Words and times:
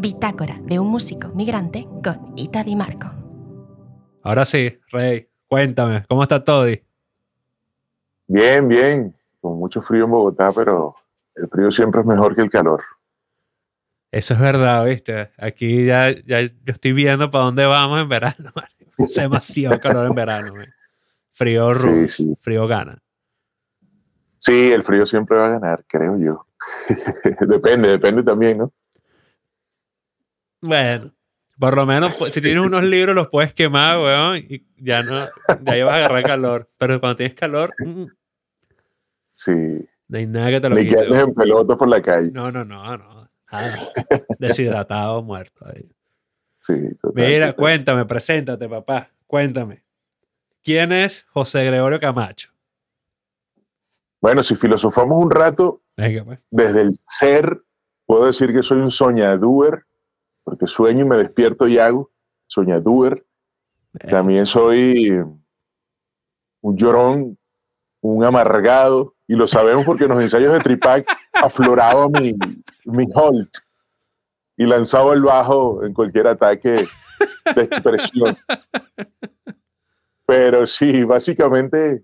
Bitácora 0.00 0.56
de 0.62 0.78
un 0.78 0.88
músico 0.88 1.28
migrante 1.34 1.86
con 2.02 2.32
Ita 2.34 2.64
Di 2.64 2.74
Marco. 2.74 3.08
Ahora 4.22 4.46
sí, 4.46 4.78
Rey, 4.90 5.28
cuéntame, 5.46 6.04
¿cómo 6.08 6.22
está 6.22 6.42
todo? 6.42 6.66
Bien, 8.26 8.66
bien, 8.66 9.14
con 9.42 9.58
mucho 9.58 9.82
frío 9.82 10.04
en 10.04 10.10
Bogotá, 10.10 10.52
pero 10.52 10.94
el 11.34 11.48
frío 11.48 11.70
siempre 11.70 12.00
es 12.00 12.06
mejor 12.06 12.34
que 12.34 12.40
el 12.40 12.48
calor. 12.48 12.82
Eso 14.10 14.32
es 14.34 14.40
verdad, 14.40 14.86
¿viste? 14.86 15.32
Aquí 15.36 15.84
ya, 15.84 16.10
ya 16.10 16.40
yo 16.40 16.50
estoy 16.64 16.94
viendo 16.94 17.30
para 17.30 17.44
dónde 17.44 17.66
vamos 17.66 18.00
en 18.00 18.08
verano. 18.08 18.50
Hace 18.98 19.20
demasiado 19.20 19.78
calor 19.80 20.06
en 20.06 20.14
verano. 20.14 20.54
Frío 21.32 21.74
ruso, 21.74 22.24
frío 22.40 22.66
gana. 22.66 23.02
Sí, 24.38 24.72
el 24.72 24.82
frío 24.82 25.04
siempre 25.04 25.36
va 25.36 25.46
a 25.46 25.50
ganar, 25.50 25.84
creo 25.86 26.16
yo. 26.16 26.46
depende, 27.46 27.88
depende 27.88 28.22
también, 28.22 28.58
¿no? 28.58 28.72
Bueno, 30.60 31.12
por 31.58 31.76
lo 31.76 31.86
menos 31.86 32.14
pues, 32.18 32.32
si 32.34 32.40
tienes 32.42 32.62
unos 32.62 32.82
libros 32.82 33.14
los 33.14 33.28
puedes 33.28 33.54
quemar, 33.54 33.98
weón, 33.98 34.38
y 34.38 34.66
ya 34.76 35.02
no, 35.02 35.26
ya 35.64 35.84
vas 35.84 35.94
a 35.94 35.96
agarrar 35.96 36.22
calor. 36.24 36.70
Pero 36.78 37.00
cuando 37.00 37.16
tienes 37.16 37.34
calor, 37.34 37.74
mm, 37.78 38.04
sí. 39.32 39.86
No 40.08 40.18
hay 40.18 40.26
nada 40.26 40.50
que 40.50 40.60
te 40.60 40.68
lo 40.68 40.76
quite. 40.76 40.88
quedes 40.96 41.22
en 41.22 41.34
pelota 41.34 41.76
por 41.76 41.88
la 41.88 42.02
calle. 42.02 42.30
No, 42.32 42.50
no, 42.50 42.64
no, 42.64 42.98
no. 42.98 43.30
Deshidratado, 44.38 45.22
muerto 45.22 45.66
ahí. 45.66 45.88
Sí, 46.62 46.74
Mira, 47.14 47.52
cuéntame, 47.52 48.04
preséntate, 48.04 48.68
papá. 48.68 49.10
Cuéntame. 49.26 49.84
¿Quién 50.62 50.92
es 50.92 51.24
José 51.30 51.64
Gregorio 51.64 51.98
Camacho? 51.98 52.50
Bueno, 54.20 54.42
si 54.42 54.54
filosofamos 54.54 55.24
un 55.24 55.30
rato, 55.30 55.82
pues. 55.96 56.38
desde 56.50 56.82
el 56.82 56.92
ser, 57.08 57.62
puedo 58.04 58.26
decir 58.26 58.52
que 58.52 58.62
soy 58.62 58.78
un 58.78 58.90
soñador, 58.90 59.86
porque 60.50 60.66
sueño 60.66 61.04
y 61.04 61.08
me 61.08 61.16
despierto 61.16 61.68
y 61.68 61.78
hago, 61.78 62.10
soñador. 62.48 63.24
También 64.10 64.46
soy 64.46 65.22
un 66.60 66.76
llorón, 66.76 67.38
un 68.00 68.24
amargado, 68.24 69.14
y 69.28 69.36
lo 69.36 69.46
sabemos 69.46 69.86
porque 69.86 70.04
en 70.04 70.10
los 70.10 70.20
ensayos 70.20 70.52
de 70.52 70.58
Tripac 70.58 71.06
afloraba 71.34 72.08
mi, 72.08 72.34
mi 72.84 73.06
Holt 73.14 73.58
y 74.56 74.66
lanzaba 74.66 75.14
el 75.14 75.22
bajo 75.22 75.84
en 75.84 75.94
cualquier 75.94 76.26
ataque 76.26 76.84
de 77.54 77.62
expresión. 77.62 78.36
Pero 80.26 80.66
sí, 80.66 81.04
básicamente 81.04 82.02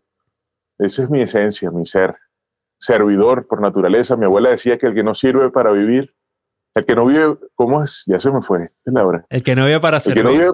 esa 0.78 1.03
es 1.03 1.11
mi 1.11 1.21
esencia, 1.21 1.73
mi 1.73 1.84
ser. 1.84 2.15
Servidor 2.78 3.49
por 3.49 3.61
naturaleza. 3.61 4.17
Mi 4.17 4.27
abuela 4.27 4.51
decía 4.51 4.78
que 4.78 4.87
el 4.87 4.95
que 4.95 5.03
no 5.03 5.17
sirve 5.17 5.51
para 5.51 5.73
vivir, 5.73 6.15
el 6.77 6.85
que 6.85 6.95
no 6.95 7.07
vive, 7.07 7.39
¿cómo 7.55 7.83
es? 7.83 8.03
Ya 8.07 8.21
se 8.21 8.31
me 8.31 8.43
fue, 8.43 8.65
es 8.65 8.93
la 8.93 9.07
hora. 9.07 9.27
El 9.31 9.43
que 9.43 9.57
no 9.57 9.65
vive 9.65 9.81
para 9.81 9.99
servir. 9.99 10.53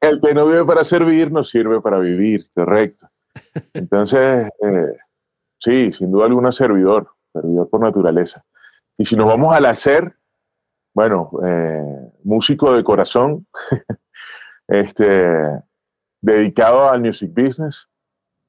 el 0.00 0.20
que 0.20 0.34
no 0.34 0.46
vive 0.46 0.64
para 0.64 0.82
servir 0.82 1.30
no 1.30 1.44
sirve 1.44 1.82
para 1.82 1.98
vivir, 1.98 2.48
correcto. 2.54 3.06
Entonces, 3.74 4.48
eh, 4.62 4.96
sí, 5.58 5.92
sin 5.92 6.10
duda 6.10 6.24
alguna 6.24 6.52
servidor, 6.52 7.10
servidor 7.34 7.68
por 7.68 7.80
naturaleza. 7.80 8.42
Y 8.96 9.04
si 9.04 9.14
nos 9.14 9.26
vamos 9.26 9.54
al 9.54 9.66
hacer, 9.66 10.16
bueno, 10.94 11.30
eh, 11.46 12.12
músico 12.24 12.74
de 12.74 12.82
corazón, 12.82 13.46
este, 14.68 15.36
dedicado 16.22 16.88
al 16.88 17.02
music 17.02 17.30
business, 17.34 17.88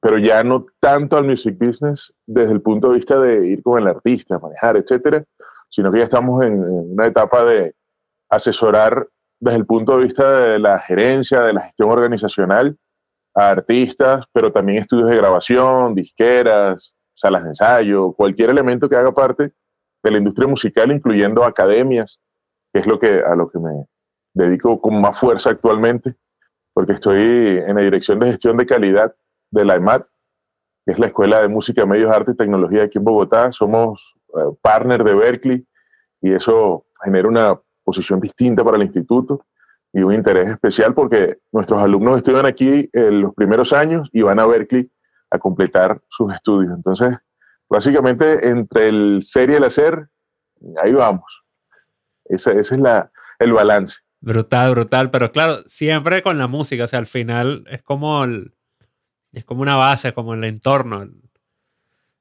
pero 0.00 0.16
ya 0.16 0.42
no 0.42 0.64
tanto 0.80 1.18
al 1.18 1.24
music 1.24 1.58
business 1.58 2.14
desde 2.26 2.54
el 2.54 2.62
punto 2.62 2.88
de 2.88 2.94
vista 2.94 3.18
de 3.18 3.46
ir 3.46 3.62
con 3.62 3.78
el 3.78 3.88
artista, 3.88 4.38
manejar, 4.38 4.78
etcétera, 4.78 5.22
sino 5.68 5.90
que 5.92 5.98
ya 5.98 6.04
estamos 6.04 6.42
en, 6.44 6.60
una 6.62 7.06
etapa 7.06 7.44
de 7.44 7.74
asesorar 8.28 9.08
desde 9.40 9.58
el 9.58 9.66
punto 9.66 9.96
de 9.96 10.04
vista 10.04 10.40
de 10.40 10.58
la 10.58 10.78
gerencia, 10.78 11.42
de 11.42 11.52
la 11.52 11.62
gestión 11.62 11.90
organizacional, 11.90 12.76
a 13.34 13.50
artistas, 13.50 14.24
pero 14.32 14.52
también 14.52 14.78
estudios 14.78 15.08
de 15.08 15.16
grabación, 15.16 15.94
disqueras, 15.94 16.94
salas 17.14 17.42
de 17.42 17.48
ensayo, 17.50 18.12
cualquier 18.12 18.50
elemento 18.50 18.88
que 18.88 18.96
haga 18.96 19.12
parte 19.12 19.52
de 20.02 20.10
la 20.10 20.18
industria 20.18 20.48
musical, 20.48 20.92
incluyendo 20.92 21.44
academias, 21.44 22.20
que 22.72 22.80
es 22.80 22.86
lo 22.86 22.98
que, 22.98 23.20
a 23.20 23.34
lo 23.34 23.50
que 23.50 23.58
me 23.58 23.86
dedico 24.34 24.80
con 24.80 25.00
más 25.00 25.18
fuerza 25.18 25.50
actualmente 25.50 26.16
porque 26.74 26.92
estoy 26.92 27.62
en 27.66 27.76
la 27.76 27.82
Dirección 27.82 28.18
de 28.18 28.26
Gestión 28.26 28.56
de 28.56 28.66
Calidad 28.66 29.14
de 29.50 29.64
la 29.64 29.76
EMAT, 29.76 30.06
que 30.84 30.92
es 30.92 30.98
la 30.98 31.06
Escuela 31.06 31.40
de 31.40 31.48
Música, 31.48 31.86
Medios, 31.86 32.12
Arte 32.12 32.32
y 32.32 32.36
Tecnología 32.36 32.82
aquí 32.82 32.98
en 32.98 33.04
Bogotá. 33.04 33.52
Somos 33.52 34.14
partner 34.60 35.04
de 35.04 35.14
Berkeley 35.14 35.66
y 36.20 36.32
eso 36.32 36.86
genera 37.02 37.28
una 37.28 37.60
posición 37.84 38.20
distinta 38.20 38.64
para 38.64 38.76
el 38.76 38.84
instituto 38.84 39.46
y 39.92 40.02
un 40.02 40.12
interés 40.12 40.48
especial 40.48 40.94
porque 40.94 41.38
nuestros 41.52 41.80
alumnos 41.80 42.16
estudian 42.16 42.46
aquí 42.46 42.88
en 42.92 43.22
los 43.22 43.34
primeros 43.34 43.72
años 43.72 44.08
y 44.12 44.22
van 44.22 44.40
a 44.40 44.46
Berkeley 44.46 44.90
a 45.30 45.38
completar 45.38 46.00
sus 46.08 46.32
estudios. 46.32 46.72
Entonces, 46.74 47.16
básicamente, 47.68 48.48
entre 48.48 48.88
el 48.88 49.22
ser 49.22 49.50
y 49.50 49.54
el 49.54 49.64
hacer, 49.64 50.08
ahí 50.82 50.92
vamos. 50.92 51.24
Ese, 52.24 52.58
ese 52.58 52.74
es 52.74 52.80
la, 52.80 53.10
el 53.38 53.52
balance. 53.52 53.98
Brutal, 54.20 54.70
brutal, 54.70 55.10
pero 55.10 55.30
claro, 55.30 55.62
siempre 55.66 56.22
con 56.22 56.38
la 56.38 56.46
música, 56.46 56.84
o 56.84 56.86
sea, 56.86 56.98
al 56.98 57.06
final 57.06 57.64
es 57.68 57.82
como 57.82 58.24
es 59.32 59.44
como 59.44 59.62
una 59.62 59.76
base, 59.76 60.12
como 60.12 60.34
el 60.34 60.44
entorno. 60.44 61.06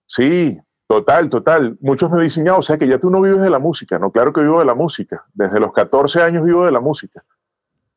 Sí, 0.06 0.60
total, 0.94 1.30
total. 1.30 1.78
Muchos 1.82 2.12
me 2.12 2.22
dicen, 2.22 2.48
ah, 2.50 2.58
o 2.58 2.62
sea, 2.62 2.78
que 2.78 2.88
ya 2.88 3.00
tú 3.00 3.10
no 3.10 3.22
vives 3.22 3.42
de 3.42 3.50
la 3.50 3.60
música. 3.60 3.98
No, 3.98 4.12
claro 4.12 4.32
que 4.32 4.42
vivo 4.42 4.60
de 4.60 4.66
la 4.66 4.76
música. 4.76 5.26
Desde 5.34 5.60
los 5.60 5.74
14 5.74 6.22
años 6.22 6.44
vivo 6.44 6.66
de 6.66 6.72
la 6.72 6.80
música. 6.80 7.24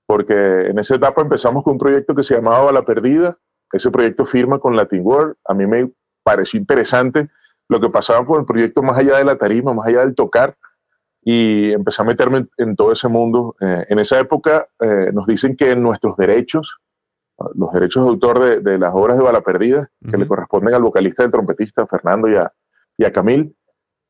Porque 0.07 0.69
en 0.69 0.79
esa 0.79 0.95
etapa 0.95 1.23
empezamos 1.23 1.63
con 1.63 1.75
un 1.75 1.79
proyecto 1.79 2.15
que 2.15 2.23
se 2.23 2.35
llamaba 2.35 2.73
La 2.73 2.83
Perdida. 2.83 3.37
Ese 3.73 3.91
proyecto 3.91 4.25
firma 4.25 4.59
con 4.59 4.77
Latin 4.77 5.03
World. 5.05 5.35
A 5.45 5.55
mí 5.55 5.67
me 5.67 5.91
pareció 6.23 6.59
interesante 6.59 7.29
lo 7.69 7.81
que 7.81 7.91
pasaba 7.91 8.25
con 8.25 8.41
el 8.41 8.47
proyecto 8.47 8.83
más 8.83 8.97
allá 8.97 9.19
de 9.19 9.25
la 9.25 9.37
tarima, 9.37 9.75
más 9.75 9.87
allá 9.87 10.01
del 10.01 10.15
tocar 10.15 10.57
y 11.29 11.73
empecé 11.73 12.03
a 12.03 12.05
meterme 12.05 12.47
en, 12.57 12.77
todo 12.77 12.93
ese 12.93 13.09
mundo. 13.09 13.57
Eh, 13.61 13.85
en 13.89 13.99
esa 13.99 14.17
época 14.21 14.69
eh, 14.79 15.11
nos 15.13 15.27
dicen 15.27 15.57
que 15.57 15.75
nuestros 15.75 16.17
derechos, 16.17 16.79
los 17.55 17.73
derechos 17.73 18.05
de 18.05 18.11
autor 18.11 18.63
de, 18.63 18.79
las 18.79 18.95
obras 18.95 19.17
de 19.17 19.25
Bala 19.25 19.41
Perdida, 19.41 19.91
que 20.09 20.19
le 20.19 20.29
corresponden 20.29 20.73
al 20.73 20.83
vocalista 20.83 21.25
y 21.25 21.27
al 21.27 21.33
trompetista 21.33 21.85
Fernando 21.89 22.29
y 22.29 22.37
a, 22.37 22.53
y 22.99 23.05
a 23.05 23.13
Camil, 23.13 23.57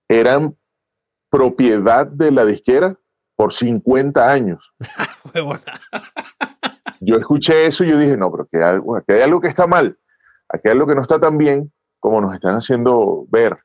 eran 0.09 0.57
propiedad 1.31 2.07
de 2.07 2.31
la 2.31 2.45
disquera 2.45 2.97
por 3.35 3.53
50 3.53 4.31
años. 4.31 4.73
yo 7.01 7.17
escuché 7.17 7.67
eso 7.67 7.85
y 7.85 7.91
yo 7.91 7.99
dije, 7.99 8.17
no, 8.17 8.31
pero 8.31 8.47
que 8.47 8.63
aquí 8.63 9.13
hay 9.13 9.23
algo 9.23 9.41
que 9.41 9.49
está 9.49 9.67
mal, 9.67 9.99
aquí 10.49 10.69
hay 10.69 10.73
algo 10.73 10.87
que 10.87 10.95
no 10.95 11.03
está 11.03 11.21
tan 11.21 11.37
bien 11.37 11.73
como 11.99 12.21
nos 12.21 12.35
están 12.35 12.55
haciendo 12.55 13.27
ver. 13.29 13.59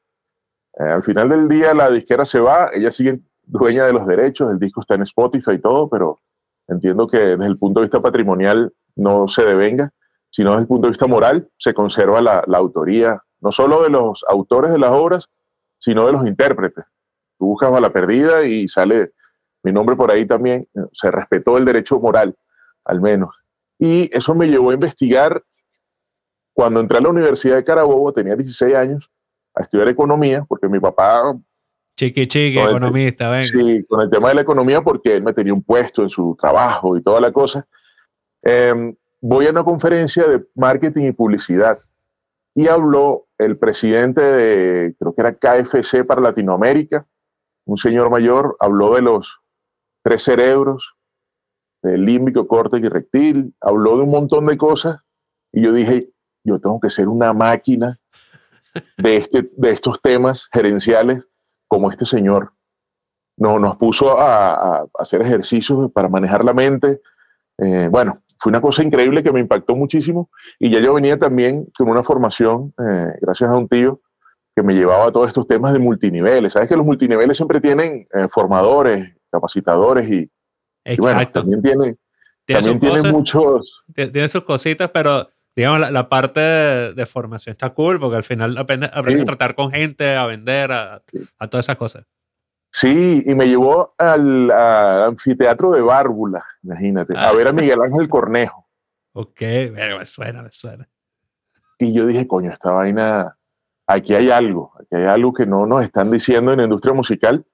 Eh, 0.80 0.84
al 0.84 1.04
final 1.04 1.30
del 1.30 1.48
día 1.48 1.74
la 1.74 1.90
disquera 1.90 2.26
se 2.26 2.40
va, 2.40 2.72
ellas 2.74 2.96
siguen 2.96 3.28
dueña 3.44 3.86
de 3.86 3.94
los 3.94 4.08
derechos, 4.08 4.52
el 4.52 4.60
disco 4.60 4.82
está 4.82 4.96
en 4.96 5.04
Spotify 5.04 5.54
y 5.54 5.62
todo, 5.62 5.90
pero 5.90 6.20
entiendo 6.68 7.08
que 7.08 7.18
desde 7.18 7.46
el 7.46 7.58
punto 7.58 7.80
de 7.80 7.86
vista 7.86 8.02
patrimonial 8.02 8.74
no 8.96 9.28
se 9.28 9.44
devenga, 9.44 9.92
sino 10.30 10.52
desde 10.52 10.62
el 10.62 10.68
punto 10.68 10.88
de 10.88 10.92
vista 10.92 11.08
moral 11.08 11.50
se 11.58 11.74
conserva 11.74 12.22
la, 12.22 12.44
autoría, 12.54 13.22
no 13.42 13.52
solo 13.52 13.84
de 13.84 13.90
los 13.90 14.24
autores 14.30 14.72
de 14.72 14.80
las 14.80 14.92
obras, 14.92 15.30
sino 15.78 16.06
de 16.06 16.14
los 16.14 16.26
intérpretes. 16.26 16.86
Tú 17.38 17.48
buscas 17.48 17.74
a 17.74 17.80
la 17.80 17.92
perdida 17.92 18.46
y 18.46 18.68
sale 18.68 19.12
mi 19.64 19.72
nombre 19.72 19.96
por 19.96 20.12
ahí 20.12 20.26
también, 20.26 20.68
se 20.92 21.12
respetó 21.12 21.58
el 21.58 21.66
derecho 21.66 22.00
moral, 22.00 22.36
al 22.86 23.02
menos. 23.02 23.36
Y 23.78 24.10
eso 24.16 24.34
me 24.36 24.48
llevó 24.48 24.72
a 24.72 24.76
investigar, 24.76 25.44
cuando 26.54 26.80
entré 26.80 26.98
a 26.98 27.02
la 27.02 27.10
Universidad 27.10 27.56
de 27.56 27.64
Carabobo, 27.64 28.12
tenía 28.14 28.36
16 28.36 28.76
años, 28.76 29.10
a 29.56 29.64
estudiar 29.64 29.88
economía, 29.88 30.46
porque 30.48 30.68
mi 30.68 30.80
papá 30.80 31.36
Chiqui, 31.98 32.28
chiqui, 32.28 32.58
economista, 32.58 33.30
venga. 33.30 33.44
Sí, 33.44 33.86
con 33.88 34.02
el 34.02 34.10
tema 34.10 34.30
de 34.30 34.36
la 34.36 34.42
economía, 34.42 34.82
porque 34.82 35.16
él 35.16 35.24
me 35.24 35.34
tenía 35.34 35.54
un 35.54 35.62
puesto 35.62 36.02
en 36.02 36.10
su 36.10 36.36
trabajo 36.40 36.98
y 36.98 37.04
toda 37.04 37.22
la 37.22 37.32
cosa. 37.32 37.68
Em, 38.42 38.96
voy 39.20 39.46
a 39.46 39.52
una 39.52 39.64
conferencia 39.64 40.28
de 40.28 40.44
marketing 40.56 41.10
y 41.10 41.12
publicidad 41.12 41.80
y 42.54 42.68
habló 42.68 43.28
el 43.38 43.58
presidente 43.58 44.22
de, 44.22 44.96
creo 45.00 45.14
que 45.16 45.22
era 45.22 45.36
KFC 45.36 46.06
para 46.06 46.22
Latinoamérica, 46.22 47.08
un 47.66 47.78
señor 47.78 48.10
mayor, 48.10 48.56
habló 48.60 48.96
de 48.96 49.02
los 49.02 49.40
tres 50.04 50.24
cerebros, 50.24 50.96
del 51.82 52.06
límbico, 52.06 52.48
córtex 52.48 52.86
y 52.86 52.90
rectil, 52.90 53.56
habló 53.62 53.98
de 53.98 54.04
un 54.04 54.12
montón 54.12 54.46
de 54.46 54.58
cosas 54.58 55.00
y 55.52 55.62
yo 55.64 55.74
dije, 55.74 56.12
yo 56.44 56.60
tengo 56.60 56.80
que 56.80 56.90
ser 56.90 57.08
una 57.08 57.34
máquina 57.34 58.00
de, 58.98 59.18
este, 59.18 59.50
de 59.56 59.72
estos 59.72 60.02
temas 60.02 60.48
gerenciales 60.52 61.26
como 61.68 61.92
este 61.92 62.06
señor 62.06 62.54
no, 63.42 63.58
nos 63.58 63.78
puso 63.78 64.20
a, 64.20 64.86
hacer 65.00 65.22
ejercicios 65.22 65.92
para 65.92 66.08
manejar 66.08 66.46
la 66.46 66.54
mente. 66.54 67.02
Eh, 67.58 67.88
bueno, 67.90 68.22
fue 68.42 68.50
una 68.50 68.60
cosa 68.60 68.84
increíble 68.84 69.22
que 69.22 69.32
me 69.32 69.40
impactó 69.40 69.76
muchísimo. 69.76 70.32
Y 70.58 70.72
ya 70.72 70.80
yo 70.80 70.96
venía 70.96 71.18
también 71.20 71.68
con 71.78 71.88
una 71.90 72.02
formación, 72.02 72.74
eh, 72.80 73.14
gracias 73.22 73.52
a 73.52 73.56
un 73.56 73.70
tío, 73.70 74.02
que 74.56 74.64
me 74.64 74.74
llevaba 74.74 75.06
a 75.06 75.12
todos 75.12 75.28
estos 75.28 75.46
temas 75.46 75.74
de 75.74 75.80
multiniveles. 75.80 76.54
Sabes 76.54 76.68
que 76.68 76.76
los 76.76 76.86
multiniveles 76.86 77.38
siempre 77.38 77.62
tienen 77.62 78.04
eh, 78.12 78.28
formadores, 78.32 79.14
capacitadores 79.30 80.10
y, 80.10 80.30
bueno, 80.98 81.26
también 81.28 81.62
tiene, 81.62 81.98
también 82.48 82.80
tiene 82.80 83.12
muchos... 83.12 83.84
Tiene 83.94 84.28
sus 84.28 84.44
cositas, 84.44 84.90
pero 84.90 85.28
digamos, 85.56 85.92
la, 85.92 86.10
parte 86.10 86.40
de, 86.40 87.06
formación 87.06 87.52
está 87.52 87.70
cool 87.76 88.00
porque 88.00 88.18
al 88.18 88.24
final 88.24 88.58
aprendes, 88.58 88.90
a 88.92 89.04
tratar 89.26 89.54
con 89.54 89.72
gente, 89.72 90.16
a 90.16 90.26
vender, 90.26 90.72
a, 90.72 91.04
a 91.38 91.48
todas 91.48 91.66
esas 91.66 91.78
cosas. 91.78 92.06
Sí, 92.72 93.22
y 93.26 93.36
me 93.36 93.48
llevó 93.48 93.94
al, 93.98 94.50
anfiteatro 94.50 95.72
de 95.72 95.82
Bárbula, 95.82 96.44
imagínate, 96.64 97.14
a 97.18 97.34
ver 97.34 97.50
a 97.50 97.52
Miguel 97.52 97.82
Ángel 97.82 98.08
Cornejo. 98.08 98.70
Ok, 99.14 99.42
me 99.74 100.06
suena, 100.06 100.42
me 100.42 100.52
suena. 100.52 100.88
Y 101.78 101.92
yo 101.94 102.06
dije, 102.06 102.28
coño, 102.28 102.50
esta 102.50 102.72
vaina, 102.72 103.38
aquí 103.88 104.16
hay 104.16 104.30
algo, 104.30 104.72
aquí 104.80 104.96
hay 104.96 105.06
algo 105.06 105.34
que 105.34 105.46
no 105.46 105.66
nos 105.66 105.84
están 105.84 106.10
diciendo 106.10 106.54
en 106.54 106.60
la 106.60 106.64
industria 106.64 106.94
musical, 106.94 107.46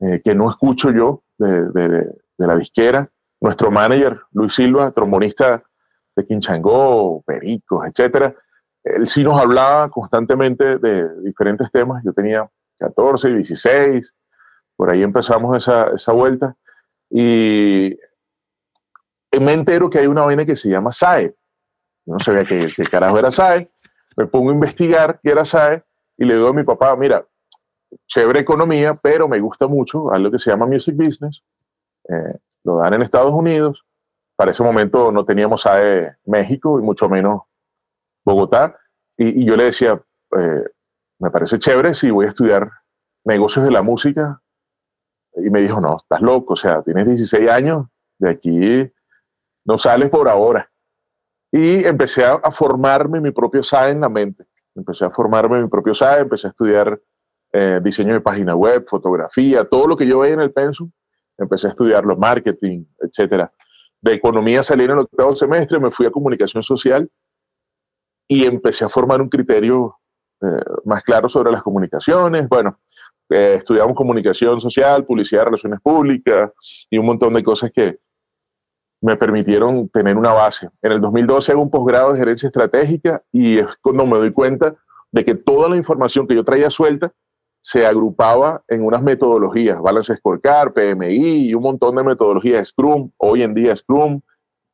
eh, 0.00 0.20
que 0.22 0.34
no 0.34 0.50
escucho 0.50 0.90
yo 0.90 1.22
de, 1.38 1.70
de, 1.70 2.12
la 2.36 2.56
disquera. 2.56 3.10
Nuestro 3.40 3.70
manager, 3.70 4.20
Luis 4.32 4.54
Silva, 4.54 4.90
trombonista 4.90 5.62
de 6.14 6.26
Quinchangó, 6.26 7.22
Pericos, 7.22 7.86
etcétera, 7.86 8.34
él 8.82 9.06
sí 9.06 9.24
nos 9.24 9.40
hablaba 9.40 9.88
constantemente 9.88 10.78
de 10.78 11.20
diferentes 11.22 11.70
temas. 11.70 12.02
Yo 12.04 12.12
tenía 12.12 12.48
14, 12.78 13.34
16, 13.34 14.14
por 14.76 14.90
ahí 14.90 15.02
empezamos 15.02 15.56
esa, 15.56 15.90
esa 15.94 16.12
vuelta. 16.12 16.56
Y 17.10 17.96
me 19.40 19.52
entero 19.52 19.90
que 19.90 19.98
hay 19.98 20.06
una 20.06 20.24
vaina 20.24 20.44
que 20.44 20.56
se 20.56 20.68
llama 20.68 20.92
SAE. 20.92 21.34
No 22.06 22.18
sabía 22.20 22.44
qué, 22.44 22.68
carajo 22.90 23.18
era 23.18 23.30
SAE. 23.30 23.70
Me 24.16 24.26
pongo 24.26 24.50
a 24.50 24.54
investigar 24.54 25.20
qué 25.22 25.30
era 25.30 25.44
SAE 25.44 25.82
y 26.16 26.24
le 26.24 26.34
digo 26.34 26.48
a 26.48 26.52
mi 26.52 26.62
papá, 26.62 26.94
mira, 26.96 27.26
chévere 28.06 28.40
economía, 28.40 28.94
pero 28.94 29.28
me 29.28 29.40
gusta 29.40 29.66
mucho 29.66 30.10
algo 30.12 30.30
que 30.30 30.38
se 30.38 30.50
llama 30.50 30.66
Music 30.66 30.94
Business. 30.96 31.42
Eh, 32.08 32.38
lo 32.64 32.78
dan 32.78 32.94
en 32.94 33.02
Estados 33.02 33.32
Unidos. 33.32 33.84
Para 34.36 34.50
ese 34.50 34.62
momento 34.62 35.10
no 35.12 35.24
teníamos 35.24 35.62
SAE 35.62 36.16
México 36.26 36.78
y 36.78 36.82
mucho 36.82 37.08
menos 37.08 37.42
Bogotá. 38.24 38.78
Y, 39.16 39.44
yo 39.44 39.56
le 39.56 39.64
decía, 39.64 40.00
eh, 40.36 40.64
me 41.18 41.30
parece 41.30 41.58
chévere 41.58 41.94
si 41.94 42.10
voy 42.10 42.26
a 42.26 42.30
estudiar 42.30 42.70
negocios 43.24 43.64
de 43.64 43.70
la 43.70 43.82
música 43.82 44.42
y 45.36 45.50
me 45.50 45.60
dijo, 45.60 45.80
no, 45.80 45.98
estás 45.98 46.20
loco, 46.20 46.54
o 46.54 46.56
sea, 46.56 46.82
tienes 46.82 47.06
16 47.06 47.50
años, 47.50 47.86
de 48.18 48.30
aquí 48.30 48.92
no 49.64 49.78
sales 49.78 50.08
por 50.08 50.28
ahora. 50.28 50.70
Y 51.52 51.84
empecé 51.84 52.24
a, 52.24 52.38
formarme 52.50 53.20
mi 53.20 53.30
propio 53.30 53.62
SAE 53.62 53.92
en 53.92 54.00
la 54.00 54.08
mente. 54.08 54.46
Empecé 54.74 55.04
a 55.04 55.10
formarme 55.10 55.60
mi 55.60 55.68
propio 55.68 55.94
SAE, 55.94 56.20
empecé 56.20 56.46
a 56.46 56.50
estudiar 56.50 57.00
eh, 57.52 57.80
diseño 57.82 58.14
de 58.14 58.20
página 58.20 58.54
web, 58.54 58.84
fotografía, 58.88 59.64
todo 59.64 59.86
lo 59.86 59.96
que 59.96 60.06
yo 60.06 60.20
veía 60.20 60.34
en 60.34 60.40
el 60.40 60.52
pensum. 60.52 60.90
Empecé 61.38 61.66
a 61.66 61.70
estudiarlo, 61.70 62.16
marketing, 62.16 62.84
etcétera. 62.98 63.52
De 64.00 64.12
economía 64.14 64.62
salí 64.62 64.84
en 64.84 64.92
el 64.92 64.98
octavo 65.00 65.34
semestre, 65.34 65.78
me 65.78 65.90
fui 65.90 66.06
a 66.06 66.10
comunicación 66.10 66.62
social 66.62 67.10
y 68.28 68.44
empecé 68.44 68.84
a 68.84 68.88
formar 68.88 69.20
un 69.20 69.28
criterio 69.28 69.98
eh, 70.42 70.64
más 70.84 71.02
claro 71.02 71.28
sobre 71.28 71.50
las 71.50 71.62
comunicaciones. 71.62 72.48
Bueno, 72.48 72.78
eh, 73.30 73.54
estudiamos 73.56 73.96
comunicación 73.96 74.60
social, 74.60 75.04
publicidad, 75.04 75.44
relaciones 75.44 75.80
públicas 75.80 76.50
y 76.90 76.98
un 76.98 77.06
montón 77.06 77.34
de 77.34 77.42
cosas 77.42 77.70
que 77.72 77.98
me 79.00 79.16
permitieron 79.16 79.88
tener 79.88 80.16
una 80.16 80.32
base. 80.32 80.68
En 80.82 80.92
el 80.92 81.00
2012 81.00 81.52
hago 81.52 81.62
un 81.62 81.70
posgrado 81.70 82.12
de 82.12 82.18
gerencia 82.18 82.46
estratégica 82.46 83.22
y 83.32 83.58
es 83.58 83.66
cuando 83.82 84.06
me 84.06 84.16
doy 84.16 84.32
cuenta 84.32 84.74
de 85.12 85.24
que 85.24 85.34
toda 85.34 85.68
la 85.68 85.76
información 85.76 86.26
que 86.26 86.34
yo 86.34 86.44
traía 86.44 86.70
suelta 86.70 87.12
se 87.60 87.84
agrupaba 87.84 88.62
en 88.68 88.84
unas 88.84 89.02
metodologías, 89.02 89.80
Balance 89.80 90.14
Scorecard, 90.16 90.72
PMI 90.72 91.48
y 91.48 91.54
un 91.54 91.64
montón 91.64 91.96
de 91.96 92.04
metodologías, 92.04 92.68
Scrum, 92.68 93.10
hoy 93.16 93.42
en 93.42 93.54
día 93.54 93.76
Scrum, 93.76 94.20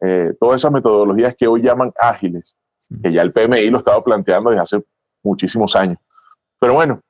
eh, 0.00 0.34
todas 0.38 0.60
esas 0.60 0.72
metodologías 0.72 1.34
que 1.34 1.46
hoy 1.46 1.62
llaman 1.62 1.93
ágiles, 1.98 2.55
que 3.02 3.12
ya 3.12 3.22
el 3.22 3.32
PMI 3.32 3.70
lo 3.70 3.78
estaba 3.78 4.02
planteando 4.05 4.50
desde 4.50 4.62
hace 4.62 4.84
muchísimos 5.22 5.75
años. 5.75 5.98
Pero 6.58 6.75
bueno, 6.75 7.00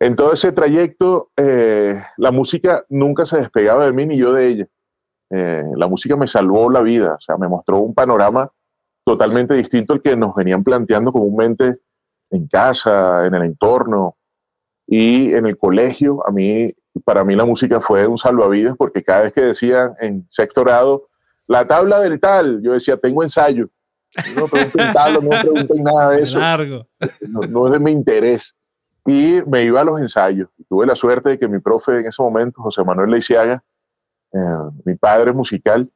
en 0.00 0.16
todo 0.16 0.32
ese 0.32 0.50
trayecto, 0.52 1.30
eh, 1.36 2.02
la 2.16 2.32
música 2.32 2.86
nunca 2.88 3.26
se 3.26 3.38
despegaba 3.38 3.84
de 3.84 3.92
mí 3.92 4.06
ni 4.06 4.16
yo 4.16 4.32
de 4.32 4.48
ella. 4.48 4.66
Eh, 5.28 5.62
la 5.76 5.88
música 5.88 6.16
me 6.16 6.26
salvó 6.26 6.70
la 6.70 6.80
vida, 6.80 7.16
o 7.16 7.20
sea, 7.20 7.36
me 7.36 7.46
mostró 7.46 7.78
un 7.80 7.94
panorama 7.94 8.50
totalmente 9.04 9.54
distinto 9.54 9.92
al 9.92 10.00
que 10.00 10.16
nos 10.16 10.34
venían 10.34 10.64
planteando 10.64 11.12
comúnmente 11.12 11.80
en 12.30 12.48
casa, 12.48 13.26
en 13.26 13.34
el 13.34 13.42
entorno 13.42 14.16
y 14.86 15.34
en 15.34 15.44
el 15.44 15.58
colegio. 15.58 16.26
A 16.26 16.32
mí, 16.32 16.74
para 17.04 17.22
mí 17.22 17.36
la 17.36 17.44
música 17.44 17.82
fue 17.82 18.06
un 18.06 18.16
salvavidas 18.16 18.76
porque 18.78 19.02
cada 19.02 19.24
vez 19.24 19.32
que 19.32 19.42
decían 19.42 19.92
en 20.00 20.26
sectorado, 20.30 21.08
la 21.46 21.66
tabla 21.66 22.00
del 22.00 22.18
tal, 22.18 22.62
yo 22.62 22.72
decía, 22.72 22.96
tengo 22.96 23.22
ensayo. 23.22 23.68
No 24.34 24.48
pregunten 24.48 24.92
tal, 24.94 25.14
no 25.22 25.28
pregunten 25.28 25.84
nada 25.84 26.10
de 26.12 26.22
eso. 26.22 26.38
No, 27.28 27.40
no 27.42 27.66
es 27.66 27.72
de 27.72 27.78
mi 27.78 27.90
interés 27.90 28.56
y 29.10 29.42
me 29.44 29.64
iba 29.64 29.80
a 29.80 29.84
los 29.84 30.00
ensayos. 30.00 30.48
Tuve 30.68 30.86
la 30.86 30.94
suerte 30.94 31.30
de 31.30 31.38
que 31.38 31.48
mi 31.48 31.58
profe 31.58 31.98
en 31.98 32.06
ese 32.06 32.22
momento, 32.22 32.62
José 32.62 32.84
Manuel 32.84 33.10
Leiciaga, 33.10 33.60
eh, 34.32 34.38
mi 34.84 34.94
padre 34.94 35.32
musical, 35.32 35.90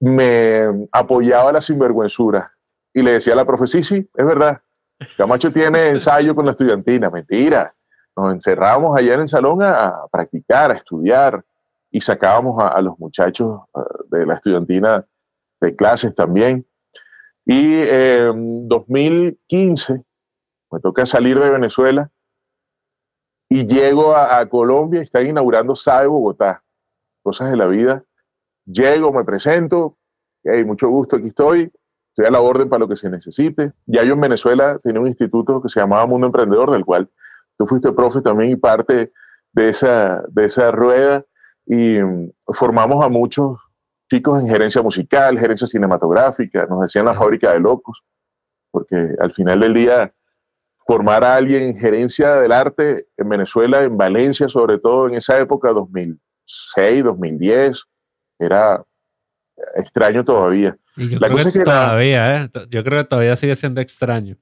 me 0.00 0.88
apoyaba 0.90 1.52
la 1.52 1.60
sinvergüenzura 1.60 2.52
y 2.92 3.02
le 3.02 3.12
decía 3.12 3.34
a 3.34 3.36
la 3.36 3.44
profe, 3.44 3.68
sí, 3.68 3.84
sí, 3.84 4.10
es 4.12 4.26
verdad, 4.26 4.60
Camacho 5.16 5.52
tiene 5.52 5.88
ensayo 5.90 6.34
con 6.34 6.46
la 6.46 6.50
estudiantina, 6.50 7.10
mentira. 7.10 7.72
Nos 8.16 8.32
encerrábamos 8.32 8.98
allá 8.98 9.14
en 9.14 9.20
el 9.20 9.28
salón 9.28 9.62
a, 9.62 10.04
practicar, 10.10 10.72
a 10.72 10.74
estudiar 10.74 11.44
y 11.92 12.00
sacábamos 12.00 12.60
a, 12.60 12.80
los 12.80 12.98
muchachos 12.98 13.60
eh, 13.76 13.80
de 14.10 14.26
la 14.26 14.34
estudiantina 14.34 15.06
de 15.60 15.76
clases 15.76 16.12
también. 16.12 16.66
Y 17.44 17.82
en 17.82 18.66
2015 18.66 20.02
me 20.70 20.80
toca 20.80 21.06
salir 21.06 21.38
de 21.38 21.50
Venezuela 21.50 22.10
y 23.48 23.66
llego 23.66 24.14
a, 24.14 24.46
Colombia 24.46 25.00
y 25.00 25.04
están 25.04 25.26
inaugurando 25.26 25.74
SAE 25.74 26.06
Bogotá, 26.06 26.62
cosas 27.22 27.50
de 27.50 27.56
la 27.56 27.66
vida. 27.66 28.04
Llego, 28.64 29.12
me 29.12 29.24
presento, 29.24 29.98
hey, 30.44 30.64
mucho 30.64 30.88
gusto, 30.88 31.16
aquí 31.16 31.28
estoy, 31.28 31.72
estoy 32.10 32.26
a 32.26 32.30
la 32.30 32.40
orden 32.40 32.68
para 32.68 32.78
lo 32.78 32.88
que 32.88 32.96
se 32.96 33.10
necesite. 33.10 33.72
Ya 33.86 34.04
yo 34.04 34.14
en 34.14 34.20
Venezuela 34.20 34.78
tenía 34.78 35.00
un 35.00 35.08
instituto 35.08 35.60
que 35.60 35.68
se 35.68 35.80
llamaba 35.80 36.06
Mundo 36.06 36.28
Emprendedor, 36.28 36.70
del 36.70 36.84
cual 36.84 37.10
tú 37.58 37.66
fuiste 37.66 37.90
profe 37.90 38.20
también 38.20 38.52
y 38.52 38.56
parte 38.56 39.12
de 39.52 39.68
esa, 39.68 40.22
de 40.28 40.44
esa 40.44 40.70
rueda 40.70 41.24
y 41.66 42.00
mm, 42.00 42.30
formamos 42.54 43.04
a 43.04 43.08
muchos 43.08 43.58
chicos 44.08 44.40
en 44.40 44.48
gerencia 44.48 44.80
musical, 44.80 45.38
gerencia 45.38 45.66
cinematográfica, 45.66 46.66
nos 46.66 46.82
decían 46.82 47.04
la 47.04 47.14
fábrica 47.14 47.52
de 47.52 47.60
locos, 47.60 48.02
porque 48.70 49.14
al 49.18 49.32
final 49.32 49.60
del 49.60 49.74
día 49.74 50.14
formar 50.90 51.22
a 51.22 51.36
alguien 51.36 51.62
en 51.62 51.76
gerencia 51.76 52.34
del 52.34 52.50
arte 52.50 53.06
en 53.16 53.28
Venezuela, 53.28 53.84
en 53.84 53.96
Valencia, 53.96 54.48
sobre 54.48 54.76
todo 54.76 55.06
en 55.06 55.14
esa 55.14 55.38
época, 55.38 55.72
2006, 55.72 57.04
2010, 57.04 57.84
era 58.40 58.84
extraño 59.76 60.24
todavía. 60.24 60.76
yo 60.96 61.20
creo 61.20 61.52
que, 61.52 61.62
todavía, 61.62 62.42
¿eh? 62.42 62.50
yo 62.68 62.82
creo 62.82 63.04
que 63.04 63.08
todavía 63.08 63.36
sigue 63.36 63.54
siendo 63.54 63.80
extraño. 63.80 64.36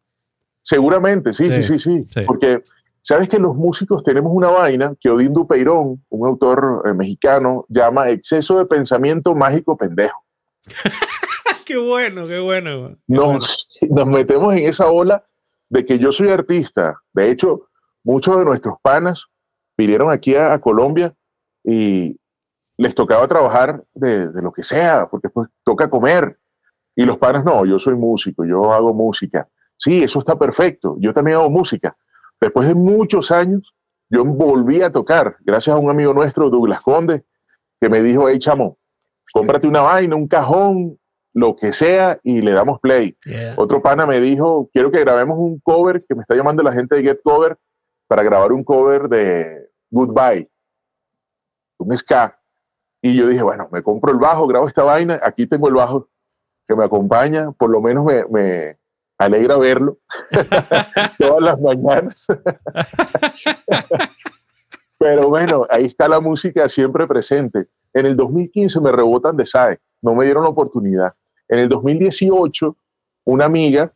Seguramente, 0.62 1.34
sí, 1.34 1.52
sí, 1.52 1.64
sí, 1.64 1.78
sí, 1.78 2.24
Porque 2.26 2.64
sabes 3.02 3.28
que 3.28 3.38
los 3.38 3.54
músicos 3.54 4.02
tenemos 4.02 4.32
una 4.34 4.48
vaina 4.48 4.94
que 4.98 5.10
Odín 5.10 5.34
Dupeirón, 5.34 6.02
un 6.08 6.26
autor 6.26 6.82
eh, 6.86 6.94
mexicano, 6.94 7.66
llama 7.68 8.08
exceso 8.08 8.58
de 8.58 8.64
pensamiento 8.64 9.34
mágico 9.34 9.76
pendejo. 9.76 10.24
qué 11.66 11.76
bueno, 11.76 12.26
qué 12.26 12.38
bueno. 12.38 12.96
nos, 13.06 13.68
nos 13.90 14.06
metemos 14.06 14.54
en 14.54 14.60
esa 14.60 14.86
ola 14.86 15.22
de 15.68 15.84
que 15.84 15.98
yo 15.98 16.12
soy 16.12 16.28
artista. 16.28 17.00
De 17.12 17.30
hecho, 17.30 17.68
muchos 18.04 18.38
de 18.38 18.44
nuestros 18.44 18.74
panas 18.82 19.26
vinieron 19.76 20.10
aquí 20.10 20.34
a, 20.34 20.58
Colombia 20.60 21.14
y 21.64 22.18
les 22.76 22.94
tocaba 22.94 23.26
trabajar 23.28 23.84
de, 23.94 24.30
lo 24.42 24.52
que 24.52 24.62
sea, 24.62 25.08
porque 25.10 25.28
pues 25.28 25.48
toca 25.64 25.90
comer. 25.90 26.38
Y 26.96 27.04
los 27.04 27.16
panas, 27.18 27.44
no, 27.44 27.64
yo 27.64 27.78
soy 27.78 27.94
músico, 27.94 28.44
yo 28.44 28.72
hago 28.72 28.92
música. 28.92 29.48
Sí, 29.76 30.02
eso 30.02 30.18
está 30.18 30.36
perfecto, 30.36 30.96
yo 30.98 31.12
también 31.12 31.36
hago 31.36 31.50
música. 31.50 31.96
Después 32.40 32.66
de 32.66 32.74
muchos 32.74 33.30
años, 33.30 33.72
yo 34.10 34.24
volví 34.24 34.82
a 34.82 34.90
tocar, 34.90 35.36
gracias 35.40 35.76
a 35.76 35.78
un 35.78 35.90
amigo 35.90 36.12
nuestro, 36.12 36.50
Douglas 36.50 36.80
Conde, 36.80 37.24
que 37.80 37.88
me 37.88 38.02
dijo, 38.02 38.28
hey, 38.28 38.38
chamo, 38.38 38.78
cómprate 39.32 39.68
una 39.68 39.82
vaina, 39.82 40.16
un 40.16 40.26
cajón, 40.26 40.98
lo 41.38 41.54
que 41.54 41.72
sea 41.72 42.18
y 42.24 42.40
le 42.42 42.50
damos 42.50 42.80
play. 42.80 43.16
Otro 43.56 43.80
pana 43.80 44.06
me 44.06 44.20
dijo, 44.20 44.68
quiero 44.72 44.90
que 44.90 44.98
grabemos 44.98 45.38
un 45.38 45.60
cover, 45.60 46.04
que 46.04 46.16
me 46.16 46.22
está 46.22 46.34
llamando 46.34 46.64
la 46.64 46.72
gente 46.72 46.96
de 46.96 47.02
Get 47.02 47.20
Cover, 47.22 47.56
para 48.08 48.24
grabar 48.24 48.52
un 48.52 48.64
cover 48.64 49.08
de 49.08 49.70
Goodbye, 49.88 50.50
un 51.78 51.96
ska. 51.96 52.40
Y 53.00 53.16
yo 53.16 53.28
dije, 53.28 53.42
bueno, 53.42 53.68
me 53.70 53.84
compro 53.84 54.12
el 54.12 54.18
bajo, 54.18 54.48
grabo 54.48 54.66
esta 54.66 54.82
vaina, 54.82 55.20
aquí 55.22 55.46
tengo 55.46 55.68
el 55.68 55.74
bajo 55.74 56.08
que 56.66 56.74
me 56.74 56.84
acompaña, 56.84 57.52
por 57.52 57.70
lo 57.70 57.80
menos 57.80 58.04
me, 58.04 58.24
me 58.24 58.76
alegra 59.16 59.56
verlo 59.58 59.98
todas 61.18 61.40
las 61.40 61.60
mañanas. 61.60 62.26
Pero 64.98 65.28
bueno, 65.28 65.64
ahí 65.70 65.84
está 65.84 66.08
la 66.08 66.20
música 66.20 66.68
siempre 66.68 67.06
presente. 67.06 67.68
En 67.94 68.06
el 68.06 68.16
2015 68.16 68.80
me 68.80 68.90
rebotan 68.90 69.36
de 69.36 69.46
SAE, 69.46 69.78
no 70.02 70.16
me 70.16 70.24
dieron 70.24 70.42
la 70.42 70.50
oportunidad. 70.50 71.14
En 71.48 71.58
el 71.60 71.68
2018, 71.68 72.76
una 73.24 73.46
amiga 73.46 73.92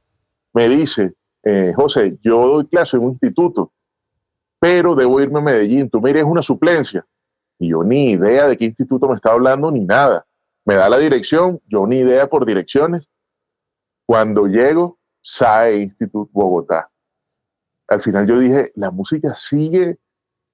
me 0.52 0.68
dice, 0.68 1.14
eh, 1.42 1.72
José, 1.74 2.18
yo 2.22 2.46
doy 2.46 2.66
clase 2.66 2.96
en 2.96 3.04
un 3.04 3.10
instituto, 3.10 3.72
pero 4.58 4.94
debo 4.94 5.20
irme 5.20 5.40
a 5.40 5.42
Medellín, 5.42 5.90
tú 5.90 6.00
me 6.00 6.10
irías 6.10 6.26
una 6.26 6.42
suplencia. 6.42 7.04
Y 7.58 7.68
yo 7.68 7.82
ni 7.82 8.12
idea 8.12 8.48
de 8.48 8.56
qué 8.56 8.64
instituto 8.64 9.08
me 9.08 9.14
está 9.14 9.32
hablando 9.32 9.70
ni 9.70 9.80
nada. 9.84 10.26
Me 10.64 10.74
da 10.74 10.88
la 10.88 10.98
dirección, 10.98 11.60
yo 11.68 11.86
ni 11.86 11.96
idea 11.96 12.28
por 12.28 12.46
direcciones. 12.46 13.08
Cuando 14.06 14.46
llego, 14.46 14.98
SAE 15.20 15.82
Instituto 15.82 16.30
Bogotá. 16.32 16.90
Al 17.88 18.00
final 18.00 18.26
yo 18.26 18.38
dije, 18.38 18.72
la 18.74 18.90
música 18.90 19.34
sigue 19.34 19.98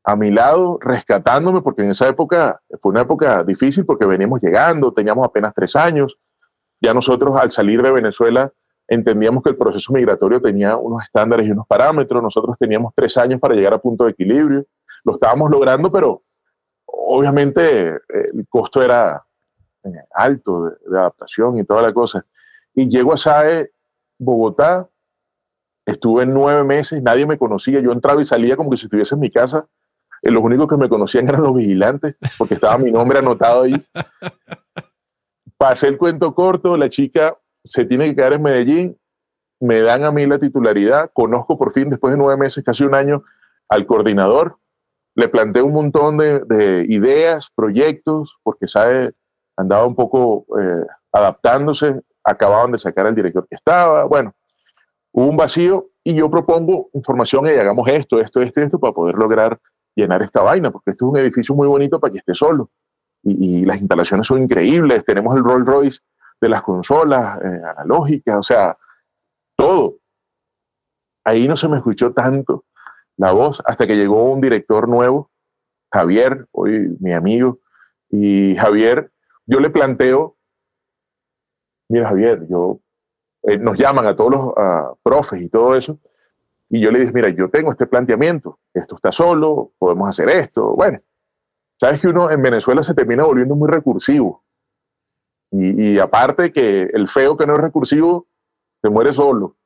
a 0.05 0.17
mi 0.17 0.31
lado 0.31 0.79
rescatándome, 0.81 1.61
porque 1.61 1.83
en 1.83 1.91
esa 1.91 2.09
época 2.09 2.61
fue 2.81 2.93
una 2.93 3.03
época 3.03 3.45
difícil 3.45 3.85
porque 3.85 4.07
veníamos 4.07 4.41
llegando, 4.41 4.93
teníamos 4.93 5.27
apenas 5.27 5.53
tres 5.55 5.77
años. 5.77 6.19
Ya 6.81 6.95
nosotros 6.95 7.37
al 7.39 7.51
salir 7.51 7.83
de 7.83 7.91
Venezuela 7.91 8.53
entendíamos 8.87 9.43
que 9.43 9.51
el 9.51 9.57
proceso 9.57 9.93
migratorio 9.93 10.41
tenía 10.41 10.77
unos 10.77 11.03
estándares 11.03 11.47
y 11.47 11.51
unos 11.51 11.67
parámetros. 11.67 12.23
Nosotros 12.23 12.57
teníamos 12.59 12.93
tres 12.95 13.17
años 13.17 13.41
para 13.41 13.55
llegar 13.55 13.75
a 13.75 13.79
punto 13.79 14.05
de 14.05 14.13
equilibrio. 14.13 14.65
Lo 15.05 15.15
estábamos 15.15 15.51
logrando, 15.51 15.93
pero 15.93 16.23
obviamente 16.87 17.89
eh, 17.89 17.99
el 18.35 18.47
costo 18.49 18.83
era 18.83 19.23
eh, 19.85 19.89
alto 20.13 20.65
de, 20.65 20.91
de 20.91 20.99
adaptación 20.99 21.59
y 21.59 21.65
toda 21.65 21.83
la 21.83 21.93
cosa. 21.93 22.25
Y 22.75 22.89
llego 22.89 23.13
a 23.13 23.17
SAE 23.17 23.71
Bogotá, 24.19 24.89
estuve 25.87 26.27
nueve 26.27 26.65
meses, 26.65 27.03
nadie 27.03 27.27
me 27.27 27.39
conocía, 27.39 27.81
yo 27.81 27.93
entraba 27.93 28.21
y 28.21 28.25
salía 28.25 28.57
como 28.57 28.71
que 28.71 28.77
si 28.77 28.87
estuviese 28.87 29.15
en 29.15 29.21
mi 29.21 29.31
casa. 29.31 29.67
Eh, 30.23 30.31
los 30.31 30.43
únicos 30.43 30.69
que 30.69 30.77
me 30.77 30.89
conocían 30.89 31.29
eran 31.29 31.43
los 31.43 31.55
vigilantes, 31.55 32.17
porque 32.37 32.55
estaba 32.55 32.79
mi 32.79 32.91
nombre 32.91 33.19
anotado 33.19 33.63
ahí. 33.63 33.75
Pasé 35.59 35.89
el 35.89 35.99
cuento 35.99 36.35
corto, 36.37 36.77
la 36.77 36.89
chica 36.89 37.37
se 37.65 37.85
tiene 37.85 38.07
que 38.07 38.17
quedar 38.17 38.35
en 38.35 38.43
Medellín, 38.43 38.99
me 39.61 39.81
dan 39.81 40.05
a 40.05 40.13
mí 40.13 40.25
la 40.25 40.39
titularidad, 40.39 41.11
conozco 41.13 41.59
por 41.59 41.73
fin, 41.73 41.91
después 41.91 42.13
de 42.13 42.17
nueve 42.17 42.37
meses, 42.37 42.63
casi 42.65 42.85
un 42.85 42.95
año, 42.95 43.25
al 43.69 43.85
coordinador, 43.85 44.59
le 45.17 45.29
planteé 45.29 45.63
un 45.63 45.73
montón 45.73 46.17
de, 46.17 46.87
ideas, 46.89 47.51
proyectos, 47.55 48.39
porque 48.45 48.69
sabe, 48.69 49.15
andaba 49.57 49.85
un 49.85 49.97
poco 49.97 50.47
eh, 50.61 50.87
adaptándose, 51.11 52.03
acababan 52.23 52.71
de 52.71 52.79
sacar 52.79 53.09
al 53.09 53.17
director 53.17 53.47
que 53.49 53.57
estaba, 53.57 54.05
bueno, 54.05 54.33
hubo 55.11 55.27
un 55.27 55.37
vacío 55.37 55.89
y 56.05 56.15
yo 56.15 56.31
propongo 56.31 56.89
información 56.95 57.47
y 57.47 57.51
hagamos 57.51 57.89
esto, 57.89 58.21
esto, 58.21 58.41
esto, 58.41 58.61
esto 58.61 58.79
para 58.79 58.93
poder 58.93 59.17
lograr 59.17 59.59
llenar 59.97 60.23
esta 60.23 60.41
vaina, 60.41 60.71
porque 60.71 60.93
esto 60.93 61.07
es 61.07 61.11
un 61.11 61.19
edificio 61.19 61.53
muy 61.57 61.67
bonito 61.67 61.99
para 61.99 62.13
que 62.13 62.19
esté 62.21 62.35
solo. 62.35 62.71
Y, 63.23 63.65
las 63.65 63.79
instalaciones 63.79 64.27
son 64.27 64.43
increíbles, 64.43 65.05
tenemos 65.05 65.37
el 65.37 65.45
Rolls 65.45 65.67
Royce 65.67 66.01
de 66.41 66.49
las 66.49 66.63
consolas 66.63 67.39
eh, 67.43 67.61
analógicas, 67.77 68.37
o 68.37 68.43
sea, 68.43 68.77
todo. 69.57 69.97
Ahí 71.25 71.49
no 71.49 71.57
se 71.57 71.69
me 71.69 71.77
escuchó 71.77 72.13
tanto 72.13 72.65
la 73.17 73.33
voz 73.33 73.61
hasta 73.67 73.87
que 73.87 73.97
llegó 73.97 74.31
un 74.31 74.41
director 74.41 74.89
nuevo, 74.89 75.31
Javier, 75.93 76.47
hoy 76.53 76.97
mi 77.01 77.13
amigo, 77.13 77.59
y 78.11 78.57
Javier, 78.57 79.11
yo 79.45 79.61
le 79.61 79.71
planteo, 79.71 80.37
mira 81.89 82.09
Javier, 82.09 82.47
yo, 82.49 82.81
eh, 83.43 83.59
nos 83.59 83.77
llaman 83.77 84.07
a 84.07 84.15
todos 84.15 84.31
los 84.31 84.97
profes 85.03 85.43
y 85.43 85.49
todo 85.49 85.75
eso, 85.77 85.99
y 86.71 86.81
yo 86.81 86.91
le 86.91 87.01
dije, 87.01 87.13
mira, 87.13 87.29
yo 87.31 87.51
tengo 87.51 87.73
este 87.73 87.87
planteamiento, 87.87 88.61
esto 88.73 88.97
está 88.97 89.11
solo, 89.11 89.73
podemos 89.79 90.09
hacer 90.09 90.29
esto, 90.29 90.75
bueno, 90.75 91.01
sabes 91.81 92.01
que 92.01 92.09
uno 92.09 92.31
en 92.31 92.43
Venezuela 92.43 92.83
se 92.83 92.95
termina 92.95 93.25
volviendo 93.25 93.55
muy 93.55 93.71
recursivo, 93.71 94.45
y, 95.51 95.93
y 95.93 95.99
aparte 95.99 96.53
que 96.53 96.83
el 96.93 97.09
feo 97.09 97.37
que 97.37 97.47
no 97.47 97.55
es 97.55 97.61
recursivo, 97.61 98.29
se 98.83 98.91
muere 98.91 99.13
solo. 99.13 99.57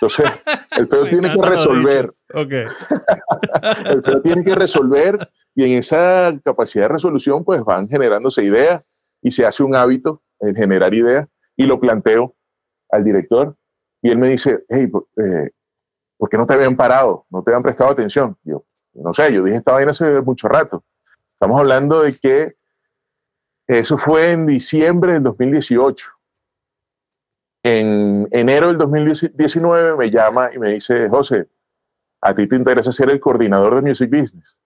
Entonces, 0.00 0.30
el 0.78 0.88
feo 0.88 1.04
tiene 1.04 1.32
que 1.32 1.42
resolver. 1.42 2.14
Okay. 2.32 2.66
el 3.86 4.02
feo 4.02 4.22
tiene 4.22 4.44
que 4.44 4.54
resolver 4.54 5.18
y 5.54 5.64
en 5.64 5.78
esa 5.78 6.38
capacidad 6.44 6.84
de 6.84 6.94
resolución 6.94 7.44
pues 7.44 7.62
van 7.64 7.88
generándose 7.88 8.44
ideas 8.44 8.82
y 9.22 9.30
se 9.30 9.46
hace 9.46 9.62
un 9.62 9.74
hábito 9.74 10.22
en 10.40 10.54
generar 10.54 10.92
ideas 10.92 11.28
y 11.56 11.64
lo 11.64 11.80
planteo 11.80 12.36
al 12.90 13.04
director 13.04 13.56
y 14.02 14.10
él 14.10 14.18
me 14.18 14.28
dice, 14.28 14.64
hey, 14.68 14.90
eh, 15.16 15.50
¿por 16.18 16.28
qué 16.28 16.36
no 16.36 16.46
te 16.46 16.54
habían 16.54 16.76
parado? 16.76 17.26
¿No 17.30 17.42
te 17.42 17.50
habían 17.50 17.62
prestado 17.62 17.90
atención? 17.90 18.36
yo, 18.44 18.64
no 18.92 19.14
sé, 19.14 19.32
yo 19.32 19.42
dije 19.42 19.56
esta 19.56 19.72
vaina 19.72 19.92
hace 19.92 20.20
mucho 20.20 20.48
rato. 20.48 20.84
Estamos 21.36 21.60
hablando 21.60 22.02
de 22.02 22.16
que 22.16 22.56
eso 23.68 23.98
fue 23.98 24.32
en 24.32 24.46
diciembre 24.46 25.14
del 25.14 25.22
2018 25.22 26.16
en 27.66 28.28
enero 28.30 28.68
del 28.68 28.78
2019 28.78 29.96
me 29.96 30.10
llama 30.10 30.50
y 30.54 30.58
me 30.58 30.74
dice, 30.74 31.08
José, 31.08 31.48
¿a 32.20 32.32
ti 32.32 32.46
te 32.46 32.54
interesa 32.54 32.92
ser 32.92 33.10
el 33.10 33.18
coordinador 33.18 33.74
de 33.74 33.82
Music 33.82 34.08
Business? 34.08 34.56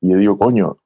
Y 0.00 0.12
yo 0.12 0.16
digo, 0.16 0.38
coño, 0.38 0.78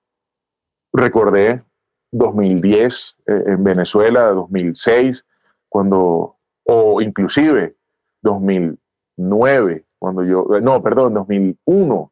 recordé 0.93 1.63
2010 2.11 3.17
eh, 3.27 3.45
en 3.47 3.63
Venezuela, 3.63 4.31
2006, 4.31 5.25
cuando, 5.69 6.39
o 6.65 7.01
inclusive 7.01 7.77
2009, 8.23 9.87
cuando 10.01 10.25
yo, 10.25 10.45
no, 10.61 10.83
perdón, 10.83 11.15
2001, 11.15 12.12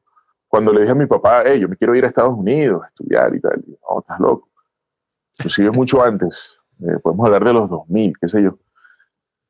cuando 0.50 0.72
le 0.72 0.80
dije 0.80 0.90
a 0.90 0.96
mi 0.96 1.06
papá, 1.06 1.44
hey, 1.46 1.60
yo 1.60 1.68
me 1.68 1.76
quiero 1.76 1.94
ir 1.94 2.04
a 2.04 2.08
Estados 2.08 2.34
Unidos 2.36 2.82
a 2.82 2.88
estudiar 2.88 3.32
y 3.36 3.40
tal. 3.40 3.62
Y, 3.64 3.70
no, 3.70 4.00
estás 4.00 4.18
loco. 4.18 4.48
Inclusive 5.38 5.70
mucho 5.70 6.02
antes, 6.02 6.58
eh, 6.80 6.98
podemos 7.00 7.24
hablar 7.24 7.44
de 7.44 7.52
los 7.52 7.70
2000, 7.70 8.18
qué 8.20 8.26
sé 8.26 8.42
yo. 8.42 8.58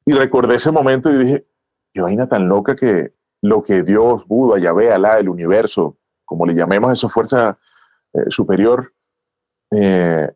Y 0.04 0.12
recordé 0.12 0.56
ese 0.56 0.70
momento 0.70 1.10
y 1.10 1.16
dije, 1.16 1.46
qué 1.94 2.02
vaina 2.02 2.28
tan 2.28 2.50
loca 2.50 2.76
que 2.76 3.14
lo 3.40 3.62
que 3.62 3.82
Dios, 3.82 4.26
Buda, 4.26 4.58
Yahvé, 4.58 4.92
Alá, 4.92 5.18
el 5.18 5.30
universo, 5.30 5.96
como 6.26 6.44
le 6.44 6.52
llamemos 6.52 6.90
a 6.90 6.92
esa 6.92 7.08
fuerza 7.08 7.58
eh, 8.12 8.26
superior, 8.28 8.92
eh, 9.70 10.30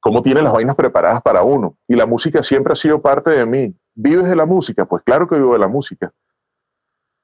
cómo 0.00 0.22
tiene 0.22 0.40
las 0.40 0.54
vainas 0.54 0.74
preparadas 0.74 1.20
para 1.20 1.42
uno. 1.42 1.76
Y 1.86 1.96
la 1.96 2.06
música 2.06 2.42
siempre 2.42 2.72
ha 2.72 2.76
sido 2.76 3.02
parte 3.02 3.30
de 3.32 3.44
mí. 3.44 3.76
¿Vives 3.94 4.26
de 4.26 4.36
la 4.36 4.46
música? 4.46 4.86
Pues 4.86 5.02
claro 5.02 5.28
que 5.28 5.36
vivo 5.36 5.52
de 5.52 5.58
la 5.58 5.68
música. 5.68 6.14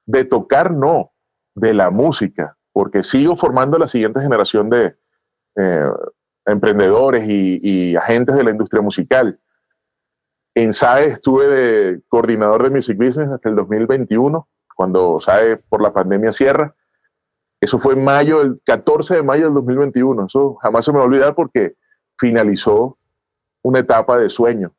De 0.04 0.26
tocar, 0.26 0.70
no, 0.70 1.12
de 1.54 1.72
la 1.72 1.88
música, 1.88 2.58
porque 2.74 3.02
sigo 3.02 3.38
formando 3.38 3.78
la 3.78 3.88
siguiente 3.88 4.20
generación 4.20 4.68
de 4.68 4.94
eh, 5.56 5.90
emprendedores 6.44 7.26
y, 7.26 7.60
y 7.62 7.96
agentes 7.96 8.36
de 8.36 8.44
la 8.44 8.50
industria 8.50 8.82
musical 8.82 9.40
en 10.54 10.72
SAE 10.72 11.06
estuve 11.06 11.48
de 11.48 12.02
coordinador 12.08 12.62
de 12.62 12.70
Music 12.70 12.96
Business 12.96 13.28
hasta 13.28 13.48
el 13.48 13.56
2021, 13.56 14.48
cuando 14.76 15.20
SAE 15.20 15.56
por 15.56 15.82
la 15.82 15.92
pandemia 15.92 16.30
cierra. 16.30 16.76
Eso 17.60 17.78
fue 17.80 17.94
en 17.94 18.04
mayo, 18.04 18.40
el 18.40 18.60
14 18.64 19.16
de 19.16 19.22
mayo 19.24 19.46
del 19.46 19.54
2021. 19.54 20.26
Eso 20.26 20.54
jamás 20.56 20.84
se 20.84 20.92
me 20.92 20.98
va 20.98 21.04
a 21.04 21.06
olvidar 21.06 21.34
porque 21.34 21.74
finalizó 22.18 22.98
una 23.62 23.80
etapa 23.80 24.16
de 24.16 24.30
sueño 24.30 24.72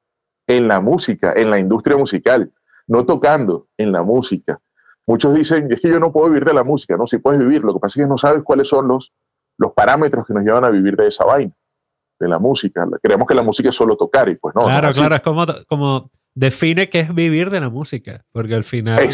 en 0.47 0.67
la 0.69 0.79
música, 0.79 1.33
en 1.35 1.49
la 1.49 1.59
industria 1.59 1.97
musical, 1.97 2.53
no 2.87 3.05
tocando, 3.05 3.67
en 3.77 3.91
la 3.91 4.03
música. 4.03 4.61
Muchos 5.07 5.35
dicen, 5.35 5.71
es 5.71 5.81
que 5.81 5.89
yo 5.89 5.99
no 5.99 6.11
puedo 6.11 6.29
vivir 6.29 6.45
de 6.45 6.53
la 6.53 6.63
música, 6.63 6.97
no, 6.97 7.05
sí 7.05 7.19
puedes 7.19 7.39
vivir, 7.39 7.63
lo 7.63 7.73
que 7.73 7.79
pasa 7.79 7.99
es 7.99 8.05
que 8.05 8.09
no 8.09 8.17
sabes 8.17 8.43
cuáles 8.43 8.67
son 8.67 8.87
los, 8.87 9.13
los 9.57 9.73
parámetros 9.73 10.25
que 10.25 10.33
nos 10.33 10.43
llevan 10.43 10.65
a 10.65 10.69
vivir 10.69 10.95
de 10.95 11.07
esa 11.07 11.25
vaina 11.25 11.53
de 12.19 12.27
la 12.27 12.39
música. 12.39 12.87
Creemos 13.01 13.27
que 13.27 13.35
la 13.35 13.43
música 13.43 13.69
es 13.69 13.75
solo 13.75 13.95
tocar 13.95 14.29
y 14.29 14.35
pues 14.35 14.55
no. 14.55 14.65
Claro, 14.65 14.91
claro, 14.91 15.15
es 15.15 15.21
como, 15.21 15.45
como 15.67 16.11
define 16.33 16.89
qué 16.89 17.01
es 17.01 17.13
vivir 17.13 17.49
de 17.49 17.59
la 17.59 17.69
música, 17.69 18.25
porque 18.31 18.55
al 18.55 18.63
final 18.63 19.07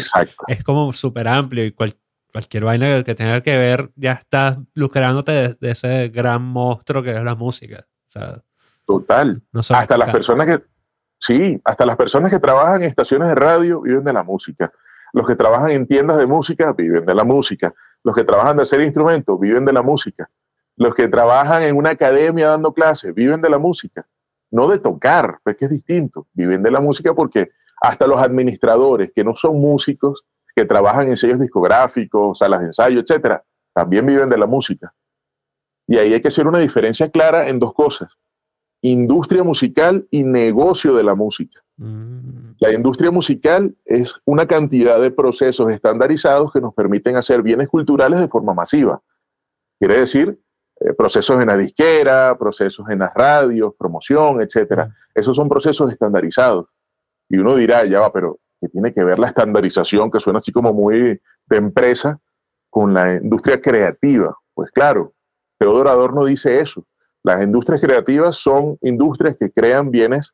es 0.48 0.64
como 0.64 0.92
súper 0.92 1.28
amplio 1.28 1.64
y 1.64 1.72
cualquier 1.72 2.64
vaina 2.64 3.02
que 3.04 3.14
tenga 3.14 3.40
que 3.40 3.56
ver 3.56 3.90
ya 3.96 4.12
estás 4.12 4.58
lucrándote 4.74 5.54
de, 5.54 5.70
ese 5.70 6.08
gran 6.08 6.42
monstruo 6.42 7.02
que 7.02 7.10
es 7.10 7.22
la 7.22 7.34
música. 7.34 7.84
Total. 8.86 9.42
hasta 9.70 9.96
las 9.96 10.10
personas 10.10 10.46
que, 10.46 10.64
sí, 11.18 11.60
hasta 11.64 11.86
las 11.86 11.96
personas 11.96 12.30
que 12.30 12.40
trabajan 12.40 12.82
en 12.82 12.88
estaciones 12.88 13.28
de 13.28 13.34
radio 13.34 13.80
viven 13.82 14.04
de 14.04 14.12
la 14.12 14.22
música. 14.22 14.72
Los 15.12 15.26
que 15.26 15.36
trabajan 15.36 15.70
en 15.70 15.86
tiendas 15.86 16.16
de 16.16 16.26
música 16.26 16.72
viven 16.72 17.04
de 17.04 17.14
la 17.14 17.24
música. 17.24 17.74
Los 18.02 18.16
que 18.16 18.24
trabajan 18.24 18.56
de 18.56 18.62
hacer 18.62 18.80
instrumentos 18.80 19.38
viven 19.38 19.64
de 19.64 19.72
la 19.72 19.82
música. 19.82 20.30
Los 20.76 20.94
que 20.94 21.08
trabajan 21.08 21.62
en 21.62 21.76
una 21.76 21.90
academia 21.90 22.48
dando 22.48 22.72
clases 22.72 23.14
viven 23.14 23.42
de 23.42 23.50
la 23.50 23.58
música, 23.58 24.06
no 24.50 24.68
de 24.68 24.78
tocar, 24.78 25.38
pues 25.44 25.56
que 25.56 25.66
es 25.66 25.70
distinto. 25.70 26.26
Viven 26.32 26.62
de 26.62 26.70
la 26.70 26.80
música 26.80 27.14
porque 27.14 27.50
hasta 27.80 28.06
los 28.06 28.18
administradores 28.18 29.12
que 29.12 29.22
no 29.22 29.36
son 29.36 29.60
músicos, 29.60 30.24
que 30.54 30.64
trabajan 30.64 31.08
en 31.08 31.16
sellos 31.16 31.40
discográficos, 31.40 32.38
salas 32.38 32.60
de 32.60 32.66
ensayo, 32.66 33.00
etcétera, 33.00 33.42
también 33.72 34.06
viven 34.06 34.28
de 34.28 34.38
la 34.38 34.46
música. 34.46 34.94
Y 35.86 35.98
ahí 35.98 36.12
hay 36.14 36.20
que 36.20 36.28
hacer 36.28 36.46
una 36.46 36.58
diferencia 36.58 37.10
clara 37.10 37.48
en 37.48 37.58
dos 37.58 37.74
cosas: 37.74 38.10
industria 38.82 39.42
musical 39.42 40.06
y 40.10 40.24
negocio 40.24 40.94
de 40.94 41.04
la 41.04 41.14
música. 41.14 41.60
Mm. 41.76 42.52
La 42.58 42.74
industria 42.74 43.10
musical 43.10 43.74
es 43.84 44.14
una 44.24 44.46
cantidad 44.46 45.00
de 45.00 45.10
procesos 45.10 45.72
estandarizados 45.72 46.52
que 46.52 46.60
nos 46.60 46.74
permiten 46.74 47.16
hacer 47.16 47.42
bienes 47.42 47.68
culturales 47.68 48.20
de 48.20 48.28
forma 48.28 48.54
masiva 48.54 49.00
Quiere 49.82 49.98
decir 49.98 50.38
eh, 50.78 50.92
procesos 50.92 51.42
en 51.42 51.48
la 51.48 51.56
disquera, 51.56 52.38
procesos 52.38 52.88
en 52.88 53.00
las 53.00 53.12
radios, 53.12 53.74
promoción, 53.76 54.40
etcétera. 54.40 54.94
Esos 55.12 55.34
son 55.34 55.48
procesos 55.48 55.90
estandarizados. 55.90 56.66
Y 57.28 57.38
uno 57.38 57.56
dirá, 57.56 57.84
ya 57.84 57.98
va, 57.98 58.12
pero 58.12 58.38
¿qué 58.60 58.68
tiene 58.68 58.94
que 58.94 59.02
ver 59.02 59.18
la 59.18 59.26
estandarización, 59.26 60.08
que 60.08 60.20
suena 60.20 60.36
así 60.36 60.52
como 60.52 60.72
muy 60.72 61.20
de 61.46 61.56
empresa, 61.56 62.20
con 62.70 62.94
la 62.94 63.16
industria 63.16 63.60
creativa? 63.60 64.38
Pues 64.54 64.70
claro, 64.70 65.14
Teodoro 65.58 65.90
Adorno 65.90 66.24
dice 66.26 66.60
eso. 66.60 66.84
Las 67.24 67.42
industrias 67.42 67.80
creativas 67.80 68.36
son 68.36 68.76
industrias 68.82 69.36
que 69.38 69.50
crean 69.50 69.90
bienes, 69.90 70.32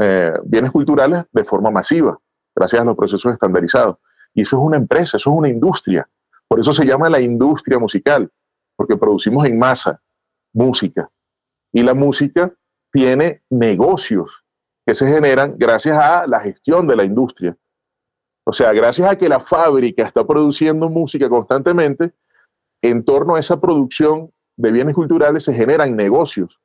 eh, 0.00 0.32
bienes 0.44 0.70
culturales 0.70 1.24
de 1.30 1.44
forma 1.44 1.70
masiva, 1.70 2.18
gracias 2.54 2.82
a 2.82 2.84
los 2.84 2.96
procesos 2.96 3.32
estandarizados. 3.32 3.96
Y 4.34 4.42
eso 4.42 4.56
es 4.56 4.62
una 4.62 4.76
empresa, 4.76 5.16
eso 5.16 5.30
es 5.30 5.36
una 5.36 5.48
industria. 5.48 6.08
Por 6.48 6.60
eso 6.60 6.72
se 6.72 6.84
llama 6.84 7.10
la 7.10 7.20
industria 7.20 7.78
musical, 7.78 8.30
porque 8.76 8.96
producimos 8.96 9.44
en 9.46 9.58
masa 9.58 10.00
música. 10.54 11.10
Y 11.72 11.82
la 11.82 11.94
música 11.94 12.52
tiene 12.90 13.42
negocios 13.50 14.44
que 14.86 14.94
se 14.94 15.06
generan 15.06 15.56
gracias 15.58 15.98
a 15.98 16.26
la 16.26 16.40
gestión 16.40 16.86
de 16.86 16.96
la 16.96 17.04
industria. 17.04 17.56
O 18.44 18.52
sea, 18.52 18.72
gracias 18.72 19.10
a 19.10 19.18
que 19.18 19.28
la 19.28 19.40
fábrica 19.40 20.06
está 20.06 20.24
produciendo 20.24 20.88
música 20.88 21.28
constantemente, 21.28 22.12
en 22.80 23.04
torno 23.04 23.34
a 23.34 23.40
esa 23.40 23.60
producción 23.60 24.30
de 24.56 24.72
bienes 24.72 24.94
culturales 24.94 25.44
se 25.44 25.54
generan 25.54 25.96
negocios. 25.96 26.60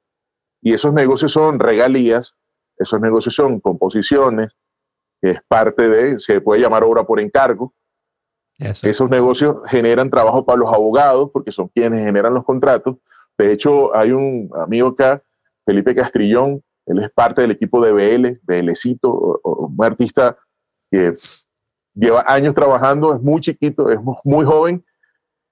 Y 0.62 0.74
esos 0.74 0.94
negocios 0.94 1.32
son 1.32 1.60
regalías, 1.60 2.36
esos 2.78 3.00
negocios 3.02 3.36
son 3.36 3.60
composiciones, 3.60 4.52
que 5.22 5.32
es 5.32 5.40
parte 5.48 5.88
de, 5.88 6.20
se 6.20 6.42
puede 6.42 6.62
llamar 6.62 6.84
obra 6.84 7.04
por 7.04 7.20
encargo, 7.20 7.74
esos 8.60 9.10
negocios 9.10 9.58
generan 9.68 10.12
trabajo 10.12 10.46
para 10.46 10.60
los 10.60 10.72
abogados 10.72 11.32
porque 11.34 11.52
son 11.52 11.68
quienes 11.70 12.06
generan 12.06 12.34
los 12.34 12.44
contratos. 12.44 12.98
De 13.38 13.52
hecho, 13.52 13.96
hay 13.96 14.12
un 14.12 14.52
amigo 14.56 14.90
acá, 14.90 15.24
Felipe 15.66 15.96
Castrillón, 15.96 16.64
él 16.86 17.00
es 17.00 17.10
parte 17.12 17.42
del 17.42 17.52
equipo 17.52 17.84
de 17.84 17.92
BL, 17.92 18.40
BLcito, 18.44 19.40
un 19.44 19.84
artista 19.84 20.38
que 20.92 21.16
lleva 21.96 22.24
años 22.28 22.54
trabajando, 22.54 23.16
es 23.16 23.22
muy 23.22 23.42
chiquito, 23.42 23.90
es 23.90 24.00
muy 24.24 24.46
joven, 24.46 24.86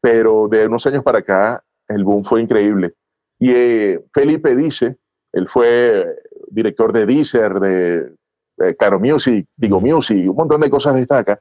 pero 0.01 0.47
de 0.47 0.67
unos 0.67 0.85
años 0.85 1.03
para 1.03 1.19
acá 1.19 1.63
el 1.89 2.03
boom 2.03 2.23
fue 2.23 2.41
increíble. 2.41 2.93
Y 3.39 3.51
eh, 3.51 4.05
Felipe 4.13 4.55
dice, 4.55 4.97
él 5.33 5.47
fue 5.49 6.05
director 6.49 6.93
de 6.93 7.05
Deezer, 7.05 7.59
de, 7.59 8.15
de 8.57 8.75
Caro 8.77 8.99
Music, 8.99 9.47
Digo 9.57 9.81
Music, 9.81 10.17
un 10.29 10.35
montón 10.35 10.61
de 10.61 10.69
cosas 10.69 10.95
de 10.95 11.01
esta 11.01 11.19
acá 11.19 11.39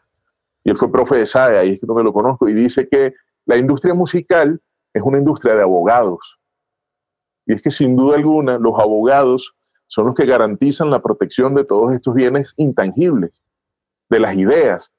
y 0.64 0.71
él 0.71 0.76
fue 0.76 0.90
profe 0.90 1.17
de 1.17 1.26
SAE, 1.26 1.59
ahí 1.59 1.71
es 1.71 1.81
donde 1.81 2.05
lo 2.05 2.12
conozco, 2.12 2.49
y 2.49 2.52
dice 2.52 2.88
que 2.88 3.14
la 3.47 3.57
industria 3.57 3.95
musical 3.95 4.61
es 4.93 5.02
una 5.02 5.19
industria 5.19 5.55
de 5.55 5.62
abogados. 5.62 6.38
Y 7.47 7.55
es 7.55 7.62
que 7.62 7.71
sin 7.71 7.97
duda 7.97 8.17
alguna 8.17 8.59
los 8.59 8.78
abogados 8.78 9.55
son 9.87 10.07
los 10.07 10.14
que 10.14 10.26
garantizan 10.26 10.90
la 10.90 11.00
protección 11.00 11.55
de 11.55 11.64
todos 11.64 11.93
estos 11.93 12.14
bienes 12.14 12.52
intangibles, 12.57 13.43
de 14.11 14.21
las 14.21 14.35
ideas, 14.37 14.93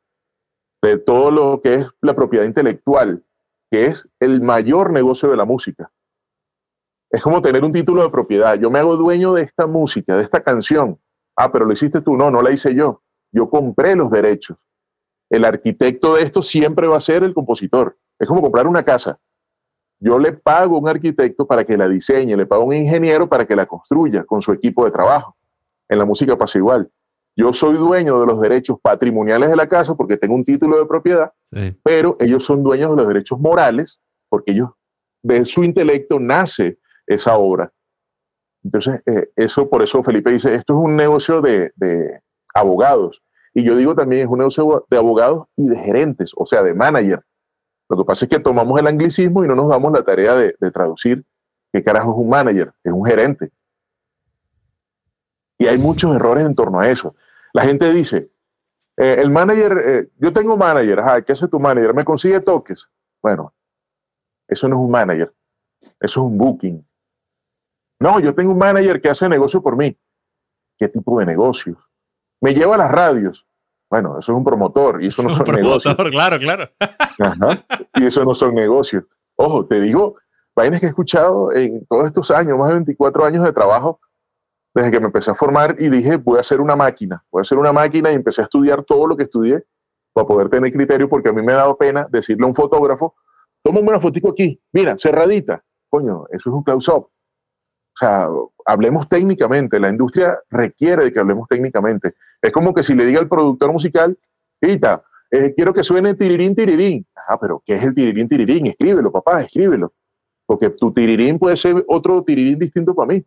de 0.82 0.98
todo 0.98 1.29
lo 1.29 1.62
que 1.62 1.75
es 1.75 1.88
la 2.01 2.15
propiedad 2.15 2.46
intelectual, 2.46 3.24
que 3.70 3.86
es 3.86 4.08
el 4.20 4.42
mayor 4.42 4.92
negocio 4.92 5.30
de 5.30 5.38
la 5.38 5.46
música. 5.46 5.92
Es 7.12 7.22
como 7.24 7.42
tener 7.42 7.64
un 7.64 7.72
título 7.72 8.04
de 8.04 8.10
propiedad. 8.10 8.60
Yo 8.60 8.70
me 8.70 8.80
hago 8.80 8.96
dueño 8.96 9.34
de 9.34 9.44
esta 9.44 9.68
música, 9.68 10.16
de 10.16 10.24
esta 10.24 10.42
canción. 10.42 11.00
Ah, 11.36 11.52
pero 11.52 11.66
lo 11.66 11.74
hiciste 11.74 12.02
tú. 12.02 12.16
No, 12.16 12.30
no 12.30 12.42
la 12.42 12.52
hice 12.52 12.74
yo. 12.76 13.02
Yo 13.32 13.50
compré 13.50 13.96
los 13.96 14.12
derechos 14.12 14.58
el 15.30 15.46
arquitecto 15.46 16.16
de 16.16 16.24
esto 16.24 16.42
siempre 16.42 16.88
va 16.88 16.98
a 16.98 17.02
ser 17.02 17.24
el 17.24 17.34
compositor. 17.34 17.98
Es 18.18 18.28
como 18.28 18.42
comprar 18.42 18.68
una 18.68 18.84
casa. 18.84 19.20
Yo 20.00 20.18
le 20.18 20.34
pago 20.34 20.78
a 20.78 20.80
un 20.80 20.88
arquitecto 20.88 21.46
para 21.46 21.64
que 21.64 21.78
la 21.78 21.88
diseñe, 21.88 22.36
le 22.36 22.46
pago 22.46 22.64
a 22.64 22.66
un 22.66 22.76
ingeniero 22.76 23.28
para 23.28 23.46
que 23.46 23.56
la 23.56 23.66
construya 23.66 24.24
con 24.24 24.42
su 24.42 24.52
equipo 24.52 24.86
de 24.86 24.92
trabajo. 24.92 25.36
En 25.88 26.00
la 26.00 26.06
música 26.06 26.38
pasa 26.38 26.58
igual. 26.58 26.89
Yo 27.36 27.54
soy 27.54 27.76
dueño 27.76 28.20
de 28.20 28.26
los 28.26 28.42
derechos 28.42 28.78
patrimoniales 28.82 29.50
de 29.50 29.56
la 29.56 29.68
casa 29.68 29.96
porque 29.96 30.18
tengo 30.18 30.36
un 30.36 30.44
título 30.44 30.78
de 30.78 30.86
propiedad, 30.86 31.32
pero 31.84 32.18
ellos 32.20 32.44
son 32.44 32.63
dueños 32.63 32.92
de 32.92 32.98
los 32.98 33.08
derechos 33.08 33.39
morales 33.39 34.02
porque 34.28 34.52
ellos, 34.52 34.70
de 35.24 35.46
su 35.46 35.63
intelecto 35.63 36.20
nace 36.20 36.80
esa 37.08 37.38
obra. 37.38 37.72
Entonces, 38.63 39.02
eh, 39.06 39.30
eso 39.36 39.70
por 39.70 39.82
eso 39.82 40.04
Felipe 40.04 40.32
dice, 40.32 40.54
esto 40.54 40.74
es 40.74 40.80
un 40.80 40.96
negocio 40.96 41.42
de 41.42 41.72
abogados. 42.54 43.22
Y 43.54 43.63
yo 43.63 43.76
digo 43.76 43.96
también 43.96 44.24
es 44.24 44.28
un 44.28 44.39
negocio 44.39 44.86
de 44.89 44.98
abogados 44.98 45.48
y 45.56 45.68
de 45.70 45.78
gerentes, 45.78 46.32
o 46.36 46.46
sea, 46.46 46.63
de 46.63 46.74
manager. 46.74 47.24
Lo 47.89 47.98
que 47.98 48.06
pasa 48.06 48.26
es 48.26 48.30
que 48.30 48.39
tomamos 48.39 48.80
el 48.80 48.88
anglicismo 48.88 49.44
y 49.44 49.48
no 49.48 49.56
nos 49.56 49.70
damos 49.70 49.92
la 49.92 50.04
tarea 50.04 50.36
de, 50.36 50.54
traducir 50.72 51.26
qué 51.74 51.84
carajo 51.84 52.12
es 52.12 52.18
un 52.18 52.30
manager, 52.30 52.72
es 52.84 52.94
un 52.94 53.06
gerente. 53.06 53.50
Y 55.60 55.67
hay 55.67 55.78
muchos 55.78 56.15
errores 56.15 56.45
en 56.45 56.56
torno 56.56 56.80
a 56.80 56.89
eso. 56.89 57.15
La 57.54 57.63
gente 57.63 57.91
dice, 57.93 58.32
eh, 58.98 59.17
el 59.19 59.30
manager, 59.30 59.78
eh, 59.86 60.10
yo 60.17 60.34
tengo 60.34 60.58
manager, 60.58 61.24
¿qué 61.24 61.34
hace 61.34 61.48
tu 61.48 61.60
manager? 61.60 61.93
¿Me 61.93 62.04
consigue 62.04 62.39
toques? 62.39 62.89
Bueno, 63.22 63.54
eso 64.48 64.67
no 64.67 64.78
es 64.78 64.82
un 64.82 64.89
manager, 64.89 65.32
eso 65.82 65.91
es 66.00 66.17
un 66.17 66.38
booking. 66.38 66.84
No, 68.00 68.19
yo 68.19 68.34
tengo 68.34 68.54
un 68.54 68.58
manager 68.58 69.00
que 69.00 69.10
hace 69.10 69.30
negocio 69.30 69.62
por 69.62 69.76
mí. 69.76 69.95
¿Qué 70.78 70.88
tipo 70.88 71.19
de 71.19 71.26
negocios? 71.26 71.78
me 72.41 72.54
lleva 72.54 72.76
a 72.76 72.78
las 72.78 72.91
radios. 72.91 73.45
Bueno, 73.89 74.19
eso 74.19 74.32
es 74.32 74.38
un 74.38 74.43
promotor 74.43 75.04
y 75.04 75.08
eso 75.08 75.24
no 75.24 75.30
son 75.30 75.43
promotor, 75.43 75.65
negocios. 75.65 75.95
Claro, 76.12 76.39
claro. 76.39 76.69
Y 77.95 78.06
eso 78.06 78.24
no 78.24 78.34
son 78.34 78.56
negocios. 78.56 79.04
Ojo, 79.36 79.65
te 79.65 79.82
digo, 79.82 80.15
vainas 80.56 80.80
que 80.80 80.86
he 80.86 80.89
escuchado 80.89 81.52
en 81.52 81.86
todos 81.86 82.06
estos 82.06 82.32
años, 82.32 82.58
más 82.58 82.69
de 82.69 82.76
24 82.76 83.26
años 83.26 83.43
de 83.43 83.52
trabajo, 83.52 84.00
desde 84.80 84.92
que 84.92 85.00
me 85.00 85.08
empecé 85.08 85.32
a 85.32 85.36
formar 85.36 85.76
y 85.78 85.89
dije, 85.89 86.15
voy 86.15 86.38
a 86.38 86.42
hacer 86.42 86.62
una 86.62 86.76
máquina, 86.76 87.24
voy 87.30 87.42
a 87.42 87.44
hacer 87.44 87.58
una 87.58 87.74
máquina 87.74 88.12
y 88.12 88.15
empecé 88.15 88.42
a 88.42 88.46
estudiar 88.46 88.84
todo 88.84 89.08
lo 89.08 89.18
que 89.18 89.24
estudié 89.24 89.63
para 90.13 90.26
poder 90.26 90.50
tener 90.50 90.72
criterio, 90.72 91.10
porque 91.10 91.30
a 91.30 91.34
mí 91.34 91.42
me 91.42 91.54
dado 91.54 91.78
pena 91.78 92.08
decirle 92.10 92.46
a 92.46 92.48
un 92.48 92.56
fotógrafo, 92.56 93.15
toma 93.62 93.82
una 93.82 94.00
fotico 94.00 94.30
aquí, 94.30 94.60
mira, 94.72 94.96
cerradita. 94.98 95.63
Coño, 95.89 96.26
eso 96.32 96.50
es 96.50 96.54
un 96.56 96.63
close-up. 96.63 97.04
O 97.04 97.98
sea, 98.00 98.30
hablemos 98.65 99.10
técnicamente, 99.10 99.80
la 99.80 99.89
industria 99.89 100.39
requiere 100.50 101.06
de 101.06 101.12
que 101.12 101.20
hablemos 101.20 101.48
técnicamente. 101.50 102.15
Es 102.42 102.54
como 102.54 102.74
que 102.74 102.84
si 102.84 102.96
le 102.96 103.06
diga 103.06 103.20
al 103.20 103.28
productor 103.28 103.72
musical, 103.74 104.18
Ita, 104.62 105.04
eh, 105.32 105.54
quiero 105.56 105.74
que 105.74 105.84
suene 105.84 106.15
tirirín, 106.15 106.56
tirirín. 106.56 107.06
Ah, 107.28 107.38
pero 107.39 107.62
¿qué 107.65 107.76
es 107.76 107.84
el 107.84 107.94
tirirín, 107.94 108.30
tirirín? 108.30 108.68
Escríbelo, 108.68 109.12
papá, 109.12 109.42
escríbelo. 109.42 109.94
Porque 110.46 110.70
tu 110.70 110.94
tirirín 110.94 111.38
puede 111.38 111.58
ser 111.58 111.84
otro 111.88 112.24
tirirín 112.24 112.58
distinto 112.58 112.96
para 112.96 113.13
mí. 113.13 113.26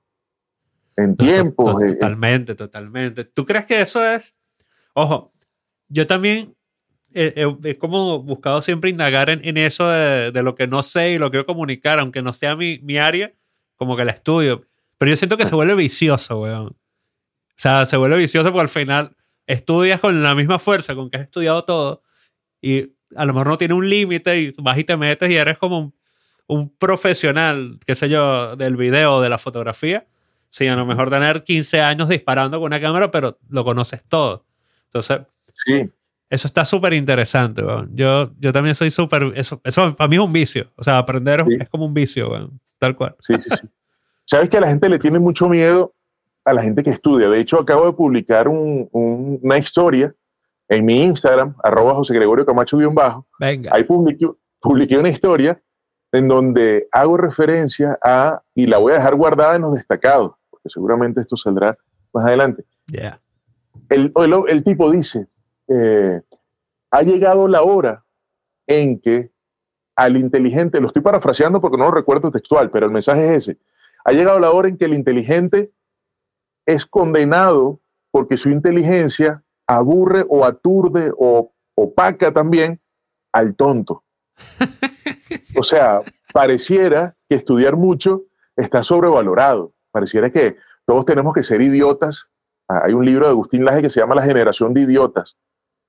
En 0.96 1.16
tiempo. 1.16 1.80
Eh, 1.80 1.86
eh. 1.86 1.92
Totalmente, 1.94 2.54
totalmente. 2.54 3.24
¿Tú 3.24 3.44
crees 3.44 3.66
que 3.66 3.80
eso 3.80 4.04
es? 4.04 4.36
Ojo, 4.94 5.32
yo 5.88 6.06
también 6.06 6.56
he, 7.14 7.76
como 7.78 8.22
buscado 8.22 8.62
siempre 8.62 8.90
indagar 8.90 9.30
en, 9.30 9.56
eso 9.56 9.88
de, 9.88 10.32
de, 10.32 10.42
lo 10.42 10.54
que 10.54 10.66
no 10.66 10.82
sé 10.82 11.12
y 11.12 11.18
lo 11.18 11.30
quiero 11.30 11.46
comunicar, 11.46 11.98
aunque 11.98 12.22
no 12.22 12.32
sea 12.32 12.56
mi, 12.56 12.78
mi 12.82 12.98
área 12.98 13.32
como 13.76 13.96
que 13.96 14.04
la 14.04 14.12
estudio. 14.12 14.62
Pero 14.98 15.10
yo 15.10 15.16
siento 15.16 15.36
que 15.36 15.46
se 15.46 15.54
vuelve 15.54 15.74
vicioso, 15.74 16.40
weón. 16.40 16.68
O 16.68 17.56
sea, 17.56 17.86
se 17.86 17.96
vuelve 17.96 18.16
vicioso 18.16 18.50
porque 18.52 18.62
al 18.62 18.68
final 18.68 19.16
estudias 19.46 20.00
con 20.00 20.22
la 20.22 20.34
misma 20.34 20.58
fuerza 20.58 20.94
con 20.94 21.10
que 21.10 21.16
has 21.16 21.24
estudiado 21.24 21.64
todo 21.64 22.02
y 22.60 22.94
a 23.16 23.24
lo 23.24 23.32
mejor 23.32 23.48
no 23.48 23.58
tiene 23.58 23.74
un 23.74 23.88
límite 23.88 24.40
y 24.40 24.54
vas 24.58 24.78
y 24.78 24.84
te 24.84 24.96
metes 24.96 25.30
y 25.30 25.36
eres 25.36 25.58
como 25.58 25.78
un, 25.78 25.94
un 26.46 26.76
profesional, 26.76 27.78
qué 27.84 27.94
sé 27.94 28.08
yo, 28.08 28.56
del 28.56 28.76
video, 28.76 29.20
de 29.20 29.28
la 29.28 29.38
fotografía. 29.38 30.06
Sí, 30.52 30.68
a 30.68 30.76
lo 30.76 30.84
mejor 30.84 31.08
tener 31.08 31.44
15 31.44 31.80
años 31.80 32.10
disparando 32.10 32.60
con 32.60 32.66
una 32.66 32.78
cámara, 32.78 33.10
pero 33.10 33.38
lo 33.48 33.64
conoces 33.64 34.04
todo. 34.06 34.44
Entonces, 34.84 35.20
sí. 35.64 35.90
eso 36.28 36.46
está 36.46 36.66
súper 36.66 36.92
interesante. 36.92 37.62
Yo, 37.94 38.30
yo 38.38 38.52
también 38.52 38.74
soy 38.74 38.90
súper... 38.90 39.32
Eso, 39.34 39.62
eso 39.64 39.96
para 39.96 40.08
mí 40.08 40.16
es 40.16 40.22
un 40.22 40.30
vicio. 40.30 40.70
O 40.76 40.84
sea, 40.84 40.98
aprender 40.98 41.42
es 41.58 41.70
como 41.70 41.86
un 41.86 41.94
vicio. 41.94 42.30
Weón. 42.30 42.60
Tal 42.78 42.94
cual. 42.94 43.16
Sí, 43.20 43.34
sí, 43.38 43.48
sí. 43.48 43.66
Sabes 44.26 44.50
que 44.50 44.58
a 44.58 44.60
la 44.60 44.68
gente 44.68 44.90
le 44.90 44.98
tiene 44.98 45.18
mucho 45.18 45.48
miedo 45.48 45.94
a 46.44 46.52
la 46.52 46.60
gente 46.60 46.82
que 46.82 46.90
estudia. 46.90 47.30
De 47.30 47.40
hecho, 47.40 47.58
acabo 47.58 47.86
de 47.86 47.94
publicar 47.94 48.46
una 48.46 49.56
historia 49.56 50.14
en 50.68 50.84
mi 50.84 51.02
Instagram, 51.02 51.54
arroba 51.64 51.94
José 51.94 52.12
Gregorio 52.12 52.44
Camacho 52.44 52.76
bajo. 52.92 53.26
Venga. 53.38 53.70
Ahí 53.72 53.84
publiqué, 53.84 54.26
publiqué 54.60 54.98
una 54.98 55.08
historia 55.08 55.62
en 56.12 56.28
donde 56.28 56.88
hago 56.92 57.16
referencia 57.16 57.98
a, 58.04 58.42
y 58.54 58.66
la 58.66 58.76
voy 58.76 58.92
a 58.92 58.96
dejar 58.96 59.14
guardada 59.14 59.56
en 59.56 59.62
los 59.62 59.74
destacados, 59.74 60.32
porque 60.62 60.72
seguramente 60.72 61.20
esto 61.20 61.36
saldrá 61.36 61.76
más 62.12 62.26
adelante. 62.26 62.64
Yeah. 62.86 63.20
El, 63.88 64.12
el, 64.48 64.64
tipo 64.64 64.90
dice, 64.90 65.26
eh, 65.68 66.20
ha 66.90 67.02
llegado 67.02 67.48
la 67.48 67.62
hora 67.62 68.04
en 68.66 69.00
que 69.00 69.32
al 69.96 70.16
inteligente, 70.16 70.80
lo 70.80 70.86
estoy 70.86 71.02
parafraseando 71.02 71.60
porque 71.60 71.76
no 71.76 71.84
lo 71.84 71.90
recuerdo 71.90 72.30
textual, 72.30 72.70
pero 72.70 72.86
el 72.86 72.92
mensaje 72.92 73.26
es 73.26 73.48
ese. 73.48 73.58
Ha 74.04 74.12
llegado 74.12 74.38
la 74.38 74.50
hora 74.50 74.68
en 74.68 74.76
que 74.76 74.86
el 74.86 74.94
inteligente 74.94 75.72
es 76.66 76.86
condenado 76.86 77.80
porque 78.10 78.36
su 78.36 78.50
inteligencia 78.50 79.42
aburre 79.66 80.24
o 80.28 80.44
aturde 80.44 81.12
o 81.16 81.52
opaca 81.74 82.32
también 82.32 82.80
al 83.32 83.54
tonto. 83.54 84.04
O 85.56 85.62
sea, 85.62 86.02
pareciera 86.32 87.16
que 87.28 87.36
estudiar 87.36 87.76
mucho 87.76 88.22
está 88.56 88.82
sobrevalorado. 88.82 89.72
Pareciera 89.92 90.30
que 90.30 90.56
todos 90.84 91.04
tenemos 91.04 91.34
que 91.34 91.42
ser 91.42 91.60
idiotas. 91.60 92.28
Ah, 92.68 92.82
hay 92.84 92.94
un 92.94 93.04
libro 93.04 93.26
de 93.26 93.32
Agustín 93.32 93.64
Laje 93.64 93.82
que 93.82 93.90
se 93.90 94.00
llama 94.00 94.14
La 94.14 94.22
generación 94.22 94.74
de 94.74 94.80
idiotas. 94.80 95.36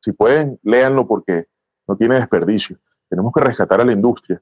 Si 0.01 0.11
pueden, 0.11 0.59
léanlo 0.63 1.07
porque 1.07 1.47
no 1.87 1.95
tiene 1.95 2.15
desperdicio. 2.15 2.77
Tenemos 3.09 3.31
que 3.33 3.41
rescatar 3.41 3.81
a 3.81 3.85
la 3.85 3.93
industria. 3.93 4.41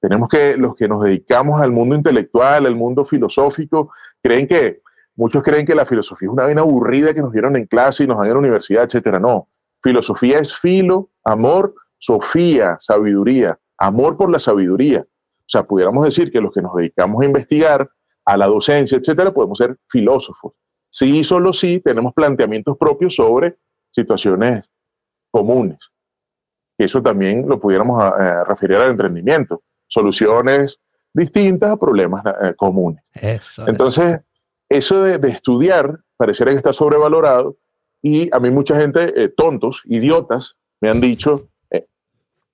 Tenemos 0.00 0.28
que, 0.28 0.56
los 0.56 0.74
que 0.74 0.88
nos 0.88 1.02
dedicamos 1.02 1.60
al 1.60 1.72
mundo 1.72 1.94
intelectual, 1.94 2.66
al 2.66 2.76
mundo 2.76 3.04
filosófico, 3.04 3.92
creen 4.22 4.46
que, 4.46 4.82
muchos 5.14 5.42
creen 5.42 5.64
que 5.64 5.74
la 5.74 5.86
filosofía 5.86 6.26
es 6.26 6.32
una 6.32 6.44
vaina 6.44 6.62
aburrida 6.62 7.14
que 7.14 7.22
nos 7.22 7.32
dieron 7.32 7.56
en 7.56 7.66
clase 7.66 8.04
y 8.04 8.06
nos 8.06 8.18
dan 8.18 8.26
en 8.26 8.32
la 8.32 8.38
universidad, 8.38 8.84
etcétera. 8.84 9.18
No. 9.20 9.48
Filosofía 9.82 10.38
es 10.38 10.56
filo, 10.56 11.10
amor, 11.24 11.74
sofía, 11.98 12.76
sabiduría, 12.78 13.58
amor 13.78 14.16
por 14.16 14.30
la 14.30 14.38
sabiduría. 14.38 15.00
O 15.02 15.48
sea, 15.48 15.64
pudiéramos 15.64 16.04
decir 16.04 16.32
que 16.32 16.40
los 16.40 16.52
que 16.52 16.62
nos 16.62 16.74
dedicamos 16.74 17.22
a 17.22 17.26
investigar, 17.26 17.88
a 18.26 18.36
la 18.36 18.46
docencia, 18.46 18.98
etcétera, 18.98 19.32
podemos 19.32 19.56
ser 19.56 19.76
filósofos. 19.88 20.52
Sí, 20.90 21.24
solo 21.24 21.52
sí, 21.52 21.80
tenemos 21.80 22.12
planteamientos 22.12 22.76
propios 22.76 23.14
sobre 23.14 23.56
situaciones 23.90 24.68
comunes. 25.30 25.78
Eso 26.78 27.02
también 27.02 27.48
lo 27.48 27.58
pudiéramos 27.58 28.02
eh, 28.04 28.44
referir 28.44 28.76
al 28.76 28.90
emprendimiento. 28.90 29.62
Soluciones 29.86 30.78
distintas 31.14 31.70
a 31.70 31.76
problemas 31.76 32.24
eh, 32.26 32.54
comunes. 32.56 33.02
Entonces, 33.66 34.20
eso 34.68 35.02
de, 35.02 35.28
estudiar 35.28 36.00
pareciera 36.16 36.50
que 36.50 36.58
está 36.58 36.72
sobrevalorado 36.72 37.56
y 38.02 38.34
a 38.34 38.40
mí 38.40 38.50
mucha 38.50 38.78
gente, 38.78 39.22
eh, 39.22 39.28
tontos, 39.28 39.82
idiotas, 39.86 40.56
me 40.80 40.90
han 40.90 41.00
dicho, 41.00 41.48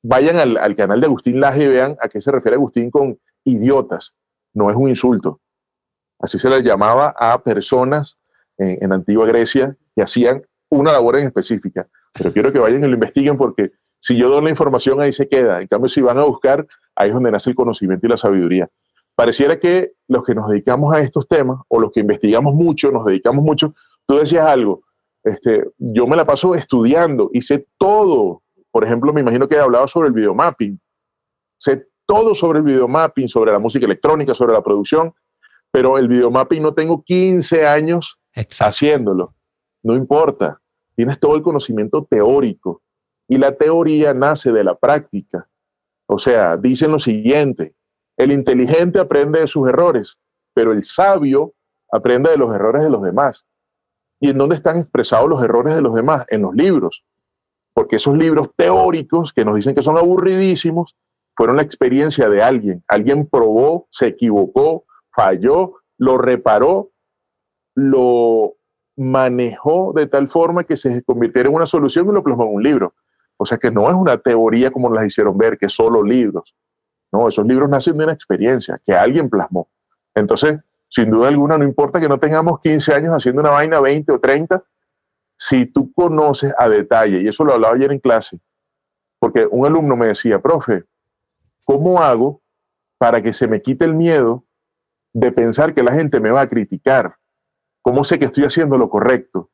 vayan 0.03 0.37
al, 0.37 0.77
canal 0.77 1.01
de 1.01 1.07
Agustín 1.07 1.41
Laje 1.41 1.65
y 1.65 1.69
vean 1.69 1.97
a 2.01 2.09
qué 2.09 2.21
se 2.21 2.31
refiere 2.31 2.57
Agustín 2.57 2.91
con 2.91 3.19
idiotas. 3.45 4.15
No 4.53 4.71
es 4.71 4.77
un 4.77 4.89
insulto. 4.89 5.41
Así 6.23 6.39
se 6.39 6.49
les 6.49 6.63
llamaba 6.63 7.15
a 7.19 7.43
personas 7.43 8.17
en, 8.57 8.79
en 8.83 8.93
antigua 8.93 9.27
Grecia 9.27 9.77
que 9.95 10.03
hacían 10.03 10.43
una 10.71 10.93
labor 10.93 11.17
en 11.17 11.27
específica. 11.27 11.87
Pero 12.15 12.33
quiero 12.33 12.53
que 12.53 12.59
vayan 12.59 12.83
y 12.85 12.87
lo 12.87 12.95
investiguen 12.95 13.37
porque 13.37 13.73
si 13.99 14.17
yo 14.17 14.31
doy 14.31 14.43
la 14.43 14.51
información 14.51 15.01
ahí 15.01 15.13
se 15.13 15.29
queda. 15.29 15.61
En 15.61 15.67
cambio, 15.67 15.89
si 15.89 16.01
van 16.01 16.19
a 16.19 16.25
buscar, 16.25 16.67
ahí 16.97 17.09
es 17.09 17.15
donde 17.15 17.31
nace 17.31 17.51
el 17.51 17.57
conocimiento 17.57 18.07
y 18.07 18.11
la 18.11 18.17
sabiduría. 18.17 18.71
Pareciera 19.15 19.59
que 19.59 19.93
los 20.09 20.25
que 20.25 20.35
nos 20.35 20.49
dedicamos 20.49 20.95
a 20.95 21.01
estos 21.01 21.29
temas 21.29 21.61
o 21.69 21.79
los 21.79 21.93
que 21.93 22.01
investigamos 22.01 22.55
mucho, 22.55 22.91
nos 22.91 23.05
dedicamos 23.05 23.45
mucho, 23.45 23.75
tú 24.07 24.17
decías 24.17 24.47
algo, 24.47 24.83
este, 25.23 25.69
yo 25.77 26.07
me 26.07 26.17
la 26.17 26.25
paso 26.25 26.55
estudiando 26.55 27.29
y 27.33 27.43
sé 27.43 27.67
todo 27.77 28.43
por 28.73 28.85
ejemplo, 28.85 29.13
me 29.13 29.21
imagino 29.21 29.47
que 29.47 29.55
he 29.55 29.61
hablado 29.61 29.87
sobre 29.87 30.09
el 30.09 30.15
videomapping. 30.15 30.81
Sé 31.59 31.89
todo 32.07 32.35
sobre 32.35 32.59
el 32.59 32.65
videomapping, 32.65 33.29
sobre 33.29 33.53
la 33.53 33.59
música 33.59 33.85
electrónica, 33.85 34.35
sobre 34.35 34.55
la 34.55 34.63
producción, 34.63 35.15
pero 35.73 35.99
el 35.99 36.07
videomapping 36.07 36.63
no 36.63 36.75
tengo 36.75 37.03
15 37.03 37.67
años 37.67 38.21
haciéndolo. 38.61 39.35
No 39.83 39.97
importa. 39.97 40.61
Tienes 40.95 41.19
todo 41.19 41.35
el 41.35 41.43
conocimiento 41.43 42.07
teórico 42.09 42.83
y 43.27 43.39
la 43.39 43.57
teoría 43.57 44.15
nace 44.15 44.53
de 44.53 44.63
la 44.63 44.77
práctica. 44.77 45.49
O 46.07 46.19
sea, 46.19 46.57
dicen 46.57 46.93
lo 46.93 47.01
siguiente, 47.01 47.75
el 48.17 48.31
inteligente 48.31 49.01
aprende 49.01 49.41
de 49.41 49.49
sus 49.49 49.69
errores, 49.69 50.19
pero 50.55 50.73
el 50.73 50.85
sabio 50.85 51.55
aprende 51.91 52.31
de 52.31 52.37
los 52.37 52.55
errores 52.55 52.85
de 52.85 52.91
los 52.91 53.03
demás. 53.03 53.45
¿Y 54.21 54.31
en 54.31 54.39
dónde 54.39 54.55
están 54.55 54.79
expresados 54.79 55.29
los 55.29 55.43
errores 55.43 55.75
de 55.75 55.83
los 55.83 55.95
demás? 55.95 56.25
En 56.29 56.43
los 56.43 56.55
libros 56.55 57.03
porque 57.75 57.97
esos 57.97 58.17
libros 58.17 58.51
teóricos 58.57 59.33
que 59.33 59.45
nos 59.45 59.57
dicen 59.57 59.75
que 59.75 59.83
son 59.83 59.97
aburridísimos 59.97 60.97
fueron 61.35 61.57
la 61.57 61.63
experiencia 61.63 62.29
de 62.29 62.43
alguien. 62.43 62.85
Alguien 62.87 63.27
probó, 63.27 63.89
se 63.91 64.09
equivocó, 64.09 64.85
falló, 65.13 65.75
lo 65.99 66.19
reparó, 66.19 66.91
lo 67.75 68.55
manejó 68.97 69.93
de 69.95 70.07
tal 70.07 70.29
forma 70.29 70.65
que 70.65 70.77
se 70.77 71.03
convirtiera 71.03 71.49
en 71.49 71.55
una 71.55 71.67
solución 71.67 72.09
y 72.09 72.13
lo 72.13 72.23
plasmó 72.23 72.45
en 72.45 72.55
un 72.55 72.63
libro. 72.63 72.95
O 73.37 73.47
sea 73.47 73.59
que 73.59 73.71
no 73.71 73.89
es 73.89 73.95
una 73.95 74.19
teoría 74.19 74.71
como 74.71 74.91
las 74.91 75.07
hicieron 75.07 75.37
ver, 75.37 75.59
que 75.59 75.69
solo 75.69 76.03
libros. 76.03 76.55
No, 77.11 77.29
esos 77.29 77.47
libros 77.47 77.69
nacen 77.69 77.97
de 77.97 78.05
una 78.05 78.13
experiencia 78.13 78.81
que 78.85 78.93
alguien 78.95 79.29
plasmó. 79.29 79.69
Entonces, 80.15 80.61
sin 80.89 81.11
duda 81.11 81.29
alguna, 81.29 81.59
no 81.59 81.65
importa 81.65 82.01
que 82.01 82.09
no 82.09 82.19
tengamos 82.19 82.61
15 82.61 82.95
años 82.95 83.15
haciendo 83.15 83.41
una 83.41 83.51
vaina, 83.51 83.81
20 83.81 84.13
o 84.13 84.21
30, 84.21 84.63
si 85.37 85.67
tú 85.67 85.93
conoces 85.93 86.55
a 86.57 86.69
detalle, 86.69 87.23
y 87.23 87.29
eso 87.29 87.45
lo 87.45 87.55
hablaba 87.55 87.75
ayer 87.75 87.91
en 87.93 87.99
clase, 87.99 88.39
porque 89.19 89.47
un 89.51 89.67
alumno 89.67 89.97
me 89.97 90.07
decía, 90.07 90.41
profe, 90.41 90.85
¿cómo 91.65 92.03
hago 92.03 92.43
para 92.99 93.23
que 93.23 93.33
se 93.33 93.49
me 93.49 93.61
quite 93.61 93.85
el 93.85 93.95
miedo 93.95 94.45
de 95.13 95.33
pensar 95.33 95.75
que 95.75 95.83
la 95.83 95.93
gente 95.93 96.21
me 96.21 96.31
va 96.31 96.43
a 96.43 96.49
criticar? 96.49 97.17
¿Cómo 97.83 98.05
sé 98.05 98.19
que 98.19 98.27
estoy 98.27 98.45
haciendo 98.45 98.79
lo 98.79 98.89
correcto? 98.89 99.51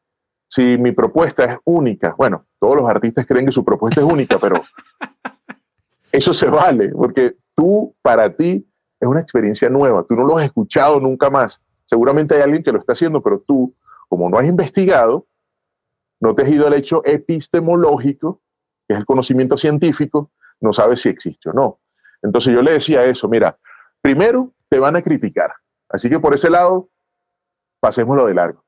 Si 0.49 0.79
mi 0.79 0.92
propuesta 0.92 1.44
es 1.44 1.59
única, 1.64 2.14
bueno, 2.16 2.47
todos 2.59 2.77
los 2.77 2.88
artistas 2.88 3.27
creen 3.27 3.47
que 3.47 3.53
su 3.53 3.64
propuesta 3.64 4.01
es 4.01 4.07
única, 4.07 4.38
pero 4.38 4.62
eso 6.12 6.33
se 6.33 6.47
vale, 6.47 6.90
porque 6.90 7.37
tú, 7.55 7.94
para 8.03 8.35
ti, 8.35 8.66
es 9.01 9.09
una 9.09 9.21
experiencia 9.21 9.68
nueva, 9.68 10.05
tú 10.05 10.14
no 10.14 10.25
lo 10.25 10.38
has 10.38 10.44
escuchado 10.44 11.01
nunca 11.01 11.31
más. 11.31 11.62
Seguramente 11.85 12.35
hay 12.35 12.42
alguien 12.42 12.62
que 12.62 12.73
lo 12.73 12.79
está 12.79 12.92
haciendo, 12.92 13.23
pero 13.23 13.40
tú, 13.47 13.75
como 14.09 14.29
no 14.29 14.38
has 14.38 14.47
investigado, 14.47 15.27
no 16.21 16.35
te 16.35 16.42
has 16.42 16.51
ido 16.51 16.66
al 16.66 16.75
hecho 16.75 17.03
epistemológico, 17.05 18.42
que 18.87 18.94
es 18.94 19.01
el 19.01 19.07
conocimiento 19.07 19.57
científico, 19.57 20.31
no 20.61 20.73
sabes 20.73 21.01
si 21.01 21.09
existe 21.09 21.51
o 21.51 21.53
no. 21.53 21.81
Entonces 22.23 22.53
yo 22.53 22.62
le 22.62 22.73
decía 22.73 23.05
eso, 23.05 23.29
mira, 23.29 23.59
primero 24.01 24.53
te 24.68 24.78
van 24.78 24.96
a 24.96 25.02
criticar, 25.02 25.52
así 25.88 26.09
que 26.09 26.20
por 26.20 26.35
ese 26.35 26.50
lado, 26.50 26.90
pasémoslo 27.81 28.26
de 28.26 28.35
largo. 28.35 28.64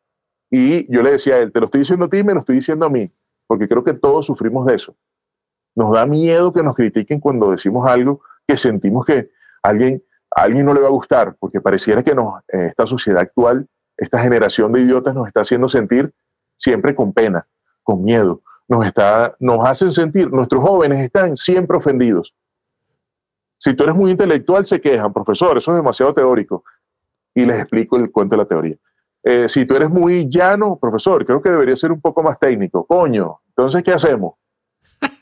Y 0.50 0.92
yo 0.92 1.02
le 1.02 1.12
decía 1.12 1.36
a 1.36 1.38
él, 1.38 1.52
te 1.52 1.60
lo 1.60 1.66
estoy 1.66 1.80
diciendo 1.80 2.06
a 2.06 2.08
ti, 2.08 2.24
me 2.24 2.34
lo 2.34 2.40
estoy 2.40 2.56
diciendo 2.56 2.86
a 2.86 2.90
mí, 2.90 3.12
porque 3.46 3.68
creo 3.68 3.84
que 3.84 3.94
todos 3.94 4.26
sufrimos 4.26 4.66
de 4.66 4.74
eso. 4.74 4.96
Nos 5.76 5.92
da 5.92 6.06
miedo 6.06 6.52
que 6.52 6.62
nos 6.62 6.74
critiquen 6.74 7.20
cuando 7.20 7.50
decimos 7.50 7.88
algo 7.88 8.20
que 8.46 8.56
sentimos 8.56 9.06
que 9.06 9.30
alguien, 9.62 10.02
a 10.34 10.42
alguien 10.42 10.66
no 10.66 10.74
le 10.74 10.80
va 10.80 10.88
a 10.88 10.92
gustar, 10.92 11.36
porque 11.38 11.60
pareciera 11.60 12.02
que 12.02 12.14
nos, 12.14 12.42
esta 12.48 12.86
sociedad 12.86 13.20
actual, 13.20 13.68
esta 13.96 14.18
generación 14.18 14.72
de 14.72 14.80
idiotas 14.80 15.14
nos 15.14 15.28
está 15.28 15.42
haciendo 15.42 15.68
sentir 15.68 16.12
siempre 16.56 16.94
con 16.94 17.12
pena, 17.12 17.46
con 17.82 18.02
miedo. 18.02 18.42
Nos, 18.66 18.86
está, 18.86 19.36
nos 19.38 19.64
hacen 19.66 19.92
sentir, 19.92 20.30
nuestros 20.32 20.62
jóvenes 20.62 21.00
están 21.00 21.36
siempre 21.36 21.76
ofendidos. 21.76 22.34
Si 23.62 23.74
tú 23.74 23.82
eres 23.82 23.94
muy 23.94 24.10
intelectual, 24.10 24.64
se 24.64 24.80
quejan, 24.80 25.12
profesor, 25.12 25.58
eso 25.58 25.70
es 25.70 25.76
demasiado 25.76 26.14
teórico. 26.14 26.64
Y 27.34 27.44
les 27.44 27.60
explico 27.60 27.98
el 27.98 28.10
cuento 28.10 28.34
de 28.34 28.42
la 28.42 28.48
teoría. 28.48 28.76
Eh, 29.22 29.48
si 29.48 29.66
tú 29.66 29.76
eres 29.76 29.90
muy 29.90 30.26
llano, 30.30 30.78
profesor, 30.80 31.26
creo 31.26 31.42
que 31.42 31.50
debería 31.50 31.76
ser 31.76 31.92
un 31.92 32.00
poco 32.00 32.22
más 32.22 32.38
técnico. 32.38 32.86
Coño, 32.86 33.40
entonces, 33.48 33.82
¿qué 33.82 33.92
hacemos? 33.92 34.36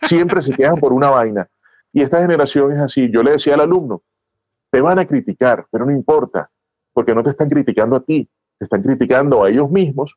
Siempre 0.02 0.40
se 0.40 0.54
quejan 0.54 0.76
por 0.76 0.92
una 0.92 1.10
vaina. 1.10 1.48
Y 1.92 2.02
esta 2.02 2.20
generación 2.20 2.72
es 2.72 2.80
así. 2.80 3.10
Yo 3.10 3.24
le 3.24 3.32
decía 3.32 3.54
al 3.54 3.62
alumno, 3.62 4.02
te 4.70 4.80
van 4.80 5.00
a 5.00 5.04
criticar, 5.04 5.66
pero 5.70 5.84
no 5.84 5.90
importa, 5.90 6.48
porque 6.92 7.14
no 7.14 7.24
te 7.24 7.30
están 7.30 7.48
criticando 7.48 7.96
a 7.96 8.00
ti, 8.00 8.30
te 8.56 8.64
están 8.64 8.82
criticando 8.82 9.42
a 9.42 9.50
ellos 9.50 9.68
mismos 9.68 10.16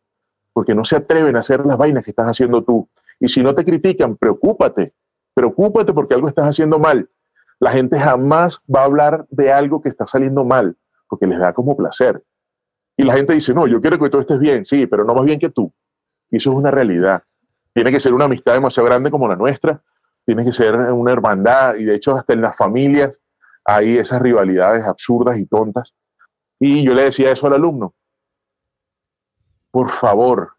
porque 0.53 0.75
no 0.75 0.85
se 0.85 0.97
atreven 0.97 1.35
a 1.35 1.39
hacer 1.39 1.65
las 1.65 1.77
vainas 1.77 2.03
que 2.03 2.11
estás 2.11 2.27
haciendo 2.27 2.63
tú. 2.63 2.87
Y 3.19 3.27
si 3.29 3.41
no 3.41 3.55
te 3.55 3.63
critican, 3.63 4.17
preocúpate, 4.17 4.93
preocúpate 5.33 5.93
porque 5.93 6.13
algo 6.13 6.27
estás 6.27 6.45
haciendo 6.45 6.77
mal. 6.77 7.09
La 7.61 7.69
gente 7.69 7.99
jamás 7.99 8.59
va 8.73 8.81
a 8.81 8.85
hablar 8.85 9.27
de 9.29 9.53
algo 9.53 9.83
que 9.83 9.89
está 9.89 10.07
saliendo 10.07 10.43
mal, 10.43 10.75
porque 11.07 11.27
les 11.27 11.37
da 11.37 11.53
como 11.53 11.77
placer. 11.77 12.23
Y 12.97 13.03
la 13.03 13.13
gente 13.13 13.33
dice, 13.33 13.53
no, 13.53 13.67
yo 13.67 13.79
quiero 13.79 13.99
que 13.99 14.09
tú 14.09 14.19
estés 14.19 14.39
bien, 14.39 14.65
sí, 14.65 14.87
pero 14.87 15.05
no 15.05 15.13
más 15.13 15.23
bien 15.25 15.39
que 15.39 15.51
tú. 15.51 15.71
Y 16.31 16.37
eso 16.37 16.49
es 16.49 16.55
una 16.55 16.71
realidad. 16.71 17.23
Tiene 17.71 17.91
que 17.91 17.99
ser 17.99 18.15
una 18.15 18.25
amistad 18.25 18.53
demasiado 18.53 18.89
grande 18.89 19.11
como 19.11 19.27
la 19.27 19.35
nuestra, 19.35 19.79
tiene 20.25 20.43
que 20.43 20.53
ser 20.53 20.75
una 20.75 21.11
hermandad, 21.11 21.75
y 21.75 21.83
de 21.83 21.93
hecho 21.93 22.15
hasta 22.15 22.33
en 22.33 22.41
las 22.41 22.57
familias 22.57 23.21
hay 23.63 23.95
esas 23.95 24.19
rivalidades 24.23 24.83
absurdas 24.83 25.37
y 25.37 25.45
tontas. 25.45 25.93
Y 26.59 26.83
yo 26.83 26.95
le 26.95 27.03
decía 27.03 27.31
eso 27.31 27.45
al 27.45 27.53
alumno, 27.53 27.93
por 29.69 29.91
favor, 29.91 30.53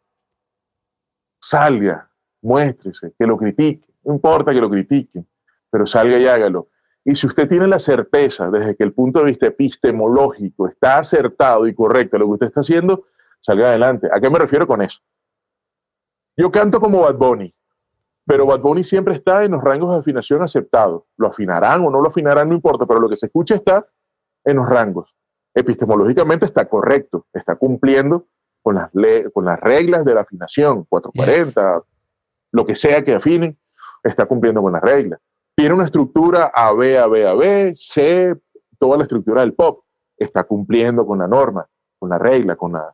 salga, 1.40 2.08
muéstrese, 2.42 3.12
que 3.18 3.26
lo 3.26 3.36
critique, 3.36 3.92
no 4.04 4.14
importa 4.14 4.52
que 4.52 4.60
lo 4.60 4.70
critiquen, 4.70 5.26
pero 5.68 5.84
salga 5.84 6.16
y 6.16 6.28
hágalo. 6.28 6.68
Y 7.04 7.16
si 7.16 7.26
usted 7.26 7.48
tiene 7.48 7.66
la 7.66 7.78
certeza, 7.78 8.50
desde 8.50 8.76
que 8.76 8.84
el 8.84 8.92
punto 8.92 9.20
de 9.20 9.26
vista 9.26 9.46
epistemológico 9.46 10.68
está 10.68 10.98
acertado 10.98 11.66
y 11.66 11.74
correcto 11.74 12.18
lo 12.18 12.26
que 12.26 12.32
usted 12.32 12.46
está 12.46 12.60
haciendo, 12.60 13.06
salga 13.40 13.68
adelante. 13.68 14.08
¿A 14.12 14.20
qué 14.20 14.30
me 14.30 14.38
refiero 14.38 14.66
con 14.66 14.82
eso? 14.82 15.00
Yo 16.36 16.50
canto 16.50 16.80
como 16.80 17.00
Bad 17.00 17.16
Bunny, 17.16 17.54
pero 18.24 18.46
Bad 18.46 18.60
Bunny 18.60 18.84
siempre 18.84 19.14
está 19.14 19.44
en 19.44 19.52
los 19.52 19.62
rangos 19.62 19.92
de 19.92 19.98
afinación 19.98 20.42
aceptados. 20.42 21.02
Lo 21.16 21.26
afinarán 21.26 21.84
o 21.84 21.90
no 21.90 22.00
lo 22.00 22.08
afinarán, 22.08 22.48
no 22.48 22.54
importa, 22.54 22.86
pero 22.86 23.00
lo 23.00 23.08
que 23.08 23.16
se 23.16 23.26
escucha 23.26 23.56
está 23.56 23.86
en 24.44 24.56
los 24.56 24.68
rangos. 24.68 25.14
Epistemológicamente 25.54 26.46
está 26.46 26.68
correcto, 26.68 27.26
está 27.32 27.56
cumpliendo 27.56 28.28
con 28.62 28.76
las, 28.76 28.90
con 29.34 29.44
las 29.44 29.60
reglas 29.60 30.04
de 30.04 30.14
la 30.14 30.22
afinación, 30.22 30.84
440, 30.84 31.82
lo 32.52 32.64
que 32.64 32.76
sea 32.76 33.02
que 33.02 33.14
afinen, 33.14 33.58
está 34.04 34.26
cumpliendo 34.26 34.62
con 34.62 34.72
las 34.72 34.82
reglas. 34.82 35.20
Tiene 35.54 35.74
una 35.74 35.84
estructura 35.84 36.50
A, 36.54 36.72
B, 36.72 36.98
A, 36.98 37.06
B, 37.06 37.26
A, 37.26 37.34
B, 37.34 37.72
C, 37.76 38.34
toda 38.78 38.96
la 38.96 39.04
estructura 39.04 39.42
del 39.42 39.54
pop, 39.54 39.84
está 40.16 40.44
cumpliendo 40.44 41.06
con 41.06 41.18
la 41.18 41.28
norma, 41.28 41.66
con 41.98 42.10
la 42.10 42.18
regla, 42.18 42.56
con 42.56 42.72
la, 42.72 42.92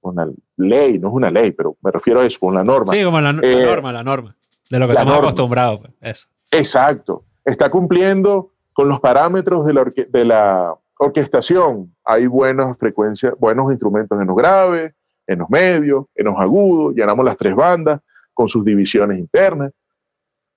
con 0.00 0.14
la 0.14 0.28
ley, 0.56 0.98
no 0.98 1.08
es 1.08 1.14
una 1.14 1.30
ley, 1.30 1.52
pero 1.52 1.76
me 1.82 1.90
refiero 1.90 2.20
a 2.20 2.26
eso, 2.26 2.38
con 2.38 2.54
la 2.54 2.64
norma. 2.64 2.92
Sí, 2.92 3.02
como 3.04 3.20
la, 3.20 3.30
eh, 3.42 3.64
norma, 3.64 3.92
la 3.92 4.02
norma, 4.02 4.36
de 4.68 4.78
lo 4.78 4.86
que 4.86 4.92
estamos 4.92 5.18
acostumbrados. 5.18 5.80
Pues, 5.80 5.92
eso. 6.00 6.28
Exacto, 6.50 7.24
está 7.44 7.70
cumpliendo 7.70 8.52
con 8.72 8.88
los 8.88 9.00
parámetros 9.00 9.66
de 9.66 9.74
la, 9.74 9.84
de 9.84 10.24
la 10.24 10.74
orquestación. 10.98 11.94
Hay 12.04 12.26
buenas 12.26 12.78
frecuencias, 12.78 13.34
buenos 13.38 13.70
instrumentos 13.70 14.20
en 14.20 14.26
los 14.26 14.36
graves, 14.36 14.94
en 15.26 15.38
los 15.38 15.50
medios, 15.50 16.06
en 16.14 16.26
los 16.26 16.38
agudos, 16.38 16.94
llenamos 16.94 17.24
las 17.24 17.36
tres 17.36 17.54
bandas 17.54 18.00
con 18.34 18.48
sus 18.48 18.64
divisiones 18.64 19.18
internas. 19.18 19.72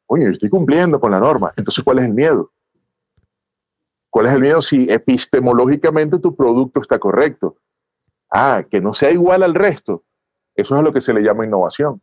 Oye, 0.08 0.30
estoy 0.30 0.50
cumpliendo 0.50 1.00
con 1.00 1.12
la 1.12 1.20
norma. 1.20 1.54
Entonces, 1.56 1.84
¿cuál 1.84 2.00
es 2.00 2.06
el 2.06 2.13
miedo? 2.13 2.52
¿Cuál 4.10 4.28
es 4.28 4.34
el 4.34 4.42
miedo 4.42 4.62
si 4.62 4.89
epistemológicamente 4.92 6.20
tu 6.20 6.36
producto 6.36 6.82
está 6.82 7.00
correcto? 7.00 7.58
Ah, 8.30 8.63
que 8.70 8.80
no 8.80 8.94
sea 8.94 9.12
igual 9.12 9.44
al 9.44 9.56
resto. 9.56 10.04
Eso 10.56 10.76
es 10.76 10.80
a 10.80 10.84
lo 10.84 10.94
que 10.94 11.02
se 11.02 11.13
le 11.13 11.22
llama 11.22 11.46
innovación. 11.46 12.02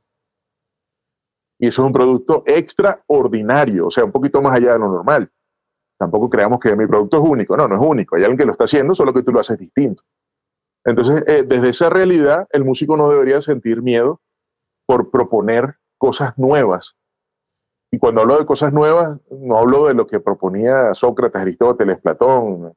Y 1.58 1.68
eso 1.68 1.82
es 1.82 1.86
un 1.86 1.92
producto 1.92 2.42
extraordinario, 2.46 3.86
o 3.86 3.90
sea, 3.90 4.04
un 4.04 4.12
poquito 4.12 4.40
más 4.40 4.56
allá 4.56 4.72
de 4.72 4.78
lo 4.78 4.88
normal. 4.88 5.30
Tampoco 5.98 6.30
creamos 6.30 6.58
que 6.58 6.74
mi 6.74 6.86
producto 6.86 7.18
es 7.22 7.28
único. 7.28 7.56
No, 7.56 7.68
no 7.68 7.76
es 7.76 7.82
único. 7.82 8.16
Hay 8.16 8.22
alguien 8.22 8.38
que 8.38 8.46
lo 8.46 8.52
está 8.52 8.64
haciendo, 8.64 8.94
solo 8.94 9.12
que 9.12 9.22
tú 9.22 9.32
lo 9.32 9.40
haces 9.40 9.58
distinto. 9.58 10.02
Entonces, 10.84 11.22
eh, 11.26 11.42
desde 11.46 11.68
esa 11.68 11.90
realidad, 11.90 12.48
el 12.52 12.64
músico 12.64 12.96
no 12.96 13.10
debería 13.10 13.42
sentir 13.42 13.82
miedo 13.82 14.22
por 14.86 15.10
proponer 15.10 15.76
cosas 15.98 16.36
nuevas. 16.38 16.96
Y 17.90 17.98
cuando 17.98 18.20
hablo 18.20 18.38
de 18.38 18.46
cosas 18.46 18.72
nuevas, 18.72 19.18
no 19.30 19.58
hablo 19.58 19.86
de 19.86 19.94
lo 19.94 20.06
que 20.06 20.20
proponía 20.20 20.94
Sócrates, 20.94 21.40
Aristóteles, 21.40 21.98
Platón, 21.98 22.72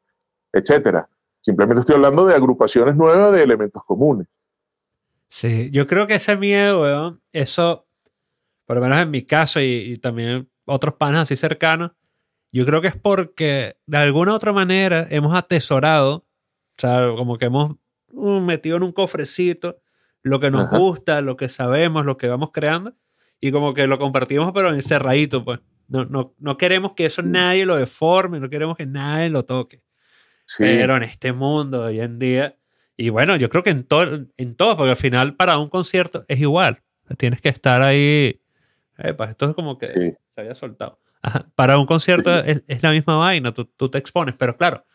etcétera. 0.51 1.07
Simplemente 1.41 1.81
estoy 1.81 1.95
hablando 1.95 2.25
de 2.25 2.35
agrupaciones 2.35 2.95
nuevas 2.95 3.31
de 3.31 3.43
elementos 3.43 3.83
comunes. 3.85 4.27
Sí, 5.27 5.69
yo 5.71 5.87
creo 5.87 6.07
que 6.07 6.15
ese 6.15 6.37
miedo, 6.37 7.19
eso, 7.31 7.85
por 8.65 8.77
lo 8.77 8.81
menos 8.81 8.99
en 8.99 9.11
mi 9.11 9.23
caso 9.23 9.59
y, 9.59 9.93
y 9.93 9.97
también 9.97 10.49
otros 10.65 10.95
panas 10.95 11.23
así 11.23 11.35
cercanos, 11.35 11.91
yo 12.51 12.65
creo 12.65 12.81
que 12.81 12.87
es 12.87 12.95
porque 12.95 13.77
de 13.85 13.97
alguna 13.97 14.33
u 14.33 14.35
otra 14.35 14.53
manera 14.53 15.07
hemos 15.09 15.35
atesorado, 15.35 16.15
o 16.15 16.25
sea, 16.77 17.09
como 17.15 17.37
que 17.37 17.45
hemos 17.45 17.75
Uh, 18.15 18.39
metido 18.39 18.77
en 18.77 18.83
un 18.83 18.91
cofrecito 18.91 19.81
lo 20.21 20.39
que 20.39 20.51
nos 20.51 20.69
gusta, 20.69 21.21
lo 21.21 21.35
que 21.35 21.49
sabemos, 21.49 22.05
lo 22.05 22.15
que 22.15 22.27
vamos 22.27 22.51
creando, 22.53 22.93
y 23.43 23.51
como 23.51 23.73
que 23.73 23.87
lo 23.87 23.99
compartimos, 23.99 24.53
pero 24.53 24.73
encerradito, 24.73 25.43
pues. 25.43 25.59
No, 25.89 26.05
no, 26.05 26.33
no 26.39 26.57
queremos 26.57 26.93
que 26.93 27.05
eso 27.05 27.21
nadie 27.21 27.65
lo 27.65 27.75
deforme, 27.75 28.39
no 28.39 28.49
queremos 28.49 28.77
que 28.77 28.85
nadie 28.85 29.29
lo 29.29 29.43
toque. 29.43 29.83
Pero 30.57 30.95
en 30.95 31.03
este 31.03 31.33
mundo 31.33 31.83
hoy 31.83 31.99
en 31.99 32.19
día, 32.19 32.57
y 32.95 33.09
bueno, 33.09 33.35
yo 33.35 33.49
creo 33.49 33.61
que 33.61 33.71
en, 33.71 33.83
todo 33.83 34.27
en 34.37 34.55
todo, 34.55 34.77
porque 34.77 34.91
al 34.91 34.95
final 34.95 35.35
para 35.35 35.57
un 35.57 35.67
concierto 35.67 36.23
es 36.29 36.39
igual. 36.39 36.83
Tienes 37.17 37.41
que 37.41 37.49
estar 37.49 37.81
ahí. 37.81 38.39
pues 39.17 39.31
esto 39.31 39.49
es 39.49 39.55
como 39.55 39.77
que 39.77 39.87
se 39.87 40.17
había 40.37 40.55
soltado. 40.55 41.01
Para 41.55 41.77
un 41.77 41.85
concierto 41.85 42.33
es, 42.39 42.63
es, 42.65 42.81
la 42.81 42.91
misma 42.91 43.17
vaina, 43.17 43.53
tú, 43.53 43.65
tú, 43.65 43.91
te 43.91 43.97
expones, 43.97 44.35
pero 44.37 44.55
claro, 44.55 44.85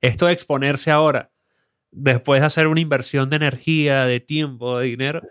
esto 0.00 0.26
de 0.26 0.32
exponerse 0.32 0.92
ahora 0.92 1.32
después 1.90 2.40
de 2.40 2.46
hacer 2.46 2.68
una 2.68 2.80
inversión 2.80 3.30
de 3.30 3.36
energía, 3.36 4.04
de 4.04 4.20
tiempo, 4.20 4.78
de 4.78 4.86
dinero, 4.86 5.22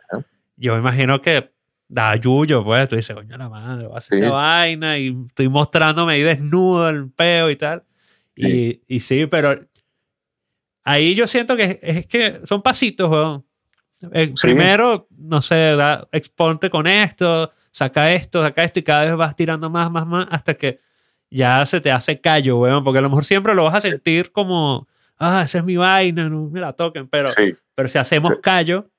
yo 0.58 0.74
me 0.74 0.80
imagino 0.80 1.22
que 1.22 1.55
da 1.88 2.16
yuyo, 2.16 2.64
pues 2.64 2.88
tú 2.88 2.96
dices, 2.96 3.16
coño 3.16 3.38
la 3.38 3.50
madre, 3.50 3.88
voy 3.88 3.96
a 3.96 4.00
hacer 4.00 4.30
vaina 4.30 4.98
y 4.98 5.16
estoy 5.28 5.50
mostrándome 5.50 6.14
ahí 6.14 6.22
desnudo 6.22 6.90
el 6.90 7.12
peo 7.12 7.50
y 7.50 7.56
tal. 7.56 7.84
Y, 8.36 8.82
y, 8.88 9.00
sí, 9.00 9.28
pero 9.28 9.58
ahí 10.84 11.16
yo 11.16 11.26
siento 11.26 11.56
que 11.56 11.80
es, 11.82 12.06
que 12.08 12.42
son 12.46 12.62
pasitos, 12.62 13.10
weón. 13.10 13.46
Eh, 14.12 14.34
primero, 14.42 15.08
no 15.10 15.42
sé, 15.42 15.76
da, 15.76 16.08
exponte 16.12 16.70
con 16.70 16.86
esto, 16.86 17.52
saca 17.72 18.12
esto, 18.12 18.44
saca 18.44 18.64
esto 18.64 18.80
y 18.80 18.84
cada 18.84 19.06
vez 19.06 19.16
vas 19.16 19.36
tirando 19.36 19.70
más, 19.70 19.90
más, 19.90 20.06
más 20.06 20.28
hasta 20.30 20.54
que 20.54 20.82
ya 21.30 21.66
se 21.66 21.80
te 21.80 21.92
hace 21.92 22.20
callo, 22.20 22.58
weón, 22.58 22.84
porque 22.84 23.00
a 23.00 23.02
lo 23.02 23.10
mejor 23.10 23.24
siempre 23.24 23.56
lo 23.56 23.64
vas 23.64 23.76
a 23.76 23.82
sentir 23.82 24.32
como 24.32 24.88
ah, 25.18 25.44
esa 25.46 25.60
es 25.60 25.64
mi 25.64 25.78
vaina, 25.78 26.30
no 26.30 26.50
me 26.50 26.60
la 26.60 26.74
toquen, 26.74 27.08
pero, 27.08 27.30
pero 27.74 27.90
si 27.90 27.98
hacemos 27.98 28.40
callo, 28.42 28.90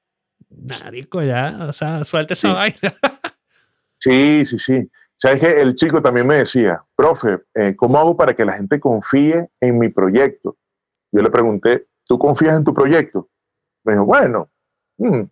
narico 0.57 1.23
ya, 1.23 1.57
o 1.69 1.73
sea, 1.73 2.05
suelta 2.05 2.35
esa 2.35 2.53
vaina. 2.53 2.77
sí, 3.99 4.45
sí, 4.45 4.59
sí. 4.59 4.91
Sabes 5.17 5.41
que 5.41 5.61
el 5.61 5.75
chico 5.75 6.03
también 6.03 6.27
me 6.27 6.37
decía, 6.37 6.85
profe, 6.95 7.39
eh, 7.55 7.75
¿cómo 7.75 7.99
hago 7.99 8.17
para 8.17 8.35
que 8.35 8.45
la 8.45 8.53
gente 8.53 8.79
confíe 8.79 9.49
en 9.61 9.79
mi 9.79 9.89
proyecto? 9.89 10.59
Yo 11.11 11.23
le 11.23 11.31
pregunté, 11.31 11.89
¿tú 12.05 12.19
confías 12.19 12.57
en 12.57 12.65
tu 12.65 12.75
proyecto? 12.75 13.31
Me 13.85 13.95
dijo, 13.95 14.05
bueno, 14.05 14.51
mm, 14.99 15.23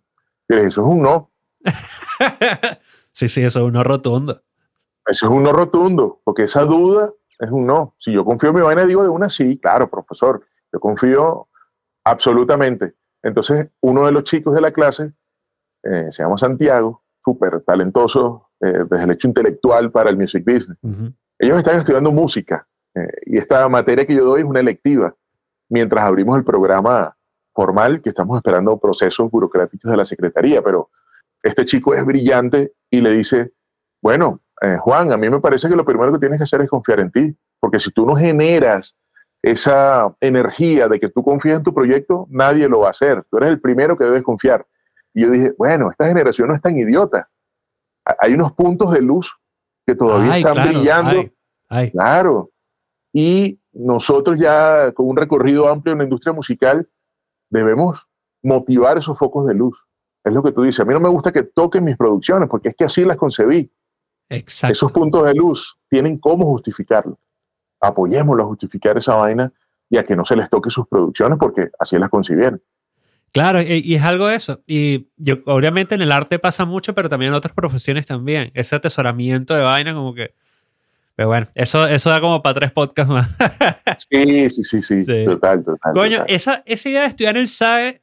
eso 0.48 0.66
es 0.66 0.78
un 0.78 1.02
no. 1.02 1.30
sí, 3.12 3.28
sí, 3.28 3.42
eso 3.42 3.60
es 3.60 3.64
un 3.66 3.72
no 3.74 3.84
rotundo. 3.84 4.42
Eso 5.06 5.26
es 5.26 5.32
un 5.32 5.42
no 5.42 5.52
rotundo, 5.52 6.22
porque 6.24 6.44
esa 6.44 6.64
duda 6.64 7.12
es 7.38 7.50
un 7.50 7.66
no. 7.66 7.94
Si 7.98 8.10
yo 8.12 8.24
confío 8.24 8.50
en 8.50 8.56
mi 8.56 8.62
vaina, 8.62 8.86
digo 8.86 9.02
de 9.02 9.10
una 9.10 9.28
sí, 9.28 9.58
claro, 9.58 9.90
profesor. 9.90 10.46
Yo 10.72 10.80
confío 10.80 11.48
absolutamente. 12.04 12.94
Entonces, 13.24 13.68
uno 13.80 14.04
de 14.04 14.12
los 14.12 14.24
chicos 14.24 14.54
de 14.54 14.60
la 14.60 14.70
clase, 14.70 15.12
eh, 15.82 16.08
se 16.10 16.22
llama 16.22 16.36
Santiago, 16.36 17.02
súper 17.24 17.62
talentoso 17.62 18.50
eh, 18.60 18.84
desde 18.88 19.04
el 19.04 19.10
hecho 19.12 19.28
intelectual 19.28 19.90
para 19.90 20.10
el 20.10 20.16
music 20.18 20.44
business. 20.44 20.78
Ellos 21.38 21.58
están 21.58 21.78
estudiando 21.78 22.12
música 22.12 22.68
eh, 22.94 23.08
y 23.24 23.38
esta 23.38 23.66
materia 23.70 24.06
que 24.06 24.14
yo 24.14 24.26
doy 24.26 24.40
es 24.40 24.46
una 24.46 24.60
electiva. 24.60 25.14
Mientras 25.70 26.04
abrimos 26.04 26.36
el 26.36 26.44
programa 26.44 27.16
formal, 27.54 28.02
que 28.02 28.10
estamos 28.10 28.36
esperando 28.36 28.78
procesos 28.78 29.30
burocráticos 29.30 29.90
de 29.90 29.96
la 29.96 30.04
Secretaría, 30.04 30.60
pero 30.62 30.90
este 31.42 31.64
chico 31.64 31.94
es 31.94 32.04
brillante 32.04 32.74
y 32.90 33.00
le 33.00 33.10
dice, 33.12 33.52
bueno, 34.02 34.42
Juan, 34.80 35.12
a 35.12 35.16
mí 35.16 35.28
me 35.28 35.40
parece 35.40 35.68
que 35.68 35.76
lo 35.76 35.84
primero 35.84 36.12
que 36.12 36.18
tienes 36.18 36.38
que 36.38 36.44
hacer 36.44 36.60
es 36.60 36.70
confiar 36.70 37.00
en 37.00 37.10
ti, 37.10 37.36
porque 37.60 37.78
si 37.78 37.90
tú 37.90 38.06
no 38.06 38.14
generas 38.16 38.96
esa 39.44 40.16
energía 40.20 40.88
de 40.88 40.98
que 40.98 41.10
tú 41.10 41.22
confías 41.22 41.58
en 41.58 41.62
tu 41.62 41.74
proyecto, 41.74 42.26
nadie 42.30 42.66
lo 42.66 42.80
va 42.80 42.88
a 42.88 42.90
hacer. 42.92 43.24
Tú 43.30 43.36
eres 43.36 43.50
el 43.50 43.60
primero 43.60 43.96
que 43.98 44.04
debes 44.04 44.22
confiar. 44.22 44.66
Y 45.12 45.20
yo 45.22 45.30
dije, 45.30 45.52
bueno, 45.58 45.90
esta 45.90 46.08
generación 46.08 46.48
no 46.48 46.54
es 46.54 46.62
tan 46.62 46.78
idiota. 46.78 47.28
Hay 48.20 48.32
unos 48.32 48.52
puntos 48.52 48.92
de 48.92 49.02
luz 49.02 49.30
que 49.86 49.94
todavía 49.94 50.38
están 50.38 50.66
brillando. 50.66 51.30
Claro. 51.92 52.52
Y 53.12 53.60
nosotros 53.74 54.38
ya 54.38 54.92
con 54.92 55.08
un 55.08 55.16
recorrido 55.16 55.68
amplio 55.68 55.92
en 55.92 55.98
la 55.98 56.04
industria 56.04 56.32
musical 56.32 56.88
debemos 57.50 58.08
motivar 58.42 58.96
esos 58.96 59.18
focos 59.18 59.46
de 59.46 59.54
luz. 59.54 59.78
Es 60.24 60.32
lo 60.32 60.42
que 60.42 60.52
tú 60.52 60.62
dices. 60.62 60.80
A 60.80 60.86
mí 60.86 60.94
no 60.94 61.00
me 61.00 61.10
gusta 61.10 61.32
que 61.32 61.42
toquen 61.42 61.84
mis 61.84 61.98
producciones 61.98 62.48
porque 62.48 62.70
es 62.70 62.74
que 62.74 62.84
así 62.84 63.04
las 63.04 63.18
concebí. 63.18 63.70
Exacto. 64.30 64.72
Esos 64.72 64.90
puntos 64.90 65.26
de 65.26 65.34
luz 65.34 65.76
tienen 65.90 66.18
cómo 66.18 66.46
justificarlo 66.46 67.18
apoyémoslo 67.86 68.42
a 68.42 68.46
justificar 68.46 68.96
esa 68.96 69.14
vaina 69.14 69.52
y 69.90 69.98
a 69.98 70.04
que 70.04 70.16
no 70.16 70.24
se 70.24 70.36
les 70.36 70.48
toque 70.50 70.70
sus 70.70 70.86
producciones 70.88 71.38
porque 71.38 71.70
así 71.78 71.98
las 71.98 72.10
concibieron. 72.10 72.60
Claro, 73.32 73.60
y, 73.60 73.94
es 73.94 74.02
algo 74.02 74.28
de 74.28 74.36
eso. 74.36 74.62
Y 74.64 75.08
yo, 75.16 75.38
obviamente 75.46 75.96
en 75.96 76.02
el 76.02 76.12
arte 76.12 76.38
pasa 76.38 76.64
mucho, 76.64 76.94
pero 76.94 77.08
también 77.08 77.32
en 77.32 77.36
otras 77.36 77.52
profesiones 77.52 78.06
también. 78.06 78.52
Ese 78.54 78.76
atesoramiento 78.76 79.54
de 79.54 79.62
vaina 79.62 79.92
como 79.92 80.14
que... 80.14 80.34
Pero 81.16 81.28
bueno, 81.28 81.48
eso, 81.54 81.86
eso 81.86 82.10
da 82.10 82.20
como 82.20 82.42
para 82.42 82.54
tres 82.54 82.72
podcasts 82.72 83.12
más. 83.12 83.28
sí, 84.10 84.50
sí, 84.50 84.64
sí, 84.64 84.82
sí, 84.82 85.24
Total, 85.24 85.64
total. 85.64 85.92
Coño, 85.94 86.24
Esa, 86.28 86.62
esa 86.64 86.88
idea 86.88 87.02
de 87.02 87.08
estudiar 87.08 87.36
el 87.36 87.48
SAE, 87.48 88.02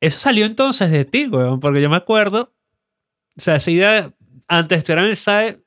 eso 0.00 0.18
salió 0.18 0.46
entonces 0.46 0.90
de 0.90 1.04
ti, 1.04 1.28
weón, 1.28 1.60
porque 1.60 1.82
yo 1.82 1.90
me 1.90 1.96
acuerdo, 1.96 2.52
o 3.36 3.40
sea, 3.40 3.56
esa 3.56 3.70
idea, 3.70 4.12
antes 4.48 4.68
de 4.68 4.76
estudiar 4.76 5.04
en 5.04 5.10
el 5.10 5.16
SAE, 5.16 5.60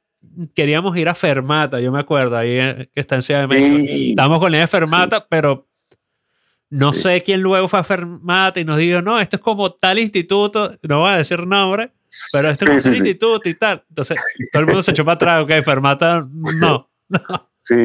queríamos 0.55 0.95
ir 0.97 1.09
a 1.09 1.15
Fermata, 1.15 1.79
yo 1.79 1.91
me 1.91 1.99
acuerdo, 1.99 2.38
ahí 2.38 2.57
que 2.93 2.99
está 2.99 3.15
en 3.15 3.21
Ciudad 3.21 3.41
de 3.41 3.47
México. 3.47 4.09
Estábamos 4.09 4.39
con 4.39 4.51
la 4.51 4.59
de 4.59 4.67
Fermata, 4.67 5.25
pero 5.29 5.67
no 6.69 6.93
sé 6.93 7.21
quién 7.21 7.41
luego 7.41 7.67
fue 7.67 7.79
a 7.79 7.83
Fermata 7.83 8.59
y 8.59 8.65
nos 8.65 8.77
dijo, 8.77 9.01
no, 9.01 9.19
esto 9.19 9.36
es 9.36 9.41
como 9.41 9.71
tal 9.73 9.99
instituto, 9.99 10.75
no 10.83 11.01
voy 11.01 11.12
a 11.12 11.17
decir 11.17 11.45
nombre, 11.45 11.91
pero 12.31 12.49
esto 12.49 12.65
es 12.65 12.69
como 12.69 12.81
tal 12.81 12.93
instituto 12.93 13.49
y 13.49 13.53
tal. 13.53 13.83
Entonces, 13.89 14.17
todo 14.51 14.62
el 14.62 14.67
mundo 14.67 14.83
se 14.83 14.91
echó 14.91 15.05
para 15.05 15.15
atrás, 15.15 15.43
ok, 15.43 15.63
Fermata, 15.63 16.27
no, 16.31 16.89
no. 17.09 17.49
Sí, 17.65 17.75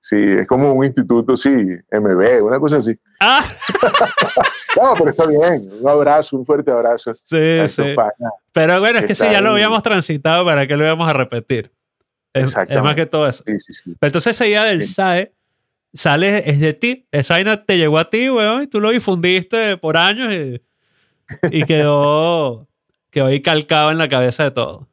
sí, 0.00 0.16
es 0.16 0.48
como 0.48 0.72
un 0.72 0.86
instituto, 0.86 1.36
sí, 1.36 1.50
MB, 1.50 2.42
una 2.42 2.58
cosa 2.58 2.78
así. 2.78 2.98
Ah. 3.20 3.44
no, 4.76 4.94
pero 4.94 5.10
está 5.10 5.26
bien. 5.26 5.68
Un 5.80 5.88
abrazo, 5.88 6.36
un 6.36 6.44
fuerte 6.44 6.70
abrazo. 6.70 7.14
Sí, 7.14 7.66
sí. 7.68 7.94
Pero 8.52 8.80
bueno, 8.80 8.98
es 8.98 9.06
que 9.06 9.14
sí, 9.14 9.24
ya 9.30 9.40
lo 9.40 9.52
habíamos 9.52 9.82
transitado, 9.82 10.44
¿para 10.44 10.66
qué 10.66 10.76
lo 10.76 10.84
íbamos 10.84 11.08
a 11.08 11.14
repetir? 11.14 11.70
Es, 12.42 12.56
más 12.82 12.94
que 12.94 13.06
todo 13.06 13.28
eso. 13.28 13.44
Pero 13.44 13.96
entonces 14.02 14.36
esa 14.36 14.46
idea 14.46 14.64
del 14.64 14.86
SAE 14.86 15.32
sale, 15.94 16.48
es 16.48 16.60
de 16.60 16.72
ti. 16.72 17.06
Esa 17.10 17.34
vaina 17.34 17.64
te 17.64 17.78
llegó 17.78 17.98
a 17.98 18.10
ti, 18.10 18.30
weón, 18.30 18.62
y 18.64 18.66
tú 18.66 18.80
lo 18.80 18.90
difundiste 18.90 19.76
por 19.78 19.96
años 19.96 20.34
y, 21.50 21.64
quedó, 21.64 22.68
quedó 23.10 23.26
ahí 23.26 23.42
calcado 23.42 23.90
en 23.90 23.98
la 23.98 24.08
cabeza 24.08 24.44
de 24.44 24.50
todo. 24.50 24.88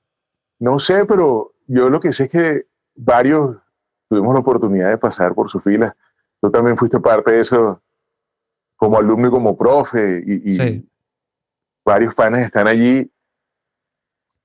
No 0.59 0.79
sé, 0.79 1.05
pero 1.05 1.53
yo 1.67 1.89
lo 1.89 1.99
que 1.99 2.13
sé 2.13 2.25
es 2.25 2.29
que 2.31 2.65
varios 2.95 3.57
tuvimos 4.09 4.33
la 4.33 4.39
oportunidad 4.39 4.89
de 4.89 4.97
pasar 4.97 5.33
por 5.33 5.49
su 5.49 5.59
fila 5.59 5.95
tú 6.43 6.51
también 6.51 6.75
fuiste 6.75 6.99
parte 6.99 7.31
de 7.31 7.39
eso 7.39 7.81
como 8.75 8.97
alumno 8.97 9.29
y 9.29 9.31
como 9.31 9.57
profe, 9.57 10.21
y, 10.25 10.85
varios 11.85 12.13
panes 12.13 12.45
están 12.45 12.67
allí. 12.67 13.09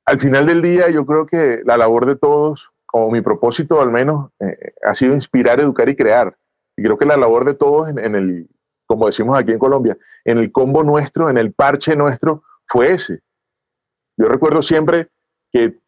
Al 0.04 0.20
final 0.20 0.46
del 0.46 0.62
día, 0.62 0.90
yo 0.90 1.04
creo 1.04 1.26
que 1.26 1.60
la 1.64 1.76
labor 1.76 2.06
de 2.06 2.14
todos, 2.14 2.70
como 2.88 3.10
mi 3.10 3.20
propósito 3.20 3.82
al 3.82 3.90
menos, 3.90 4.30
eh, 4.40 4.72
ha 4.82 4.94
sido 4.94 5.14
inspirar, 5.14 5.60
educar 5.60 5.90
y 5.90 5.94
crear. 5.94 6.34
Y 6.74 6.82
creo 6.82 6.96
que 6.96 7.04
la 7.04 7.18
labor 7.18 7.44
de 7.44 7.52
todos 7.52 7.90
en, 7.90 8.14
el, 8.14 8.48
como 8.86 9.06
decimos 9.06 9.38
aquí 9.38 9.52
en 9.52 9.58
Colombia, 9.58 9.98
en 10.24 10.38
el 10.38 10.50
combo 10.50 10.82
nuestro, 10.82 11.28
en 11.28 11.36
el 11.36 11.52
parche 11.52 11.94
nuestro, 11.94 12.44
fue 12.66 12.92
ese. 12.92 13.20
Yo 14.16 14.26
recuerdo 14.26 14.62
siempre 14.62 15.10
que 15.52 15.78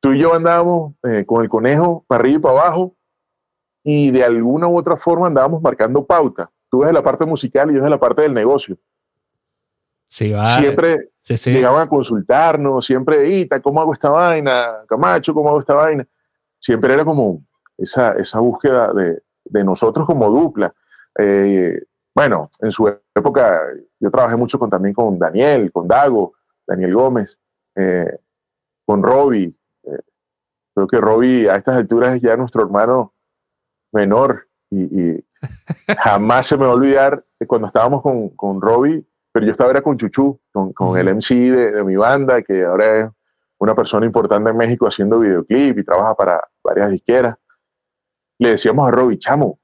tú 0.00 0.14
y 0.14 0.18
yo 0.18 0.32
andábamos 0.32 0.94
eh, 1.02 1.26
con 1.26 1.42
el 1.42 1.50
conejo 1.50 2.06
para 2.08 2.22
arriba 2.22 2.36
y 2.38 2.40
para 2.40 2.58
abajo 2.58 2.96
y 3.84 4.10
de 4.10 4.24
alguna 4.24 4.66
u 4.66 4.78
otra 4.78 4.96
forma 4.96 5.26
andábamos 5.26 5.60
marcando 5.60 6.06
pauta. 6.06 6.50
Tú 6.70 6.80
ves 6.80 6.92
la 6.92 7.02
parte 7.02 7.26
musical 7.26 7.70
y 7.70 7.74
yo 7.74 7.82
ves 7.82 7.90
la 7.90 8.00
parte 8.00 8.22
del 8.22 8.32
negocio. 8.32 8.78
Sí, 10.08 10.32
Siempre 10.58 11.10
llegaban 11.44 11.82
a 11.82 11.88
consultarnos, 11.88 12.86
siempre, 12.86 13.28
Ita, 13.28 13.60
¿cómo 13.60 13.82
hago 13.82 13.92
esta 13.92 14.08
vaina? 14.08 14.84
Camacho, 14.88 15.34
¿cómo 15.34 15.50
hago 15.50 15.60
esta 15.60 15.74
vaina? 15.74 16.06
Siempre 16.60 16.94
era 16.94 17.04
como 17.04 17.42
esa, 17.76 18.12
esa 18.12 18.38
búsqueda 18.38 18.92
de, 18.92 19.22
de 19.44 19.64
nosotros 19.64 20.06
como 20.06 20.30
dupla. 20.30 20.72
Eh, 21.18 21.82
bueno, 22.14 22.50
en 22.60 22.70
su 22.70 22.88
época 23.14 23.62
yo 23.98 24.10
trabajé 24.10 24.36
mucho 24.36 24.58
con, 24.58 24.70
también 24.70 24.94
con 24.94 25.18
Daniel, 25.18 25.70
con 25.72 25.88
Dago, 25.88 26.34
Daniel 26.66 26.94
Gómez, 26.94 27.38
eh, 27.74 28.18
con 28.84 29.02
Robbie. 29.02 29.54
Eh, 29.84 30.02
creo 30.74 30.86
que 30.86 31.00
Robbie 31.00 31.48
a 31.48 31.56
estas 31.56 31.76
alturas 31.76 32.14
es 32.14 32.22
ya 32.22 32.36
nuestro 32.36 32.62
hermano 32.62 33.14
menor 33.92 34.46
y, 34.70 35.24
jamás 35.98 36.46
se 36.46 36.56
me 36.56 36.64
va 36.64 36.72
a 36.72 36.74
olvidar 36.74 37.24
cuando 37.46 37.68
estábamos 37.68 38.02
con, 38.02 38.28
con 38.30 38.60
Robbie, 38.60 39.04
pero 39.32 39.46
yo 39.46 39.52
estaba 39.52 39.70
era 39.70 39.80
con 39.80 39.96
Chuchu, 39.96 40.38
con, 40.52 40.72
con 40.74 40.98
el 40.98 41.14
MC 41.14 41.34
de, 41.34 41.82
mi 41.82 41.96
banda, 41.96 42.42
que 42.42 42.64
ahora 42.64 43.00
es 43.00 43.10
una 43.60 43.74
persona 43.74 44.06
importante 44.06 44.50
en 44.50 44.56
México 44.56 44.86
haciendo 44.86 45.20
videoclip 45.20 45.78
y 45.78 45.84
trabaja 45.84 46.14
para 46.14 46.40
varias 46.64 46.90
disqueras. 46.90 47.36
Le 48.38 48.50
decíamos 48.50 48.88
a 48.88 48.90
Robbie, 48.90 49.18
chamo, 49.18 49.60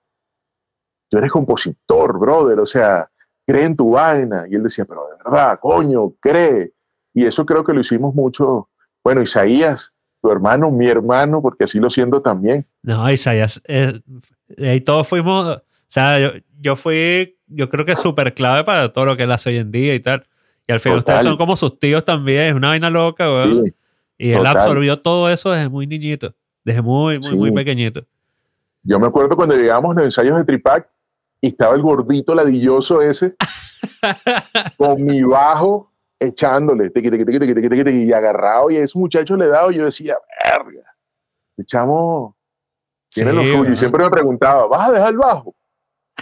tú 1.08 1.16
eres 1.16 1.32
compositor, 1.32 2.18
brother, 2.18 2.60
o 2.60 2.66
sea, 2.66 3.10
cree 3.46 3.64
en 3.64 3.74
tu 3.74 3.92
vaina. 3.92 4.44
Y 4.50 4.54
él 4.54 4.62
decía, 4.62 4.84
pero 4.84 5.06
de 5.06 5.24
verdad, 5.24 5.58
coño, 5.60 6.12
cree. 6.20 6.74
Y 7.14 7.24
eso 7.24 7.46
creo 7.46 7.64
que 7.64 7.72
lo 7.72 7.80
hicimos 7.80 8.14
mucho. 8.14 8.68
Bueno, 9.02 9.22
Isaías, 9.22 9.94
tu 10.20 10.30
hermano, 10.30 10.70
mi 10.70 10.88
hermano, 10.88 11.40
porque 11.40 11.64
así 11.64 11.80
lo 11.80 11.88
siento 11.88 12.20
también. 12.20 12.66
No, 12.82 13.10
Isaías, 13.10 13.62
eh, 13.66 13.98
ahí 14.58 14.82
todos 14.82 15.08
fuimos, 15.08 15.46
o 15.46 15.62
sea, 15.88 16.18
yo, 16.60 16.76
fui, 16.76 17.38
yo 17.46 17.70
creo 17.70 17.86
que 17.86 17.96
súper 17.96 18.34
clave 18.34 18.62
para 18.62 18.92
todo 18.92 19.06
lo 19.06 19.16
que 19.16 19.22
él 19.22 19.32
hace 19.32 19.48
hoy 19.48 19.56
en 19.56 19.72
día 19.72 19.94
y 19.94 20.00
tal. 20.00 20.26
Y 20.68 20.72
al 20.72 20.80
final 20.80 20.98
ustedes 20.98 21.22
son 21.22 21.38
como 21.38 21.56
sus 21.56 21.78
tíos 21.78 22.04
también, 22.04 22.48
es 22.48 22.54
una 22.54 22.68
vaina 22.68 22.90
loca, 22.90 23.26
güey. 23.28 23.72
Y 24.18 24.32
él 24.32 24.46
absorbió 24.46 25.00
todo 25.00 25.28
eso 25.28 25.50
desde 25.50 25.68
muy 25.68 25.86
niñito, 25.86 26.34
desde 26.64 26.82
muy, 26.82 27.18
muy, 27.18 27.36
muy 27.36 27.52
pequeñito. 27.52 28.04
Yo 28.82 28.98
me 28.98 29.06
acuerdo 29.06 29.36
cuando 29.36 29.56
llegamos 29.56 29.90
a 29.90 29.94
los 29.94 30.04
ensayos 30.04 30.36
de 30.38 30.44
Tripac 30.44 30.88
y 31.40 31.48
estaba 31.48 31.74
el 31.74 31.82
gordito 31.82 32.34
ladilloso 32.34 33.02
ese 33.02 33.34
con 34.78 35.02
mi 35.02 35.22
bajo 35.22 35.92
echándole 36.18 36.90
y 36.94 38.12
agarrado 38.12 38.70
y 38.70 38.76
a 38.76 38.84
ese 38.84 38.98
muchacho 38.98 39.36
le 39.36 39.48
daba 39.48 39.72
y 39.72 39.76
yo 39.76 39.84
decía, 39.84 40.16
verga, 40.42 40.94
echamos, 41.56 42.34
tiene 43.10 43.32
lo 43.32 43.42
suyo. 43.42 43.70
Y 43.70 43.76
siempre 43.76 44.04
me 44.04 44.10
preguntaba, 44.10 44.66
¿vas 44.66 44.88
a 44.88 44.92
dejar 44.92 45.10
el 45.10 45.18
bajo? 45.18 45.54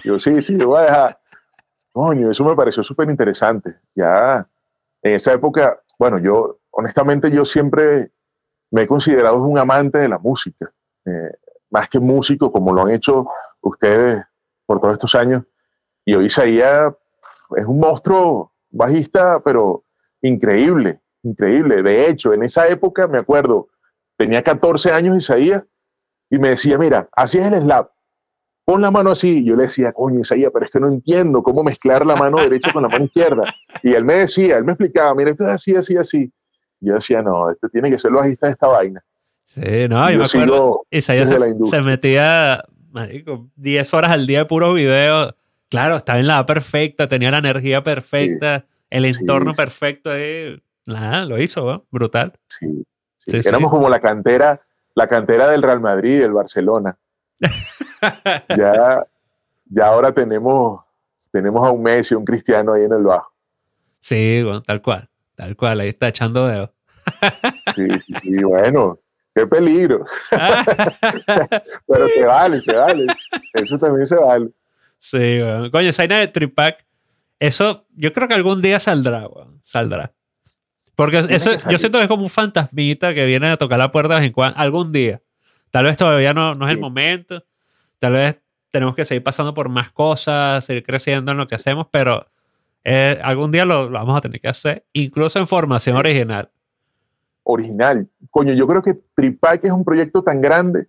yo, 0.02 0.18
sí, 0.18 0.42
sí, 0.42 0.58
yo 0.58 0.68
voy 0.68 0.80
a 0.80 0.82
dejar. 0.82 1.20
Coño, 1.92 2.30
eso 2.30 2.44
me 2.44 2.56
pareció 2.56 2.82
súper 2.82 3.08
interesante. 3.08 3.76
Ya 3.94 4.46
en 5.02 5.14
esa 5.14 5.32
época, 5.32 5.80
bueno, 5.98 6.18
yo, 6.18 6.58
honestamente, 6.76 7.30
yo 7.30 7.44
siempre 7.44 8.10
me 8.70 8.82
he 8.82 8.86
considerado 8.86 9.42
un 9.42 9.58
amante 9.58 9.98
de 9.98 10.08
la 10.08 10.18
música. 10.18 10.72
Eh, 11.06 11.32
más 11.70 11.88
que 11.88 11.98
músico, 11.98 12.52
como 12.52 12.72
lo 12.72 12.82
han 12.82 12.90
hecho 12.90 13.26
ustedes 13.60 14.24
por 14.66 14.80
todos 14.80 14.94
estos 14.94 15.14
años. 15.14 15.44
Y 16.04 16.14
hoy 16.14 16.26
Isaías 16.26 16.92
es 17.56 17.66
un 17.66 17.78
monstruo 17.78 18.52
bajista, 18.70 19.40
pero 19.40 19.84
increíble, 20.22 21.00
increíble. 21.22 21.82
De 21.82 22.08
hecho, 22.08 22.32
en 22.32 22.42
esa 22.42 22.68
época, 22.68 23.08
me 23.08 23.18
acuerdo, 23.18 23.68
tenía 24.16 24.42
14 24.42 24.92
años 24.92 25.16
Isaías 25.16 25.64
y 26.30 26.38
me 26.38 26.50
decía, 26.50 26.78
mira, 26.78 27.08
así 27.12 27.38
es 27.38 27.46
el 27.46 27.62
slap, 27.62 27.90
pon 28.64 28.80
la 28.80 28.90
mano 28.90 29.10
así. 29.10 29.44
Yo 29.44 29.56
le 29.56 29.64
decía, 29.64 29.92
coño, 29.92 30.20
Isaías, 30.20 30.50
pero 30.52 30.64
es 30.64 30.70
que 30.70 30.80
no 30.80 30.88
entiendo 30.88 31.42
cómo 31.42 31.62
mezclar 31.62 32.04
la 32.06 32.16
mano 32.16 32.38
derecha 32.38 32.72
con 32.72 32.82
la 32.82 32.88
mano 32.88 33.04
izquierda. 33.04 33.44
Y 33.82 33.92
él 33.94 34.04
me 34.04 34.14
decía, 34.14 34.58
él 34.58 34.64
me 34.64 34.72
explicaba, 34.72 35.14
mira, 35.14 35.30
esto 35.30 35.44
es 35.44 35.50
así, 35.50 35.76
así, 35.76 35.96
así. 35.96 36.32
Y 36.80 36.88
yo 36.88 36.94
decía, 36.94 37.22
no, 37.22 37.50
este 37.50 37.68
tiene 37.68 37.90
que 37.90 37.98
ser 37.98 38.10
el 38.10 38.16
bajista 38.16 38.46
de 38.46 38.52
esta 38.52 38.68
vaina. 38.68 39.04
Sí, 39.46 39.88
no, 39.88 40.10
yo, 40.10 40.18
me 40.18 40.24
acuerdo, 40.24 40.82
Isaías 40.90 41.28
se, 41.28 41.82
metía 41.82 42.64
10 43.56 43.94
horas 43.94 44.10
al 44.10 44.26
día 44.26 44.40
de 44.40 44.44
puros 44.46 44.74
videos. 44.74 45.34
Claro, 45.68 45.96
estaba 45.96 46.18
en 46.18 46.26
la 46.26 46.44
perfecta, 46.46 47.08
tenía 47.08 47.30
la 47.30 47.38
energía 47.38 47.82
perfecta, 47.82 48.64
el 48.90 49.04
entorno 49.04 49.52
perfecto. 49.54 50.10
Ahí. 50.10 50.60
Lo 50.86 51.38
hizo, 51.38 51.86
brutal. 51.90 52.32
Sí, 52.46 52.84
Éramos 53.26 53.70
como 53.70 53.88
la 53.88 54.00
cantera, 54.00 54.60
la 54.94 55.08
cantera 55.08 55.50
del 55.50 55.62
Real 55.62 55.80
Madrid, 55.80 56.20
del 56.20 56.32
Barcelona. 56.32 56.96
ya, 58.56 59.04
ya 59.66 59.86
ahora 59.86 60.12
tenemos, 60.12 60.82
tenemos 61.32 61.66
a 61.66 61.70
un 61.70 61.82
Messi, 61.82 62.14
un 62.14 62.24
Cristiano 62.24 62.74
ahí 62.74 62.84
en 62.84 62.92
el 62.92 63.02
bajo. 63.02 63.32
Sí, 64.00 64.42
bueno, 64.42 64.62
tal 64.62 64.82
cual, 64.82 65.08
tal 65.34 65.56
cual, 65.56 65.80
ahí 65.80 65.88
está 65.88 66.08
echando 66.08 66.46
dedos. 66.46 66.70
sí, 67.74 67.86
sí, 68.00 68.14
sí, 68.22 68.44
bueno, 68.44 68.98
qué 69.34 69.46
peligro. 69.46 70.04
Pero 71.86 72.08
se 72.08 72.24
vale, 72.24 72.60
se 72.60 72.74
vale. 72.74 73.06
Eso 73.52 73.78
también 73.78 74.06
se 74.06 74.16
vale. 74.16 74.50
Sí, 74.98 75.40
bueno. 75.40 75.70
Coño, 75.70 75.88
esa 75.88 76.06
de 76.06 76.28
Tripac, 76.28 76.84
eso 77.38 77.86
yo 77.94 78.12
creo 78.12 78.28
que 78.28 78.34
algún 78.34 78.62
día 78.62 78.78
saldrá, 78.80 79.26
weón. 79.26 79.60
Saldrá. 79.64 80.14
Porque 80.96 81.24
eso, 81.28 81.50
yo 81.68 81.78
siento 81.78 81.98
que 81.98 82.04
es 82.04 82.08
como 82.08 82.22
un 82.22 82.30
fantasmita 82.30 83.14
que 83.14 83.26
viene 83.26 83.48
a 83.48 83.56
tocar 83.56 83.78
la 83.78 83.90
puerta 83.90 84.14
de 84.14 84.20
vez 84.20 84.26
en 84.28 84.32
cuando, 84.32 84.58
algún 84.58 84.92
día. 84.92 85.20
Tal 85.70 85.84
vez 85.86 85.96
todavía 85.96 86.32
no, 86.32 86.54
no 86.54 86.66
es 86.66 86.72
el 86.72 86.78
momento. 86.78 87.44
Tal 87.98 88.12
vez 88.12 88.40
tenemos 88.70 88.94
que 88.94 89.04
seguir 89.04 89.22
pasando 89.22 89.54
por 89.54 89.68
más 89.68 89.90
cosas, 89.90 90.64
seguir 90.64 90.84
creciendo 90.84 91.32
en 91.32 91.38
lo 91.38 91.48
que 91.48 91.56
hacemos, 91.56 91.88
pero 91.90 92.28
eh, 92.84 93.18
algún 93.22 93.50
día 93.50 93.64
lo, 93.64 93.88
lo, 93.88 93.98
vamos 93.98 94.16
a 94.16 94.20
tener 94.20 94.40
que 94.40 94.48
hacer, 94.48 94.84
incluso 94.92 95.38
en 95.38 95.46
formación 95.46 95.96
original 95.96 96.50
original. 97.44 98.08
Coño, 98.30 98.52
yo 98.52 98.66
creo 98.66 98.82
que 98.82 98.98
Tripac 99.14 99.64
es 99.64 99.70
un 99.70 99.84
proyecto 99.84 100.22
tan 100.22 100.40
grande 100.40 100.88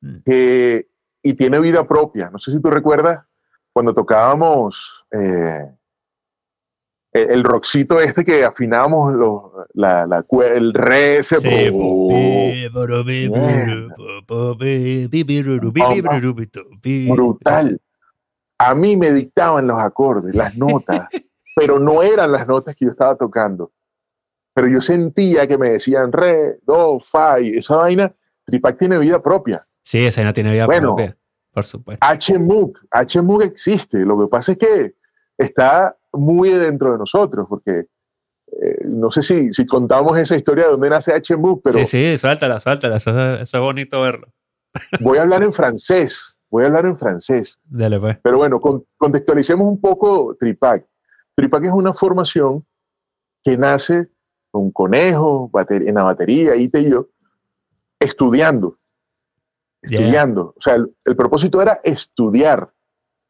mm. 0.00 0.16
que, 0.24 0.88
y 1.22 1.34
tiene 1.34 1.58
vida 1.60 1.86
propia. 1.86 2.30
No 2.30 2.38
sé 2.38 2.52
si 2.52 2.60
tú 2.60 2.70
recuerdas 2.70 3.20
cuando 3.72 3.94
tocábamos 3.94 5.04
eh, 5.12 5.66
el 7.12 7.42
rockcito 7.42 8.00
este 8.00 8.24
que 8.24 8.44
afinábamos 8.44 9.14
la, 9.72 10.06
la, 10.06 10.24
el 10.54 10.74
re 10.74 11.18
ese. 11.18 11.38
brutal. 17.08 17.80
A 18.58 18.74
mí 18.74 18.96
me 18.96 19.12
dictaban 19.12 19.66
los 19.66 19.80
acordes, 19.80 20.34
las 20.34 20.56
notas, 20.56 21.08
pero 21.56 21.78
no 21.78 22.02
eran 22.02 22.32
las 22.32 22.46
notas 22.46 22.74
que 22.74 22.84
yo 22.84 22.90
estaba 22.90 23.16
tocando 23.16 23.72
pero 24.58 24.66
yo 24.66 24.80
sentía 24.80 25.46
que 25.46 25.56
me 25.56 25.70
decían 25.70 26.10
re, 26.10 26.58
do, 26.66 26.98
fa, 26.98 27.38
y 27.38 27.58
esa 27.58 27.76
vaina, 27.76 28.12
Tripac 28.44 28.76
tiene 28.76 28.98
vida 28.98 29.22
propia. 29.22 29.64
Sí, 29.84 30.04
esa 30.04 30.20
vaina 30.20 30.32
tiene 30.32 30.50
vida 30.50 30.66
propia, 30.66 31.16
por 31.52 31.64
supuesto. 31.64 32.04
HMUG, 32.04 32.76
HMUG 32.90 33.42
existe, 33.44 33.98
lo 33.98 34.18
que 34.18 34.26
pasa 34.26 34.50
es 34.50 34.58
que 34.58 34.94
está 35.36 35.96
muy 36.12 36.50
dentro 36.50 36.90
de 36.90 36.98
nosotros, 36.98 37.46
porque 37.48 37.84
eh, 38.60 38.78
no 38.86 39.12
sé 39.12 39.22
si, 39.22 39.52
si 39.52 39.64
contamos 39.64 40.18
esa 40.18 40.34
historia 40.34 40.64
de 40.64 40.70
dónde 40.72 40.90
nace 40.90 41.12
HMUG, 41.12 41.62
pero... 41.62 41.78
Sí, 41.78 41.86
sí, 41.86 42.18
suéltala, 42.18 42.58
suéltala, 42.58 42.96
eso, 42.96 43.34
es 43.34 43.52
bonito 43.52 44.02
verlo. 44.02 44.26
voy 44.98 45.18
a 45.18 45.22
hablar 45.22 45.44
en 45.44 45.52
francés, 45.52 46.36
voy 46.50 46.64
a 46.64 46.66
hablar 46.66 46.86
en 46.86 46.98
francés. 46.98 47.58
Dale, 47.64 48.00
pues. 48.00 48.18
Pero 48.22 48.38
bueno, 48.38 48.60
contextualicemos 48.96 49.66
un 49.66 49.80
poco 49.80 50.36
Tripac. 50.38 50.86
Tripac 51.34 51.64
es 51.64 51.72
una 51.72 51.94
formación 51.94 52.64
que 53.42 53.56
nace 53.56 54.08
un 54.52 54.70
conejo, 54.70 55.50
en 55.68 55.94
la 55.94 56.02
batería, 56.02 56.56
Ita 56.56 56.78
y 56.78 56.90
yo, 56.90 57.08
estudiando. 58.00 58.78
Estudiando. 59.82 60.54
O 60.56 60.60
sea, 60.60 60.74
el, 60.74 61.16
propósito 61.16 61.62
era 61.62 61.80
estudiar. 61.84 62.72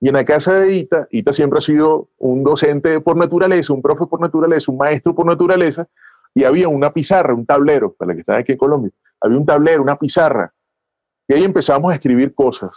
Y 0.01 0.09
en 0.09 0.15
la 0.15 0.25
casa 0.25 0.61
de 0.61 0.77
Ita, 0.77 1.09
Ita 1.11 1.33
siempre 1.33 1.59
ha 1.59 1.63
sido 1.63 2.09
un 2.19 2.45
docente 2.45 3.01
por 3.01 3.17
naturaleza, 3.17 3.73
un 3.73 3.83
profe 3.83 4.07
por 4.07 4.21
naturaleza, 4.21 4.71
un 4.71 4.79
maestro 4.79 5.15
por 5.15 5.27
naturaleza, 5.27 5.89
y 6.35 6.45
había 6.45 6.69
una 6.69 6.93
pizarra, 6.93 7.35
un 7.35 7.45
tablero, 7.45 7.93
para 7.93 8.09
los 8.09 8.17
que 8.17 8.21
están 8.21 8.41
aquí 8.41 8.53
en 8.53 8.59
Colombia, 8.59 8.93
había 9.21 9.37
un 9.37 9.47
tablero, 9.47 9.83
una 9.83 9.97
pizarra, 9.97 10.55
y 11.27 11.35
ahí 11.35 11.45
empezamos 11.45 11.91
a 11.91 11.95
escribir 11.95 12.33
cosas. 12.35 12.71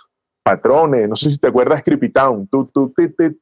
Patrones, 0.44 1.08
no 1.08 1.16
sé 1.16 1.32
si 1.32 1.38
te 1.38 1.48
acuerdas 1.48 1.84
Creepy 1.84 2.10
Town. 2.10 2.48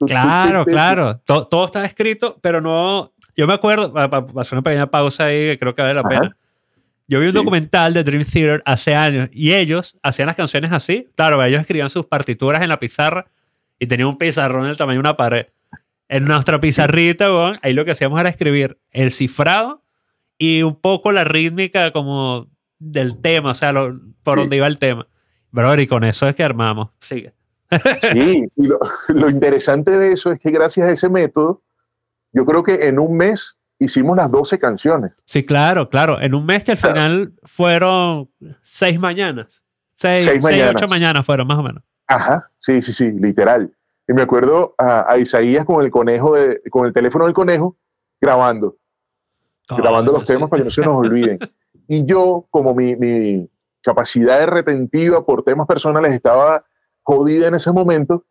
claro, 0.06 0.66
claro, 0.66 1.22
todo, 1.26 1.48
todo 1.48 1.66
estaba 1.66 1.86
escrito, 1.86 2.38
pero 2.42 2.62
no, 2.62 3.14
yo 3.36 3.48
me 3.48 3.54
acuerdo, 3.54 3.94
hacer 3.96 4.58
una 4.58 4.64
pequeña 4.64 4.88
pausa 4.88 5.26
ahí 5.26 5.52
que 5.52 5.60
creo 5.60 5.76
que 5.76 5.82
vale 5.82 5.94
la 5.94 6.04
pena. 6.04 6.36
Yo 7.08 7.20
vi 7.20 7.28
un 7.28 7.34
documental 7.34 7.94
de 7.94 8.04
Dream 8.04 8.24
Theater 8.24 8.62
hace 8.66 8.94
años 8.94 9.30
y 9.32 9.54
ellos 9.54 9.98
hacían 10.04 10.28
las 10.28 10.36
canciones 10.36 10.72
así. 10.72 11.08
Claro, 11.16 11.44
ellos 11.44 11.62
escribían 11.62 11.90
sus 11.90 12.06
partituras 12.06 12.62
en 12.62 12.70
la 12.70 12.80
pizarra 12.80 13.26
y 13.80 13.88
tenían 13.88 14.10
un 14.10 14.18
pizarrón 14.18 14.66
del 14.66 14.78
tamaño 14.78 14.98
de 14.98 15.00
una 15.00 15.18
pared. 15.18 15.48
En 16.08 16.26
nuestra 16.26 16.60
pizarrita, 16.60 17.28
ahí 17.64 17.74
lo 17.74 17.84
que 17.84 17.92
hacíamos 17.92 18.20
era 18.20 18.30
escribir 18.30 18.78
el 18.92 19.12
cifrado 19.12 19.82
y 20.38 20.62
un 20.62 20.76
poco 20.76 21.12
la 21.12 21.24
rítmica 21.24 21.92
como 21.92 22.48
del 22.78 23.20
tema, 23.20 23.52
o 23.52 23.56
sea, 23.56 23.74
por 24.22 24.38
donde 24.38 24.58
iba 24.58 24.68
el 24.68 24.78
tema. 24.78 25.08
Bro, 25.52 25.80
y 25.80 25.88
con 25.88 26.04
eso 26.04 26.28
es 26.28 26.36
que 26.36 26.44
armamos. 26.44 26.90
Sigue. 27.00 27.34
Sí, 28.02 28.48
y 28.56 28.68
lo, 28.68 29.30
interesante 29.30 29.92
de 29.92 30.14
eso 30.14 30.32
es 30.32 30.40
que 30.40 30.50
gracias 30.50 30.88
a 30.88 30.92
ese 30.92 31.10
método, 31.10 31.62
yo 32.32 32.46
creo 32.46 32.64
que 32.64 32.88
en 32.88 33.00
un 33.00 33.16
mes 33.16 33.58
hicimos 33.78 34.18
las 34.18 34.32
12 34.32 34.60
canciones. 34.60 35.12
Sí, 35.26 35.46
claro, 35.46 35.90
claro. 35.90 36.20
En 36.20 36.34
un 36.34 36.46
mes 36.46 36.64
que 36.64 36.72
al 36.72 36.78
final 36.78 37.34
fueron 37.44 38.30
seis 38.62 39.00
mañanas. 39.00 39.62
Seis, 39.96 40.26
seis, 40.26 40.44
mañanas. 40.44 40.76
ocho 40.76 40.88
mañanas 40.88 41.26
fueron 41.26 41.48
más 41.48 41.58
o 41.58 41.64
menos. 41.64 41.84
Ajá, 42.08 42.50
sí, 42.58 42.82
sí, 42.82 42.94
sí, 42.94 43.12
literal. 43.12 43.72
Y 44.08 44.14
me 44.14 44.24
acuerdo 44.24 44.74
a, 44.78 45.18
Isaías 45.20 45.66
con 45.66 45.84
el 45.84 45.92
conejo, 45.92 46.36
de, 46.36 46.62
con 46.72 46.88
el 46.88 46.94
teléfono 46.94 47.26
del 47.26 47.34
conejo, 47.34 47.78
grabando. 48.20 48.78
grabando 49.70 50.12
los 50.12 50.26
temas 50.26 50.50
para 50.50 50.62
que 50.62 50.66
no 50.66 50.72
se 50.72 50.82
nos 50.82 50.96
olviden. 50.96 51.40
Y 51.92 52.06
yo, 52.06 52.46
como 52.52 52.76
mi, 52.76 52.96
mi 52.96 53.50
capacidad 53.82 54.40
de 54.40 54.46
retentiva 54.46 55.26
por 55.26 55.44
temas 55.44 55.68
personales 55.68 56.12
estaba 56.14 56.66
jodida 57.02 57.48
en 57.48 57.56
ese 57.56 57.72
momento, 57.72 58.26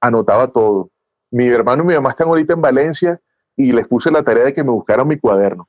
anotaba 0.00 0.48
todo. 0.48 0.90
Mi 1.30 1.46
hermano 1.46 1.82
y 1.82 1.86
mi 1.86 1.94
mamá 1.94 2.10
están 2.10 2.28
ahorita 2.28 2.54
en 2.54 2.60
Valencia 2.60 3.20
y 3.56 3.72
les 3.72 3.86
puse 3.86 4.10
la 4.10 4.22
tarea 4.22 4.44
de 4.44 4.52
que 4.52 4.64
me 4.64 4.70
buscaran 4.70 5.06
mi 5.06 5.18
cuaderno. 5.18 5.68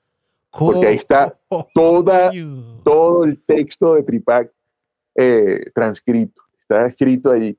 Porque 0.51 0.87
ahí 0.87 0.95
está 0.95 1.35
toda, 1.73 2.31
todo 2.83 3.23
el 3.23 3.43
texto 3.43 3.95
de 3.95 4.03
Tripac 4.03 4.51
eh, 5.15 5.71
transcrito, 5.73 6.41
está 6.59 6.85
escrito 6.85 7.31
allí. 7.31 7.57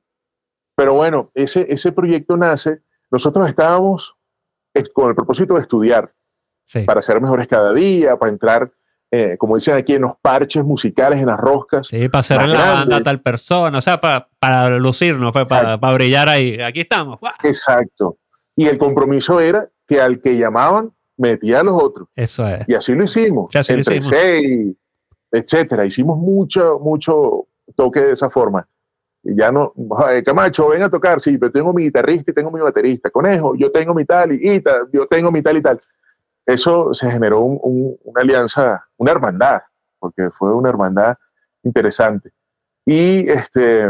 Pero 0.76 0.94
bueno, 0.94 1.30
ese, 1.34 1.66
ese 1.68 1.92
proyecto 1.92 2.36
nace, 2.36 2.82
nosotros 3.10 3.48
estábamos 3.48 4.16
con 4.92 5.08
el 5.08 5.14
propósito 5.14 5.54
de 5.54 5.60
estudiar, 5.60 6.12
para 6.86 7.02
ser 7.02 7.20
mejores 7.20 7.46
cada 7.46 7.72
día, 7.72 8.16
para 8.16 8.32
entrar, 8.32 8.72
eh, 9.16 9.36
como 9.38 9.54
dicen 9.54 9.74
aquí, 9.74 9.94
en 9.94 10.02
los 10.02 10.16
parches 10.20 10.64
musicales, 10.64 11.20
en 11.20 11.26
las 11.26 11.38
roscas. 11.38 11.86
Sí, 11.86 12.08
para 12.08 12.22
ser 12.24 12.48
la 12.48 12.72
banda 12.72 13.00
tal 13.00 13.20
persona, 13.20 13.78
o 13.78 13.80
sea, 13.80 14.00
para, 14.00 14.28
para 14.40 14.70
lucirnos, 14.70 15.32
pues, 15.32 15.46
para, 15.46 15.78
para, 15.78 15.94
brillar 15.94 16.28
ahí. 16.28 16.60
Aquí 16.60 16.80
estamos. 16.80 17.18
Exacto. 17.44 18.18
Y 18.56 18.66
el 18.66 18.76
compromiso 18.76 19.38
era 19.38 19.68
que 19.86 20.00
al 20.00 20.20
que 20.20 20.36
llamaban 20.36 20.92
metía 21.16 21.60
a 21.60 21.62
los 21.62 21.80
otros. 21.80 22.08
Eso 22.16 22.44
es. 22.48 22.64
Y 22.66 22.74
así 22.74 22.92
lo 22.92 23.04
hicimos. 23.04 23.54
así 23.54 23.72
entre 23.72 24.02
seis, 24.02 24.74
etcétera. 25.30 25.86
Hicimos 25.86 26.18
mucho, 26.18 26.80
mucho 26.80 27.46
toque 27.76 28.00
de 28.00 28.12
esa 28.12 28.30
forma. 28.30 28.66
Y 29.22 29.36
ya 29.36 29.52
no, 29.52 29.72
Camacho, 30.24 30.68
ven 30.68 30.82
a 30.82 30.90
tocar, 30.90 31.20
sí, 31.20 31.38
pero 31.38 31.52
tengo 31.52 31.72
mi 31.72 31.84
guitarrista 31.84 32.32
y 32.32 32.34
tengo 32.34 32.50
mi 32.50 32.60
baterista. 32.60 33.10
Conejo, 33.10 33.54
yo 33.54 33.70
tengo 33.70 33.94
mi 33.94 34.04
tal 34.04 34.32
y, 34.32 34.60
tal, 34.60 34.88
yo 34.92 35.06
tengo 35.06 35.30
mi 35.30 35.40
tal 35.40 35.56
y 35.56 35.62
tal. 35.62 35.80
Eso 36.46 36.92
se 36.92 37.10
generó 37.10 37.40
una 37.40 38.20
alianza, 38.20 38.86
una 38.96 39.12
hermandad, 39.12 39.62
porque 39.98 40.30
fue 40.30 40.54
una 40.54 40.68
hermandad 40.68 41.16
interesante. 41.62 42.32
Y 42.84 43.28
este, 43.30 43.86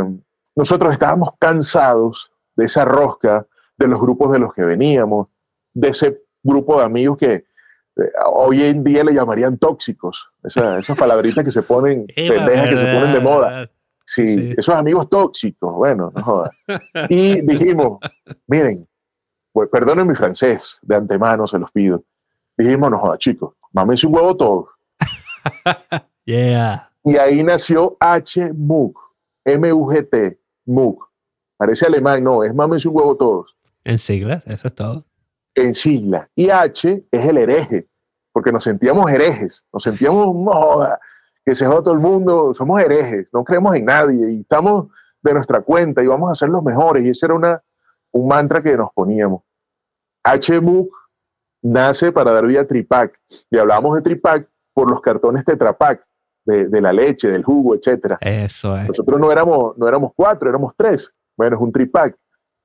nosotros 0.54 0.92
estábamos 0.92 1.30
cansados 1.38 2.30
de 2.54 2.66
esa 2.66 2.84
rosca, 2.84 3.46
de 3.76 3.88
los 3.88 4.00
grupos 4.00 4.32
de 4.32 4.38
los 4.38 4.54
que 4.54 4.62
veníamos, 4.62 5.28
de 5.72 5.88
ese 5.88 6.22
grupo 6.42 6.78
de 6.78 6.84
amigos 6.84 7.18
que 7.18 7.32
eh, 7.34 8.12
hoy 8.26 8.62
en 8.62 8.84
día 8.84 9.02
le 9.02 9.12
llamarían 9.12 9.58
tóxicos, 9.58 10.28
esas 10.44 10.96
palabritas 10.96 11.44
que 11.44 11.50
se 11.50 11.62
ponen, 11.62 12.06
pendejas 12.16 12.68
que 12.68 12.76
se 12.76 12.86
ponen 12.86 13.12
de 13.12 13.20
moda. 13.20 13.70
Sí, 14.06 14.54
esos 14.56 14.74
amigos 14.74 15.08
tóxicos, 15.08 15.74
bueno, 15.74 16.12
no 16.14 16.22
jodas. 16.22 16.50
Y 17.08 17.40
dijimos, 17.40 17.98
miren, 18.46 18.86
pues 19.50 19.70
perdonen 19.70 20.06
mi 20.06 20.14
francés, 20.14 20.78
de 20.82 20.96
antemano 20.96 21.46
se 21.46 21.58
los 21.58 21.70
pido. 21.72 22.04
Dijimos, 22.56 22.90
no 22.90 22.98
jodas, 22.98 23.18
chicos, 23.18 23.54
mámense 23.72 24.06
un 24.06 24.14
huevo 24.14 24.36
todos. 24.36 24.68
yeah. 26.24 26.90
Y 27.02 27.16
ahí 27.16 27.42
nació 27.42 27.96
H-MUG, 28.00 28.94
M-U-G-T, 29.44 30.38
MUG. 30.66 31.08
Parece 31.56 31.86
alemán, 31.86 32.22
no, 32.24 32.44
es 32.44 32.54
mámense 32.54 32.88
un 32.88 32.96
huevo 32.96 33.16
todos. 33.16 33.56
En 33.84 33.98
siglas, 33.98 34.46
eso 34.46 34.68
es 34.68 34.74
todo 34.74 35.04
en 35.54 35.74
sigla. 35.74 36.28
Y 36.34 36.50
H 36.50 37.06
es 37.10 37.26
el 37.26 37.38
hereje, 37.38 37.88
porque 38.32 38.52
nos 38.52 38.64
sentíamos 38.64 39.10
herejes, 39.10 39.64
nos 39.72 39.82
sentíamos, 39.82 40.34
moda, 40.34 41.00
que 41.44 41.54
se 41.54 41.66
joda 41.66 41.82
todo 41.82 41.94
el 41.94 42.00
mundo, 42.00 42.52
somos 42.54 42.80
herejes, 42.80 43.28
no 43.32 43.44
creemos 43.44 43.74
en 43.76 43.84
nadie 43.84 44.32
y 44.32 44.40
estamos 44.40 44.88
de 45.22 45.34
nuestra 45.34 45.60
cuenta 45.62 46.02
y 46.02 46.06
vamos 46.06 46.30
a 46.30 46.34
ser 46.34 46.48
los 46.48 46.62
mejores. 46.62 47.04
Y 47.04 47.10
ese 47.10 47.26
era 47.26 47.34
una, 47.34 47.62
un 48.12 48.28
mantra 48.28 48.62
que 48.62 48.76
nos 48.76 48.90
poníamos. 48.92 49.42
HMUC 50.24 50.92
nace 51.64 52.12
para 52.12 52.32
dar 52.32 52.46
vida 52.46 52.60
a 52.60 52.66
Tripac 52.66 53.18
y 53.50 53.58
hablamos 53.58 53.96
de 53.96 54.02
Tripac 54.02 54.48
por 54.72 54.90
los 54.90 55.00
cartones 55.00 55.44
Tetrapac, 55.44 56.04
de, 56.44 56.68
de 56.68 56.80
la 56.80 56.92
leche, 56.92 57.28
del 57.28 57.42
jugo, 57.42 57.74
etc. 57.74 58.16
Eso 58.20 58.76
es. 58.76 58.88
Nosotros 58.88 59.18
no 59.18 59.32
éramos, 59.32 59.76
no 59.78 59.88
éramos 59.88 60.12
cuatro, 60.14 60.48
éramos 60.48 60.74
tres. 60.76 61.12
Bueno, 61.36 61.56
es 61.56 61.62
un 61.62 61.72
Tripac. 61.72 62.16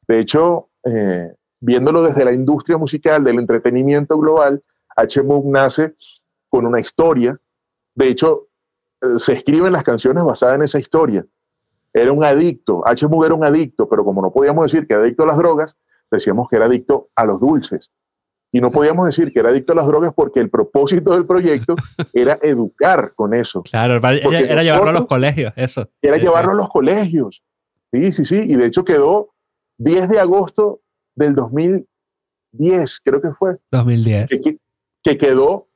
De 0.07 0.19
hecho, 0.19 0.69
eh, 0.83 1.33
viéndolo 1.61 2.03
desde 2.03 2.25
la 2.25 2.33
industria 2.33 2.77
musical, 2.77 3.23
del 3.23 3.39
entretenimiento 3.39 4.17
global, 4.17 4.61
HMUG 4.97 5.45
nace 5.49 5.95
con 6.49 6.65
una 6.65 6.79
historia. 6.79 7.39
De 7.95 8.09
hecho, 8.09 8.47
eh, 9.01 9.17
se 9.17 9.33
escriben 9.33 9.71
las 9.71 9.83
canciones 9.83 10.23
basadas 10.23 10.55
en 10.55 10.63
esa 10.63 10.79
historia. 10.79 11.25
Era 11.93 12.11
un 12.11 12.23
adicto, 12.23 12.83
HMUG 12.85 13.25
era 13.25 13.33
un 13.33 13.43
adicto, 13.43 13.87
pero 13.87 14.03
como 14.03 14.21
no 14.21 14.31
podíamos 14.31 14.65
decir 14.65 14.85
que 14.87 14.93
era 14.93 15.03
adicto 15.03 15.23
a 15.23 15.27
las 15.27 15.37
drogas, 15.37 15.77
decíamos 16.11 16.49
que 16.49 16.57
era 16.57 16.65
adicto 16.65 17.09
a 17.15 17.25
los 17.25 17.39
dulces. 17.39 17.91
Y 18.51 18.61
no 18.61 18.71
podíamos 18.71 19.05
decir 19.05 19.31
que 19.31 19.39
era 19.39 19.49
adicto 19.49 19.73
a 19.73 19.75
las 19.75 19.87
drogas 19.87 20.11
porque 20.15 20.39
el 20.39 20.49
propósito 20.49 21.11
del 21.11 21.25
proyecto 21.25 21.75
era 22.13 22.39
educar 22.41 23.13
con 23.15 23.33
eso. 23.33 23.61
Claro, 23.63 23.95
era, 23.95 24.63
llevarlo 24.63 24.89
a 24.89 24.93
los 24.93 25.05
colegios, 25.05 25.53
eso. 25.55 25.87
Era 26.01 26.17
llevarlo 26.17 26.53
a 26.53 26.55
los 26.55 26.69
colegios. 26.69 27.43
Sí, 27.91 28.11
sí, 28.11 28.25
sí. 28.25 28.41
Y 28.43 28.55
de 28.55 28.65
hecho 28.65 28.83
quedó 28.83 29.33
10 29.77 30.09
de 30.09 30.19
agosto 30.19 30.81
del 31.15 31.35
2010, 31.35 33.01
creo 33.03 33.21
que 33.21 33.31
fue. 33.33 33.57
2010. 33.71 34.29
Que, 35.03 35.17
quedó 35.17 35.67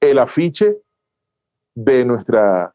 el 0.00 0.18
afiche 0.18 0.78
de, 1.74 2.04
nuestra, 2.04 2.74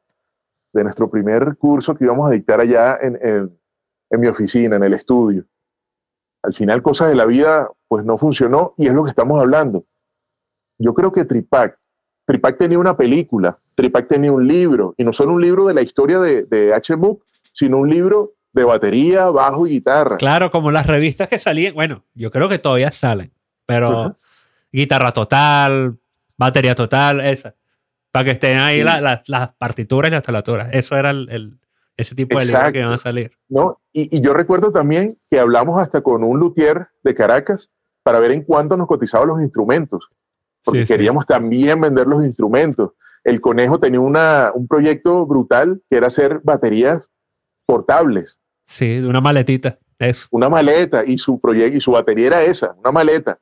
de 0.73 0.83
nuestro 0.83 1.09
primer 1.09 1.57
curso 1.57 1.95
que 1.95 2.05
íbamos 2.05 2.29
a 2.29 2.31
dictar 2.31 2.61
allá 2.61 2.97
en, 3.01 3.17
en, 3.21 4.19
mi 4.19 4.27
oficina, 4.27 4.77
en 4.77 4.83
el 4.83 4.93
estudio. 4.93 5.45
Al 6.47 6.53
final, 6.53 6.81
cosas 6.81 7.09
de 7.09 7.15
la 7.15 7.25
vida, 7.25 7.69
pues 7.89 8.05
no 8.05 8.17
funcionó 8.17 8.73
y 8.77 8.87
es 8.87 8.93
lo 8.93 9.03
que 9.03 9.09
estamos 9.09 9.41
hablando. 9.41 9.83
Yo 10.79 10.93
creo 10.93 11.11
que 11.11 11.25
Tripac, 11.25 11.77
Tripac 12.25 12.57
tenía 12.57 12.79
una 12.79 12.95
película, 12.95 13.59
Tripac 13.75 14.07
tenía 14.07 14.31
un 14.31 14.47
libro, 14.47 14.95
y 14.97 15.03
no 15.03 15.11
solo 15.11 15.33
un 15.33 15.41
libro 15.41 15.67
de 15.67 15.73
la 15.73 15.81
historia 15.81 16.19
de, 16.19 16.43
de 16.43 16.73
HMUC, 16.73 17.21
sino 17.51 17.79
un 17.79 17.89
libro 17.89 18.35
de 18.53 18.63
batería, 18.63 19.29
bajo 19.29 19.67
y 19.67 19.71
guitarra. 19.71 20.15
Claro, 20.15 20.49
como 20.49 20.71
las 20.71 20.87
revistas 20.87 21.27
que 21.27 21.37
salían, 21.37 21.73
bueno, 21.73 22.05
yo 22.13 22.31
creo 22.31 22.47
que 22.47 22.59
todavía 22.59 22.93
salen, 22.93 23.33
pero 23.65 24.17
guitarra 24.71 25.11
total, 25.11 25.97
batería 26.37 26.75
total, 26.75 27.19
esa. 27.19 27.55
Para 28.09 28.23
que 28.23 28.31
estén 28.31 28.57
ahí 28.57 28.83
las 28.83 29.49
partituras 29.57 30.09
y 30.09 30.13
las 30.13 30.23
talaturas. 30.23 30.69
Eso 30.71 30.95
era 30.95 31.11
el, 31.11 31.59
ese 31.97 32.13
tipo 32.13 32.37
de 32.39 32.45
libros 32.45 32.71
que 32.71 32.79
iban 32.79 32.93
a 32.93 32.97
salir. 32.97 33.31
¿No? 33.49 33.81
Y, 33.91 34.21
yo 34.21 34.33
recuerdo 34.33 34.71
también 34.71 35.17
que 35.29 35.39
hablamos 35.39 35.81
hasta 35.81 36.01
con 36.01 36.23
un 36.23 36.39
luthier 36.39 36.87
de 37.03 37.13
Caracas 37.15 37.71
para 38.03 38.19
ver 38.19 38.31
en 38.31 38.43
cuánto 38.43 38.77
nos 38.77 38.87
cotizaban 38.87 39.27
los 39.27 39.41
instrumentos. 39.41 40.07
Porque 40.63 40.85
queríamos 40.85 41.25
también 41.25 41.81
vender 41.81 42.07
los 42.07 42.23
instrumentos. 42.23 42.91
El 43.23 43.41
Conejo 43.41 43.79
tenía 43.79 43.99
una, 43.99 44.51
un 44.53 44.67
proyecto 44.67 45.25
brutal 45.25 45.81
que 45.89 45.97
era 45.97 46.07
hacer 46.07 46.39
baterías 46.43 47.09
portables. 47.65 48.39
Sí, 48.67 48.99
de 48.99 49.07
una 49.07 49.21
maletita. 49.21 49.79
Eso. 49.97 50.27
Una 50.31 50.49
maleta 50.49 51.03
y 51.03 51.17
su 51.17 51.39
proyecto 51.39 51.77
y 51.77 51.81
su 51.81 51.91
batería 51.91 52.27
era 52.27 52.43
esa, 52.43 52.75
una 52.77 52.91
maleta. 52.91 53.39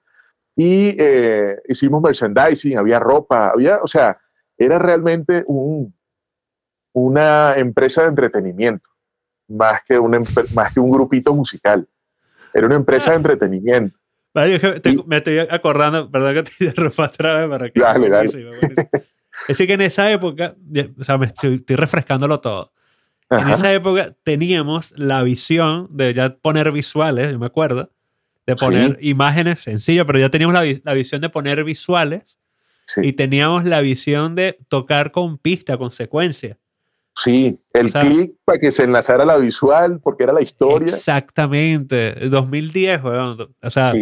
Y 0.55 0.95
eh, 0.97 1.57
hicimos 1.67 2.01
merchandising, 2.01 2.77
había 2.77 2.99
ropa, 2.99 3.49
había, 3.49 3.79
o 3.83 3.87
sea, 3.87 4.17
era 4.57 4.79
realmente 4.79 5.43
un, 5.47 5.93
una 6.95 7.55
empresa 7.55 8.03
de 8.03 8.07
entretenimiento, 8.07 8.89
más 9.49 9.83
que, 9.83 9.99
un, 9.99 10.17
más 10.53 10.73
que 10.73 10.79
un 10.79 10.89
grupito 10.89 11.35
musical. 11.35 11.85
Era 12.53 12.67
una 12.67 12.77
empresa 12.77 13.11
de 13.11 13.17
entretenimiento. 13.17 13.99
me 15.05 15.17
estoy 15.17 15.39
acordando, 15.39 16.09
perdón 16.09 16.35
que 16.35 16.43
te 16.43 16.51
interrumpa 16.65 17.05
otra 17.05 17.37
vez 17.39 17.49
para 17.49 17.69
que. 17.69 17.79
Dale, 17.81 18.25
Es 18.25 19.47
decir, 19.49 19.67
que 19.67 19.73
en 19.73 19.81
esa 19.81 20.09
época, 20.09 20.55
o 20.97 21.03
sea, 21.03 21.17
me 21.17 21.25
estoy 21.25 21.61
refrescándolo 21.67 22.39
todo 22.39 22.71
En 23.29 23.49
esa 23.49 23.73
época 23.73 24.15
teníamos 24.23 24.93
la 24.95 25.21
visión 25.23 25.89
de 25.91 26.13
ya 26.13 26.37
poner 26.37 26.71
visuales, 26.71 27.29
yo 27.29 27.39
me 27.39 27.45
acuerdo, 27.45 27.91
de 28.47 28.55
poner 28.55 28.97
imágenes 29.01 29.59
sencillas, 29.59 30.05
pero 30.05 30.17
ya 30.17 30.29
teníamos 30.29 30.53
la, 30.53 30.93
visión 30.93 31.19
de 31.19 31.29
poner 31.29 31.61
visuales 31.65 32.39
y 32.95 33.13
teníamos 33.13 33.65
la 33.65 33.81
visión 33.81 34.35
de 34.35 34.57
tocar 34.69 35.11
con 35.11 35.37
pista, 35.37 35.77
con 35.77 35.91
secuencia. 35.91 36.57
Sí, 37.15 37.59
el 37.71 37.93
clic 37.93 38.33
para 38.43 38.59
que 38.59 38.71
se 38.71 38.83
enlazara 38.83 39.25
la 39.25 39.37
visual, 39.37 39.99
porque 40.01 40.23
era 40.23 40.33
la 40.33 40.41
historia. 40.41 40.87
Exactamente, 40.87 42.29
2010, 42.29 43.03
weón. 43.03 43.55
O 43.63 43.69
sea, 43.69 43.93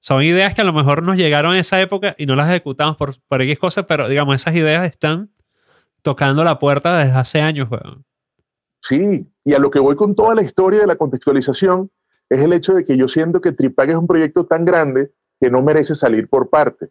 son 0.00 0.22
ideas 0.22 0.54
que 0.54 0.60
a 0.60 0.64
lo 0.64 0.74
mejor 0.74 1.02
nos 1.02 1.16
llegaron 1.16 1.54
en 1.54 1.60
esa 1.60 1.80
época 1.80 2.14
y 2.18 2.26
no 2.26 2.36
las 2.36 2.48
ejecutamos 2.50 2.96
por, 2.96 3.14
por 3.26 3.40
X 3.40 3.58
cosas, 3.58 3.86
pero 3.88 4.08
digamos, 4.08 4.36
esas 4.36 4.54
ideas 4.54 4.84
están 4.84 5.30
tocando 6.02 6.44
la 6.44 6.58
puerta 6.58 6.98
desde 6.98 7.16
hace 7.16 7.40
años, 7.40 7.68
weón. 7.70 8.04
Sí, 8.80 9.26
y 9.42 9.54
a 9.54 9.58
lo 9.58 9.70
que 9.70 9.80
voy 9.80 9.96
con 9.96 10.14
toda 10.14 10.34
la 10.34 10.42
historia 10.42 10.80
de 10.80 10.86
la 10.86 10.96
contextualización 10.96 11.90
es 12.28 12.40
el 12.40 12.52
hecho 12.52 12.74
de 12.74 12.84
que 12.84 12.96
yo 12.96 13.08
siento 13.08 13.40
que 13.40 13.52
Tripac 13.52 13.88
es 13.88 13.96
un 13.96 14.06
proyecto 14.06 14.46
tan 14.46 14.64
grande 14.64 15.10
que 15.40 15.50
no 15.50 15.62
merece 15.62 15.94
salir 15.94 16.28
por 16.28 16.50
parte. 16.50 16.90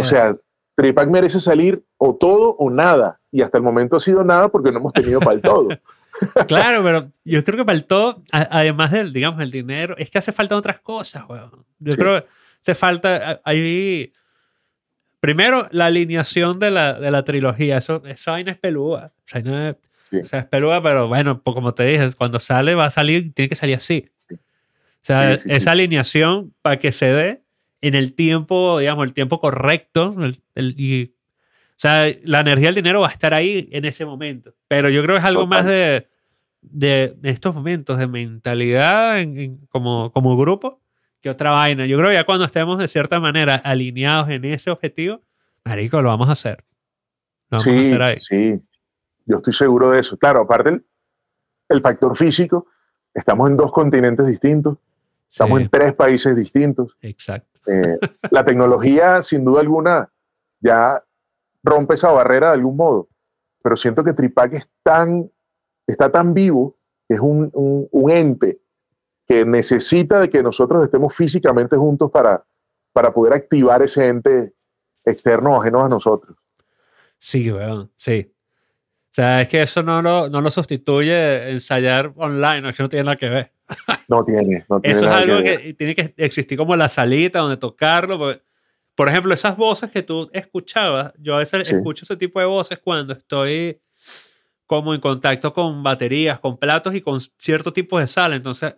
O 0.00 0.04
sea, 0.04 0.36
Tripac 0.76 1.08
merece 1.08 1.40
salir 1.40 1.82
o 1.96 2.14
todo 2.14 2.50
o 2.56 2.70
nada. 2.70 3.17
Y 3.30 3.42
hasta 3.42 3.58
el 3.58 3.64
momento 3.64 3.96
ha 3.96 4.00
sido 4.00 4.24
nada 4.24 4.48
porque 4.48 4.72
no 4.72 4.78
hemos 4.78 4.92
tenido 4.92 5.20
para 5.20 5.34
el 5.34 5.42
todo. 5.42 5.68
claro, 6.48 6.82
pero 6.82 7.12
yo 7.24 7.44
creo 7.44 7.58
que 7.58 7.64
para 7.64 7.76
el 7.76 7.84
todo, 7.84 8.22
además 8.32 8.90
del, 8.90 9.12
digamos, 9.12 9.40
el 9.40 9.50
dinero, 9.50 9.94
es 9.98 10.10
que 10.10 10.18
hace 10.18 10.32
falta 10.32 10.56
otras 10.56 10.80
cosas, 10.80 11.24
weón. 11.28 11.64
Yo 11.78 11.96
creo 11.96 12.20
que 12.20 12.28
hace 12.62 12.74
falta, 12.74 13.40
ahí, 13.44 14.12
primero, 15.20 15.68
la 15.70 15.86
alineación 15.86 16.58
de 16.58 16.70
la, 16.70 16.94
de 16.94 17.10
la 17.10 17.24
trilogía. 17.24 17.78
Eso, 17.78 18.02
esa 18.06 18.32
vaina 18.32 18.52
es 18.52 18.58
pelúa. 18.58 19.12
O 19.24 20.24
sea, 20.24 20.40
es 20.40 20.46
peluda, 20.46 20.82
pero 20.82 21.08
bueno, 21.08 21.42
pues 21.42 21.54
como 21.54 21.74
te 21.74 21.84
dije, 21.84 22.10
cuando 22.16 22.40
sale 22.40 22.74
va 22.74 22.86
a 22.86 22.90
salir, 22.90 23.32
tiene 23.34 23.48
que 23.48 23.56
salir 23.56 23.76
así. 23.76 24.10
O 24.30 25.04
sea, 25.08 25.32
esa 25.32 25.72
alineación 25.72 26.54
para 26.60 26.78
que 26.78 26.92
se 26.92 27.06
dé 27.06 27.42
en 27.80 27.94
el 27.94 28.14
tiempo, 28.14 28.78
digamos, 28.78 29.04
el 29.06 29.14
tiempo 29.14 29.38
correcto. 29.40 30.14
y, 30.56 31.04
o 31.04 31.10
sea, 31.80 32.12
la 32.24 32.40
energía 32.40 32.68
del 32.68 32.76
dinero 32.76 33.00
va 33.00 33.08
a 33.08 33.12
estar 33.12 33.34
ahí 33.34 33.68
en 33.72 33.84
ese 33.84 34.04
momento. 34.04 34.54
Pero 34.66 34.90
yo 34.90 35.02
creo 35.02 35.16
que 35.16 35.20
es 35.20 35.24
algo 35.24 35.46
más 35.46 35.64
de, 35.64 36.08
de, 36.60 37.16
estos 37.22 37.54
momentos, 37.54 37.98
de 37.98 38.06
mentalidad 38.06 39.18
como, 39.68 40.12
como 40.12 40.36
grupo, 40.36 40.80
que 41.20 41.30
otra 41.30 41.52
vaina. 41.52 41.86
Yo 41.86 41.96
creo 41.98 42.10
que 42.10 42.16
ya 42.16 42.24
cuando 42.24 42.44
estemos 42.44 42.78
de 42.78 42.88
cierta 42.88 43.20
manera 43.20 43.56
alineados 43.56 44.28
en 44.30 44.44
ese 44.44 44.70
objetivo, 44.70 45.22
Marico, 45.64 46.02
lo 46.02 46.08
vamos 46.08 46.28
a 46.28 46.32
hacer. 46.32 46.64
Lo 47.50 47.58
vamos 47.58 47.66
a 47.66 47.80
hacer 47.80 48.02
ahí. 48.02 48.18
Sí, 48.18 48.60
yo 49.26 49.36
estoy 49.36 49.52
seguro 49.52 49.90
de 49.90 50.00
eso. 50.00 50.16
Claro, 50.16 50.42
aparte 50.42 50.80
el, 51.68 51.82
factor 51.82 52.16
físico, 52.16 52.66
estamos 53.14 53.50
en 53.50 53.56
dos 53.56 53.72
continentes 53.72 54.26
distintos, 54.26 54.78
estamos 55.28 55.60
en 55.60 55.68
tres 55.68 55.94
países 55.94 56.34
distintos. 56.34 56.96
Exacto. 57.02 57.60
Eh, 57.66 57.98
la 58.30 58.44
tecnología, 58.44 59.20
sin 59.22 59.44
duda 59.44 59.60
alguna, 59.60 60.10
ya 60.60 61.02
rompe 61.62 61.94
esa 61.94 62.10
barrera 62.10 62.48
de 62.48 62.54
algún 62.54 62.76
modo, 62.76 63.08
pero 63.62 63.76
siento 63.76 64.04
que 64.04 64.12
Tripac 64.12 64.54
es 64.54 64.68
tan, 64.82 65.30
está 65.86 66.10
tan 66.10 66.34
vivo, 66.34 66.76
que 67.08 67.14
es 67.14 67.20
un, 67.20 67.50
un, 67.52 68.10
ente 68.10 68.60
que 69.26 69.44
necesita 69.44 70.20
de 70.20 70.30
que 70.30 70.42
nosotros 70.42 70.84
estemos 70.84 71.14
físicamente 71.14 71.76
juntos 71.76 72.10
para, 72.10 72.44
para 72.92 73.12
poder 73.12 73.34
activar 73.34 73.82
ese 73.82 74.06
ente 74.06 74.54
externo 75.04 75.60
ajeno 75.60 75.84
a 75.84 75.88
nosotros. 75.88 76.36
Sí, 77.18 77.50
weón, 77.50 77.90
sí. 77.96 78.32
O 79.10 79.14
sea, 79.18 79.42
es 79.42 79.48
que 79.48 79.62
eso 79.62 79.82
no 79.82 80.00
lo, 80.00 80.28
no 80.28 80.40
lo 80.40 80.50
sustituye 80.50 81.50
ensayar 81.50 82.12
online, 82.16 82.68
es 82.68 82.76
que 82.76 82.82
no 82.82 82.88
tiene 82.88 83.04
nada 83.04 83.16
que 83.16 83.28
ver. 83.28 83.52
No 84.08 84.24
tiene, 84.24 84.64
no 84.68 84.80
tiene 84.80 84.96
Eso 84.96 85.06
es 85.06 85.12
algo 85.12 85.42
que, 85.42 85.74
tiene 85.74 85.94
que 85.94 86.14
existir 86.16 86.56
como 86.56 86.76
la 86.76 86.88
salita 86.88 87.40
donde 87.40 87.56
tocarlo. 87.56 88.32
Por 88.98 89.08
ejemplo, 89.08 89.32
esas 89.32 89.56
voces 89.56 89.92
que 89.92 90.02
tú 90.02 90.28
escuchabas, 90.32 91.12
yo 91.20 91.36
a 91.36 91.38
veces 91.38 91.68
escucho 91.68 92.04
ese 92.04 92.16
tipo 92.16 92.40
de 92.40 92.46
voces 92.46 92.80
cuando 92.80 93.12
estoy 93.12 93.80
como 94.66 94.92
en 94.92 95.00
contacto 95.00 95.54
con 95.54 95.84
baterías, 95.84 96.40
con 96.40 96.56
platos 96.56 96.96
y 96.96 97.00
con 97.00 97.20
cierto 97.38 97.72
tipo 97.72 98.00
de 98.00 98.08
sala. 98.08 98.34
Entonces, 98.34 98.74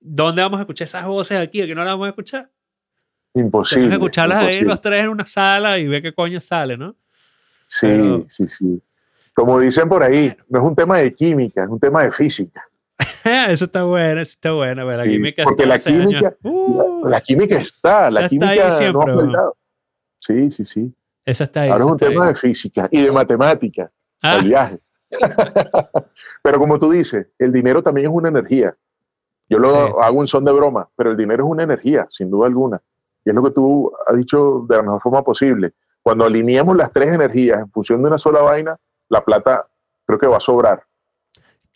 ¿dónde 0.00 0.40
vamos 0.40 0.58
a 0.58 0.62
escuchar 0.62 0.86
esas 0.86 1.04
voces 1.04 1.38
aquí? 1.38 1.60
¿Aquí 1.60 1.74
no 1.74 1.84
las 1.84 1.92
vamos 1.92 2.06
a 2.06 2.08
escuchar? 2.08 2.50
Imposible. 3.34 3.82
Tenemos 3.82 3.98
que 3.98 4.04
escucharlas 4.04 4.38
ahí 4.38 4.60
los 4.62 4.80
tres 4.80 5.04
en 5.04 5.10
una 5.10 5.26
sala 5.26 5.78
y 5.78 5.86
ver 5.86 6.00
qué 6.00 6.14
coño 6.14 6.40
sale, 6.40 6.78
¿no? 6.78 6.96
Sí, 7.66 8.24
sí, 8.28 8.48
sí. 8.48 8.82
Como 9.34 9.60
dicen 9.60 9.86
por 9.86 10.02
ahí, 10.02 10.34
no 10.48 10.60
es 10.60 10.64
un 10.64 10.74
tema 10.74 10.96
de 10.96 11.14
química, 11.14 11.64
es 11.64 11.68
un 11.68 11.78
tema 11.78 12.04
de 12.04 12.10
física. 12.10 12.65
eso 13.48 13.64
está 13.66 13.84
bueno, 13.84 14.20
eso 14.20 14.32
está 14.32 14.52
bueno. 14.52 14.84
La 14.84 15.04
química 15.04 15.44
porque 15.44 15.66
la 15.66 15.78
química, 15.78 16.36
uh. 16.42 17.06
la, 17.06 17.20
química 17.20 17.56
está, 17.58 18.10
la 18.10 18.28
química 18.28 18.92
no 18.92 19.00
ha. 19.02 19.52
Sí, 20.18 20.50
sí, 20.50 20.64
sí. 20.64 20.94
Esa 21.24 21.44
está 21.44 21.62
ahí. 21.62 21.70
Ahora 21.70 21.84
es 21.84 21.90
un 21.90 21.96
tema 21.96 22.28
de 22.28 22.34
física 22.34 22.88
y 22.90 23.02
de 23.02 23.12
matemática, 23.12 23.90
ah. 24.22 24.36
el 24.36 24.44
viaje. 24.44 24.78
pero 26.42 26.58
como 26.58 26.78
tú 26.78 26.90
dices, 26.90 27.28
el 27.38 27.52
dinero 27.52 27.82
también 27.82 28.08
es 28.08 28.12
una 28.12 28.28
energía. 28.28 28.76
Yo 29.48 29.58
lo 29.58 30.02
hago 30.02 30.20
en 30.20 30.26
son 30.26 30.44
de 30.44 30.52
broma, 30.52 30.88
pero 30.96 31.12
el 31.12 31.16
dinero 31.16 31.44
es 31.44 31.50
una 31.50 31.62
energía, 31.62 32.06
sin 32.10 32.30
duda 32.30 32.46
alguna. 32.46 32.82
Y 33.24 33.30
es 33.30 33.34
lo 33.34 33.42
que 33.42 33.50
tú 33.50 33.92
has 34.06 34.16
dicho 34.16 34.66
de 34.68 34.76
la 34.76 34.82
mejor 34.82 35.02
forma 35.02 35.22
posible. 35.22 35.72
Cuando 36.02 36.24
alineamos 36.24 36.76
las 36.76 36.92
tres 36.92 37.12
energías 37.12 37.60
en 37.60 37.70
función 37.70 38.02
de 38.02 38.08
una 38.08 38.18
sola 38.18 38.42
vaina, 38.42 38.76
la 39.08 39.24
plata 39.24 39.66
creo 40.04 40.18
que 40.18 40.26
va 40.26 40.36
a 40.36 40.40
sobrar. 40.40 40.82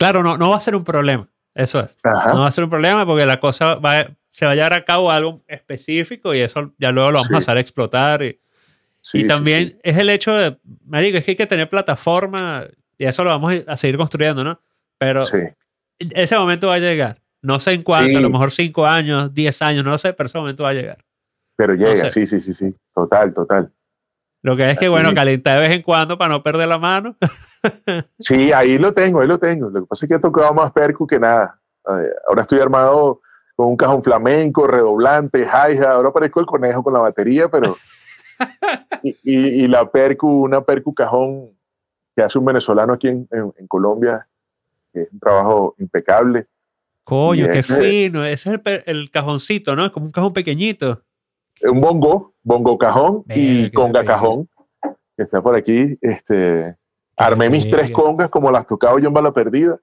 Claro, 0.01 0.22
no, 0.22 0.38
no 0.38 0.48
va 0.48 0.57
a 0.57 0.61
ser 0.61 0.74
un 0.74 0.82
problema. 0.82 1.28
Eso 1.55 1.78
es. 1.78 1.94
No 2.03 2.40
va 2.40 2.46
a 2.46 2.51
ser 2.51 2.64
un 2.64 2.70
problema 2.70 3.05
porque 3.05 3.26
la 3.26 3.38
cosa 3.38 3.74
va, 3.74 4.07
se 4.30 4.46
va 4.46 4.53
a 4.53 4.55
llevar 4.55 4.72
a 4.72 4.84
cabo 4.86 5.11
algo 5.11 5.44
específico 5.46 6.34
y 6.34 6.40
eso 6.40 6.72
ya 6.78 6.90
luego 6.90 7.11
lo 7.11 7.18
vamos 7.18 7.34
a 7.34 7.36
hacer 7.36 7.59
explotar. 7.59 8.22
Y, 8.22 8.40
y 9.12 9.26
también 9.26 9.78
es 9.82 9.98
el 9.98 10.09
hecho 10.09 10.32
de, 10.32 10.59
me 10.86 11.03
digo, 11.03 11.18
es 11.18 11.24
que 11.24 11.32
hay 11.32 11.36
que 11.36 11.46
tener 11.46 11.68
plataforma 11.68 12.64
y 12.96 13.05
eso 13.05 13.22
lo 13.24 13.30
vamos 13.30 13.53
a 13.66 13.76
seguir 13.76 13.98
construyendo, 13.98 14.42
¿no? 14.42 14.59
Pero 14.96 15.22
ese 15.98 16.38
momento 16.38 16.68
va 16.68 16.76
a 16.76 16.78
llegar. 16.78 17.20
No 17.42 17.61
sé 17.61 17.74
en 17.74 17.82
cuánto, 17.82 18.16
a 18.16 18.22
lo 18.22 18.30
mejor 18.30 18.51
cinco 18.53 18.86
años, 18.86 19.34
diez 19.34 19.61
años, 19.61 19.84
no 19.84 19.90
lo 19.90 19.98
sé, 19.98 20.14
pero 20.14 20.28
ese 20.28 20.38
momento 20.38 20.62
va 20.62 20.70
a 20.70 20.74
llegar. 20.74 21.05
Pero 21.57 21.74
llega, 21.74 22.09
sí, 22.09 22.24
sí, 22.24 22.40
sí, 22.40 22.55
sí. 22.55 22.74
Total, 22.94 23.34
total. 23.34 23.70
Lo 24.43 24.57
que 24.57 24.70
es 24.70 24.78
que, 24.78 24.88
bueno, 24.88 25.12
calienta 25.14 25.55
de 25.55 25.61
vez 25.61 25.70
en 25.70 25.82
cuando 25.82 26.16
para 26.16 26.30
no 26.30 26.43
perder 26.43 26.68
la 26.68 26.78
mano. 26.78 27.16
sí, 28.18 28.53
ahí 28.53 28.78
lo 28.78 28.93
tengo, 28.93 29.20
ahí 29.20 29.28
lo 29.28 29.38
tengo. 29.38 29.68
Lo 29.68 29.80
que 29.82 29.86
pasa 29.86 30.07
es 30.07 30.09
que 30.09 30.14
he 30.14 30.20
tocado 30.20 30.55
más 30.55 30.72
percu 30.72 31.07
que 31.07 31.18
nada. 31.18 31.61
Ahora 32.26 32.43
estoy 32.43 32.61
armado 32.61 33.20
con 33.55 33.68
un 33.68 33.76
cajón 33.76 34.03
flamenco, 34.03 34.66
redoblante, 34.66 35.43
hi 35.43 35.78
Ahora 35.78 36.12
parezco 36.12 36.41
el 36.41 36.47
conejo 36.47 36.82
con 36.82 36.95
la 36.95 37.01
batería, 37.01 37.49
pero. 37.49 37.76
y, 39.03 39.66
la 39.66 39.91
percu, 39.91 40.45
una 40.45 40.62
percu 40.62 40.95
cajón 40.95 41.51
que 42.16 42.22
hace 42.22 42.38
un 42.38 42.47
venezolano 42.47 42.95
aquí 42.95 43.09
en, 43.09 43.26
Colombia, 43.68 44.26
que 44.93 45.03
es 45.03 45.12
un 45.12 45.20
trabajo 45.20 45.74
impecable. 45.78 46.47
Coño, 47.05 47.49
qué 47.53 47.62
fino. 47.62 48.24
Ese 48.24 48.55
es 48.55 48.61
el, 48.64 48.82
el 48.86 49.11
cajoncito, 49.11 49.76
¿no? 49.76 49.84
Es 49.84 49.93
como 49.93 50.07
un 50.07 50.12
cajón 50.12 50.32
pequeñito 50.32 51.03
un 51.62 51.80
bongo, 51.80 52.34
bongo 52.42 52.78
cajón 52.78 53.24
y 53.28 53.70
conga 53.70 54.04
cajón, 54.04 54.48
que 55.16 55.24
está 55.24 55.42
por 55.42 55.54
aquí. 55.54 55.98
Este, 56.00 56.76
armé 57.16 57.50
mis 57.50 57.70
tres 57.70 57.90
congas 57.90 58.28
como 58.28 58.50
las 58.50 58.66
tocaba 58.66 59.00
yo 59.00 59.08
en 59.08 59.14
bala 59.14 59.32
perdida 59.32 59.78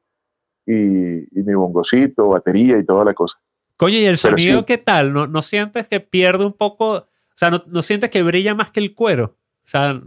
y, 0.66 0.72
mi 0.72 1.54
bongocito, 1.54 2.30
batería 2.30 2.78
y 2.78 2.86
toda 2.86 3.06
la 3.06 3.14
cosa. 3.14 3.40
Coño, 3.78 3.98
¿y 3.98 4.06
el 4.06 4.18
sonido 4.18 4.66
qué 4.66 4.78
tal? 4.78 5.14
¿No, 5.14 5.28
¿No, 5.28 5.42
sientes 5.42 5.88
que 5.88 6.00
pierde 6.00 6.46
un 6.46 6.54
poco? 6.54 6.94
O 6.96 7.08
sea, 7.36 7.52
¿no, 7.52 7.64
¿no, 7.68 7.82
sientes 7.82 8.10
que 8.10 8.24
brilla 8.24 8.56
más 8.56 8.72
que 8.72 8.80
el 8.80 8.96
cuero? 8.96 9.38
O 9.66 9.70
sea, 9.70 10.02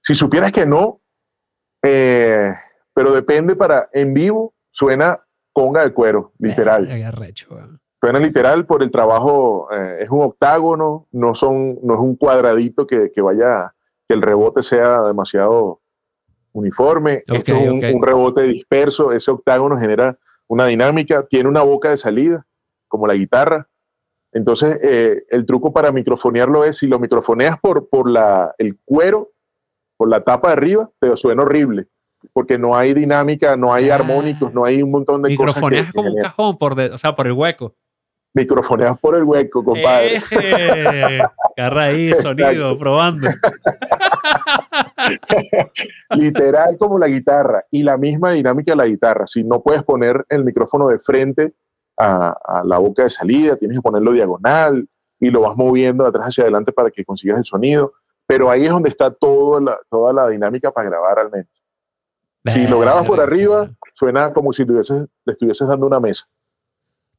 Si 0.00 0.14
supieras 0.14 0.50
que 0.50 0.66
no, 0.66 1.00
eh, 1.82 2.52
pero 2.92 3.12
depende 3.12 3.54
para 3.54 3.88
en 3.92 4.14
vivo, 4.14 4.54
suena 4.70 5.20
conga 5.52 5.84
de 5.84 5.92
cuero, 5.92 6.32
literal. 6.38 6.88
Suena 8.04 8.18
literal 8.18 8.66
por 8.66 8.82
el 8.82 8.90
trabajo, 8.90 9.66
eh, 9.72 10.00
es 10.00 10.10
un 10.10 10.20
octágono, 10.20 11.06
no, 11.10 11.34
son, 11.34 11.78
no 11.82 11.94
es 11.94 12.00
un 12.00 12.16
cuadradito 12.16 12.86
que, 12.86 13.10
que, 13.10 13.22
vaya, 13.22 13.74
que 14.06 14.12
el 14.12 14.20
rebote 14.20 14.62
sea 14.62 15.00
demasiado 15.00 15.80
uniforme. 16.52 17.24
es 17.26 17.48
un, 17.48 18.02
rebote 18.02 18.42
disperso, 18.42 19.10
ese 19.10 19.30
octágono 19.30 19.78
genera 19.78 20.18
una 20.48 20.66
dinámica, 20.66 21.26
tiene 21.26 21.48
una 21.48 21.62
boca 21.62 21.88
de 21.88 21.96
salida, 21.96 22.44
como 22.88 23.06
la 23.06 23.14
guitarra. 23.14 23.70
Entonces, 24.32 24.78
eh, 24.82 25.24
el 25.30 25.46
truco 25.46 25.72
para 25.72 25.90
microfonearlo 25.90 26.62
es, 26.66 26.76
si 26.76 26.86
lo 26.86 26.98
microfoneas 26.98 27.58
por, 27.58 27.88
por 27.88 28.10
la, 28.10 28.54
el 28.58 28.78
cuero, 28.84 29.30
por 29.96 30.10
la 30.10 30.22
tapa 30.24 30.48
de 30.48 30.52
arriba, 30.52 30.90
te 31.00 31.16
suena 31.16 31.40
horrible 31.40 31.88
porque 32.32 32.56
no 32.56 32.74
hay 32.74 32.94
dinámica, 32.94 33.54
no 33.54 33.72
hay 33.72 33.90
ah. 33.90 33.96
armónicos, 33.96 34.52
no 34.54 34.64
hay 34.64 34.82
un 34.82 34.90
montón 34.90 35.20
de 35.20 35.36
cosas. 35.36 35.56
Microfoneas 35.56 35.92
como 35.92 36.10
un 36.10 36.22
cajón, 36.22 36.56
por 36.56 36.78
o 36.78 36.98
sea, 36.98 37.14
por 37.16 37.26
el 37.26 37.32
hueco 37.32 37.74
microfoneas 38.34 38.98
por 38.98 39.14
el 39.14 39.22
hueco, 39.22 39.64
compadre. 39.64 40.20
Eh, 40.40 41.20
ahí, 41.56 42.10
sonido, 42.10 42.76
probando. 42.76 43.28
Literal 46.10 46.76
como 46.76 46.98
la 46.98 47.06
guitarra 47.06 47.64
y 47.70 47.82
la 47.82 47.96
misma 47.96 48.32
dinámica 48.32 48.72
de 48.72 48.76
la 48.76 48.86
guitarra. 48.86 49.26
Si 49.26 49.44
no 49.44 49.62
puedes 49.62 49.84
poner 49.84 50.24
el 50.28 50.44
micrófono 50.44 50.88
de 50.88 50.98
frente 50.98 51.54
a, 51.96 52.62
la 52.64 52.78
boca 52.78 53.04
de 53.04 53.10
salida, 53.10 53.56
tienes 53.56 53.78
que 53.78 53.82
ponerlo 53.82 54.12
diagonal 54.12 54.88
y 55.20 55.30
lo 55.30 55.42
vas 55.42 55.56
moviendo 55.56 56.02
de 56.02 56.10
atrás 56.10 56.26
hacia 56.26 56.42
adelante 56.42 56.72
para 56.72 56.90
que 56.90 57.04
consigas 57.04 57.38
el 57.38 57.44
sonido. 57.44 57.92
Pero 58.26 58.50
ahí 58.50 58.64
es 58.64 58.70
donde 58.70 58.88
está 58.88 59.12
toda 59.12 59.60
la, 59.60 59.78
toda 59.88 60.12
la 60.12 60.28
dinámica 60.28 60.72
para 60.72 60.88
grabar 60.88 61.20
al 61.20 61.30
menos. 61.30 61.48
Si 62.46 62.66
lo 62.66 62.80
grabas 62.80 63.06
por 63.06 63.20
arriba, 63.20 63.70
suena 63.94 64.32
como 64.32 64.52
si 64.52 64.64
le 64.64 64.80
estuvieses 64.80 65.68
dando 65.68 65.86
una 65.86 66.00
mesa. 66.00 66.26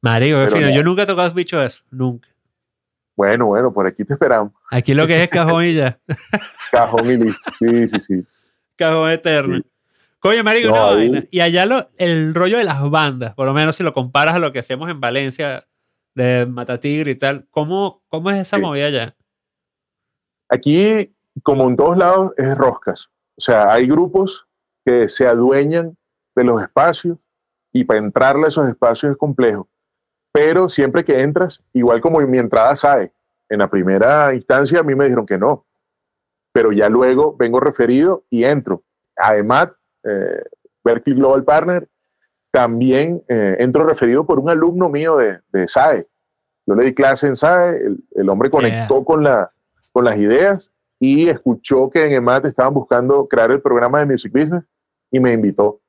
Mario, 0.00 0.70
yo 0.70 0.82
nunca 0.82 1.02
he 1.02 1.06
tocado 1.06 1.32
bicho 1.32 1.62
eso, 1.62 1.82
nunca. 1.90 2.28
Bueno, 3.16 3.46
bueno, 3.46 3.72
por 3.72 3.86
aquí 3.86 4.04
te 4.04 4.12
esperamos. 4.12 4.52
Aquí 4.70 4.92
lo 4.92 5.06
que 5.06 5.22
es 5.22 5.28
cajón 5.28 5.64
y 5.64 5.74
ya. 5.74 5.98
cajón 6.70 7.10
y 7.10 7.16
listo. 7.16 7.50
Sí, 7.58 7.88
sí, 7.88 8.00
sí. 8.00 8.26
Cajón 8.76 9.10
eterno. 9.10 9.62
Coño, 10.18 10.44
Marico, 10.44 10.68
no, 10.68 11.22
Y 11.30 11.40
allá 11.40 11.64
lo, 11.64 11.88
el 11.96 12.34
rollo 12.34 12.58
de 12.58 12.64
las 12.64 12.88
bandas, 12.90 13.34
por 13.34 13.46
lo 13.46 13.54
menos 13.54 13.76
si 13.76 13.82
lo 13.82 13.94
comparas 13.94 14.34
a 14.34 14.38
lo 14.38 14.52
que 14.52 14.58
hacemos 14.58 14.90
en 14.90 15.00
Valencia, 15.00 15.66
de 16.14 16.46
Matatigre 16.46 17.12
y 17.12 17.14
tal, 17.14 17.46
¿cómo, 17.50 18.02
cómo 18.08 18.30
es 18.30 18.38
esa 18.38 18.58
movida 18.58 18.86
allá? 18.86 19.16
Aquí, 20.48 21.14
como 21.42 21.68
en 21.68 21.76
todos 21.76 21.96
lados, 21.96 22.32
es 22.36 22.56
roscas. 22.56 23.08
O 23.36 23.40
sea, 23.40 23.72
hay 23.72 23.86
grupos 23.86 24.46
que 24.84 25.08
se 25.08 25.26
adueñan 25.26 25.96
de 26.34 26.44
los 26.44 26.62
espacios 26.62 27.18
y 27.72 27.84
para 27.84 28.00
entrarle 28.00 28.46
a 28.46 28.48
esos 28.48 28.68
espacios 28.68 29.12
es 29.12 29.18
complejo 29.18 29.68
pero 30.36 30.68
siempre 30.68 31.02
que 31.02 31.22
entras, 31.22 31.64
igual 31.72 32.02
como 32.02 32.20
mi 32.20 32.36
entrada 32.36 32.76
sabe, 32.76 33.10
en 33.48 33.58
la 33.58 33.70
primera 33.70 34.34
instancia 34.34 34.80
a 34.80 34.82
mí 34.82 34.94
me 34.94 35.04
dijeron 35.04 35.24
que 35.24 35.38
no, 35.38 35.64
pero 36.52 36.72
ya 36.72 36.90
luego 36.90 37.34
vengo 37.38 37.58
referido 37.58 38.22
y 38.28 38.44
entro. 38.44 38.82
Además, 39.16 39.72
eh, 40.04 40.42
Berkeley 40.84 41.16
Global 41.16 41.42
Partner, 41.42 41.88
también 42.50 43.22
eh, 43.28 43.56
entro 43.60 43.86
referido 43.86 44.26
por 44.26 44.38
un 44.38 44.50
alumno 44.50 44.90
mío 44.90 45.16
de, 45.16 45.40
de 45.54 45.68
SAE. 45.68 46.06
Yo 46.66 46.74
le 46.74 46.84
di 46.84 46.92
clase 46.92 47.28
en 47.28 47.36
SAE, 47.36 47.80
el, 48.14 48.28
hombre 48.28 48.50
conectó 48.50 49.06
con, 49.06 49.24
la, 49.24 49.50
con 49.90 50.04
las 50.04 50.18
ideas 50.18 50.70
y 51.00 51.30
escuchó 51.30 51.88
que 51.88 52.04
en 52.04 52.12
EMAT 52.12 52.44
estaban 52.44 52.74
buscando 52.74 53.26
crear 53.26 53.50
el 53.52 53.62
programa 53.62 54.00
de 54.00 54.12
Music 54.12 54.30
Business 54.34 54.64
y 55.10 55.18
me 55.18 55.32
invitó. 55.32 55.80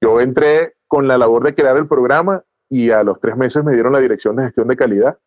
Yo 0.00 0.20
entré 0.20 0.74
con 0.88 1.06
la 1.06 1.16
labor 1.16 1.44
de 1.44 1.54
crear 1.54 1.76
el 1.76 1.86
programa 1.86 2.42
y 2.70 2.90
a 2.90 3.02
los 3.02 3.20
tres 3.20 3.36
meses 3.36 3.62
me 3.64 3.72
dieron 3.72 3.92
la 3.92 3.98
dirección 3.98 4.36
de 4.36 4.44
gestión 4.44 4.68
de 4.68 4.76
calidad. 4.76 5.18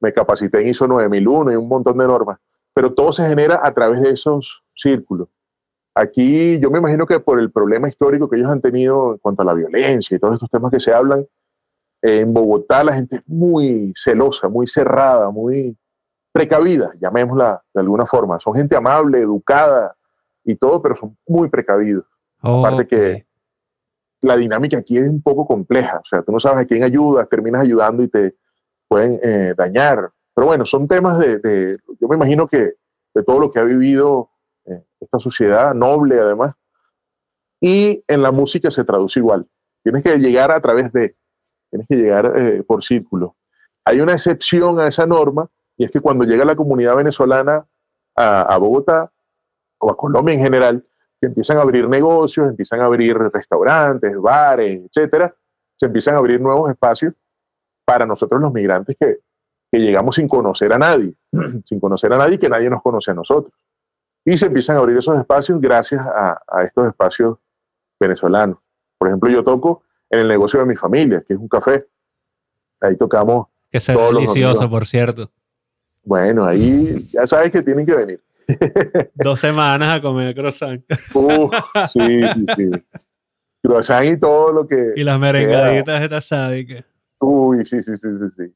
Me 0.00 0.12
capacité 0.12 0.60
en 0.60 0.68
ISO 0.68 0.88
9001 0.88 1.52
y 1.52 1.56
un 1.56 1.68
montón 1.68 1.98
de 1.98 2.06
normas, 2.06 2.38
pero 2.74 2.92
todo 2.92 3.12
se 3.12 3.28
genera 3.28 3.60
a 3.62 3.72
través 3.72 4.00
de 4.00 4.10
esos 4.10 4.62
círculos. 4.74 5.28
Aquí 5.94 6.58
yo 6.58 6.70
me 6.70 6.78
imagino 6.78 7.06
que 7.06 7.20
por 7.20 7.38
el 7.38 7.52
problema 7.52 7.88
histórico 7.88 8.28
que 8.28 8.36
ellos 8.36 8.50
han 8.50 8.60
tenido 8.60 9.12
en 9.12 9.18
cuanto 9.18 9.42
a 9.42 9.44
la 9.44 9.54
violencia 9.54 10.16
y 10.16 10.18
todos 10.18 10.34
estos 10.34 10.50
temas 10.50 10.70
que 10.70 10.80
se 10.80 10.92
hablan, 10.92 11.26
en 12.02 12.32
Bogotá 12.32 12.82
la 12.82 12.94
gente 12.94 13.16
es 13.16 13.22
muy 13.26 13.92
celosa, 13.94 14.48
muy 14.48 14.66
cerrada, 14.66 15.30
muy 15.30 15.76
precavida, 16.32 16.92
llamémosla 17.00 17.62
de 17.72 17.80
alguna 17.80 18.06
forma. 18.06 18.40
Son 18.40 18.54
gente 18.54 18.76
amable, 18.76 19.20
educada 19.20 19.96
y 20.44 20.56
todo, 20.56 20.80
pero 20.80 20.96
son 20.96 21.16
muy 21.26 21.48
precavidos. 21.48 22.04
Aparte 22.40 22.86
que 22.86 23.25
la 24.20 24.36
dinámica 24.36 24.78
aquí 24.78 24.98
es 24.98 25.08
un 25.08 25.22
poco 25.22 25.46
compleja. 25.46 25.98
O 25.98 26.06
sea, 26.06 26.22
tú 26.22 26.32
no 26.32 26.40
sabes 26.40 26.64
a 26.64 26.66
quién 26.66 26.82
ayudas, 26.82 27.28
terminas 27.28 27.62
ayudando 27.62 28.02
y 28.02 28.08
te 28.08 28.36
pueden 28.88 29.20
eh, 29.22 29.54
dañar. 29.56 30.10
Pero 30.34 30.46
bueno, 30.46 30.66
son 30.66 30.86
temas 30.86 31.18
de, 31.18 31.78
yo 32.00 32.08
me 32.08 32.16
imagino 32.16 32.46
que 32.46 32.74
de 33.14 33.22
todo 33.24 33.40
lo 33.40 33.50
que 33.50 33.58
ha 33.58 33.64
vivido 33.64 34.30
eh, 34.66 34.84
esta 35.00 35.18
sociedad 35.18 35.74
noble 35.74 36.20
además. 36.20 36.54
Y 37.60 38.04
en 38.06 38.22
la 38.22 38.32
música 38.32 38.70
se 38.70 38.84
traduce 38.84 39.18
igual. 39.18 39.46
Tienes 39.82 40.02
que 40.02 40.18
llegar 40.18 40.50
a 40.50 40.60
través 40.60 40.92
de, 40.92 41.16
tienes 41.70 41.88
que 41.88 41.96
llegar 41.96 42.32
eh, 42.36 42.62
por 42.62 42.84
círculo. 42.84 43.36
Hay 43.84 44.00
una 44.00 44.12
excepción 44.12 44.78
a 44.80 44.88
esa 44.88 45.06
norma 45.06 45.48
y 45.76 45.84
es 45.84 45.90
que 45.90 46.00
cuando 46.00 46.24
llega 46.24 46.44
la 46.44 46.56
comunidad 46.56 46.96
venezolana 46.96 47.66
a, 48.14 48.42
a 48.42 48.58
Bogotá 48.58 49.12
o 49.78 49.90
a 49.90 49.96
Colombia 49.96 50.34
en 50.34 50.40
general, 50.40 50.84
que 51.20 51.26
empiezan 51.28 51.58
a 51.58 51.62
abrir 51.62 51.88
negocios, 51.88 52.48
empiezan 52.48 52.80
a 52.80 52.84
abrir 52.84 53.16
restaurantes, 53.16 54.20
bares, 54.20 54.82
etcétera, 54.86 55.34
se 55.74 55.86
empiezan 55.86 56.14
a 56.14 56.18
abrir 56.18 56.40
nuevos 56.40 56.70
espacios 56.70 57.14
para 57.84 58.06
nosotros 58.06 58.40
los 58.40 58.52
migrantes 58.52 58.96
que, 58.98 59.18
que 59.70 59.78
llegamos 59.78 60.16
sin 60.16 60.28
conocer 60.28 60.72
a 60.72 60.78
nadie, 60.78 61.14
sin 61.64 61.80
conocer 61.80 62.12
a 62.12 62.18
nadie 62.18 62.38
que 62.38 62.48
nadie 62.48 62.68
nos 62.68 62.82
conoce 62.82 63.10
a 63.10 63.14
nosotros. 63.14 63.52
Y 64.24 64.36
se 64.36 64.46
empiezan 64.46 64.76
a 64.76 64.80
abrir 64.80 64.96
esos 64.96 65.18
espacios 65.18 65.60
gracias 65.60 66.04
a, 66.04 66.40
a 66.48 66.64
estos 66.64 66.88
espacios 66.88 67.38
venezolanos. 67.98 68.58
Por 68.98 69.08
ejemplo, 69.08 69.30
yo 69.30 69.44
toco 69.44 69.82
en 70.10 70.20
el 70.20 70.28
negocio 70.28 70.60
de 70.60 70.66
mi 70.66 70.76
familia, 70.76 71.22
que 71.26 71.34
es 71.34 71.38
un 71.38 71.48
café. 71.48 71.86
Ahí 72.80 72.96
tocamos. 72.96 73.46
Que 73.70 73.78
es 73.78 73.86
delicioso, 73.86 74.68
por 74.68 74.86
cierto. 74.86 75.30
Bueno, 76.04 76.44
ahí 76.44 76.98
ya 77.12 77.26
sabes 77.26 77.50
que 77.50 77.62
tienen 77.62 77.84
que 77.84 77.94
venir. 77.94 78.22
Dos 79.14 79.40
semanas 79.40 79.98
a 79.98 80.02
comer 80.02 80.34
croissant. 80.34 80.82
sí, 81.88 82.22
sí, 82.34 82.44
sí. 82.56 82.70
Croissant 83.62 84.06
y 84.06 84.18
todo 84.18 84.52
lo 84.52 84.66
que. 84.66 84.92
Y 84.96 85.04
las 85.04 85.18
merengaditas 85.18 86.02
estas 86.02 86.26
sádicas. 86.26 86.84
Uy, 87.18 87.64
sí, 87.64 87.82
sí, 87.82 87.96
sí, 87.96 88.08
sí, 88.18 88.30
sí. 88.30 88.54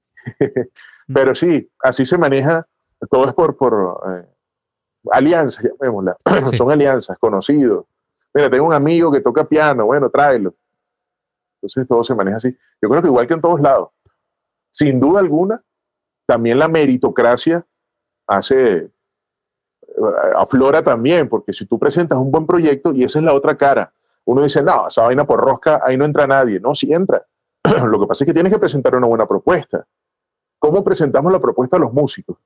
Pero 1.13 1.35
sí, 1.35 1.71
así 1.81 2.05
se 2.05 2.19
maneja. 2.19 2.67
Todo 3.11 3.27
es 3.27 3.35
por, 3.35 3.57
por 3.57 4.01
eh, 4.09 4.29
alianzas, 5.11 5.65
llamémosla. 5.65 6.17
Son 6.57 6.71
alianzas, 6.71 7.17
conocidos. 7.19 7.87
Mira, 8.35 8.51
tengo 8.51 8.67
un 8.67 8.75
amigo 8.75 9.11
que 9.11 9.21
toca 9.21 9.45
piano, 9.45 9.87
bueno, 9.87 10.11
tráelo. 10.11 10.55
Entonces 11.57 11.89
todo 11.89 12.05
se 12.05 12.15
maneja 12.15 12.37
así. 12.37 12.57
Yo 12.81 12.89
creo 12.89 13.03
que 13.03 13.09
igual 13.09 13.27
que 13.27 13.35
en 13.35 13.41
todos 13.41 13.61
lados. 13.61 13.91
Sin 14.71 15.01
duda 15.01 15.21
alguna, 15.21 15.61
también 16.27 16.59
la 16.59 16.69
meritocracia 16.69 17.67
hace 18.27 18.91
aflora 20.37 20.83
también, 20.83 21.29
porque 21.29 21.53
si 21.53 21.67
tú 21.67 21.79
presentas 21.79 22.19
un 22.19 22.31
buen 22.31 22.47
proyecto, 22.47 22.93
y 22.93 23.05
esa 23.05 23.19
es 23.19 23.25
la 23.25 23.35
otra 23.35 23.57
cara, 23.57 23.93
uno 24.25 24.43
dice, 24.43 24.63
no, 24.63 24.89
esa 24.89 25.03
vaina 25.03 25.25
por 25.25 25.41
rosca, 25.41 25.81
ahí 25.85 25.97
no 25.97 26.05
entra 26.05 26.27
nadie. 26.27 26.61
No, 26.61 26.75
sí 26.75 26.93
entra. 26.93 27.25
Lo 27.85 28.01
que 28.01 28.07
pasa 28.07 28.25
es 28.25 28.27
que 28.27 28.35
tienes 28.35 28.53
que 28.53 28.59
presentar 28.59 28.95
una 28.95 29.07
buena 29.07 29.27
propuesta. 29.27 29.85
¿Cómo 30.59 30.85
presentamos 30.85 31.33
la 31.33 31.41
propuesta 31.41 31.77
a 31.77 31.81
los 31.81 31.93
músicos? 31.93 32.37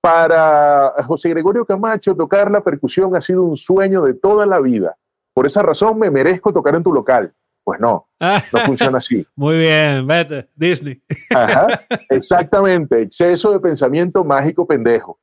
Para 0.00 0.94
José 1.06 1.28
Gregorio 1.28 1.64
Camacho, 1.64 2.16
tocar 2.16 2.50
la 2.50 2.62
percusión 2.62 3.14
ha 3.14 3.20
sido 3.20 3.44
un 3.44 3.56
sueño 3.56 4.02
de 4.02 4.14
toda 4.14 4.46
la 4.46 4.60
vida. 4.60 4.96
Por 5.32 5.46
esa 5.46 5.62
razón 5.62 5.98
me 5.98 6.10
merezco 6.10 6.52
tocar 6.52 6.74
en 6.74 6.82
tu 6.82 6.92
local. 6.92 7.32
Pues 7.62 7.78
no, 7.78 8.08
no 8.18 8.58
funciona 8.66 8.98
así. 8.98 9.24
Muy 9.36 9.58
bien, 9.58 10.04
vete, 10.06 10.48
Disney. 10.56 11.00
Ajá, 11.30 11.68
exactamente, 12.10 13.02
exceso 13.02 13.52
de 13.52 13.60
pensamiento 13.60 14.24
mágico 14.24 14.66
pendejo 14.66 15.20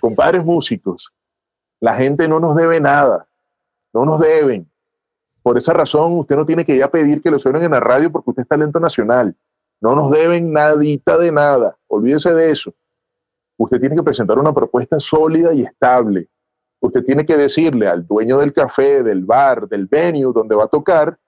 compadres 0.00 0.44
músicos, 0.44 1.12
la 1.80 1.94
gente 1.94 2.28
no 2.28 2.40
nos 2.40 2.56
debe 2.56 2.80
nada, 2.80 3.26
no 3.92 4.04
nos 4.04 4.20
deben. 4.20 4.70
Por 5.42 5.58
esa 5.58 5.72
razón, 5.72 6.18
usted 6.18 6.36
no 6.36 6.46
tiene 6.46 6.64
que 6.64 6.76
ir 6.76 6.84
a 6.84 6.90
pedir 6.90 7.20
que 7.20 7.30
lo 7.30 7.38
suenen 7.38 7.64
en 7.64 7.72
la 7.72 7.80
radio 7.80 8.10
porque 8.12 8.30
usted 8.30 8.42
es 8.42 8.48
talento 8.48 8.78
nacional. 8.78 9.36
No 9.80 9.96
nos 9.96 10.12
deben 10.12 10.52
nadita 10.52 11.18
de 11.18 11.32
nada. 11.32 11.76
Olvídese 11.88 12.32
de 12.32 12.52
eso. 12.52 12.72
Usted 13.56 13.80
tiene 13.80 13.96
que 13.96 14.02
presentar 14.02 14.38
una 14.38 14.54
propuesta 14.54 15.00
sólida 15.00 15.52
y 15.52 15.62
estable. 15.62 16.28
Usted 16.80 17.04
tiene 17.04 17.26
que 17.26 17.36
decirle 17.36 17.88
al 17.88 18.06
dueño 18.06 18.38
del 18.38 18.52
café, 18.52 19.02
del 19.02 19.24
bar, 19.24 19.68
del 19.68 19.86
venue 19.86 20.32
donde 20.32 20.54
va 20.54 20.64
a 20.64 20.68
tocar, 20.68 21.18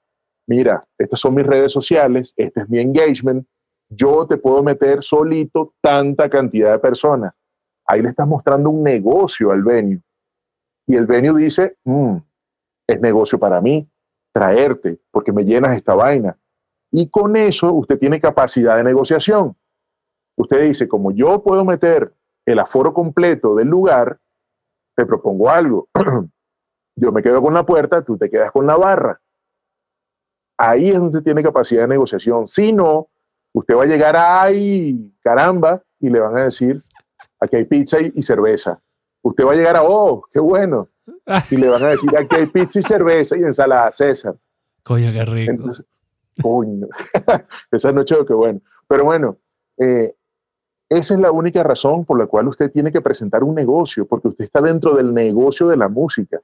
mira, 0.46 0.84
estas 0.98 1.20
son 1.20 1.34
mis 1.34 1.46
redes 1.46 1.72
sociales, 1.72 2.32
este 2.36 2.62
es 2.62 2.68
mi 2.68 2.78
engagement, 2.78 3.46
yo 3.88 4.26
te 4.26 4.36
puedo 4.36 4.62
meter 4.62 5.02
solito 5.02 5.74
tanta 5.80 6.28
cantidad 6.28 6.72
de 6.72 6.78
personas. 6.78 7.32
Ahí 7.86 8.02
le 8.02 8.10
estás 8.10 8.26
mostrando 8.26 8.70
un 8.70 8.82
negocio 8.82 9.50
al 9.50 9.62
venue. 9.62 10.00
Y 10.86 10.96
el 10.96 11.06
venue 11.06 11.42
dice, 11.42 11.76
mm, 11.84 12.16
es 12.86 13.00
negocio 13.00 13.38
para 13.38 13.60
mí, 13.60 13.88
traerte, 14.32 15.00
porque 15.10 15.32
me 15.32 15.44
llenas 15.44 15.76
esta 15.76 15.94
vaina. 15.94 16.36
Y 16.90 17.08
con 17.08 17.36
eso 17.36 17.72
usted 17.72 17.98
tiene 17.98 18.20
capacidad 18.20 18.76
de 18.76 18.84
negociación. 18.84 19.56
Usted 20.36 20.62
dice, 20.62 20.88
como 20.88 21.10
yo 21.12 21.42
puedo 21.42 21.64
meter 21.64 22.12
el 22.46 22.58
aforo 22.58 22.92
completo 22.92 23.54
del 23.54 23.68
lugar, 23.68 24.18
te 24.96 25.06
propongo 25.06 25.50
algo. 25.50 25.88
yo 26.96 27.12
me 27.12 27.22
quedo 27.22 27.42
con 27.42 27.54
la 27.54 27.64
puerta, 27.64 28.02
tú 28.02 28.16
te 28.16 28.30
quedas 28.30 28.50
con 28.50 28.66
la 28.66 28.76
barra. 28.76 29.20
Ahí 30.56 30.90
es 30.90 30.98
donde 30.98 31.20
tiene 31.22 31.42
capacidad 31.42 31.82
de 31.82 31.88
negociación. 31.88 32.46
Si 32.46 32.72
no, 32.72 33.08
usted 33.52 33.76
va 33.76 33.84
a 33.84 33.86
llegar, 33.86 34.14
ay, 34.16 35.12
caramba, 35.20 35.82
y 35.98 36.10
le 36.10 36.20
van 36.20 36.36
a 36.36 36.44
decir, 36.44 36.82
aquí 37.44 37.56
hay 37.56 37.64
pizza 37.64 37.98
y, 38.00 38.22
cerveza. 38.22 38.80
Usted 39.22 39.44
va 39.44 39.52
a 39.52 39.56
llegar 39.56 39.76
a, 39.76 39.82
oh, 39.82 40.26
qué 40.32 40.40
bueno. 40.40 40.88
Y 41.50 41.56
le 41.56 41.68
van 41.68 41.82
a 41.84 41.88
decir, 41.88 42.10
aquí 42.16 42.36
hay 42.36 42.46
pizza 42.46 42.80
y 42.80 42.82
cerveza 42.82 43.36
y 43.36 43.42
ensalada 43.42 43.90
César. 43.90 44.36
Coño, 44.82 45.12
qué 45.12 45.24
rico. 45.24 45.50
Entonces, 45.50 45.86
coño. 46.42 46.88
Esa 47.70 47.92
noche, 47.92 48.16
qué 48.26 48.34
bueno. 48.34 48.60
Pero 48.86 49.04
bueno, 49.04 49.38
eh, 49.78 50.14
esa 50.88 51.14
es 51.14 51.20
la 51.20 51.32
única 51.32 51.62
razón 51.62 52.04
por 52.04 52.18
la 52.18 52.26
cual 52.26 52.48
usted 52.48 52.70
tiene 52.70 52.92
que 52.92 53.00
presentar 53.00 53.42
un 53.42 53.54
negocio, 53.54 54.06
porque 54.06 54.28
usted 54.28 54.44
está 54.44 54.60
dentro 54.60 54.94
del 54.94 55.14
negocio 55.14 55.68
de 55.68 55.76
la 55.76 55.88
música. 55.88 56.40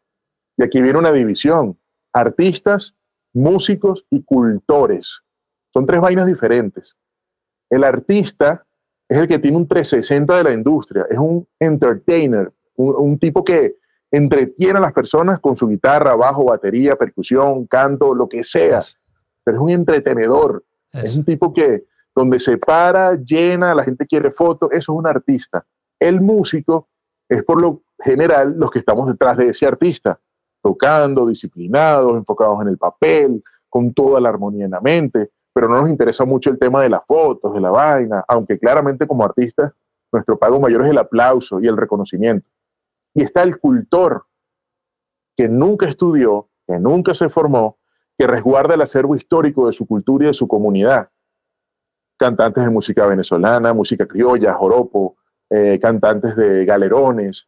Y 0.57 0.62
aquí 0.62 0.80
viene 0.80 0.98
una 0.98 1.12
división, 1.12 1.78
artistas, 2.12 2.94
músicos 3.32 4.05
y 4.11 4.22
cultores. 4.22 5.20
Son 5.72 5.86
tres 5.86 6.01
vainas 6.01 6.26
diferentes. 6.26 6.96
El 7.68 7.84
artista 7.84 8.66
es 9.11 9.18
el 9.18 9.26
que 9.26 9.40
tiene 9.40 9.56
un 9.56 9.66
360 9.66 10.36
de 10.36 10.44
la 10.44 10.52
industria, 10.52 11.04
es 11.11 11.18
un 11.18 11.44
entertainer, 11.58 12.52
un, 12.76 13.18
tipo 13.18 13.44
que 13.44 13.74
entretiene 14.08 14.78
a 14.78 14.82
las 14.82 14.92
personas 14.92 15.40
con 15.40 15.56
su 15.56 15.66
guitarra, 15.66 16.14
bajo, 16.14 16.44
batería, 16.44 16.94
percusión, 16.94 17.66
canto, 17.66 18.14
lo 18.14 18.28
que 18.28 18.44
sea. 18.44 18.78
Pero 19.42 19.56
es 19.56 19.62
un 19.62 19.70
entretenedor, 19.70 20.64
es 20.92 21.16
un 21.16 21.24
tipo 21.24 21.52
que 21.52 21.86
donde 22.14 22.38
se 22.38 22.56
para, 22.56 23.16
llena, 23.16 23.74
la 23.74 23.82
gente 23.82 24.06
quiere 24.06 24.30
fotos, 24.30 24.70
eso 24.70 24.92
es 24.92 24.98
un 24.98 25.06
artista. 25.08 25.66
El 25.98 26.20
músico 26.20 26.88
es 27.28 27.42
por 27.42 27.61
lo 27.61 27.82
general 27.98 28.54
los 28.56 28.70
que 28.70 28.78
estamos 28.78 29.08
detrás 29.08 29.36
de 29.36 29.48
ese 29.48 29.66
artista, 29.66 30.20
tocando, 30.62 31.26
disciplinados, 31.26 32.16
enfocados 32.16 32.62
en 32.62 32.68
el 32.68 32.78
papel, 32.78 33.42
con 33.68 33.92
toda 33.92 34.20
la 34.20 34.28
armonía 34.28 34.66
en 34.66 34.70
la 34.70 34.80
mente, 34.80 35.32
pero 35.61 35.74
no 35.74 35.82
nos 35.82 35.90
interesa 35.90 36.24
mucho 36.24 36.48
el 36.48 36.58
tema 36.58 36.80
de 36.80 36.88
las 36.88 37.04
fotos, 37.04 37.52
de 37.52 37.61
la 37.61 37.68
vaina, 37.68 38.24
aunque 38.26 38.58
claramente 38.58 39.06
como 39.06 39.26
artistas 39.26 39.70
nuestro 40.11 40.38
pago 40.38 40.58
mayor 40.58 40.80
es 40.84 40.88
el 40.88 40.96
aplauso 40.96 41.61
y 41.61 41.66
el 41.66 41.76
reconocimiento. 41.76 42.48
Y 43.12 43.24
está 43.24 43.42
el 43.42 43.58
cultor, 43.58 44.24
que 45.36 45.50
nunca 45.50 45.86
estudió, 45.86 46.48
que 46.66 46.78
nunca 46.78 47.12
se 47.12 47.28
formó, 47.28 47.76
que 48.16 48.26
resguarda 48.26 48.72
el 48.72 48.80
acervo 48.80 49.14
histórico 49.14 49.66
de 49.66 49.74
su 49.74 49.86
cultura 49.86 50.24
y 50.24 50.26
de 50.28 50.32
su 50.32 50.48
comunidad. 50.48 51.11
Cantantes 52.18 52.64
de 52.64 52.70
música 52.70 53.06
venezolana, 53.06 53.74
música 53.74 54.06
criolla, 54.06 54.54
joropo, 54.54 55.18
eh, 55.50 55.78
cantantes 55.78 56.36
de 56.36 56.64
galerones, 56.64 57.46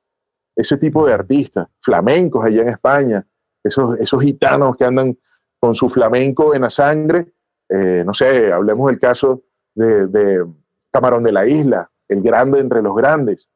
ese 0.54 0.76
tipo 0.76 1.06
de 1.06 1.14
artistas, 1.14 1.66
flamencos 1.80 2.44
allá 2.44 2.60
en 2.60 2.68
España, 2.68 3.26
esos, 3.64 3.98
esos 3.98 4.20
gitanos 4.20 4.76
que 4.76 4.84
andan 4.84 5.16
con 5.58 5.74
su 5.74 5.88
flamenco 5.88 6.54
en 6.54 6.60
la 6.60 6.68
sangre, 6.68 7.32
eh, 7.74 8.02
no 8.04 8.12
sé, 8.12 8.52
hablemos 8.52 8.90
del 8.90 8.98
caso 8.98 9.42
de, 9.74 10.06
de, 10.06 10.46
Camarón 10.90 11.22
de 11.22 11.32
la 11.32 11.46
Isla, 11.46 11.90
el 12.08 12.20
grande 12.20 12.60
entre 12.60 12.82
los 12.82 12.94
grandes. 12.94 13.48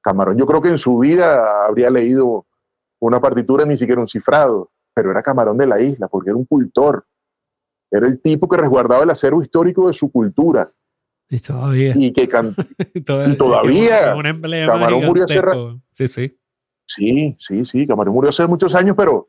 Camarón, 0.00 0.36
yo 0.36 0.46
creo 0.46 0.60
que 0.60 0.70
en 0.70 0.78
su 0.78 0.98
vida 0.98 1.66
habría 1.66 1.88
leído 1.88 2.46
una 2.98 3.20
partitura, 3.20 3.64
ni 3.64 3.76
siquiera 3.76 4.00
un 4.00 4.08
cifrado, 4.08 4.70
pero 4.92 5.12
era 5.12 5.22
Camarón 5.22 5.56
de 5.56 5.68
la 5.68 5.80
Isla, 5.80 6.08
porque 6.08 6.30
era 6.30 6.36
un 6.36 6.46
cultor. 6.46 7.06
Era 7.92 8.08
el 8.08 8.20
tipo 8.20 8.48
que 8.48 8.56
resguardaba 8.56 9.04
el 9.04 9.10
acervo 9.10 9.40
histórico 9.40 9.86
de 9.86 9.94
su 9.94 10.10
cultura. 10.10 10.72
Y 11.28 11.38
todavía. 11.38 11.92
Y 11.94 12.12
que 12.12 12.26
todavía. 13.06 14.16
Camarón 14.66 15.04
murió 15.04 15.24
hace 15.24 15.40
Sí, 15.92 16.08
sí. 16.08 16.36
Sí, 16.86 17.36
sí, 17.38 17.64
sí. 17.64 17.86
Camarón 17.86 18.14
murió 18.14 18.30
hace 18.30 18.48
muchos 18.48 18.74
años, 18.74 18.96
pero 18.96 19.28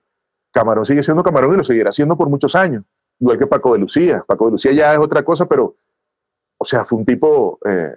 Camarón 0.52 0.86
sigue 0.86 1.04
siendo 1.04 1.22
Camarón 1.22 1.54
y 1.54 1.58
lo 1.58 1.64
seguirá 1.64 1.92
siendo 1.92 2.18
por 2.18 2.28
muchos 2.28 2.56
años. 2.56 2.84
Igual 3.22 3.38
que 3.38 3.46
Paco 3.46 3.74
de 3.74 3.80
Lucía. 3.80 4.26
Paco 4.28 4.46
de 4.46 4.52
Lucía 4.54 4.72
ya 4.72 4.94
es 4.94 5.00
otra 5.00 5.24
cosa, 5.24 5.46
pero, 5.46 5.76
o 6.58 6.66
sea, 6.66 6.84
fue 6.84 6.98
un 6.98 7.06
tipo 7.06 7.60
eh, 7.64 7.96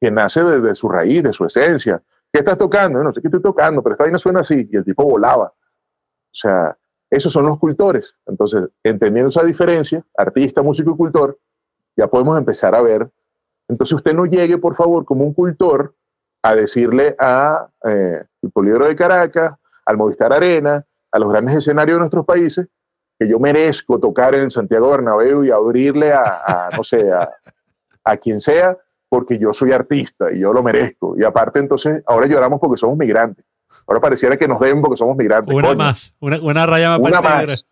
que 0.00 0.10
nace 0.10 0.42
desde 0.44 0.76
su 0.76 0.88
raíz, 0.88 1.20
de 1.24 1.32
su 1.32 1.44
esencia. 1.44 2.00
¿Qué 2.32 2.38
estás 2.38 2.56
tocando? 2.56 3.02
No 3.02 3.12
sé 3.12 3.20
qué 3.20 3.26
estoy 3.26 3.42
tocando, 3.42 3.82
pero 3.82 3.94
esta 3.94 4.04
vaina 4.04 4.20
suena 4.20 4.40
así. 4.40 4.68
Y 4.70 4.76
el 4.76 4.84
tipo 4.84 5.02
volaba. 5.04 5.46
O 5.46 6.34
sea, 6.34 6.78
esos 7.10 7.32
son 7.32 7.46
los 7.46 7.58
cultores. 7.58 8.14
Entonces, 8.24 8.68
entendiendo 8.84 9.30
esa 9.30 9.42
diferencia, 9.42 10.04
artista, 10.16 10.62
músico 10.62 10.92
y 10.92 10.96
cultor, 10.96 11.38
ya 11.96 12.06
podemos 12.06 12.38
empezar 12.38 12.76
a 12.76 12.82
ver. 12.82 13.10
Entonces, 13.66 13.94
usted 13.94 14.14
no 14.14 14.26
llegue, 14.26 14.58
por 14.58 14.76
favor, 14.76 15.04
como 15.04 15.24
un 15.24 15.34
cultor 15.34 15.96
a 16.40 16.54
decirle 16.54 17.16
a 17.18 17.68
eh, 17.84 18.24
el 18.42 18.50
Poliedro 18.52 18.86
de 18.86 18.94
Caracas, 18.94 19.56
al 19.84 19.96
Movistar 19.96 20.32
Arena, 20.32 20.86
a 21.10 21.18
los 21.18 21.28
grandes 21.28 21.56
escenarios 21.56 21.96
de 21.96 22.00
nuestros 22.00 22.24
países, 22.24 22.68
que 23.22 23.28
yo 23.28 23.38
merezco 23.38 23.98
tocar 23.98 24.34
en 24.34 24.50
Santiago 24.50 24.90
Bernabéu 24.90 25.44
y 25.44 25.50
abrirle 25.50 26.12
a, 26.12 26.68
no 26.76 26.82
sé, 26.82 27.08
a, 27.12 28.16
quien 28.16 28.40
sea, 28.40 28.76
porque 29.08 29.38
yo 29.38 29.52
soy 29.52 29.72
artista 29.72 30.32
y 30.32 30.40
yo 30.40 30.52
lo 30.52 30.62
merezco. 30.62 31.16
Y 31.16 31.24
aparte, 31.24 31.60
entonces, 31.60 32.02
ahora 32.06 32.26
lloramos 32.26 32.58
porque 32.60 32.78
somos 32.78 32.98
migrantes. 32.98 33.44
Ahora 33.86 34.00
pareciera 34.00 34.36
que 34.36 34.48
nos 34.48 34.60
deben 34.60 34.80
porque 34.80 34.96
somos 34.96 35.16
migrantes. 35.16 35.54
Una 35.54 35.74
más, 35.74 36.14
una, 36.20 36.66
raya 36.66 36.98
más. 36.98 37.00
Una 37.00 37.20
más. 37.20 37.66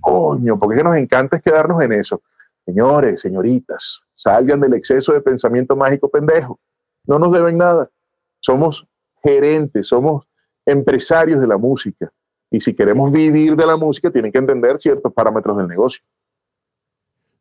Coño, 0.00 0.58
porque 0.58 0.76
es 0.76 0.82
que 0.82 0.88
nos 0.88 0.96
encanta 0.96 1.36
es 1.36 1.42
quedarnos 1.42 1.82
en 1.82 1.92
eso. 1.92 2.22
Señores, 2.64 3.20
señoritas, 3.20 4.00
salgan 4.14 4.60
del 4.60 4.74
exceso 4.74 5.12
de 5.12 5.20
pensamiento 5.20 5.74
mágico 5.76 6.08
pendejo. 6.08 6.58
No 7.04 7.18
nos 7.18 7.32
deben 7.32 7.58
nada. 7.58 7.90
Somos 8.40 8.86
gerentes, 9.22 9.86
somos 9.86 10.26
empresarios 10.66 11.40
de 11.40 11.46
la 11.46 11.56
música. 11.56 12.10
Y 12.50 12.60
si 12.60 12.74
queremos 12.74 13.12
vivir 13.12 13.56
de 13.56 13.66
la 13.66 13.76
música, 13.76 14.10
tienen 14.10 14.32
que 14.32 14.38
entender 14.38 14.78
ciertos 14.78 15.12
parámetros 15.12 15.56
del 15.58 15.68
negocio. 15.68 16.02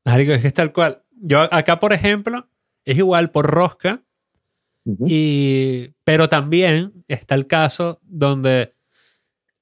Marico, 0.04 0.34
es 0.34 0.42
que 0.42 0.48
es 0.48 0.54
tal 0.54 0.74
cual. 0.74 1.04
Yo 1.12 1.42
acá, 1.54 1.80
por 1.80 1.94
ejemplo, 1.94 2.48
es 2.86 2.98
igual 2.98 3.32
por 3.32 3.48
rosca, 3.48 4.04
y, 5.06 5.90
pero 6.06 6.30
también 6.30 7.04
está 7.10 7.36
el 7.36 7.46
caso 7.46 8.00
donde 8.04 8.74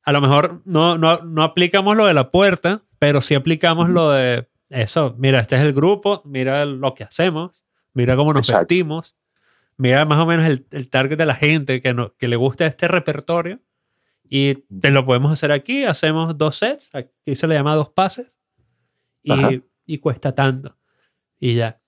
a 0.04 0.12
lo 0.12 0.22
mejor 0.22 0.62
no, 0.66 1.00
no, 1.00 1.22
no 1.22 1.42
aplicamos 1.42 1.98
lo 1.98 2.06
de 2.06 2.14
la 2.14 2.30
puerta, 2.30 2.84
pero 3.00 3.22
sí 3.22 3.34
aplicamos 3.34 3.90
lo 3.90 4.12
de 4.12 4.48
eso. 4.70 5.16
Mira, 5.18 5.40
este 5.40 5.56
es 5.56 5.62
el 5.62 5.74
grupo, 5.74 6.22
mira 6.26 6.66
lo 6.66 6.94
que 6.94 7.04
hacemos, 7.04 7.66
mira 7.94 8.16
cómo 8.16 8.34
nos 8.34 8.48
vestimos, 8.48 9.16
mira 9.78 10.06
más 10.06 10.20
o 10.20 10.28
menos 10.28 10.46
el, 10.46 10.68
el 10.70 10.90
target 10.90 11.18
de 11.18 11.26
la 11.26 11.36
gente 11.36 11.82
que, 11.82 11.96
no, 11.96 12.14
que 12.18 12.28
le 12.28 12.36
gusta 12.36 12.68
este 12.68 12.88
repertorio 12.88 13.62
y 14.30 14.56
te 14.80 14.92
lo 14.92 15.06
podemos 15.06 15.32
hacer 15.32 15.52
aquí, 15.52 15.84
hacemos 15.84 16.38
dos 16.38 16.58
sets, 16.58 16.90
aquí 16.94 17.36
se 17.36 17.48
le 17.48 17.56
llama 17.56 17.76
dos 17.76 17.90
pases 17.90 18.38
y, 19.24 19.62
y 19.86 19.98
cuesta 20.00 20.34
tanto. 20.34 20.78
Y 21.40 21.56
ya. 21.56 21.80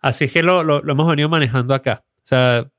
Así 0.00 0.28
que 0.28 0.42
lo, 0.42 0.62
lo, 0.62 0.80
hemos 0.90 1.08
venido 1.08 1.28
manejando 1.28 1.74
acá. 1.74 2.04
O 2.18 2.26
sea, 2.26 2.70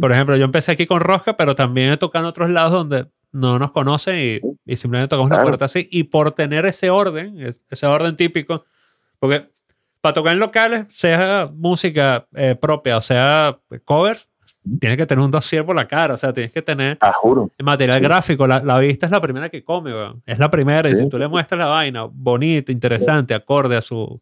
por 0.00 0.12
ejemplo, 0.12 0.36
yo 0.36 0.44
empecé 0.44 0.72
aquí 0.72 0.86
con 0.86 1.00
Rosca, 1.00 1.36
pero 1.36 1.54
también 1.54 1.90
he 1.90 1.96
tocado 1.96 2.24
en 2.24 2.28
otros 2.28 2.50
lados 2.50 2.72
donde 2.72 3.06
no 3.32 3.58
nos 3.58 3.72
conocen 3.72 4.18
y, 4.18 4.40
y 4.64 4.76
simplemente 4.76 5.08
tocamos 5.08 5.32
una 5.32 5.42
puerta 5.42 5.64
así. 5.64 5.88
Y 5.90 6.04
por 6.04 6.32
tener 6.32 6.66
ese 6.66 6.90
orden, 6.90 7.56
ese 7.68 7.86
orden 7.86 8.16
típico, 8.16 8.64
porque 9.18 9.50
para 10.04 10.12
tocar 10.12 10.34
en 10.34 10.38
locales, 10.38 10.86
sea 10.90 11.50
música 11.54 12.28
eh, 12.34 12.54
propia 12.54 12.98
o 12.98 13.00
sea 13.00 13.58
covers, 13.86 14.28
tienes 14.80 14.96
que 14.96 15.06
tener 15.06 15.24
un 15.24 15.30
dossier 15.30 15.64
por 15.64 15.76
la 15.76 15.86
cara, 15.86 16.14
o 16.14 16.16
sea, 16.16 16.32
tienes 16.32 16.52
que 16.52 16.62
tener 16.62 16.96
ah, 17.00 17.12
juro. 17.12 17.50
material 17.62 18.00
gráfico. 18.00 18.46
La, 18.46 18.78
vista 18.78 19.06
es 19.06 19.12
la 19.12 19.20
primera 19.20 19.48
que 19.48 19.62
come, 19.62 19.92
es 20.26 20.38
la 20.38 20.50
primera. 20.50 20.88
Y 20.88 20.96
si 20.96 21.08
tú 21.08 21.18
le 21.18 21.28
muestras 21.28 21.58
la 21.58 21.66
vaina 21.66 22.04
bonita, 22.10 22.72
interesante, 22.72 23.34
acorde 23.34 23.76
a 23.76 23.82
su, 23.82 24.20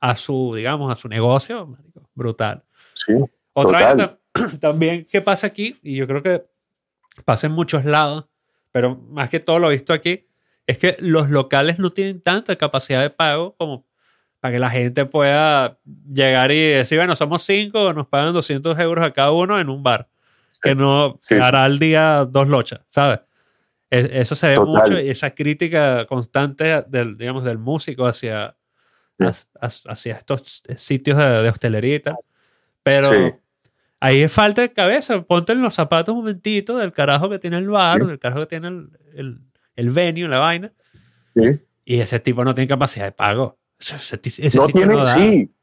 a 0.00 0.16
su, 0.16 0.54
digamos, 0.54 0.92
a 0.92 0.96
su 0.96 1.08
negocio, 1.08 1.76
brutal. 2.14 2.62
Sí. 2.94 3.14
Otra 3.52 3.94
vez 3.94 4.10
también, 4.60 5.06
¿qué 5.10 5.20
pasa 5.20 5.46
aquí? 5.46 5.78
Y 5.82 5.96
yo 5.96 6.06
creo 6.06 6.22
que 6.22 6.44
pasa 7.24 7.46
en 7.46 7.52
muchos 7.52 7.84
lados, 7.84 8.26
pero 8.70 8.96
más 8.96 9.28
que 9.28 9.40
todo 9.40 9.58
lo 9.58 9.70
he 9.70 9.74
visto 9.74 9.92
aquí, 9.92 10.26
es 10.66 10.78
que 10.78 10.96
los 11.00 11.28
locales 11.28 11.78
no 11.78 11.90
tienen 11.90 12.20
tanta 12.20 12.56
capacidad 12.56 13.02
de 13.02 13.10
pago 13.10 13.54
como 13.58 13.84
para 14.42 14.54
que 14.54 14.58
la 14.58 14.70
gente 14.70 15.06
pueda 15.06 15.78
llegar 16.12 16.50
y 16.50 16.60
decir, 16.60 16.98
bueno, 16.98 17.14
somos 17.14 17.42
cinco, 17.42 17.92
nos 17.92 18.08
pagan 18.08 18.34
200 18.34 18.76
euros 18.80 19.04
a 19.04 19.12
cada 19.12 19.30
uno 19.30 19.60
en 19.60 19.68
un 19.68 19.84
bar, 19.84 20.08
que 20.60 20.74
no 20.74 21.20
hará 21.40 21.62
al 21.62 21.78
día 21.78 22.26
dos 22.28 22.48
lochas, 22.48 22.80
¿sabes? 22.88 23.20
Eso 23.88 24.34
se 24.34 24.48
ve 24.48 24.58
mucho 24.58 24.98
y 24.98 25.10
esa 25.10 25.30
crítica 25.30 26.06
constante 26.06 26.82
del, 26.88 27.16
digamos, 27.16 27.44
del 27.44 27.58
músico 27.58 28.04
hacia, 28.04 28.56
hacia 29.60 30.16
estos 30.16 30.64
sitios 30.76 31.18
de, 31.18 31.48
hostelería 31.48 31.94
y 31.94 32.00
tal. 32.00 32.16
Pero 32.82 33.10
ahí 34.00 34.22
es 34.22 34.32
falta 34.32 34.62
de 34.62 34.72
cabeza. 34.72 35.22
Ponte 35.22 35.52
en 35.52 35.62
los 35.62 35.74
zapatos 35.74 36.14
un 36.14 36.22
momentito 36.22 36.78
del 36.78 36.92
carajo 36.92 37.30
que 37.30 37.38
tiene 37.38 37.58
el 37.58 37.68
bar, 37.68 38.04
del 38.04 38.18
carajo 38.18 38.40
que 38.40 38.46
tiene 38.46 38.66
el, 38.66 38.90
el, 39.14 39.38
el 39.76 39.90
venue, 39.90 40.26
la 40.26 40.38
vaina. 40.38 40.72
Y 41.84 42.00
ese 42.00 42.18
tipo 42.18 42.44
no 42.44 42.56
tiene 42.56 42.66
capacidad 42.66 43.04
de 43.04 43.12
pago 43.12 43.61
no 44.54 44.66
tiene, 44.68 45.06
sí. 45.06 45.54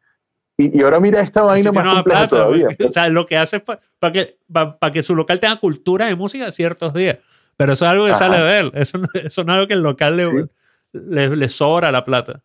Y, 0.57 0.81
ahora 0.81 0.99
mira 0.99 1.21
esta 1.21 1.43
vaina 1.43 1.71
más 1.71 1.95
compleja 1.95 2.27
todavía. 2.27 2.67
o 2.87 2.91
sea, 2.91 3.07
lo 3.07 3.25
que 3.25 3.37
hace 3.37 3.57
es 3.57 3.63
para 3.63 4.11
que, 4.11 4.37
para 4.51 4.91
que 4.91 5.03
su 5.03 5.15
local 5.15 5.39
tenga 5.39 5.57
cultura 5.57 6.07
de 6.07 6.15
música 6.15 6.51
ciertos 6.51 6.93
días. 6.93 7.19
Pero 7.55 7.73
eso 7.73 7.85
es 7.85 7.91
algo 7.91 8.05
que 8.05 8.15
sale 8.15 8.37
de 8.37 8.59
él. 8.59 8.71
Eso, 8.73 8.99
eso 9.13 9.43
no 9.43 9.53
es 9.53 9.55
algo 9.55 9.67
que 9.67 9.73
el 9.73 9.83
local 9.83 10.17
le, 10.17 11.27
le, 11.35 11.49
sobra 11.49 11.91
la 11.91 12.03
plata. 12.03 12.41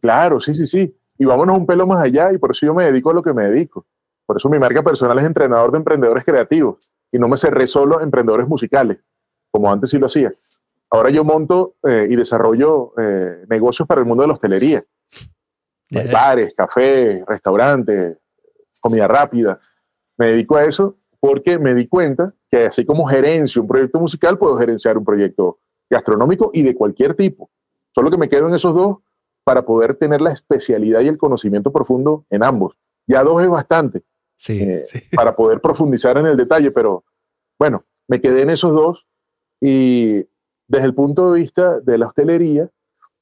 Claro, 0.00 0.40
sí, 0.40 0.54
sí, 0.54 0.66
sí. 0.66 0.96
Y 1.18 1.24
vámonos 1.24 1.58
un 1.58 1.66
pelo 1.66 1.86
más 1.86 2.02
allá 2.02 2.32
y 2.32 2.38
por 2.38 2.52
eso 2.52 2.66
yo 2.66 2.74
me 2.74 2.84
dedico 2.84 3.10
a 3.10 3.14
lo 3.14 3.22
que 3.22 3.32
me 3.32 3.44
dedico. 3.44 3.86
Por 4.26 4.36
eso 4.36 4.48
mi 4.48 4.58
marca 4.58 4.82
personal 4.82 5.18
es 5.18 5.24
entrenador 5.24 5.72
de 5.72 5.78
emprendedores 5.78 6.24
creativos 6.24 6.88
y 7.10 7.18
no 7.18 7.28
me 7.28 7.36
cerré 7.36 7.66
solo 7.66 8.00
emprendedores 8.00 8.48
musicales, 8.48 8.98
como 9.50 9.70
antes 9.70 9.90
sí 9.90 9.98
lo 9.98 10.06
hacía. 10.06 10.32
Ahora 10.90 11.10
yo 11.10 11.24
monto 11.24 11.74
eh, 11.82 12.06
y 12.08 12.16
desarrollo 12.16 12.92
eh, 12.98 13.44
negocios 13.48 13.86
para 13.88 14.00
el 14.00 14.06
mundo 14.06 14.22
de 14.22 14.28
la 14.28 14.34
hostelería. 14.34 14.84
Bares, 16.12 16.54
cafés, 16.54 17.24
restaurantes, 17.26 18.18
comida 18.80 19.06
rápida. 19.06 19.58
Me 20.16 20.26
dedico 20.28 20.56
a 20.56 20.64
eso 20.64 20.96
porque 21.20 21.58
me 21.58 21.74
di 21.74 21.86
cuenta 21.86 22.34
que 22.50 22.66
así 22.66 22.84
como 22.84 23.06
gerencio 23.06 23.62
un 23.62 23.68
proyecto 23.68 23.98
musical, 23.98 24.38
puedo 24.38 24.56
gerenciar 24.58 24.98
un 24.98 25.04
proyecto 25.04 25.58
gastronómico 25.88 26.50
y 26.52 26.62
de 26.62 26.74
cualquier 26.74 27.14
tipo. 27.14 27.50
Solo 27.94 28.10
que 28.10 28.18
me 28.18 28.28
quedo 28.28 28.48
en 28.48 28.54
esos 28.54 28.74
dos 28.74 28.98
para 29.44 29.64
poder 29.64 29.96
tener 29.96 30.20
la 30.20 30.32
especialidad 30.32 31.00
y 31.00 31.08
el 31.08 31.18
conocimiento 31.18 31.72
profundo 31.72 32.24
en 32.30 32.42
ambos. 32.42 32.76
Ya 33.06 33.22
dos 33.22 33.42
es 33.42 33.48
bastante 33.48 34.02
eh, 34.48 34.84
para 35.14 35.36
poder 35.36 35.60
profundizar 35.60 36.16
en 36.18 36.26
el 36.26 36.36
detalle, 36.36 36.70
pero 36.70 37.04
bueno, 37.58 37.84
me 38.08 38.20
quedé 38.20 38.42
en 38.42 38.50
esos 38.50 38.74
dos 38.74 39.06
y 39.60 40.26
desde 40.68 40.86
el 40.86 40.94
punto 40.94 41.32
de 41.32 41.40
vista 41.40 41.80
de 41.80 41.98
la 41.98 42.06
hostelería, 42.06 42.68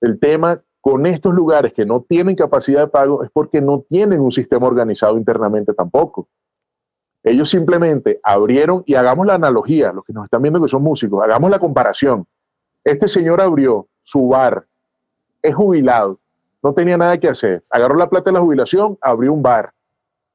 el 0.00 0.18
tema 0.18 0.60
con 0.80 1.06
estos 1.06 1.32
lugares 1.32 1.72
que 1.72 1.86
no 1.86 2.02
tienen 2.02 2.34
capacidad 2.34 2.80
de 2.80 2.88
pago 2.88 3.22
es 3.22 3.30
porque 3.30 3.60
no 3.60 3.84
tienen 3.88 4.20
un 4.20 4.32
sistema 4.32 4.66
organizado 4.66 5.16
internamente 5.16 5.72
tampoco. 5.74 6.28
Ellos 7.22 7.48
simplemente 7.48 8.20
abrieron, 8.24 8.82
y 8.84 8.94
hagamos 8.94 9.26
la 9.26 9.34
analogía, 9.34 9.92
los 9.92 10.04
que 10.04 10.12
nos 10.12 10.24
están 10.24 10.42
viendo 10.42 10.60
que 10.60 10.68
son 10.68 10.82
músicos, 10.82 11.22
hagamos 11.24 11.50
la 11.50 11.60
comparación. 11.60 12.26
Este 12.82 13.06
señor 13.06 13.40
abrió 13.40 13.86
su 14.02 14.26
bar, 14.26 14.66
es 15.40 15.54
jubilado, 15.54 16.18
no 16.62 16.74
tenía 16.74 16.96
nada 16.96 17.16
que 17.18 17.28
hacer, 17.28 17.62
agarró 17.70 17.94
la 17.94 18.10
plata 18.10 18.30
de 18.30 18.34
la 18.34 18.40
jubilación, 18.40 18.98
abrió 19.00 19.32
un 19.32 19.42
bar 19.42 19.72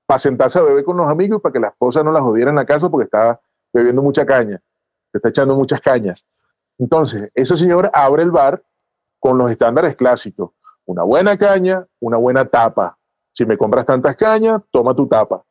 para 0.05 0.19
sentarse 0.19 0.59
a 0.59 0.61
beber 0.61 0.85
con 0.85 0.95
los 0.95 1.09
amigos 1.09 1.39
y 1.39 1.41
para 1.41 1.51
que 1.51 1.59
la 1.59 1.67
esposa 1.67 2.03
no 2.03 2.11
la 2.13 2.21
jodiera 2.21 2.49
en 2.49 2.55
la 2.55 2.65
casa 2.65 2.89
porque 2.89 3.03
estaba 3.03 3.41
bebiendo 3.73 4.01
mucha 4.01 4.25
caña, 4.25 4.61
se 5.11 5.17
está 5.17 5.27
echando 5.27 5.55
muchas 5.55 5.81
cañas. 5.81 6.25
Entonces, 6.77 7.31
ese 7.33 7.57
señor 7.57 7.89
abre 7.93 8.23
el 8.23 8.31
bar 8.31 8.63
con 9.19 9.37
los 9.37 9.51
estándares 9.51 9.95
clásicos. 9.95 10.51
Una 10.85 11.03
buena 11.03 11.37
caña, 11.37 11.85
una 11.99 12.17
buena 12.17 12.45
tapa. 12.45 12.97
Si 13.31 13.45
me 13.45 13.57
compras 13.57 13.85
tantas 13.85 14.15
cañas, 14.15 14.61
toma 14.71 14.95
tu 14.95 15.07
tapa. 15.07 15.43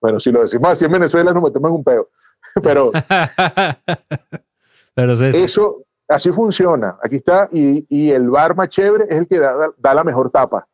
Bueno, 0.00 0.20
si 0.20 0.30
lo 0.30 0.40
decimos 0.40 0.70
así 0.70 0.84
en 0.84 0.92
Venezuela, 0.92 1.32
nos 1.32 1.42
metemos 1.42 1.70
en 1.70 1.74
un 1.74 1.84
peo. 1.84 2.08
Pero, 2.62 2.92
Pero 4.94 5.12
eso, 5.12 5.84
así 6.08 6.30
funciona. 6.30 6.98
Aquí 7.02 7.16
está. 7.16 7.48
Y, 7.52 8.10
el 8.10 8.30
bar 8.30 8.56
más 8.56 8.68
chévere 8.68 9.06
es 9.10 9.18
el 9.18 9.28
que 9.28 9.38
da, 9.38 9.94
la 9.94 10.04
mejor 10.04 10.30
tapa 10.30 10.66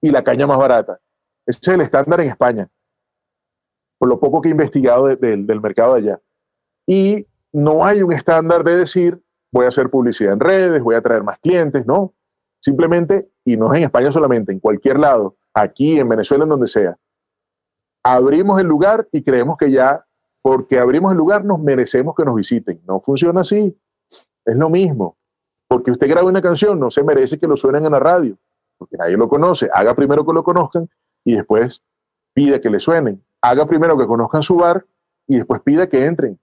y 0.00 0.10
la 0.10 0.24
caña 0.24 0.46
más 0.46 0.58
barata. 0.58 0.98
Ese 1.46 1.58
es 1.62 1.68
el 1.68 1.80
estándar 1.80 2.20
en 2.20 2.30
España. 2.30 2.68
Por 3.98 4.08
lo 4.08 4.18
poco 4.18 4.40
que 4.40 4.48
he 4.48 4.52
investigado 4.52 5.08
del 5.08 5.60
mercado 5.60 5.94
de 5.94 6.00
allá. 6.00 6.20
Y 6.86 7.26
no 7.52 7.84
hay 7.84 8.02
un 8.02 8.12
estándar 8.12 8.64
de 8.64 8.76
decir, 8.76 9.22
voy 9.52 9.66
a 9.66 9.68
hacer 9.68 9.90
publicidad 9.90 10.32
en 10.32 10.40
redes, 10.40 10.82
voy 10.82 10.94
a 10.94 11.02
traer 11.02 11.22
más 11.22 11.38
clientes, 11.38 11.86
no. 11.86 12.14
Simplemente, 12.60 13.28
y 13.44 13.56
no 13.56 13.72
es 13.72 13.78
en 13.78 13.84
España 13.84 14.10
solamente, 14.12 14.52
en 14.52 14.60
cualquier 14.60 14.98
lado, 14.98 15.36
aquí, 15.52 15.98
en 15.98 16.08
Venezuela, 16.08 16.44
en 16.44 16.50
donde 16.50 16.68
sea, 16.68 16.96
abrimos 18.02 18.60
el 18.60 18.66
lugar 18.66 19.08
y 19.12 19.22
creemos 19.22 19.56
que 19.56 19.70
ya, 19.70 20.04
porque 20.40 20.78
abrimos 20.78 21.12
el 21.12 21.18
lugar, 21.18 21.44
nos 21.44 21.60
merecemos 21.60 22.14
que 22.16 22.24
nos 22.24 22.34
visiten. 22.34 22.80
No 22.86 23.00
funciona 23.00 23.42
así. 23.42 23.76
Es 24.44 24.56
lo 24.56 24.70
mismo. 24.70 25.16
Porque 25.68 25.90
usted 25.90 26.08
graba 26.08 26.28
una 26.28 26.42
canción, 26.42 26.80
no 26.80 26.90
se 26.90 27.04
merece 27.04 27.38
que 27.38 27.46
lo 27.46 27.56
suenen 27.56 27.86
en 27.86 27.92
la 27.92 28.00
radio, 28.00 28.36
porque 28.76 28.96
nadie 28.96 29.16
lo 29.16 29.28
conoce. 29.28 29.70
Haga 29.72 29.94
primero 29.94 30.26
que 30.26 30.32
lo 30.32 30.42
conozcan 30.42 30.88
y 31.24 31.36
después 31.36 31.82
pida 32.34 32.60
que 32.60 32.70
le 32.70 32.80
suenen. 32.80 33.24
Haga 33.40 33.66
primero 33.66 33.96
que 33.96 34.06
conozcan 34.06 34.42
su 34.42 34.56
bar 34.56 34.84
y 35.26 35.36
después 35.36 35.62
pida 35.62 35.88
que 35.88 36.04
entren. 36.04 36.38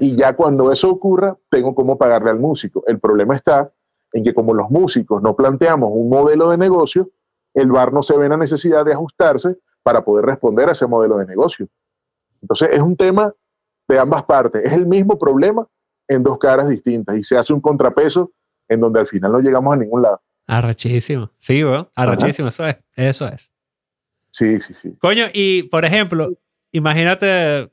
Y 0.00 0.16
ya 0.16 0.34
cuando 0.36 0.70
eso 0.70 0.90
ocurra, 0.90 1.36
tengo 1.48 1.74
cómo 1.74 1.96
pagarle 1.96 2.30
al 2.30 2.38
músico. 2.38 2.84
El 2.86 3.00
problema 3.00 3.34
está 3.34 3.72
en 4.12 4.22
que 4.22 4.34
como 4.34 4.54
los 4.54 4.70
músicos 4.70 5.22
no 5.22 5.34
planteamos 5.34 5.90
un 5.92 6.08
modelo 6.08 6.50
de 6.50 6.58
negocio, 6.58 7.10
el 7.54 7.70
bar 7.70 7.92
no 7.92 8.02
se 8.02 8.16
ve 8.16 8.26
en 8.26 8.32
la 8.32 8.36
necesidad 8.36 8.84
de 8.84 8.92
ajustarse 8.92 9.56
para 9.82 10.04
poder 10.04 10.26
responder 10.26 10.68
a 10.68 10.72
ese 10.72 10.86
modelo 10.86 11.16
de 11.16 11.26
negocio. 11.26 11.68
Entonces 12.40 12.70
es 12.72 12.80
un 12.80 12.96
tema 12.96 13.32
de 13.88 13.98
ambas 13.98 14.24
partes. 14.24 14.62
Es 14.64 14.72
el 14.72 14.86
mismo 14.86 15.18
problema 15.18 15.66
en 16.08 16.22
dos 16.22 16.38
caras 16.38 16.68
distintas 16.68 17.16
y 17.16 17.24
se 17.24 17.36
hace 17.36 17.52
un 17.52 17.60
contrapeso 17.60 18.32
en 18.68 18.80
donde 18.80 19.00
al 19.00 19.06
final 19.06 19.32
no 19.32 19.40
llegamos 19.40 19.74
a 19.74 19.76
ningún 19.76 20.02
lado. 20.02 20.20
Arrachísimo. 20.46 21.30
Sí, 21.38 21.62
bueno, 21.62 21.90
arrachísimo, 21.94 22.48
eso 22.48 22.66
es. 22.66 22.76
Eso 22.94 23.26
es. 23.26 23.52
Sí, 24.30 24.60
sí, 24.60 24.74
sí. 24.74 24.96
Coño, 24.98 25.26
y 25.32 25.64
por 25.64 25.84
ejemplo, 25.84 26.30
imagínate 26.72 27.71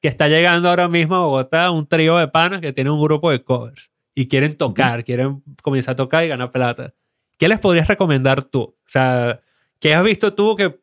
que 0.00 0.08
está 0.08 0.28
llegando 0.28 0.68
ahora 0.68 0.88
mismo 0.88 1.16
a 1.16 1.24
Bogotá 1.24 1.70
un 1.70 1.86
trío 1.86 2.16
de 2.18 2.28
panas 2.28 2.60
que 2.60 2.72
tiene 2.72 2.90
un 2.90 3.02
grupo 3.02 3.30
de 3.30 3.42
covers 3.42 3.90
y 4.14 4.28
quieren 4.28 4.56
tocar, 4.56 5.04
quieren 5.04 5.42
comenzar 5.62 5.92
a 5.92 5.96
tocar 5.96 6.24
y 6.24 6.28
ganar 6.28 6.50
plata. 6.50 6.94
¿Qué 7.36 7.48
les 7.48 7.58
podrías 7.58 7.88
recomendar 7.88 8.42
tú? 8.42 8.60
O 8.60 8.76
sea, 8.86 9.40
¿qué 9.78 9.94
has 9.94 10.04
visto 10.04 10.34
tú 10.34 10.56
que, 10.56 10.80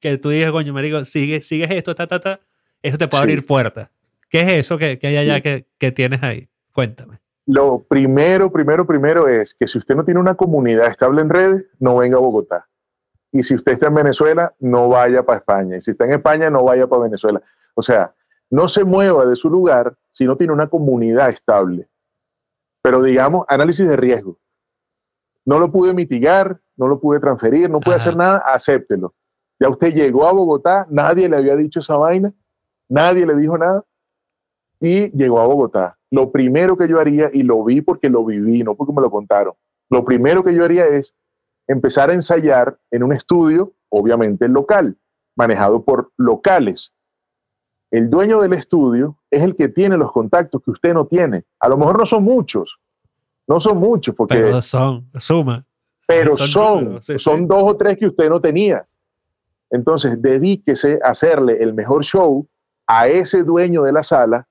que 0.00 0.16
tú 0.18 0.30
dices, 0.30 0.50
coño, 0.50 0.72
marico, 0.72 1.04
sigue, 1.04 1.42
sigues 1.42 1.70
esto, 1.70 1.94
ta, 1.94 2.06
ta, 2.06 2.18
ta, 2.18 2.40
eso 2.82 2.96
te 2.96 3.08
puede 3.08 3.22
abrir 3.22 3.44
puertas? 3.44 3.90
¿Qué 4.28 4.40
es 4.40 4.48
eso 4.48 4.78
que, 4.78 4.98
que 4.98 5.06
hay 5.08 5.16
allá 5.18 5.40
que, 5.40 5.66
que 5.78 5.92
tienes 5.92 6.22
ahí? 6.22 6.48
Cuéntame. 6.72 7.20
Lo 7.46 7.82
primero, 7.82 8.52
primero, 8.52 8.86
primero 8.86 9.26
es 9.26 9.54
que 9.54 9.66
si 9.66 9.78
usted 9.78 9.94
no 9.94 10.04
tiene 10.04 10.20
una 10.20 10.34
comunidad 10.34 10.90
estable 10.90 11.22
en 11.22 11.30
redes, 11.30 11.66
no 11.78 11.96
venga 11.96 12.18
a 12.18 12.20
Bogotá. 12.20 12.68
Y 13.32 13.42
si 13.42 13.54
usted 13.54 13.72
está 13.72 13.88
en 13.88 13.94
Venezuela, 13.94 14.54
no 14.60 14.88
vaya 14.88 15.22
para 15.22 15.38
España. 15.38 15.76
Y 15.76 15.80
si 15.80 15.92
está 15.92 16.04
en 16.04 16.12
España, 16.12 16.50
no 16.50 16.62
vaya 16.64 16.86
para 16.86 17.02
Venezuela. 17.02 17.42
O 17.74 17.82
sea, 17.82 18.14
no 18.50 18.68
se 18.68 18.84
mueva 18.84 19.26
de 19.26 19.36
su 19.36 19.50
lugar 19.50 19.96
si 20.12 20.24
no 20.24 20.36
tiene 20.36 20.52
una 20.52 20.68
comunidad 20.68 21.30
estable. 21.30 21.88
Pero 22.82 23.02
digamos, 23.02 23.44
análisis 23.48 23.86
de 23.86 23.96
riesgo. 23.96 24.38
No 25.44 25.58
lo 25.58 25.70
pude 25.70 25.94
mitigar, 25.94 26.60
no 26.76 26.88
lo 26.88 27.00
pude 27.00 27.20
transferir, 27.20 27.70
no 27.70 27.80
pude 27.80 27.94
hacer 27.94 28.16
nada, 28.16 28.38
acéptelo. 28.38 29.14
Ya 29.60 29.68
usted 29.68 29.92
llegó 29.92 30.26
a 30.26 30.32
Bogotá, 30.32 30.86
nadie 30.90 31.28
le 31.28 31.36
había 31.36 31.56
dicho 31.56 31.80
esa 31.80 31.96
vaina, 31.96 32.32
nadie 32.88 33.26
le 33.26 33.34
dijo 33.34 33.58
nada 33.58 33.84
y 34.80 35.10
llegó 35.16 35.40
a 35.40 35.46
Bogotá. 35.46 35.98
Lo 36.10 36.30
primero 36.30 36.76
que 36.76 36.88
yo 36.88 37.00
haría, 37.00 37.30
y 37.32 37.42
lo 37.42 37.64
vi 37.64 37.80
porque 37.80 38.08
lo 38.08 38.24
viví, 38.24 38.62
no 38.62 38.76
porque 38.76 38.92
me 38.92 39.02
lo 39.02 39.10
contaron, 39.10 39.54
lo 39.90 40.04
primero 40.04 40.44
que 40.44 40.54
yo 40.54 40.64
haría 40.64 40.86
es 40.86 41.14
empezar 41.66 42.10
a 42.10 42.14
ensayar 42.14 42.78
en 42.90 43.02
un 43.02 43.12
estudio, 43.12 43.74
obviamente 43.90 44.48
local, 44.48 44.96
manejado 45.36 45.84
por 45.84 46.12
locales, 46.16 46.92
el 47.90 48.10
dueño 48.10 48.40
del 48.40 48.52
estudio 48.52 49.16
es 49.30 49.42
el 49.42 49.54
que 49.54 49.68
tiene 49.68 49.96
los 49.96 50.12
contactos 50.12 50.62
que 50.62 50.70
usted 50.70 50.92
no 50.92 51.06
tiene. 51.06 51.44
A 51.60 51.68
lo 51.68 51.76
mejor 51.76 51.98
no 51.98 52.06
son 52.06 52.22
muchos, 52.22 52.78
no 53.46 53.58
son 53.58 53.78
muchos, 53.78 54.14
porque... 54.14 54.34
Pero 54.34 54.62
son, 54.62 55.08
suma. 55.18 55.64
Pero 56.06 56.36
son, 56.36 57.00
son, 57.02 57.46
dos 57.46 57.62
o 57.62 57.76
tres 57.76 57.96
que 57.96 58.06
usted 58.06 58.28
no 58.28 58.40
tenía. 58.40 58.86
Entonces, 59.70 60.20
dedíquese 60.20 60.98
a 61.02 61.10
hacerle 61.10 61.62
el 61.62 61.74
mejor 61.74 62.04
show 62.04 62.46
a 62.86 63.08
ese 63.08 63.42
dueño 63.42 63.82
de 63.82 63.92
la 63.92 64.02
sala 64.02 64.48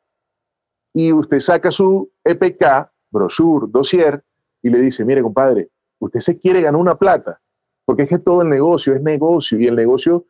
y 0.93 1.11
usted 1.11 1.39
saca 1.39 1.71
su 1.71 2.11
EPK, 2.23 2.89
brochure, 3.11 3.67
dossier, 3.69 4.23
y 4.61 4.69
le 4.69 4.79
dice, 4.79 5.05
mire, 5.05 5.21
compadre, 5.21 5.69
usted 5.99 6.19
se 6.19 6.38
quiere 6.38 6.61
ganar 6.61 6.79
una 6.79 6.95
plata, 6.95 7.39
porque 7.85 8.03
es 8.03 8.09
que 8.09 8.19
todo 8.19 8.41
el 8.41 8.49
negocio 8.49 8.93
es 8.93 9.01
negocio 9.01 9.59
y 9.59 9.67
el 9.67 9.75
negocio 9.75 10.25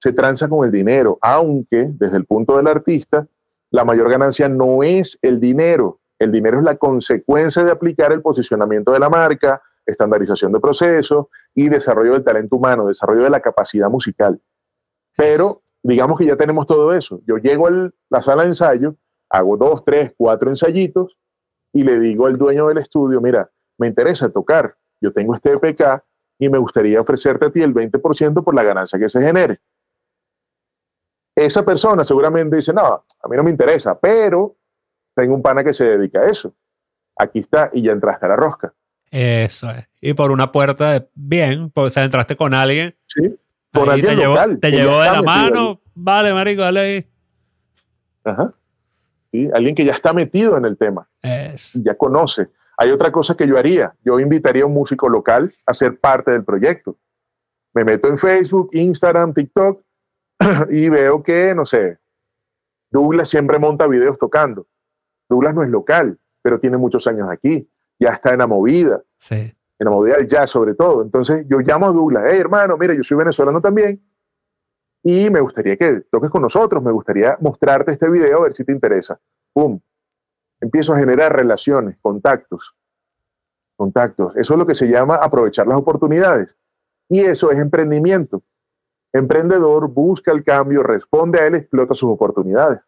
se 0.00 0.12
transa 0.12 0.48
con 0.48 0.64
el 0.64 0.72
dinero, 0.72 1.18
aunque 1.20 1.90
desde 1.92 2.16
el 2.16 2.24
punto 2.24 2.56
del 2.56 2.66
artista, 2.66 3.26
la 3.70 3.84
mayor 3.84 4.10
ganancia 4.10 4.48
no 4.48 4.82
es 4.82 5.18
el 5.22 5.38
dinero, 5.38 6.00
el 6.18 6.32
dinero 6.32 6.58
es 6.58 6.64
la 6.64 6.76
consecuencia 6.76 7.62
de 7.62 7.70
aplicar 7.70 8.12
el 8.12 8.22
posicionamiento 8.22 8.92
de 8.92 8.98
la 8.98 9.10
marca, 9.10 9.62
estandarización 9.84 10.52
de 10.52 10.60
procesos 10.60 11.26
y 11.54 11.68
desarrollo 11.68 12.12
del 12.12 12.24
talento 12.24 12.56
humano, 12.56 12.86
desarrollo 12.86 13.24
de 13.24 13.30
la 13.30 13.40
capacidad 13.40 13.88
musical. 13.90 14.40
Pero 15.16 15.62
digamos 15.82 16.18
que 16.18 16.26
ya 16.26 16.36
tenemos 16.36 16.66
todo 16.66 16.92
eso. 16.92 17.20
Yo 17.26 17.36
llego 17.36 17.68
a 17.68 17.90
la 18.08 18.22
sala 18.22 18.42
de 18.42 18.48
ensayo, 18.48 18.96
hago 19.28 19.56
dos, 19.56 19.84
tres, 19.84 20.12
cuatro 20.16 20.50
ensayitos 20.50 21.16
y 21.72 21.84
le 21.84 21.98
digo 22.00 22.26
al 22.26 22.38
dueño 22.38 22.68
del 22.68 22.78
estudio, 22.78 23.20
mira, 23.20 23.50
me 23.78 23.86
interesa 23.86 24.28
tocar, 24.30 24.76
yo 25.00 25.12
tengo 25.12 25.34
este 25.34 25.52
EPK 25.52 26.02
y 26.38 26.48
me 26.48 26.58
gustaría 26.58 27.00
ofrecerte 27.00 27.46
a 27.46 27.50
ti 27.50 27.62
el 27.62 27.74
20% 27.74 28.42
por 28.42 28.54
la 28.54 28.62
ganancia 28.62 28.98
que 28.98 29.08
se 29.08 29.20
genere 29.20 29.60
esa 31.34 31.64
persona 31.64 32.04
seguramente 32.04 32.56
dice, 32.56 32.72
no, 32.72 32.82
a 32.82 33.28
mí 33.28 33.36
no 33.36 33.42
me 33.42 33.50
interesa, 33.50 33.98
pero 33.98 34.56
tengo 35.14 35.34
un 35.34 35.42
pana 35.42 35.64
que 35.64 35.72
se 35.72 35.84
dedica 35.84 36.20
a 36.20 36.30
eso. 36.30 36.54
Aquí 37.16 37.40
está 37.40 37.70
y 37.72 37.82
ya 37.82 37.92
entraste 37.92 38.26
a 38.26 38.30
la 38.30 38.36
rosca. 38.36 38.72
Eso 39.10 39.70
es. 39.70 39.88
Y 40.00 40.14
por 40.14 40.30
una 40.30 40.52
puerta, 40.52 40.92
de, 40.92 41.08
bien, 41.14 41.70
pues, 41.70 41.88
o 41.88 41.90
sea, 41.90 42.04
entraste 42.04 42.36
con 42.36 42.54
alguien. 42.54 42.94
Sí, 43.06 43.38
con 43.72 43.90
alguien 43.90 44.16
te 44.16 44.24
local. 44.24 44.58
te 44.60 44.70
llevó 44.70 45.00
de 45.00 45.10
la 45.10 45.22
mano, 45.22 45.80
vale, 45.94 46.32
marico, 46.32 46.62
dale 46.62 46.80
ahí. 46.80 47.06
Ajá. 48.24 48.54
Sí, 49.32 49.48
alguien 49.52 49.74
que 49.74 49.84
ya 49.84 49.92
está 49.92 50.12
metido 50.12 50.56
en 50.56 50.64
el 50.64 50.76
tema. 50.76 51.08
Ya 51.74 51.94
conoce. 51.96 52.48
Hay 52.76 52.90
otra 52.90 53.12
cosa 53.12 53.36
que 53.36 53.46
yo 53.46 53.58
haría. 53.58 53.94
Yo 54.04 54.18
invitaría 54.18 54.62
a 54.62 54.66
un 54.66 54.74
músico 54.74 55.08
local 55.08 55.54
a 55.66 55.74
ser 55.74 55.98
parte 55.98 56.32
del 56.32 56.44
proyecto. 56.44 56.96
Me 57.74 57.84
meto 57.84 58.08
en 58.08 58.18
Facebook, 58.18 58.70
Instagram, 58.72 59.34
TikTok 59.34 59.82
y 60.70 60.88
veo 60.88 61.22
que, 61.22 61.54
no 61.54 61.64
sé, 61.64 61.98
Douglas 62.90 63.28
siempre 63.28 63.58
monta 63.58 63.86
videos 63.86 64.18
tocando. 64.18 64.66
Douglas 65.28 65.54
no 65.54 65.62
es 65.62 65.70
local, 65.70 66.18
pero 66.42 66.58
tiene 66.58 66.76
muchos 66.76 67.06
años 67.06 67.28
aquí. 67.30 67.68
Ya 67.98 68.10
está 68.10 68.32
en 68.32 68.38
la 68.38 68.46
movida. 68.46 69.02
Sí. 69.18 69.54
En 69.78 69.84
la 69.84 69.90
movida 69.90 70.16
del 70.16 70.26
jazz, 70.26 70.50
sobre 70.50 70.74
todo. 70.74 71.02
Entonces 71.02 71.46
yo 71.48 71.60
llamo 71.60 71.86
a 71.86 71.92
Douglas, 71.92 72.24
hey 72.26 72.38
hermano, 72.38 72.76
mira, 72.76 72.94
yo 72.94 73.04
soy 73.04 73.16
venezolano 73.16 73.60
también. 73.60 74.02
y 75.02 75.30
me 75.30 75.40
gustaría 75.40 75.76
que 75.76 76.02
toques 76.10 76.28
con 76.28 76.42
nosotros, 76.42 76.82
me 76.82 76.92
gustaría 76.92 77.38
mostrarte 77.40 77.92
este 77.92 78.08
video 78.10 78.38
a 78.38 78.42
ver 78.42 78.52
si 78.52 78.64
te 78.64 78.72
interesa. 78.72 79.18
¡Pum! 79.52 79.80
Empiezo 80.60 80.92
a 80.92 80.98
generar 80.98 81.34
relaciones, 81.34 81.96
contactos, 82.02 82.76
contactos. 83.76 84.36
Eso 84.36 84.54
es 84.54 84.58
lo 84.58 84.66
que 84.66 84.74
se 84.74 84.88
llama 84.88 85.14
aprovechar 85.14 85.66
las 85.66 85.78
oportunidades. 85.78 86.56
Y 87.08 87.20
eso 87.20 87.50
es 87.50 87.58
emprendimiento. 87.58 88.42
Emprendedor 89.12 89.88
busca 89.88 90.32
el 90.32 90.44
cambio, 90.44 90.82
responde 90.82 91.40
a 91.40 91.46
él, 91.46 91.56
explota 91.56 91.94
sus 91.94 92.10
oportunidades. 92.10 92.80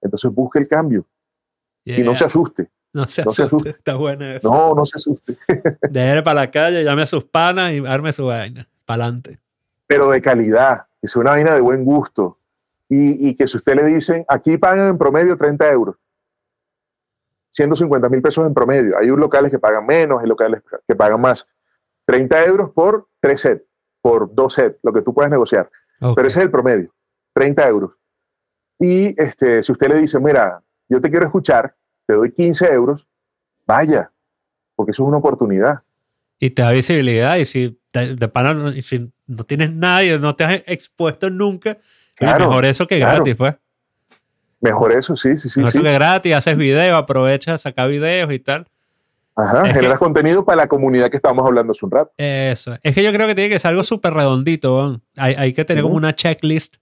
Entonces 0.00 0.30
busca 0.32 0.58
el 0.58 0.68
cambio. 0.68 1.06
Y 1.84 2.02
no 2.02 2.14
se 2.14 2.24
asuste. 2.24 2.70
No 2.94 3.08
se, 3.08 3.22
asuste. 3.22 3.70
Está 3.70 3.94
bueno 3.94 4.22
eso. 4.26 4.50
No, 4.52 4.74
no 4.74 4.84
se 4.84 4.98
asuste. 4.98 5.38
Deje 5.90 6.22
para 6.22 6.42
la 6.42 6.50
calle, 6.50 6.84
llame 6.84 7.00
a 7.00 7.06
sus 7.06 7.24
panas 7.24 7.72
y 7.72 7.78
arme 7.86 8.12
su 8.12 8.26
vaina. 8.26 8.68
Para 8.84 9.04
adelante. 9.04 9.38
Pero 9.86 10.10
de 10.10 10.20
calidad, 10.20 10.84
que 11.00 11.08
sea 11.08 11.22
una 11.22 11.30
vaina 11.30 11.54
de 11.54 11.62
buen 11.62 11.86
gusto. 11.86 12.36
Y, 12.90 13.30
y, 13.30 13.34
que 13.34 13.48
si 13.48 13.56
usted 13.56 13.76
le 13.76 13.86
dicen, 13.86 14.26
aquí 14.28 14.58
pagan 14.58 14.90
en 14.90 14.98
promedio 14.98 15.38
30 15.38 15.72
euros, 15.72 15.96
150 17.52 18.08
mil 18.10 18.20
pesos 18.20 18.46
en 18.46 18.52
promedio. 18.52 18.98
Hay 18.98 19.06
locales 19.06 19.50
que 19.50 19.58
pagan 19.58 19.86
menos, 19.86 20.20
hay 20.20 20.28
locales 20.28 20.62
que 20.86 20.94
pagan 20.94 21.20
más. 21.20 21.46
30 22.04 22.44
euros 22.46 22.70
por 22.72 23.08
tres 23.20 23.40
sets, 23.40 23.64
por 24.02 24.34
dos 24.34 24.54
sets, 24.54 24.78
lo 24.82 24.92
que 24.92 25.00
tú 25.00 25.14
puedes 25.14 25.30
negociar. 25.30 25.70
Pero 25.98 26.26
ese 26.26 26.40
es 26.40 26.44
el 26.44 26.50
promedio, 26.50 26.92
30 27.34 27.68
euros. 27.68 27.92
Y 28.78 29.14
este, 29.16 29.62
si 29.62 29.70
usted 29.70 29.88
le 29.88 30.00
dice, 30.00 30.18
mira, 30.18 30.60
yo 30.88 31.00
te 31.00 31.08
quiero 31.08 31.24
escuchar, 31.26 31.76
te 32.06 32.14
doy 32.14 32.32
15 32.32 32.72
euros, 32.72 33.06
vaya, 33.64 34.10
porque 34.74 34.90
eso 34.90 35.04
es 35.04 35.08
una 35.08 35.18
oportunidad. 35.18 35.82
Y 36.40 36.50
te 36.50 36.62
da 36.62 36.72
visibilidad 36.72 37.36
y 37.36 37.44
si 37.44 37.80
de, 37.92 38.82
si 38.82 39.12
no 39.26 39.44
tienes 39.44 39.72
nadie, 39.72 40.18
no 40.18 40.34
te 40.34 40.44
has 40.44 40.62
expuesto 40.66 41.30
nunca, 41.30 41.78
mejor 42.20 42.64
eso 42.64 42.86
que 42.86 42.98
gratis, 42.98 43.36
pues. 43.36 43.54
Mejor 44.60 44.92
eso, 44.92 45.16
sí, 45.16 45.38
sí, 45.38 45.48
sí. 45.48 45.60
Mejor 45.60 45.74
eso 45.74 45.82
que 45.82 45.92
gratis, 45.92 46.34
haces 46.34 46.56
videos, 46.56 47.00
aprovechas, 47.00 47.62
sacas 47.62 47.88
videos 47.88 48.32
y 48.32 48.38
tal. 48.40 48.66
Ajá, 49.34 49.66
generas 49.66 49.98
contenido 49.98 50.44
para 50.44 50.56
la 50.56 50.68
comunidad 50.68 51.10
que 51.10 51.16
estábamos 51.16 51.46
hablando 51.46 51.72
hace 51.72 51.84
un 51.84 51.90
rato. 51.90 52.12
Eso. 52.18 52.76
Es 52.82 52.94
que 52.94 53.02
yo 53.02 53.12
creo 53.12 53.26
que 53.26 53.34
tiene 53.34 53.48
que 53.48 53.58
ser 53.58 53.70
algo 53.70 53.82
súper 53.82 54.12
redondito. 54.12 55.00
Hay, 55.16 55.34
hay, 55.34 55.52
que 55.54 55.64
tener 55.64 55.82
como 55.82 55.96
una 55.96 56.14
checklist 56.14 56.76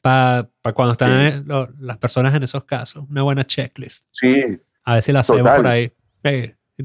para 0.00 0.48
cuando 0.74 0.92
están 0.92 1.44
las 1.78 1.98
personas 1.98 2.34
en 2.34 2.42
esos 2.42 2.64
casos. 2.64 3.04
Una 3.08 3.22
buena 3.22 3.44
checklist. 3.44 4.06
Sí. 4.10 4.60
A 4.84 4.94
ver 4.94 5.02
si 5.02 5.12
la 5.12 5.20
hacemos 5.20 5.50
por 5.50 5.66
ahí. 5.66 5.92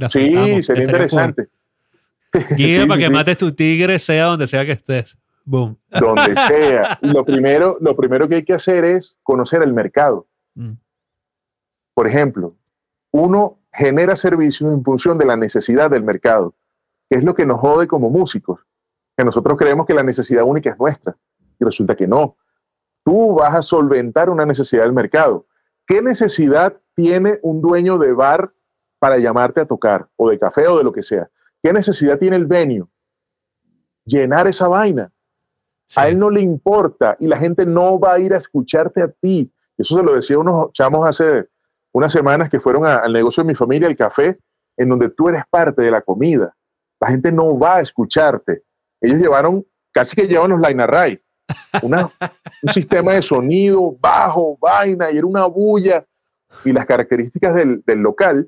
sí, 0.09 0.63
sería 0.63 0.83
interesante. 0.83 1.49
Guía 2.55 2.85
para 2.87 2.99
que 2.99 3.09
mates 3.09 3.37
tu 3.37 3.51
tigre, 3.51 3.99
sea 3.99 4.25
donde 4.25 4.45
sea 4.45 4.65
que 4.65 4.73
estés. 4.73 5.17
Boom. 5.43 5.79
Donde 5.89 6.35
sea. 6.47 6.99
lo 7.01 7.25
primero, 7.25 7.77
lo 7.79 7.95
primero 7.95 8.27
que 8.27 8.35
hay 8.35 8.43
que 8.43 8.53
hacer 8.53 8.85
es 8.85 9.17
conocer 9.23 9.63
el 9.63 9.73
mercado. 9.73 10.27
Mm. 10.53 10.73
Por 11.93 12.07
ejemplo, 12.07 12.55
uno 13.11 13.59
genera 13.77 14.15
servicios 14.15 14.73
en 14.73 14.83
función 14.83 15.19
de 15.19 15.25
la 15.25 15.37
necesidad 15.37 15.91
del 15.91 16.01
mercado, 16.01 16.55
que 17.09 17.17
es 17.17 17.23
lo 17.23 17.35
que 17.35 17.45
nos 17.45 17.59
jode 17.59 17.87
como 17.87 18.09
músicos, 18.09 18.65
que 19.15 19.23
nosotros 19.23 19.55
creemos 19.55 19.85
que 19.85 19.93
la 19.93 20.01
necesidad 20.01 20.43
única 20.43 20.71
es 20.71 20.79
nuestra, 20.79 21.15
y 21.59 21.63
resulta 21.63 21.95
que 21.95 22.07
no. 22.07 22.37
Tú 23.05 23.35
vas 23.35 23.53
a 23.53 23.61
solventar 23.61 24.31
una 24.31 24.45
necesidad 24.45 24.83
del 24.83 24.93
mercado. 24.93 25.45
¿Qué 25.85 26.01
necesidad 26.01 26.75
tiene 26.95 27.39
un 27.43 27.61
dueño 27.61 27.99
de 27.99 28.13
bar 28.13 28.51
para 28.99 29.19
llamarte 29.19 29.61
a 29.61 29.65
tocar, 29.65 30.09
o 30.15 30.29
de 30.29 30.39
café, 30.39 30.67
o 30.67 30.77
de 30.77 30.83
lo 30.83 30.91
que 30.91 31.03
sea? 31.03 31.29
¿Qué 31.61 31.71
necesidad 31.71 32.17
tiene 32.17 32.35
el 32.35 32.47
venue? 32.47 32.87
Llenar 34.05 34.47
esa 34.47 34.67
vaina. 34.67 35.11
A 35.95 36.07
él 36.09 36.17
no 36.17 36.31
le 36.31 36.41
importa 36.41 37.15
y 37.19 37.27
la 37.27 37.37
gente 37.37 37.65
no 37.65 37.99
va 37.99 38.13
a 38.13 38.19
ir 38.19 38.33
a 38.33 38.37
escucharte 38.37 39.03
a 39.03 39.07
ti. 39.07 39.53
Eso 39.77 39.97
se 39.97 40.03
lo 40.03 40.15
decía 40.15 40.39
unos 40.39 40.71
chamos 40.73 41.07
hace 41.07 41.47
unas 41.97 42.11
semanas 42.11 42.47
que 42.47 42.59
fueron 42.59 42.85
al 42.85 43.11
negocio 43.11 43.43
de 43.43 43.47
mi 43.47 43.55
familia, 43.55 43.87
el 43.87 43.95
café, 43.95 44.37
en 44.77 44.89
donde 44.89 45.09
tú 45.09 45.29
eres 45.29 45.43
parte 45.49 45.81
de 45.81 45.89
la 45.89 46.01
comida. 46.01 46.55
La 46.99 47.07
gente 47.07 47.31
no 47.31 47.57
va 47.57 47.77
a 47.77 47.81
escucharte. 47.81 48.61
Ellos 49.01 49.19
llevaron, 49.19 49.65
casi 49.91 50.15
que 50.15 50.27
llevan 50.27 50.51
los 50.51 50.61
line 50.61 50.83
array, 50.83 51.19
una, 51.81 52.07
un 52.61 52.71
sistema 52.71 53.13
de 53.13 53.23
sonido 53.23 53.97
bajo, 53.99 54.59
vaina, 54.61 55.09
y 55.09 55.17
era 55.17 55.25
una 55.25 55.45
bulla. 55.47 56.05
Y 56.63 56.71
las 56.71 56.85
características 56.85 57.55
del, 57.55 57.83
del 57.83 57.99
local 57.99 58.47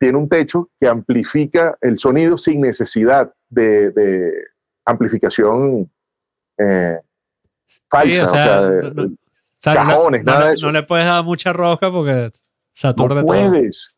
tiene 0.00 0.18
un 0.18 0.28
techo 0.28 0.68
que 0.80 0.88
amplifica 0.88 1.78
el 1.80 2.00
sonido 2.00 2.36
sin 2.36 2.60
necesidad 2.60 3.32
de, 3.48 3.92
de 3.92 4.32
amplificación 4.84 5.88
eh, 6.58 6.98
falsa, 7.88 8.24
o 8.24 8.26
sea, 8.26 8.62
de, 8.62 9.16
cajones, 9.62 10.24
no, 10.24 10.32
nada 10.32 10.48
de 10.48 10.54
eso. 10.54 10.66
No 10.66 10.72
le 10.72 10.82
puedes 10.82 11.06
dar 11.06 11.22
mucha 11.22 11.52
roja 11.52 11.92
porque 11.92 12.30
no 12.82 13.26
puedes, 13.26 13.94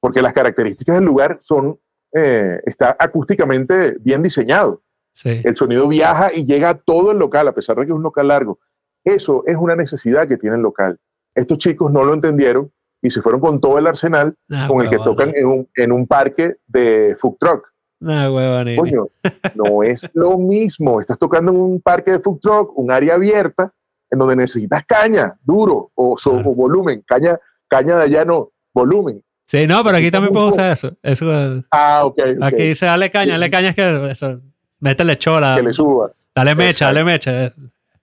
porque 0.00 0.22
las 0.22 0.32
características 0.32 0.96
del 0.96 1.04
lugar 1.04 1.38
son, 1.40 1.78
eh, 2.14 2.60
está 2.64 2.96
acústicamente 2.98 3.96
bien 4.00 4.22
diseñado. 4.22 4.82
Sí. 5.14 5.40
El 5.44 5.56
sonido 5.56 5.88
viaja 5.88 6.32
y 6.32 6.44
llega 6.44 6.70
a 6.70 6.74
todo 6.78 7.10
el 7.10 7.18
local, 7.18 7.48
a 7.48 7.52
pesar 7.52 7.76
de 7.76 7.86
que 7.86 7.92
es 7.92 7.96
un 7.96 8.02
local 8.02 8.28
largo. 8.28 8.60
Eso 9.04 9.42
es 9.46 9.56
una 9.56 9.74
necesidad 9.74 10.28
que 10.28 10.36
tiene 10.36 10.56
el 10.56 10.62
local. 10.62 10.98
Estos 11.34 11.58
chicos 11.58 11.90
no 11.90 12.04
lo 12.04 12.14
entendieron 12.14 12.70
y 13.02 13.10
se 13.10 13.22
fueron 13.22 13.40
con 13.40 13.60
todo 13.60 13.78
el 13.78 13.86
arsenal 13.86 14.34
Ah, 14.50 14.66
con 14.68 14.80
el 14.82 14.90
que 14.90 14.98
tocan 14.98 15.32
en 15.34 15.46
un, 15.46 15.68
en 15.74 15.92
un 15.92 16.06
parque 16.06 16.56
de 16.66 17.16
food 17.18 17.36
truck. 17.38 17.66
Nah, 18.00 18.30
huevón, 18.30 18.76
Coño, 18.76 19.08
no 19.56 19.82
es 19.82 20.08
lo 20.14 20.38
mismo. 20.38 21.00
Estás 21.00 21.18
tocando 21.18 21.50
en 21.52 21.58
un 21.60 21.80
parque 21.80 22.12
de 22.12 22.20
food 22.20 22.38
truck, 22.40 22.78
un 22.78 22.90
área 22.92 23.14
abierta, 23.14 23.72
en 24.10 24.18
donde 24.20 24.36
necesitas 24.36 24.84
caña, 24.86 25.36
duro 25.42 25.90
o, 25.94 26.16
so- 26.16 26.30
Claro. 26.32 26.50
o 26.50 26.54
volumen. 26.54 27.02
Caña, 27.06 27.38
caña 27.68 27.96
de 27.96 28.04
allá 28.04 28.24
no, 28.24 28.50
volumen. 28.74 29.22
Sí, 29.46 29.66
no, 29.66 29.82
pero 29.82 29.96
aquí 29.96 30.10
también 30.10 30.32
poco. 30.32 30.48
usar 30.48 30.72
eso. 30.72 30.96
eso 31.02 31.62
Ah, 31.70 32.02
ok. 32.04 32.18
ok. 32.36 32.42
Aquí 32.44 32.62
dice, 32.64 32.86
dale 32.86 33.10
caña, 33.10 33.32
dale 33.32 33.50
caña, 33.50 33.68
es 33.70 33.76
que 33.76 34.10
eso, 34.10 34.40
métele 34.80 35.16
chola. 35.16 35.54
Que 35.56 35.62
le 35.62 35.72
suba. 35.72 36.10
Dale 36.34 36.54
mecha, 36.54 36.70
Exacto. 36.70 36.94
dale 36.94 37.04
mecha. 37.04 37.44
eh. 37.46 37.52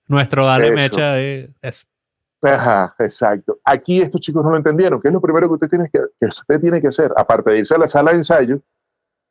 Nuestro 0.08 0.46
dale 0.46 0.66
Eso. 0.68 0.74
mecha. 0.76 1.14
ahí, 1.14 1.50
eso. 1.62 1.86
Ajá, 2.44 2.96
exacto. 3.00 3.60
Aquí 3.64 4.02
estos 4.02 4.22
chicos 4.22 4.44
no 4.44 4.52
lo 4.52 4.58
entendieron. 4.58 5.02
¿Qué 5.02 5.08
es 5.08 5.14
lo 5.14 5.22
primero 5.22 5.48
que 5.48 5.54
usted 5.54 5.70
tiene 5.70 5.90
que, 5.90 6.00
que 6.20 6.26
usted 6.28 6.60
tiene 6.60 6.80
que 6.82 6.90
hacer? 6.90 7.12
Aparte 7.16 7.52
de 7.52 7.60
irse 7.60 7.74
a 7.74 7.78
la 7.80 7.88
sala 7.88 8.12
de 8.12 8.18
ensayo, 8.18 8.62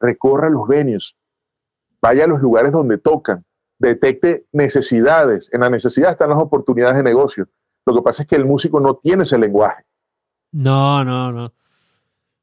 recorra 0.00 0.50
los 0.50 0.66
venues, 0.66 1.14
vaya 2.02 2.24
a 2.24 2.26
los 2.26 2.40
lugares 2.40 2.72
donde 2.72 2.98
tocan, 2.98 3.44
detecte 3.78 4.46
necesidades. 4.52 5.48
En 5.52 5.60
la 5.60 5.70
necesidad 5.70 6.10
están 6.12 6.30
las 6.30 6.38
oportunidades 6.38 6.96
de 6.96 7.02
negocio. 7.04 7.46
Lo 7.86 7.94
que 7.94 8.02
pasa 8.02 8.22
es 8.22 8.28
que 8.28 8.36
el 8.36 8.46
músico 8.46 8.80
no 8.80 8.96
tiene 8.96 9.22
ese 9.24 9.38
lenguaje. 9.38 9.84
No, 10.54 11.04
no, 11.04 11.32
no. 11.32 11.52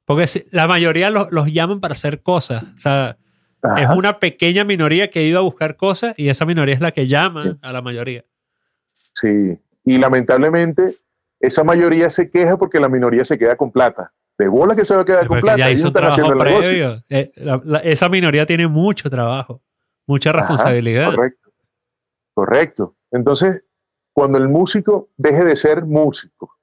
Porque 0.06 0.28
si- 0.28 0.46
la 0.52 0.68
mayoría 0.68 1.10
los, 1.10 1.32
los 1.32 1.52
llaman 1.52 1.80
para 1.80 1.94
hacer 1.94 2.22
cosas. 2.22 2.64
O 2.76 2.80
sea, 2.80 3.18
es 3.78 3.88
una 3.96 4.20
pequeña 4.20 4.64
minoría 4.66 5.10
que 5.10 5.20
ha 5.20 5.24
ido 5.24 5.40
a 5.40 5.44
buscar 5.44 5.78
cosas 5.78 6.14
y 6.18 6.28
esa 6.30 6.46
minoría 6.46 6.76
es 6.76 6.82
la 6.82 6.92
que 6.92 7.08
llama 7.08 7.58
a 7.62 7.72
la 7.72 7.82
mayoría. 7.82 8.26
Sí. 9.14 9.58
Y 9.86 9.98
lamentablemente, 9.98 10.96
esa 11.40 11.64
mayoría 11.64 12.10
se 12.10 12.30
queja 12.30 12.58
porque 12.58 12.80
la 12.80 12.90
minoría 12.90 13.24
se 13.24 13.38
queda 13.38 13.56
con 13.56 13.72
plata. 13.72 14.12
De 14.38 14.48
bola 14.48 14.76
que 14.76 14.84
se 14.86 14.96
va 14.96 15.04
a 15.04 15.06
quedar 15.06 15.28
con 15.28 15.40
plata. 15.40 15.58
ya 15.58 15.70
hizo 15.72 15.88
están 15.88 16.04
trabajo 16.04 16.38
previo. 16.38 17.04
Eh, 17.10 17.32
la- 17.38 17.62
la- 17.64 17.80
esa 17.80 18.10
minoría 18.10 18.46
tiene 18.46 18.68
mucho 18.68 19.10
trabajo, 19.10 19.62
mucha 20.08 20.32
Ajá, 20.32 20.40
responsabilidad. 20.40 21.14
correcto. 21.14 21.50
Correcto. 22.34 22.96
Entonces, 23.12 23.64
cuando 24.14 24.38
el 24.38 24.50
músico 24.50 25.10
deje 25.18 25.46
de 25.46 25.56
ser 25.56 25.86
músico 25.86 26.58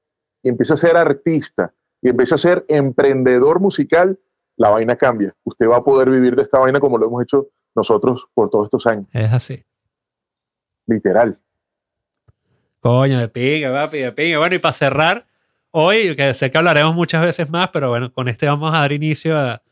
y 0.48 0.50
empieza 0.50 0.74
a 0.74 0.78
ser 0.78 0.96
artista 0.96 1.74
y 2.00 2.08
empieza 2.08 2.36
a 2.36 2.38
ser 2.38 2.64
emprendedor 2.68 3.60
musical, 3.60 4.18
la 4.56 4.70
vaina 4.70 4.96
cambia. 4.96 5.34
Usted 5.44 5.68
va 5.68 5.76
a 5.76 5.84
poder 5.84 6.08
vivir 6.08 6.34
de 6.36 6.42
esta 6.42 6.58
vaina 6.58 6.80
como 6.80 6.96
lo 6.96 7.06
hemos 7.06 7.22
hecho 7.22 7.48
nosotros 7.74 8.26
por 8.32 8.48
todos 8.48 8.64
estos 8.64 8.86
años. 8.86 9.06
Es 9.12 9.30
así. 9.30 9.62
Literal. 10.86 11.38
Coño, 12.80 13.18
de 13.18 13.28
pinga, 13.28 13.70
papi, 13.72 13.98
de 13.98 14.12
pinga. 14.12 14.38
Bueno, 14.38 14.54
y 14.54 14.58
para 14.58 14.72
cerrar, 14.72 15.26
hoy, 15.70 16.16
que 16.16 16.32
sé 16.32 16.50
que 16.50 16.56
hablaremos 16.56 16.94
muchas 16.94 17.22
veces 17.22 17.50
más, 17.50 17.68
pero 17.70 17.90
bueno, 17.90 18.10
con 18.10 18.28
este 18.28 18.46
vamos 18.46 18.72
a 18.74 18.78
dar 18.78 18.92
inicio 18.92 19.36
a, 19.36 19.62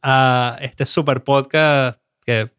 a 0.00 0.58
este 0.60 0.86
super 0.86 1.24
podcast 1.24 1.98
que 2.24 2.50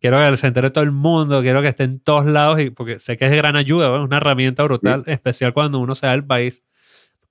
quiero 0.00 0.18
que 0.18 0.36
se 0.36 0.46
entere 0.46 0.70
todo 0.70 0.84
el 0.84 0.92
mundo, 0.92 1.42
quiero 1.42 1.62
que 1.62 1.68
esté 1.68 1.84
en 1.84 2.00
todos 2.00 2.26
lados, 2.26 2.60
y 2.60 2.70
porque 2.70 3.00
sé 3.00 3.16
que 3.16 3.26
es 3.26 3.30
de 3.30 3.36
gran 3.36 3.56
ayuda, 3.56 3.88
¿no? 3.88 3.96
es 3.96 4.02
una 4.02 4.18
herramienta 4.18 4.62
brutal, 4.62 5.02
especial 5.06 5.52
cuando 5.52 5.78
uno 5.78 5.94
se 5.94 6.06
va 6.06 6.12
del 6.12 6.24
país, 6.24 6.62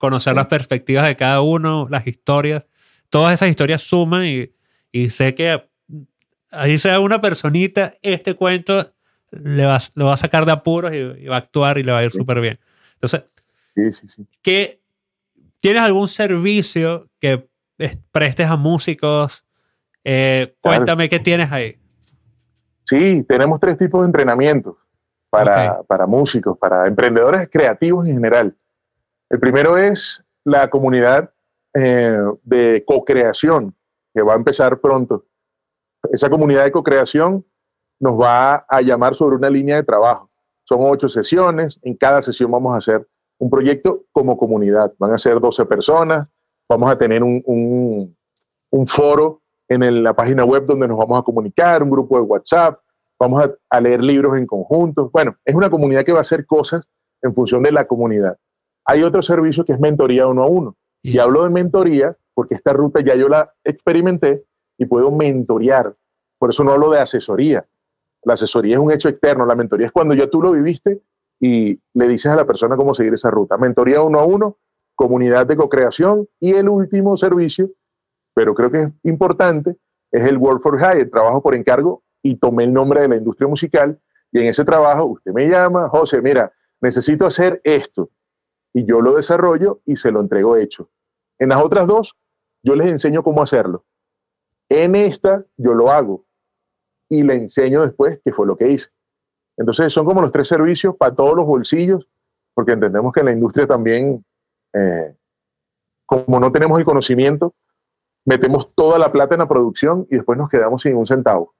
conocer 0.06 0.34
Sí. 0.34 0.38
las 0.38 0.47
perspectivas 0.47 1.06
de 1.06 1.16
cada 1.16 1.41
uno, 1.41 1.88
las 1.89 2.06
historias, 2.08 2.68
todas 3.10 3.34
esas 3.34 3.49
historias 3.49 3.82
suman 3.84 4.26
y, 4.26 4.51
y 4.91 5.10
sé 5.10 5.36
que 5.36 5.68
ahí 6.51 6.78
sea 6.80 6.99
una 6.99 7.20
personita, 7.22 7.93
este 8.01 8.34
cuento 8.36 8.93
le 9.32 9.66
va, 9.66 9.78
lo 9.95 10.06
va 10.06 10.14
a 10.14 10.18
sacar 10.18 10.45
de 10.45 10.51
apuros 10.53 10.93
y, 10.93 10.97
y 10.97 11.28
va 11.28 11.36
a 11.36 11.39
actuar 11.39 11.78
y 11.78 11.84
le 11.84 11.91
va 11.91 11.99
a 11.99 12.03
ir 12.06 12.12
Sí. 12.12 12.18
súper 12.20 12.39
bien. 12.41 12.60
Entonces, 12.93 13.24
Sí. 13.76 14.26
¿qué, 14.41 14.80
¿tienes 15.60 15.82
algún 15.84 16.08
servicio 16.08 17.10
que 17.20 17.47
prestes 18.12 18.47
a 18.47 18.56
músicos? 18.56 19.43
Eh, 20.06 20.56
Claro. 20.62 20.78
cuéntame 20.78 21.10
qué 21.10 21.20
tienes 21.20 21.51
ahí. 21.51 21.78
Sí, 22.86 23.24
tenemos 23.28 23.60
tres 23.60 23.78
tipos 23.78 24.01
de 24.01 24.06
entrenamientos 24.06 24.76
para, 25.30 25.82
para 25.84 26.06
músicos, 26.08 26.58
para 26.58 26.88
emprendedores 26.88 27.49
creativos 27.51 28.08
en 28.08 28.14
general. 28.14 28.56
El 29.30 29.39
primero 29.39 29.78
es 29.78 30.23
la 30.43 30.69
comunidad 30.69 31.32
eh, 31.73 32.21
de 32.43 32.84
co-creación, 32.86 33.76
que 34.13 34.21
va 34.21 34.34
a 34.34 34.38
empezar 34.38 34.80
pronto. 34.80 35.26
Esa 36.11 36.30
comunidad 36.30 36.63
de 36.63 36.71
co-creación 36.71 37.43
nos 37.99 38.19
va 38.19 38.65
a 38.69 38.82
llamar 38.82 39.15
sobre 39.15 39.36
una 39.36 39.49
línea 39.49 39.78
de 39.78 39.84
trabajo. 39.84 40.30
Son 40.63 40.80
ocho 40.82 41.09
sesiones, 41.09 41.80
en 41.84 41.95
cada 41.95 42.21
sesión 42.21 42.51
vamos 42.51 42.76
a 42.76 42.78
hacer 42.78 43.07
un 43.39 43.49
proyecto 43.49 44.03
como 44.11 44.38
comunidad. 44.38 44.93
Van 44.99 45.11
a 45.11 45.17
ser 45.17 45.39
12 45.39 45.65
personas, 45.65 46.30
vamos 46.69 46.91
a 46.91 46.97
tener 46.97 47.23
un, 47.23 48.15
foro 48.88 49.41
en 49.67 50.03
la 50.03 50.13
página 50.13 50.45
web 50.45 50.65
donde 50.65 50.88
nos 50.88 50.97
vamos 50.97 51.19
a 51.19 51.23
comunicar, 51.23 51.82
un 51.82 51.89
grupo 51.89 52.17
de 52.17 52.21
WhatsApp, 52.21 52.80
vamos 53.19 53.43
a, 53.43 53.51
a, 53.69 53.82
leer 53.82 54.03
libros 54.03 54.38
en 54.38 54.45
conjunto. 54.45 55.09
Bueno, 55.11 55.36
es 55.43 55.55
una 55.55 55.69
comunidad 55.69 56.03
que 56.03 56.11
va 56.11 56.19
a 56.19 56.21
hacer 56.21 56.45
cosas 56.45 56.88
en 57.21 57.34
función 57.34 57.63
de 57.63 57.71
la 57.71 57.88
comunidad. 57.88 58.38
Hay 58.86 59.03
otro 59.03 59.21
servicio 59.21 59.65
que 59.65 59.73
es 59.73 59.79
mentoría 59.79 60.27
uno 60.27 60.43
a 60.43 60.47
uno. 60.47 60.75
Y 61.01 61.17
hablo 61.17 61.43
de 61.43 61.49
mentoría 61.49 62.15
porque 62.33 62.55
esta 62.55 62.73
ruta 62.73 63.01
ya 63.01 63.15
yo 63.15 63.27
la 63.29 63.53
experimenté 63.63 64.43
y 64.77 64.86
puedo 64.86 65.11
mentorear. 65.11 65.95
Por 66.38 66.49
eso 66.49 66.63
no 66.63 66.71
hablo 66.71 66.91
de 66.91 66.99
asesoría. 66.99 67.65
La 68.23 68.33
asesoría 68.33 68.75
es 68.75 68.79
un 68.79 68.91
hecho 68.91 69.09
externo. 69.09 69.45
La 69.45 69.55
mentoría 69.55 69.88
es 69.88 69.91
cuando 69.91 70.13
ya 70.13 70.27
tú 70.27 70.41
lo 70.41 70.51
viviste 70.51 71.01
y 71.39 71.79
le 71.93 72.07
dices 72.07 72.31
a 72.31 72.36
la 72.36 72.45
persona 72.45 72.75
cómo 72.75 72.93
seguir 72.93 73.13
esa 73.13 73.29
ruta. 73.29 73.57
Mentoría 73.57 74.01
uno 74.01 74.19
a 74.19 74.25
uno, 74.25 74.57
comunidad 74.95 75.47
de 75.47 75.55
co-creación 75.55 76.27
y 76.39 76.53
el 76.53 76.69
último 76.69 77.17
servicio, 77.17 77.69
pero 78.33 78.53
creo 78.53 78.71
que 78.71 78.83
es 78.83 78.89
importante, 79.03 79.77
es 80.11 80.23
el 80.25 80.38
Work 80.38 80.61
for 80.61 80.79
Hire, 80.79 81.05
trabajo 81.05 81.41
por 81.41 81.55
encargo 81.55 82.03
y 82.21 82.36
tomé 82.36 82.63
el 82.63 82.73
nombre 82.73 83.01
de 83.01 83.09
la 83.09 83.15
industria 83.15 83.47
musical 83.47 83.99
y 84.31 84.39
en 84.39 84.47
ese 84.47 84.65
trabajo 84.65 85.05
usted 85.05 85.31
me 85.31 85.47
llama, 85.47 85.89
José, 85.89 86.21
mira, 86.21 86.51
necesito 86.81 87.25
hacer 87.25 87.61
esto 87.63 88.09
y 88.76 88.86
yo 88.86 88.99
lo 88.99 89.15
desarrollo 89.15 89.80
y 89.86 89.95
se 89.95 90.11
lo 90.11 90.19
entrego 90.19 90.57
hecho. 90.57 90.89
En 91.39 91.49
las 91.49 91.63
otras 91.63 91.88
dos, 91.88 92.13
yo 92.61 92.76
les 92.76 92.88
enseño 92.88 93.23
cómo 93.23 93.41
hacerlo. 93.41 93.86
En 94.67 94.95
esta, 94.95 95.45
yo 95.55 95.73
lo 95.73 95.89
hago 95.89 96.26
y 97.07 97.23
le 97.23 97.36
enseño 97.36 97.84
después 97.84 98.19
qué 98.26 98.34
fue 98.34 98.45
lo 98.45 98.57
que 98.57 98.69
hice. 98.69 98.89
Entonces, 99.55 99.93
son 99.93 100.05
como 100.05 100.21
los 100.21 100.34
tres 100.34 100.49
servicios 100.49 100.93
para 100.97 101.15
todos 101.15 101.38
los 101.38 101.45
bolsillos, 101.45 102.09
porque 102.53 102.73
entendemos 102.73 103.13
que 103.13 103.21
en 103.21 103.28
la 103.28 103.32
industria 103.32 103.65
también, 103.65 104.26
eh, 104.73 105.15
como 106.05 106.41
no 106.41 106.51
tenemos 106.51 106.78
el 106.78 106.84
conocimiento, 106.84 107.55
metemos 108.26 108.76
toda 108.76 108.99
la 108.99 109.09
plata 109.09 109.36
en 109.36 109.39
la 109.39 109.47
producción 109.47 110.05
y 110.11 110.15
después 110.15 110.38
nos 110.38 110.49
quedamos 110.49 110.82
sin 110.82 110.97
un 110.97 111.05
centavo. 111.05 111.55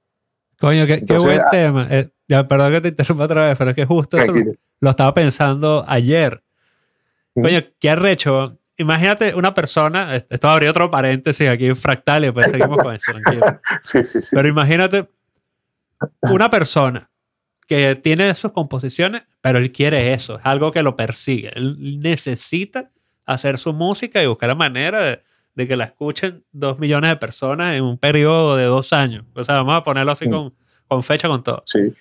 Coño, 0.60 0.84
qué, 0.86 1.18
buen 1.18 1.40
ah, 1.40 1.48
tema. 1.50 1.86
Eh, 1.90 2.10
ya, 2.28 2.46
perdón 2.46 2.72
que 2.72 2.80
te 2.82 2.88
interrumpa 2.88 3.24
otra 3.24 3.46
vez, 3.46 3.56
pero 3.56 3.70
es 3.70 3.76
que 3.76 3.86
justo 3.86 4.18
eso 4.18 4.34
lo 4.80 4.90
estaba 4.90 5.14
pensando 5.14 5.82
ayer. 5.88 6.42
Coño, 7.42 7.60
qué 7.78 7.90
arrecho. 7.90 8.58
Imagínate 8.78 9.34
una 9.34 9.54
persona, 9.54 10.14
esto 10.14 10.48
abrir 10.48 10.68
otro 10.68 10.90
paréntesis 10.90 11.48
aquí 11.48 11.66
en 11.66 11.76
Fractal 11.76 12.24
y 12.24 12.26
después 12.26 12.50
seguimos 12.50 12.78
con 12.78 12.94
eso, 12.94 13.12
tranquilo. 13.12 13.60
Sí, 13.82 14.04
sí, 14.04 14.20
sí. 14.20 14.28
Pero 14.32 14.48
imagínate 14.48 15.08
una 16.22 16.50
persona 16.50 17.10
que 17.66 17.96
tiene 17.96 18.34
sus 18.34 18.52
composiciones, 18.52 19.22
pero 19.40 19.58
él 19.58 19.72
quiere 19.72 20.12
eso, 20.12 20.38
es 20.38 20.46
algo 20.46 20.72
que 20.72 20.82
lo 20.82 20.96
persigue. 20.96 21.52
Él 21.54 22.00
necesita 22.00 22.90
hacer 23.24 23.58
su 23.58 23.72
música 23.72 24.22
y 24.22 24.26
buscar 24.26 24.48
la 24.48 24.54
manera 24.54 25.22
de, 25.54 25.66
que 25.66 25.76
la 25.76 25.84
escuchen 25.84 26.44
dos 26.52 26.78
millones 26.78 27.10
de 27.10 27.16
personas 27.16 27.74
en 27.74 27.82
un 27.82 27.98
periodo 27.98 28.56
de 28.56 28.64
dos 28.64 28.92
años. 28.92 29.24
O 29.34 29.42
sea, 29.42 29.56
vamos 29.56 29.74
a 29.74 29.84
ponerlo 29.84 30.12
así 30.12 30.28
con, 30.28 30.54
con, 30.86 31.02
fecha, 31.02 31.28
con 31.28 31.42
todo. 31.42 31.62
Sí, 31.66 31.92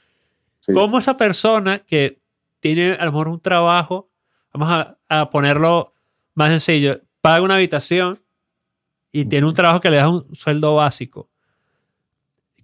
sí. 0.59 0.73
¿Cómo 0.73 0.99
esa 0.99 1.17
persona 1.17 1.79
que 1.79 2.19
tiene 2.59 2.93
a 2.93 3.05
lo 3.05 3.11
mejor 3.11 3.29
un 3.29 3.39
trabajo 3.39 4.11
vamos 4.57 4.95
a, 5.09 5.29
ponerlo 5.29 5.93
más 6.33 6.49
sencillo, 6.49 7.01
paga 7.21 7.41
una 7.41 7.55
habitación 7.55 8.21
y 9.11 9.25
tiene 9.25 9.47
un 9.47 9.53
trabajo 9.53 9.81
que 9.81 9.89
le 9.89 9.97
da 9.97 10.09
un 10.09 10.33
sueldo 10.33 10.75
básico. 10.75 11.29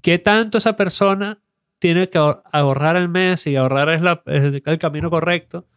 ¿Qué 0.02 0.18
tanto 0.20 0.58
esa 0.58 0.76
persona 0.76 1.40
tiene 1.80 2.10
que 2.10 2.18
ahorrar 2.18 2.96
el 2.96 3.10
mes 3.10 3.46
y 3.48 3.56
ahorrar 3.56 3.90
es, 3.90 4.02
el 4.66 4.80
camino 4.80 5.10
correcto? 5.10 5.68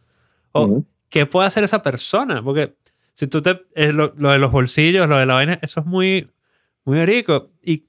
¿O 0.51 0.83
qué 1.09 1.25
puede 1.25 1.47
hacer 1.47 1.63
esa 1.63 1.81
persona? 1.81 2.43
Porque 2.43 2.75
si 3.13 3.27
tú 3.27 3.41
te... 3.41 3.61
lo, 3.93 4.09
de 4.09 4.37
los 4.37 4.51
bolsillos, 4.51 5.07
lo 5.07 5.17
de 5.17 5.25
la 5.25 5.35
vaina, 5.35 5.59
eso 5.61 5.81
es 5.81 5.85
muy, 5.85 6.29
muy 6.83 7.05
rico. 7.05 7.51
¿Y 7.61 7.85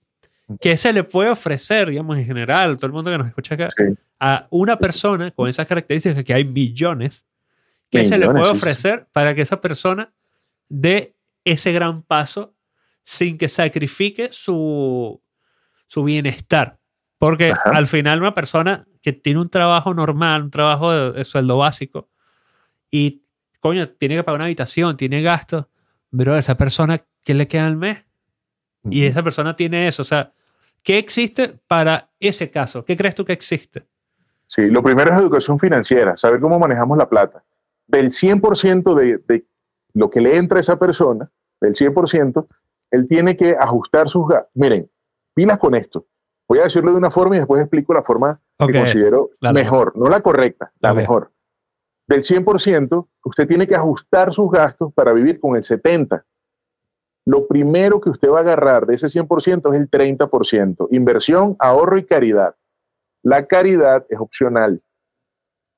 qué 0.60 0.76
se 0.76 0.92
le 0.92 1.04
puede 1.04 1.30
ofrecer, 1.30 1.90
digamos, 1.90 2.16
en 2.18 2.26
general, 2.26 2.76
todo 2.76 2.86
el 2.86 2.92
mundo 2.92 3.10
que 3.10 3.18
nos 3.18 3.28
escucha 3.28 3.54
acá, 3.54 3.68
a 4.20 4.46
una 4.50 4.78
persona 4.78 5.30
con 5.30 5.48
esas 5.48 5.66
características 5.66 6.22
que 6.24 6.34
hay 6.34 6.44
millones? 6.44 7.24
¿Qué 7.90 8.04
se 8.04 8.18
le 8.18 8.28
puede 8.28 8.50
ofrecer 8.50 9.08
para 9.12 9.34
que 9.34 9.42
esa 9.42 9.60
persona 9.60 10.12
dé 10.68 11.16
ese 11.44 11.72
gran 11.72 12.02
paso 12.02 12.54
sin 13.02 13.38
que 13.38 13.48
sacrifique 13.48 14.28
su, 14.32 15.22
su 15.86 16.04
bienestar? 16.04 16.78
Porque 17.18 17.54
al 17.64 17.86
final 17.86 18.20
una 18.20 18.34
persona 18.34 18.86
que 19.02 19.12
tiene 19.12 19.40
un 19.40 19.48
trabajo 19.48 19.94
normal, 19.94 20.44
un 20.44 20.50
trabajo 20.50 20.92
de, 20.92 21.24
sueldo 21.24 21.58
básico, 21.58 22.10
y 22.90 23.22
coño, 23.60 23.88
tiene 23.88 24.16
que 24.16 24.24
pagar 24.24 24.38
una 24.38 24.44
habitación, 24.46 24.96
tiene 24.96 25.22
gastos, 25.22 25.66
pero 26.16 26.34
a 26.34 26.38
esa 26.38 26.56
persona, 26.56 26.98
¿qué 27.24 27.34
le 27.34 27.48
queda 27.48 27.66
al 27.66 27.76
mes? 27.76 28.04
Y 28.88 29.04
esa 29.04 29.22
persona 29.22 29.56
tiene 29.56 29.88
eso. 29.88 30.02
O 30.02 30.04
sea, 30.04 30.32
¿qué 30.82 30.98
existe 30.98 31.58
para 31.66 32.10
ese 32.20 32.50
caso? 32.50 32.84
¿Qué 32.84 32.96
crees 32.96 33.14
tú 33.14 33.24
que 33.24 33.32
existe? 33.32 33.86
Sí, 34.46 34.62
lo 34.70 34.82
primero 34.82 35.12
es 35.12 35.18
educación 35.18 35.58
financiera, 35.58 36.16
saber 36.16 36.38
cómo 36.38 36.58
manejamos 36.58 36.96
la 36.96 37.08
plata 37.08 37.42
del 37.86 38.10
100% 38.10 38.94
de, 38.94 39.18
de 39.18 39.46
lo 39.94 40.10
que 40.10 40.20
le 40.20 40.36
entra 40.36 40.58
a 40.58 40.60
esa 40.60 40.78
persona, 40.78 41.30
del 41.60 41.74
100%, 41.74 42.46
él 42.90 43.08
tiene 43.08 43.36
que 43.36 43.56
ajustar 43.58 44.08
sus 44.08 44.28
gastos. 44.28 44.50
Miren, 44.54 44.90
pilas 45.34 45.58
con 45.58 45.74
esto. 45.74 46.06
Voy 46.48 46.60
a 46.60 46.64
decirlo 46.64 46.92
de 46.92 46.96
una 46.96 47.10
forma 47.10 47.36
y 47.36 47.38
después 47.38 47.60
explico 47.60 47.92
la 47.92 48.02
forma 48.02 48.40
que 48.58 48.72
considero 48.72 49.30
mejor, 49.52 49.96
no 49.96 50.08
la 50.08 50.20
correcta, 50.20 50.72
la 50.80 50.94
mejor. 50.94 51.32
Del 52.08 52.22
100%, 52.22 53.08
usted 53.24 53.48
tiene 53.48 53.66
que 53.66 53.74
ajustar 53.74 54.32
sus 54.32 54.50
gastos 54.50 54.92
para 54.94 55.12
vivir 55.12 55.40
con 55.40 55.56
el 55.56 55.62
70%. 55.62 56.22
Lo 57.28 57.48
primero 57.48 58.00
que 58.00 58.10
usted 58.10 58.30
va 58.30 58.38
a 58.38 58.42
agarrar 58.42 58.86
de 58.86 58.94
ese 58.94 59.08
100% 59.08 59.74
es 59.74 59.80
el 59.80 59.90
30%. 59.90 60.86
Inversión, 60.92 61.56
ahorro 61.58 61.98
y 61.98 62.04
caridad. 62.04 62.54
La 63.24 63.46
caridad 63.46 64.06
es 64.08 64.20
opcional 64.20 64.80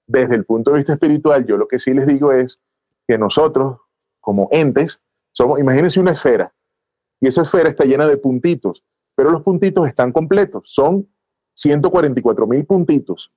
desde 0.08 0.34
el 0.34 0.44
punto 0.44 0.72
de 0.72 0.78
vista 0.78 0.94
espiritual, 0.94 1.46
yo 1.46 1.56
lo 1.56 1.68
que 1.68 1.78
sí 1.78 1.92
les 1.92 2.06
digo 2.06 2.32
es 2.32 2.60
que 3.06 3.16
nosotros, 3.18 3.78
como 4.20 4.48
entes, 4.50 5.00
somos, 5.32 5.60
imagínense 5.60 6.00
una 6.00 6.12
esfera, 6.12 6.52
y 7.20 7.28
esa 7.28 7.42
esfera 7.42 7.68
está 7.68 7.84
llena 7.84 8.06
de 8.06 8.16
puntitos, 8.16 8.82
pero 9.14 9.30
los 9.30 9.42
puntitos 9.42 9.86
están 9.86 10.12
completos, 10.12 10.64
son 10.66 11.06
144 11.54 12.46
mil 12.46 12.64
puntitos. 12.64 13.32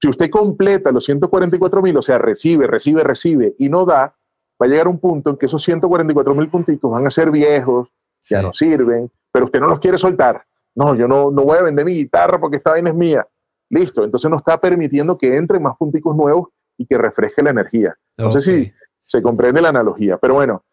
Si 0.00 0.08
usted 0.08 0.28
completa 0.30 0.92
los 0.92 1.04
144 1.04 1.80
mil, 1.80 1.96
o 1.96 2.02
sea, 2.02 2.18
recibe, 2.18 2.66
recibe, 2.66 3.02
recibe 3.02 3.54
y 3.58 3.68
no 3.68 3.84
da, 3.84 4.16
va 4.60 4.66
a 4.66 4.68
llegar 4.68 4.88
un 4.88 4.98
punto 4.98 5.30
en 5.30 5.36
que 5.36 5.46
esos 5.46 5.62
144 5.62 6.34
mil 6.34 6.48
puntitos 6.48 6.90
van 6.90 7.06
a 7.06 7.10
ser 7.10 7.30
viejos, 7.30 7.88
ya 8.28 8.42
no 8.42 8.52
sirven, 8.52 9.10
pero 9.30 9.46
usted 9.46 9.60
no 9.60 9.68
los 9.68 9.78
quiere 9.78 9.96
soltar. 9.96 10.44
No, 10.74 10.94
yo 10.94 11.08
no, 11.08 11.30
no 11.30 11.42
voy 11.42 11.58
a 11.58 11.62
vender 11.62 11.84
mi 11.84 11.94
guitarra 11.94 12.38
porque 12.38 12.56
esta 12.56 12.72
vaina 12.72 12.90
es 12.90 12.96
mía. 12.96 13.26
Listo, 13.68 14.04
entonces 14.04 14.30
no 14.30 14.36
está 14.36 14.60
permitiendo 14.60 15.18
que 15.18 15.36
entren 15.36 15.62
más 15.62 15.76
punticos 15.76 16.14
nuevos 16.16 16.48
y 16.78 16.86
que 16.86 16.96
refresque 16.96 17.42
la 17.42 17.50
energía. 17.50 17.96
No 18.16 18.30
sé 18.32 18.40
si 18.40 18.72
se 19.04 19.22
comprende 19.22 19.60
la 19.60 19.70
analogía, 19.70 20.18
pero 20.18 20.34
bueno, 20.34 20.64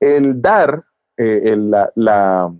el 0.00 0.40
dar, 0.40 0.84
eh, 1.16 1.56
la, 1.94 2.52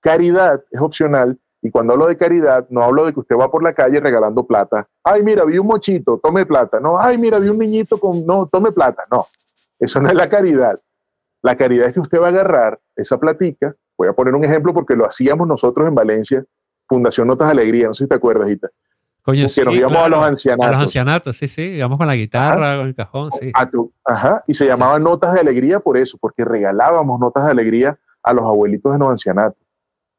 caridad 0.00 0.62
es 0.70 0.80
opcional 0.80 1.36
y 1.60 1.72
cuando 1.72 1.92
hablo 1.92 2.06
de 2.06 2.16
caridad 2.16 2.68
no 2.70 2.84
hablo 2.84 3.04
de 3.04 3.12
que 3.12 3.18
usted 3.18 3.34
va 3.34 3.50
por 3.50 3.64
la 3.64 3.72
calle 3.72 3.98
regalando 3.98 4.46
plata. 4.46 4.88
Ay, 5.02 5.24
mira, 5.24 5.44
vi 5.44 5.58
un 5.58 5.66
mochito, 5.66 6.20
tome 6.22 6.46
plata. 6.46 6.78
No, 6.78 6.96
ay, 6.96 7.18
mira, 7.18 7.40
vi 7.40 7.48
un 7.48 7.58
niñito 7.58 7.98
con, 7.98 8.24
no, 8.24 8.46
tome 8.46 8.70
plata. 8.70 9.04
No, 9.10 9.26
eso 9.80 10.00
no 10.00 10.08
es 10.08 10.14
la 10.14 10.28
caridad. 10.28 10.80
La 11.42 11.56
caridad 11.56 11.88
es 11.88 11.94
que 11.94 12.00
usted 12.00 12.20
va 12.20 12.26
a 12.26 12.30
agarrar 12.30 12.78
esa 12.94 13.18
platica. 13.18 13.74
Voy 13.96 14.06
a 14.06 14.12
poner 14.12 14.36
un 14.36 14.44
ejemplo 14.44 14.72
porque 14.72 14.94
lo 14.94 15.04
hacíamos 15.04 15.48
nosotros 15.48 15.88
en 15.88 15.96
Valencia, 15.96 16.44
Fundación 16.88 17.26
Notas 17.26 17.48
de 17.48 17.52
Alegría, 17.52 17.88
no 17.88 17.94
sé 17.94 18.04
si 18.04 18.08
te 18.08 18.14
acuerdas, 18.14 18.48
Gita 18.48 18.70
que 19.32 19.64
nos 19.64 19.74
íbamos 19.74 19.98
a 19.98 20.08
los 20.08 20.24
ancianatos. 20.24 20.66
A 20.66 20.72
los 20.72 20.80
ancianatos, 20.80 21.36
sí, 21.36 21.48
sí, 21.48 21.62
íbamos 21.62 21.98
con 21.98 22.06
la 22.06 22.14
guitarra, 22.14 22.78
con 22.78 22.88
el 22.88 22.94
cajón, 22.94 23.30
sí. 23.32 23.52
ajá, 24.04 24.44
y 24.46 24.54
se 24.54 24.66
llamaban 24.66 25.02
notas 25.02 25.34
de 25.34 25.40
alegría 25.40 25.80
por 25.80 25.96
eso, 25.96 26.18
porque 26.18 26.44
regalábamos 26.44 27.20
notas 27.20 27.44
de 27.44 27.50
alegría 27.50 27.98
a 28.22 28.32
los 28.32 28.44
abuelitos 28.44 28.92
de 28.92 28.98
los 28.98 29.08
ancianatos. 29.08 29.62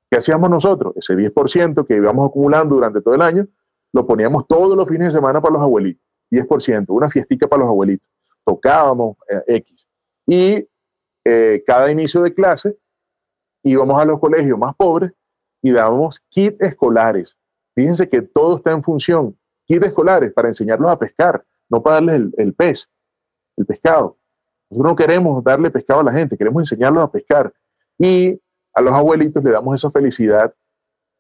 ¿Qué 0.10 0.18
hacíamos 0.18 0.50
nosotros? 0.50 0.94
Ese 0.98 1.16
10% 1.16 1.86
que 1.86 1.96
íbamos 1.96 2.30
acumulando 2.30 2.76
durante 2.76 3.02
todo 3.02 3.14
el 3.16 3.22
año, 3.22 3.48
lo 3.94 4.06
poníamos 4.06 4.48
todos 4.48 4.76
los 4.76 4.88
fines 4.88 5.08
de 5.08 5.12
semana 5.12 5.42
para 5.42 5.54
los 5.54 5.64
abuelitos. 5.64 6.04
10%, 6.32 6.86
una 6.90 7.10
fiestica 7.10 7.48
para 7.48 7.62
los 7.62 7.70
abuelitos. 7.70 8.10
Tocábamos 8.44 9.18
eh, 9.28 9.56
X. 9.58 9.88
Y 10.26 10.68
eh, 11.26 11.64
cada 11.66 11.92
inicio 11.92 12.22
de 12.22 12.34
clase 12.34 12.78
íbamos 13.64 14.00
a 14.02 14.06
los 14.06 14.20
colegios 14.20 14.58
más 14.58 14.76
pobres 14.76 15.12
y 15.62 15.72
dábamos 15.72 16.22
kits 16.30 16.62
escolares 16.62 17.38
Fíjense 17.80 18.10
que 18.10 18.22
todo 18.22 18.58
está 18.58 18.72
en 18.72 18.84
función. 18.84 19.38
kits 19.66 19.86
escolares 19.86 20.34
para 20.34 20.50
enseñarlos 20.50 20.92
a 20.92 21.00
pescar, 21.00 21.42
no 21.70 21.82
para 21.82 21.96
darles 21.96 22.16
el, 22.16 22.34
el 22.38 22.54
pez, 22.54 22.90
el 23.56 23.66
pescado. 23.66 24.18
Nosotros 24.70 24.92
no 24.92 24.96
queremos 24.98 25.42
darle 25.46 25.72
pescado 25.72 26.02
a 26.02 26.04
la 26.04 26.12
gente, 26.12 26.38
queremos 26.38 26.60
enseñarlos 26.60 27.02
a 27.06 27.10
pescar. 27.10 27.54
Y 27.98 28.38
a 28.74 28.82
los 28.82 28.92
abuelitos 28.92 29.42
le 29.42 29.52
damos 29.52 29.76
esa 29.76 29.90
felicidad 29.92 30.54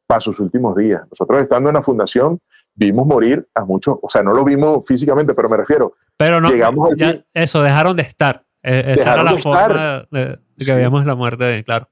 para 0.06 0.20
sus 0.20 0.38
últimos 0.42 0.76
días. 0.76 1.02
Nosotros 1.10 1.42
estando 1.42 1.70
en 1.70 1.76
la 1.76 1.82
fundación 1.82 2.42
vimos 2.76 3.08
morir 3.08 3.48
a 3.56 3.64
muchos, 3.64 3.98
o 4.02 4.10
sea, 4.10 4.22
no 4.22 4.34
lo 4.34 4.44
vimos 4.44 4.84
físicamente, 4.86 5.34
pero 5.34 5.48
me 5.48 5.56
refiero. 5.56 5.94
Pero 6.18 6.42
no, 6.42 6.50
llegamos 6.50 6.90
eso, 7.34 7.64
dejaron 7.64 7.96
de 7.96 8.04
estar. 8.04 8.44
E, 8.62 8.96
esa 8.98 9.14
era 9.14 9.24
la 9.24 9.38
forma 9.38 10.08
de, 10.12 10.40
que 10.58 10.72
habíamos 10.74 11.06
la 11.06 11.16
muerte, 11.16 11.64
claro. 11.64 11.88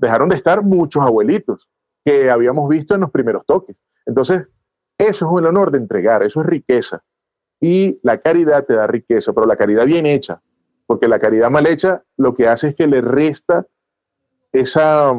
dejaron 0.00 0.30
de 0.30 0.34
estar 0.34 0.64
muchos 0.64 1.00
abuelitos 1.00 1.68
que 2.04 2.30
habíamos 2.30 2.68
visto 2.68 2.94
en 2.94 3.00
los 3.00 3.10
primeros 3.10 3.44
toques. 3.46 3.76
Entonces, 4.06 4.46
eso 4.98 5.26
es 5.26 5.38
el 5.38 5.46
honor 5.46 5.70
de 5.70 5.78
entregar, 5.78 6.22
eso 6.22 6.40
es 6.40 6.46
riqueza. 6.46 7.02
Y 7.60 7.98
la 8.02 8.18
caridad 8.18 8.64
te 8.64 8.74
da 8.74 8.86
riqueza, 8.86 9.32
pero 9.32 9.46
la 9.46 9.56
caridad 9.56 9.86
bien 9.86 10.06
hecha, 10.06 10.40
porque 10.86 11.08
la 11.08 11.18
caridad 11.18 11.50
mal 11.50 11.66
hecha 11.66 12.02
lo 12.16 12.34
que 12.34 12.46
hace 12.46 12.68
es 12.68 12.74
que 12.74 12.86
le 12.86 13.00
resta 13.00 13.66
esa, 14.52 15.12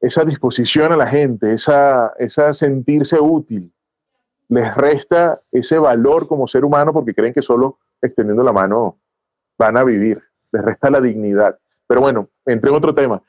esa 0.00 0.24
disposición 0.24 0.92
a 0.92 0.96
la 0.96 1.06
gente, 1.06 1.52
esa, 1.52 2.12
esa 2.18 2.54
sentirse 2.54 3.18
útil, 3.20 3.72
les 4.48 4.74
resta 4.74 5.40
ese 5.52 5.78
valor 5.78 6.26
como 6.26 6.46
ser 6.46 6.64
humano 6.64 6.92
porque 6.92 7.14
creen 7.14 7.34
que 7.34 7.42
solo 7.42 7.78
extendiendo 8.00 8.42
la 8.42 8.52
mano 8.52 8.98
van 9.58 9.76
a 9.76 9.84
vivir, 9.84 10.22
les 10.52 10.64
resta 10.64 10.90
la 10.90 11.00
dignidad. 11.00 11.58
Pero 11.86 12.00
bueno, 12.00 12.28
entre 12.46 12.70
en 12.70 12.76
otro 12.76 12.94
tema. 12.94 13.22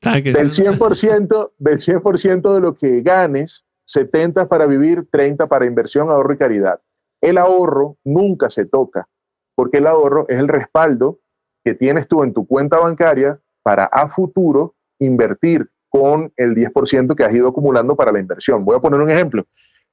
Del 0.00 0.50
100%, 0.50 1.52
del 1.58 1.80
100 1.80 2.42
de 2.42 2.60
lo 2.60 2.74
que 2.74 3.02
ganes, 3.02 3.64
70 3.86 4.48
para 4.48 4.66
vivir, 4.66 5.06
30 5.10 5.46
para 5.46 5.66
inversión, 5.66 6.08
ahorro 6.08 6.34
y 6.34 6.38
caridad. 6.38 6.80
El 7.20 7.38
ahorro 7.38 7.98
nunca 8.04 8.50
se 8.50 8.64
toca, 8.64 9.08
porque 9.54 9.78
el 9.78 9.86
ahorro 9.86 10.26
es 10.28 10.38
el 10.38 10.48
respaldo 10.48 11.20
que 11.64 11.74
tienes 11.74 12.08
tú 12.08 12.22
en 12.22 12.32
tu 12.32 12.46
cuenta 12.46 12.78
bancaria 12.78 13.40
para 13.62 13.84
a 13.84 14.08
futuro 14.08 14.74
invertir 14.98 15.70
con 15.88 16.32
el 16.36 16.54
10% 16.54 17.14
que 17.14 17.24
has 17.24 17.32
ido 17.32 17.48
acumulando 17.48 17.96
para 17.96 18.12
la 18.12 18.18
inversión. 18.18 18.64
Voy 18.64 18.76
a 18.76 18.80
poner 18.80 19.00
un 19.00 19.10
ejemplo. 19.10 19.46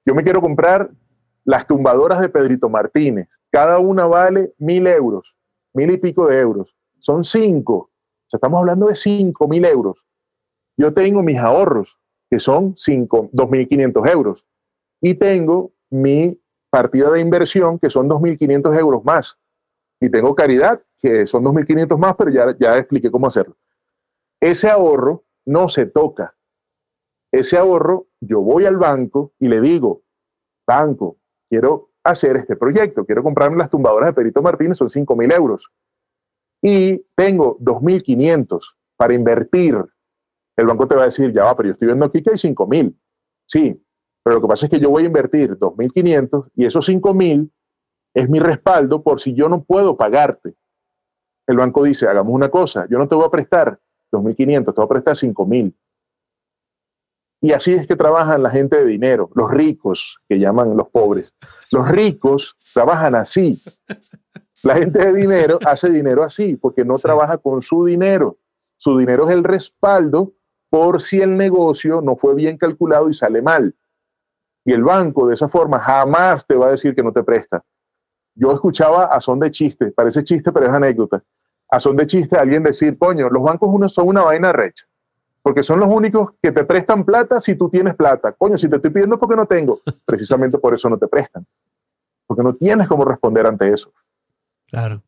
Yo 0.06 0.16
me 0.16 0.24
quiero 0.24 0.42
comprar 0.42 0.90
las 1.44 1.68
tumbadoras 1.68 2.20
de 2.20 2.30
Pedrito 2.30 2.70
Martínez. 2.70 3.30
Cada 3.52 3.80
una 3.80 4.06
vale 4.06 4.54
mil 4.58 4.88
euros, 4.88 5.36
mil 5.74 5.92
y 5.92 5.98
pico 5.98 6.28
de 6.28 6.40
euros. 6.40 6.76
Son 7.00 7.24
cinco. 7.24 7.91
Estamos 8.34 8.60
hablando 8.60 8.88
de 8.88 8.96
cinco 8.96 9.48
mil 9.48 9.66
euros. 9.66 10.06
Yo 10.78 10.94
tengo 10.94 11.22
mis 11.22 11.38
ahorros, 11.38 11.98
que 12.30 12.40
son 12.40 12.76
cinco, 12.78 13.30
2.500 13.34 14.10
euros. 14.10 14.46
Y 15.02 15.16
tengo 15.16 15.74
mi 15.90 16.42
partida 16.70 17.12
de 17.12 17.20
inversión, 17.20 17.78
que 17.78 17.90
son 17.90 18.10
2.500 18.10 18.80
euros 18.80 19.04
más. 19.04 19.38
Y 20.00 20.10
tengo 20.10 20.34
caridad, 20.34 20.82
que 20.98 21.28
son 21.28 21.44
2.500 21.44 21.98
más, 21.98 22.16
pero 22.16 22.32
ya, 22.32 22.56
ya 22.58 22.78
expliqué 22.78 23.12
cómo 23.12 23.28
hacerlo. 23.28 23.58
Ese 24.40 24.70
ahorro 24.70 25.26
no 25.46 25.70
se 25.70 25.86
toca. 25.86 26.36
Ese 27.32 27.58
ahorro, 27.58 28.08
yo 28.20 28.42
voy 28.42 28.66
al 28.66 28.78
banco 28.78 29.34
y 29.40 29.48
le 29.48 29.62
digo, 29.62 30.02
banco, 30.66 31.18
quiero 31.50 31.92
hacer 32.04 32.38
este 32.38 32.56
proyecto, 32.56 33.06
quiero 33.06 33.24
comprarme 33.24 33.58
las 33.58 33.70
tumbadoras 33.70 34.10
de 34.10 34.14
Perito 34.14 34.42
Martínez, 34.42 34.78
son 34.78 34.90
5.000 34.90 35.36
euros. 35.36 35.72
Y 36.62 37.06
tengo 37.16 37.58
2.500 37.60 38.60
para 38.96 39.14
invertir. 39.14 39.78
El 40.56 40.66
banco 40.68 40.88
te 40.88 40.96
va 40.96 41.04
a 41.04 41.06
decir, 41.06 41.34
ya 41.34 41.46
va, 41.46 41.56
pero 41.56 41.70
yo 41.70 41.74
estoy 41.74 41.88
viendo 41.88 42.06
aquí 42.06 42.22
que 42.22 42.32
hay 42.32 42.38
5.000. 42.38 42.96
Sí, 43.48 43.84
pero 44.24 44.36
lo 44.36 44.42
que 44.42 44.48
pasa 44.48 44.66
es 44.66 44.70
que 44.70 44.80
yo 44.80 44.90
voy 44.90 45.04
a 45.04 45.08
invertir 45.08 45.58
2.500 45.58 46.52
y 46.56 46.66
esos 46.66 46.88
5.000 46.88 47.50
es 48.14 48.30
mi 48.30 48.40
respaldo 48.40 49.02
por 49.02 49.20
si 49.20 49.34
yo 49.34 49.50
no 49.50 49.64
puedo 49.64 49.98
pagarte. 49.98 50.56
El 51.48 51.58
banco 51.58 51.84
dice, 51.84 52.08
hagamos 52.08 52.34
una 52.34 52.50
cosa, 52.50 52.88
yo 52.90 52.98
no 52.98 53.08
te 53.08 53.16
voy 53.16 53.26
a 53.26 53.32
prestar 53.32 53.80
2.500, 54.12 54.66
te 54.66 54.72
voy 54.72 54.86
a 54.86 54.88
prestar 54.88 55.16
5.000. 55.16 55.74
Y 57.44 57.54
así 57.54 57.74
es 57.74 57.88
que 57.88 57.96
trabajan 57.96 58.44
la 58.44 58.52
gente 58.52 58.78
de 58.78 58.86
dinero, 58.86 59.32
los 59.34 59.50
ricos, 59.50 60.20
que 60.30 60.38
llaman 60.38 60.78
los 60.78 60.90
pobres. 60.90 61.34
Los 61.72 61.90
ricos 61.90 62.56
trabajan 62.72 63.16
así. 63.16 63.60
La 64.64 64.76
gente 64.76 65.00
de 65.06 65.14
dinero 65.14 65.60
hace 65.66 65.90
dinero 65.90 66.24
así, 66.24 66.56
porque 66.56 66.86
no 66.86 66.96
trabaja 66.96 67.38
con 67.38 67.62
su 67.62 67.86
dinero. 67.86 68.38
Su 68.78 68.98
dinero 68.98 69.26
es 69.26 69.32
el 69.32 69.44
respaldo 69.44 70.34
por 70.70 71.02
si 71.02 71.22
el 71.22 71.36
negocio 71.38 72.02
no 72.02 72.16
fue 72.16 72.34
bien 72.36 72.58
calculado 72.58 73.10
y 73.10 73.14
sale 73.14 73.42
mal. 73.42 73.76
Y 74.64 74.74
el 74.74 74.84
banco 74.84 75.28
de 75.28 75.34
esa 75.34 75.50
forma 75.50 75.80
jamás 75.80 76.46
te 76.46 76.56
va 76.56 76.68
a 76.68 76.72
decir 76.72 76.96
que 76.96 77.04
no 77.04 77.12
te 77.12 77.24
presta. 77.24 77.64
Yo 78.36 78.52
escuchaba 78.54 79.06
a 79.06 79.20
son 79.20 79.40
de 79.40 79.52
chiste, 79.52 79.92
parece 79.92 80.24
chiste, 80.24 80.52
pero 80.52 80.68
es 80.68 80.72
anécdota. 80.72 81.22
A 81.70 81.80
son 81.80 81.98
de 81.98 82.08
chiste 82.08 82.38
alguien 82.38 82.64
decir, 82.64 82.98
coño, 82.98 83.30
los 83.30 83.44
bancos 83.44 83.70
uno 83.72 83.90
son 83.90 84.08
una 84.08 84.24
vaina 84.24 84.54
recha, 84.54 84.86
porque 85.42 85.64
son 85.64 85.80
los 85.80 85.90
únicos 85.90 86.32
que 86.42 86.52
te 86.52 86.64
prestan 86.64 87.04
plata 87.04 87.40
si 87.40 87.56
tú 87.56 87.70
tienes 87.70 87.96
plata. 87.96 88.32
Coño, 88.34 88.58
si 88.58 88.70
te 88.70 88.78
estoy 88.78 88.92
pidiendo 88.92 89.20
porque 89.20 89.36
no 89.36 89.46
tengo, 89.46 89.80
precisamente 90.06 90.58
por 90.58 90.74
eso 90.74 90.90
no 90.90 90.98
te 90.98 91.08
prestan, 91.08 91.46
porque 92.26 92.44
no 92.44 92.56
tienes 92.56 92.88
cómo 92.88 93.04
responder 93.04 93.46
ante 93.48 93.74
eso. 93.74 93.92
Claro. 94.72 95.04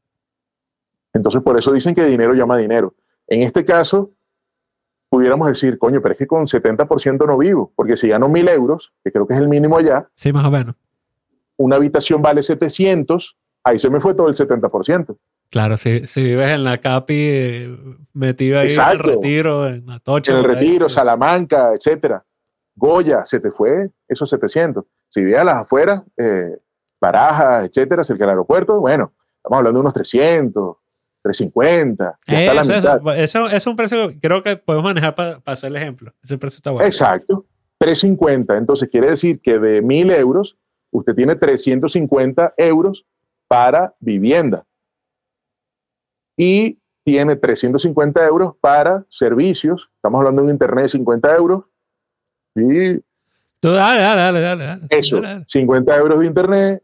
Entonces, 1.13 1.41
por 1.41 1.57
eso 1.57 1.71
dicen 1.71 1.95
que 1.95 2.05
dinero 2.05 2.33
llama 2.33 2.57
dinero. 2.57 2.93
En 3.27 3.41
este 3.41 3.63
caso, 3.63 4.11
pudiéramos 5.09 5.47
decir, 5.47 5.77
coño, 5.77 6.01
pero 6.01 6.13
es 6.13 6.17
que 6.17 6.27
con 6.27 6.45
70% 6.45 7.25
no 7.25 7.37
vivo, 7.37 7.71
porque 7.75 7.95
si 7.95 8.09
gano 8.09 8.27
mil 8.29 8.47
euros, 8.49 8.93
que 9.03 9.11
creo 9.11 9.25
que 9.25 9.33
es 9.33 9.39
el 9.39 9.47
mínimo 9.47 9.77
allá, 9.77 10.09
sí, 10.15 10.33
más 10.33 10.45
o 10.45 10.51
menos. 10.51 10.75
Una 11.55 11.77
habitación 11.77 12.21
vale 12.21 12.43
700, 12.43 13.37
ahí 13.63 13.79
se 13.79 13.89
me 13.89 14.01
fue 14.01 14.15
todo 14.15 14.27
el 14.27 14.35
70%. 14.35 15.17
Claro, 15.49 15.77
si, 15.77 16.07
si 16.07 16.23
vives 16.23 16.49
en 16.49 16.63
la 16.63 16.79
CAPI, 16.79 17.13
eh, 17.15 17.77
metido 18.13 18.59
ahí 18.59 18.73
en 18.73 18.81
el 18.91 18.99
retiro, 18.99 19.67
en 19.67 19.87
Atocha. 19.87 20.31
En 20.31 20.39
el 20.39 20.43
retiro, 20.45 20.89
Salamanca, 20.89 21.73
etcétera. 21.73 22.25
Goya, 22.75 23.23
se 23.23 23.39
te 23.39 23.51
fue 23.51 23.91
esos 24.07 24.27
700. 24.31 24.83
Si 25.07 25.23
vives 25.23 25.39
a 25.39 25.43
las 25.43 25.55
afueras, 25.57 26.01
eh, 26.17 26.57
Barajas, 26.99 27.69
etcétera, 27.69 28.03
cerca 28.03 28.23
del 28.23 28.31
aeropuerto, 28.31 28.79
bueno, 28.79 29.13
estamos 29.43 29.57
hablando 29.57 29.79
de 29.79 29.81
unos 29.81 29.93
300, 29.93 30.77
350. 31.21 32.19
Eso, 33.17 33.49
es 33.49 33.67
un 33.67 33.75
precio 33.75 34.09
que 34.09 34.19
creo 34.19 34.41
que 34.41 34.55
podemos 34.55 34.85
manejar 34.85 35.15
para 35.15 35.41
hacer 35.45 35.69
el 35.69 35.75
ejemplo. 35.75 36.13
Ese 36.23 36.37
precio 36.37 36.57
está 36.57 36.71
bueno. 36.71 36.87
Exacto. 36.87 37.45
350. 37.77 38.57
Entonces 38.57 38.87
quiere 38.89 39.09
decir 39.09 39.41
que 39.41 39.59
de 39.59 39.81
1000 39.81 40.11
euros, 40.11 40.57
usted 40.91 41.13
tiene 41.13 41.35
350 41.35 42.53
euros 42.55 43.05
para 43.49 43.93
vivienda. 43.99 44.65
Y 46.37 46.79
tiene 47.03 47.35
350 47.35 48.25
euros 48.25 48.53
para 48.61 49.05
servicios. 49.09 49.89
Estamos 49.97 50.19
hablando 50.19 50.41
de 50.41 50.45
un 50.45 50.51
internet 50.53 50.83
de 50.83 50.89
50 50.89 51.35
euros. 51.35 51.65
Y 52.55 53.01
dale, 53.61 54.01
dale, 54.01 54.39
dale, 54.39 54.65
dale, 54.65 54.81
Eso, 54.89 55.21
50 55.47 55.97
euros 55.97 56.19
de 56.19 56.25
internet, 56.25 56.83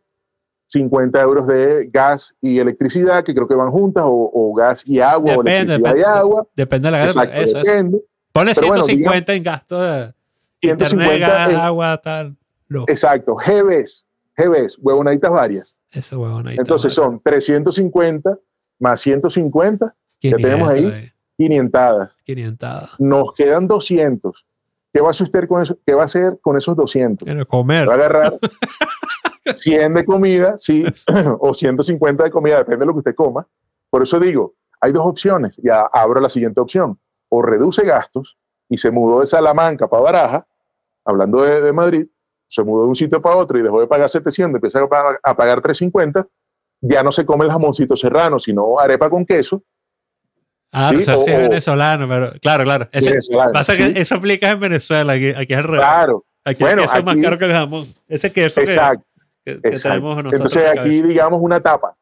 50 0.69 1.19
euros 1.21 1.47
de 1.47 1.89
gas 1.91 2.33
y 2.41 2.59
electricidad, 2.59 3.23
que 3.23 3.33
creo 3.33 3.47
que 3.47 3.55
van 3.55 3.71
juntas, 3.71 4.03
o, 4.07 4.53
gas 4.55 4.87
y 4.87 4.99
agua, 4.99 5.35
o 5.35 5.41
electricidad 5.41 5.95
y 5.95 6.03
agua. 6.03 6.47
Depende 6.55 6.87
de 6.87 6.91
la 6.91 6.97
gas. 6.99 7.15
Eso, 7.33 7.57
depende. 7.57 7.99
Ponle 8.31 8.53
150 8.53 9.33
en 9.33 9.43
gasto 9.43 9.81
de 9.81 10.13
150 10.61 11.15
internet, 11.15 11.19
gas, 11.19 11.53
agua, 11.55 11.97
tal. 11.97 12.37
Exacto. 12.87 13.35
GBs, 13.35 14.05
GBs, 14.37 14.77
huevonaditas 14.79 15.31
varias. 15.31 15.75
Eso, 15.91 16.19
huevonaditas. 16.19 16.63
Entonces 16.63 16.93
son 16.93 17.19
350 17.19 18.37
más 18.77 18.99
150, 19.01 19.95
que 20.19 20.35
tenemos 20.35 20.69
ahí, 20.69 21.09
500. 21.37 22.09
500. 22.25 22.99
Nos 22.99 23.33
quedan 23.33 23.67
200. 23.67 24.45
¿Qué 24.93 25.01
va 25.01 25.07
a 25.07 25.11
hacer 25.11 25.47
con, 25.47 25.63
eso? 25.63 25.77
¿Qué 25.85 25.93
va 25.95 26.03
a 26.03 26.05
hacer 26.05 26.37
con 26.41 26.57
esos 26.57 26.77
200? 26.77 27.25
Quiero 27.25 27.47
comer. 27.47 27.89
Va 27.89 27.93
a 27.93 27.95
agarrar 27.95 28.39
100 29.43 29.93
de 29.93 30.05
comida, 30.05 30.57
sí, 30.57 30.83
o 31.39 31.53
150 31.53 32.23
de 32.23 32.31
comida, 32.31 32.57
depende 32.57 32.81
de 32.81 32.85
lo 32.85 32.93
que 32.93 32.99
usted 32.99 33.15
coma. 33.15 33.47
Por 33.89 34.03
eso 34.03 34.19
digo, 34.19 34.55
hay 34.81 34.91
dos 34.91 35.05
opciones. 35.05 35.55
Ya 35.57 35.81
abro 35.91 36.19
la 36.21 36.29
siguiente 36.29 36.61
opción. 36.61 36.99
O 37.29 37.41
reduce 37.41 37.83
gastos 37.83 38.37
y 38.69 38.77
se 38.77 38.91
mudó 38.91 39.19
de 39.19 39.25
Salamanca 39.25 39.87
para 39.87 40.03
Baraja, 40.03 40.47
hablando 41.03 41.41
de, 41.41 41.73
Madrid, 41.73 42.05
se 42.47 42.63
mudó 42.63 42.83
de 42.83 42.89
un 42.89 42.95
sitio 42.95 43.21
para 43.21 43.35
otro 43.35 43.57
y 43.57 43.63
dejó 43.63 43.81
de 43.81 43.87
pagar 43.87 44.09
700, 44.09 44.55
empieza 44.55 44.79
a 44.79 44.87
pagar, 44.87 45.19
a 45.21 45.35
pagar 45.35 45.61
350, 45.61 46.27
ya 46.81 47.03
no 47.03 47.11
se 47.11 47.25
come 47.25 47.45
el 47.45 47.51
jamoncito 47.51 47.97
serrano, 47.97 48.39
sino 48.39 48.79
arepa 48.79 49.09
con 49.09 49.25
queso. 49.25 49.63
Ah, 50.71 50.89
¿sí? 50.91 50.97
o 50.97 51.01
sea, 51.01 51.15
es 51.15 51.25
venezolano, 51.25 52.07
pero 52.07 52.31
claro, 52.41 52.63
claro. 52.63 52.87
pasa 53.51 53.75
que 53.75 53.99
eso 53.99 54.15
aplica 54.15 54.51
en 54.51 54.59
Venezuela, 54.59 55.13
aquí, 55.13 55.29
aquí 55.29 55.53
es 55.53 55.59
el 55.59 55.63
revés. 55.63 55.79
Claro. 55.79 56.25
Aquí 56.45 56.63
bueno, 56.63 56.83
el 56.83 56.87
queso 56.87 56.99
es 56.99 57.05
más 57.05 57.17
caro 57.17 57.37
que 57.37 57.45
el 57.45 57.51
jamón. 57.51 57.87
Ese 58.07 58.31
queso 58.31 58.61
exacto, 58.61 59.05
que, 59.55 59.69
tenemos 59.71 60.23
nosotros. 60.23 60.55
Entonces 60.55 60.79
aquí, 60.79 61.01
digamos, 61.01 61.39
una 61.41 61.61
tapa. 61.61 61.95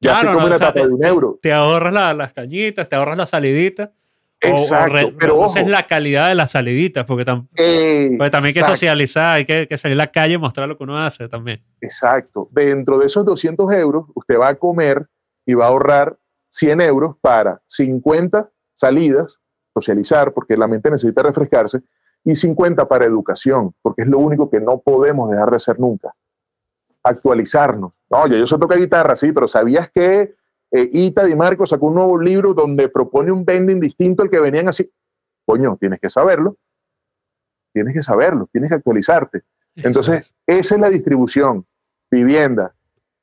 Ya 0.00 0.20
claro, 0.20 0.34
come 0.34 0.46
una 0.46 0.58
tapa 0.58 0.80
de 0.80 0.88
un 0.88 1.04
euro. 1.04 1.38
Te 1.40 1.52
ahorras 1.52 2.16
las 2.16 2.32
cañitas, 2.32 2.88
te 2.88 2.96
ahorras 2.96 3.16
la 3.16 3.26
salidita. 3.26 3.92
Exacto, 4.38 5.14
pero 5.18 5.46
es 5.46 5.66
la 5.66 5.86
calidad 5.86 6.28
de 6.28 6.34
las 6.34 6.50
saliditas, 6.52 7.06
porque, 7.06 7.24
también 7.24 8.28
hay 8.44 8.52
que 8.52 8.62
socializar, 8.62 9.36
hay 9.36 9.44
que, 9.46 9.66
que, 9.66 9.78
salir 9.78 9.94
a 9.94 10.04
la 10.04 10.06
calle 10.08 10.34
y 10.34 10.38
mostrar 10.38 10.68
lo 10.68 10.76
que 10.76 10.84
uno 10.84 10.98
hace 10.98 11.26
también. 11.28 11.62
Exacto. 11.80 12.48
Dentro 12.52 12.98
de 12.98 13.06
esos 13.06 13.24
200 13.24 13.72
euros, 13.72 14.06
usted 14.14 14.38
va 14.38 14.48
a 14.48 14.54
comer 14.54 15.06
y 15.46 15.54
va 15.54 15.64
a 15.64 15.68
ahorrar 15.68 16.18
100 16.50 16.80
euros 16.82 17.16
para 17.20 17.62
50 17.66 18.50
salidas, 18.74 19.38
socializar, 19.72 20.32
porque 20.32 20.56
la 20.56 20.66
mente 20.66 20.90
necesita 20.90 21.22
refrescarse, 21.22 21.80
y 22.24 22.34
50 22.34 22.88
para 22.88 23.04
educación, 23.04 23.74
porque 23.82 24.02
es 24.02 24.08
lo 24.08 24.18
único 24.18 24.50
que 24.50 24.60
no 24.60 24.80
podemos 24.80 25.30
dejar 25.30 25.50
de 25.50 25.56
hacer 25.56 25.78
nunca. 25.78 26.14
Actualizarnos. 27.06 27.92
Oye, 28.08 28.38
yo 28.38 28.46
sé 28.46 28.58
tocar 28.58 28.78
guitarra, 28.78 29.14
sí, 29.14 29.32
pero 29.32 29.46
¿sabías 29.46 29.88
que 29.90 30.34
eh, 30.72 30.90
Ita 30.92 31.24
Di 31.24 31.36
Marco 31.36 31.66
sacó 31.66 31.86
un 31.86 31.94
nuevo 31.94 32.18
libro 32.18 32.52
donde 32.52 32.88
propone 32.88 33.30
un 33.30 33.44
bending 33.44 33.80
distinto 33.80 34.22
al 34.22 34.30
que 34.30 34.40
venían 34.40 34.68
así? 34.68 34.90
Coño, 35.44 35.76
tienes 35.78 36.00
que 36.00 36.10
saberlo. 36.10 36.56
Tienes 37.72 37.94
que 37.94 38.02
saberlo, 38.02 38.48
tienes 38.50 38.70
que 38.70 38.76
actualizarte. 38.76 39.42
Entonces, 39.76 40.34
esa 40.46 40.74
es 40.74 40.80
la 40.80 40.88
distribución. 40.88 41.64
Vivienda. 42.10 42.74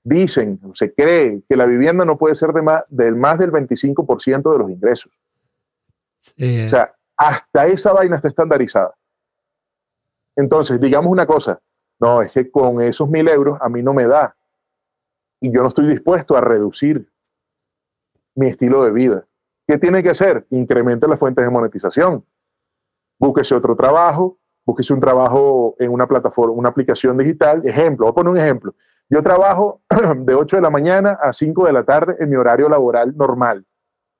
Dicen, 0.03 0.59
se 0.73 0.93
cree 0.93 1.41
que 1.49 1.57
la 1.57 1.65
vivienda 1.65 2.05
no 2.05 2.17
puede 2.17 2.35
ser 2.35 2.53
de 2.53 2.61
más, 2.61 2.83
del 2.89 3.15
más 3.15 3.39
del 3.39 3.51
25% 3.51 4.51
de 4.51 4.57
los 4.57 4.69
ingresos. 4.69 5.11
O 6.37 6.69
sea, 6.69 6.93
hasta 7.17 7.67
esa 7.67 7.93
vaina 7.93 8.17
está 8.17 8.27
estandarizada. 8.27 8.93
Entonces, 10.35 10.79
digamos 10.79 11.11
una 11.11 11.25
cosa, 11.25 11.59
no, 12.03 12.21
es 12.21 12.33
que 12.33 12.51
con 12.51 12.81
esos 12.81 13.09
mil 13.09 13.29
euros 13.29 13.57
a 13.61 13.69
mí 13.69 13.81
no 13.81 13.93
me 13.93 14.05
da. 14.05 14.35
Y 15.39 15.53
yo 15.53 15.61
no 15.61 15.69
estoy 15.69 15.87
dispuesto 15.87 16.35
a 16.35 16.41
reducir 16.41 17.09
mi 18.35 18.47
estilo 18.47 18.83
de 18.83 18.91
vida. 18.91 19.25
¿Qué 19.65 19.77
tiene 19.77 20.03
que 20.03 20.09
hacer? 20.09 20.45
Incremente 20.49 21.07
las 21.07 21.17
fuentes 21.17 21.45
de 21.45 21.49
monetización. 21.49 22.25
Búsquese 23.17 23.55
otro 23.55 23.77
trabajo, 23.77 24.37
búsquese 24.65 24.93
un 24.93 24.99
trabajo 24.99 25.77
en 25.79 25.91
una 25.91 26.05
plataforma, 26.05 26.53
una 26.53 26.67
aplicación 26.67 27.17
digital. 27.17 27.65
Ejemplo, 27.65 28.07
voy 28.07 28.11
a 28.11 28.15
poner 28.15 28.31
un 28.31 28.37
ejemplo. 28.37 28.75
Yo 29.09 29.23
trabajo 29.23 29.81
de 30.17 30.35
8 30.35 30.57
de 30.57 30.61
la 30.61 30.69
mañana 30.69 31.17
a 31.21 31.31
5 31.31 31.67
de 31.67 31.71
la 31.71 31.85
tarde 31.85 32.17
en 32.19 32.29
mi 32.29 32.35
horario 32.35 32.67
laboral 32.67 33.15
normal. 33.15 33.65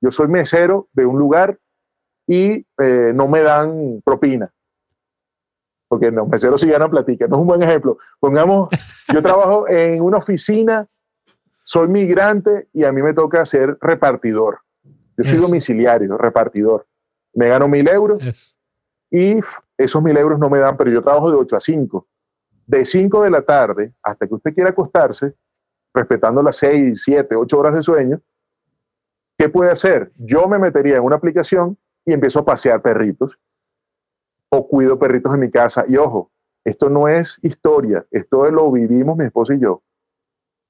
Yo 0.00 0.10
soy 0.10 0.28
mesero 0.28 0.88
de 0.94 1.04
un 1.04 1.18
lugar 1.18 1.58
y 2.26 2.66
eh, 2.78 3.12
no 3.14 3.28
me 3.28 3.42
dan 3.42 4.00
propina. 4.02 4.53
Porque 5.94 6.10
los 6.10 6.26
meseros 6.26 6.60
sí 6.60 6.68
ganan 6.68 6.90
platica. 6.90 7.28
No 7.28 7.36
es 7.36 7.40
un 7.42 7.46
buen 7.46 7.62
ejemplo. 7.62 7.98
Pongamos, 8.18 8.68
yo 9.12 9.22
trabajo 9.22 9.68
en 9.68 10.02
una 10.02 10.16
oficina, 10.16 10.88
soy 11.62 11.86
migrante 11.86 12.66
y 12.72 12.82
a 12.82 12.90
mí 12.90 13.00
me 13.00 13.14
toca 13.14 13.46
ser 13.46 13.78
repartidor. 13.80 14.58
Yo 15.16 15.22
soy 15.22 15.38
domiciliario, 15.38 16.18
repartidor. 16.18 16.84
Me 17.32 17.46
gano 17.46 17.68
mil 17.68 17.88
euros 17.88 18.56
y 19.08 19.38
esos 19.78 20.02
mil 20.02 20.16
euros 20.16 20.40
no 20.40 20.50
me 20.50 20.58
dan, 20.58 20.76
pero 20.76 20.90
yo 20.90 21.00
trabajo 21.00 21.30
de 21.30 21.36
8 21.36 21.54
a 21.54 21.60
5. 21.60 22.08
De 22.66 22.84
5 22.84 23.22
de 23.22 23.30
la 23.30 23.42
tarde 23.42 23.94
hasta 24.02 24.26
que 24.26 24.34
usted 24.34 24.52
quiera 24.52 24.70
acostarse, 24.70 25.32
respetando 25.94 26.42
las 26.42 26.56
6, 26.56 27.00
7, 27.04 27.36
8 27.36 27.56
horas 27.56 27.74
de 27.74 27.84
sueño, 27.84 28.20
¿qué 29.38 29.48
puede 29.48 29.70
hacer? 29.70 30.10
Yo 30.16 30.48
me 30.48 30.58
metería 30.58 30.96
en 30.96 31.04
una 31.04 31.14
aplicación 31.14 31.78
y 32.04 32.12
empiezo 32.12 32.40
a 32.40 32.44
pasear 32.44 32.82
perritos 32.82 33.38
o 34.56 34.68
cuido 34.68 34.98
perritos 34.98 35.34
en 35.34 35.40
mi 35.40 35.50
casa. 35.50 35.84
Y 35.88 35.96
ojo, 35.96 36.30
esto 36.64 36.88
no 36.88 37.08
es 37.08 37.38
historia, 37.42 38.06
esto 38.10 38.50
lo 38.50 38.70
vivimos 38.70 39.16
mi 39.16 39.24
esposa 39.24 39.54
y 39.54 39.60
yo. 39.60 39.82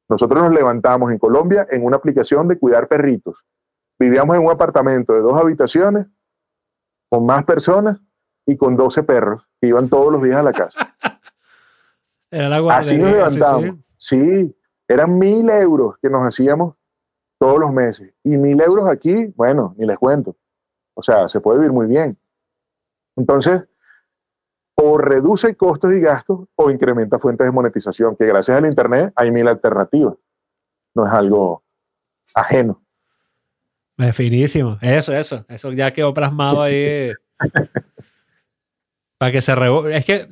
Nosotros 0.08 0.42
nos 0.42 0.52
levantamos 0.52 1.12
en 1.12 1.18
Colombia 1.18 1.66
en 1.70 1.84
una 1.84 1.96
aplicación 1.96 2.48
de 2.48 2.58
cuidar 2.58 2.88
perritos. 2.88 3.44
Vivíamos 3.98 4.36
en 4.36 4.44
un 4.44 4.50
apartamento 4.50 5.12
de 5.12 5.20
dos 5.20 5.38
habitaciones 5.38 6.06
con 7.08 7.24
más 7.24 7.44
personas 7.44 8.00
y 8.46 8.56
con 8.56 8.76
12 8.76 9.02
perros 9.04 9.46
que 9.60 9.68
iban 9.68 9.88
todos 9.88 10.12
los 10.12 10.22
días 10.22 10.36
a 10.36 10.42
la 10.42 10.52
casa. 10.52 10.94
Así 12.70 12.98
nos 12.98 13.12
levantamos. 13.12 13.76
Sí, 13.96 14.54
eran 14.88 15.18
mil 15.18 15.48
euros 15.48 15.96
que 16.02 16.10
nos 16.10 16.22
hacíamos 16.26 16.74
todos 17.38 17.58
los 17.58 17.72
meses. 17.72 18.12
Y 18.24 18.36
mil 18.36 18.60
euros 18.60 18.88
aquí, 18.88 19.26
bueno, 19.36 19.74
ni 19.78 19.86
les 19.86 19.96
cuento. 19.96 20.36
O 20.94 21.02
sea, 21.02 21.28
se 21.28 21.40
puede 21.40 21.60
vivir 21.60 21.72
muy 21.72 21.86
bien. 21.86 22.18
Entonces, 23.16 23.64
o 24.76 24.98
reduce 24.98 25.56
costos 25.56 25.92
y 25.94 26.00
gastos 26.00 26.40
o 26.56 26.70
incrementa 26.70 27.18
fuentes 27.18 27.46
de 27.46 27.52
monetización, 27.52 28.16
que 28.16 28.26
gracias 28.26 28.56
al 28.56 28.66
Internet 28.66 29.12
hay 29.16 29.30
mil 29.30 29.46
alternativas. 29.46 30.14
No 30.94 31.06
es 31.06 31.12
algo 31.12 31.62
ajeno. 32.34 32.82
Definísimo. 33.96 34.78
Eso, 34.80 35.12
eso. 35.12 35.44
Eso 35.48 35.72
ya 35.72 35.92
quedó 35.92 36.12
plasmado 36.12 36.62
ahí. 36.62 37.12
para 39.18 39.32
que 39.32 39.40
se 39.40 39.52
Es 39.92 40.04
que 40.04 40.28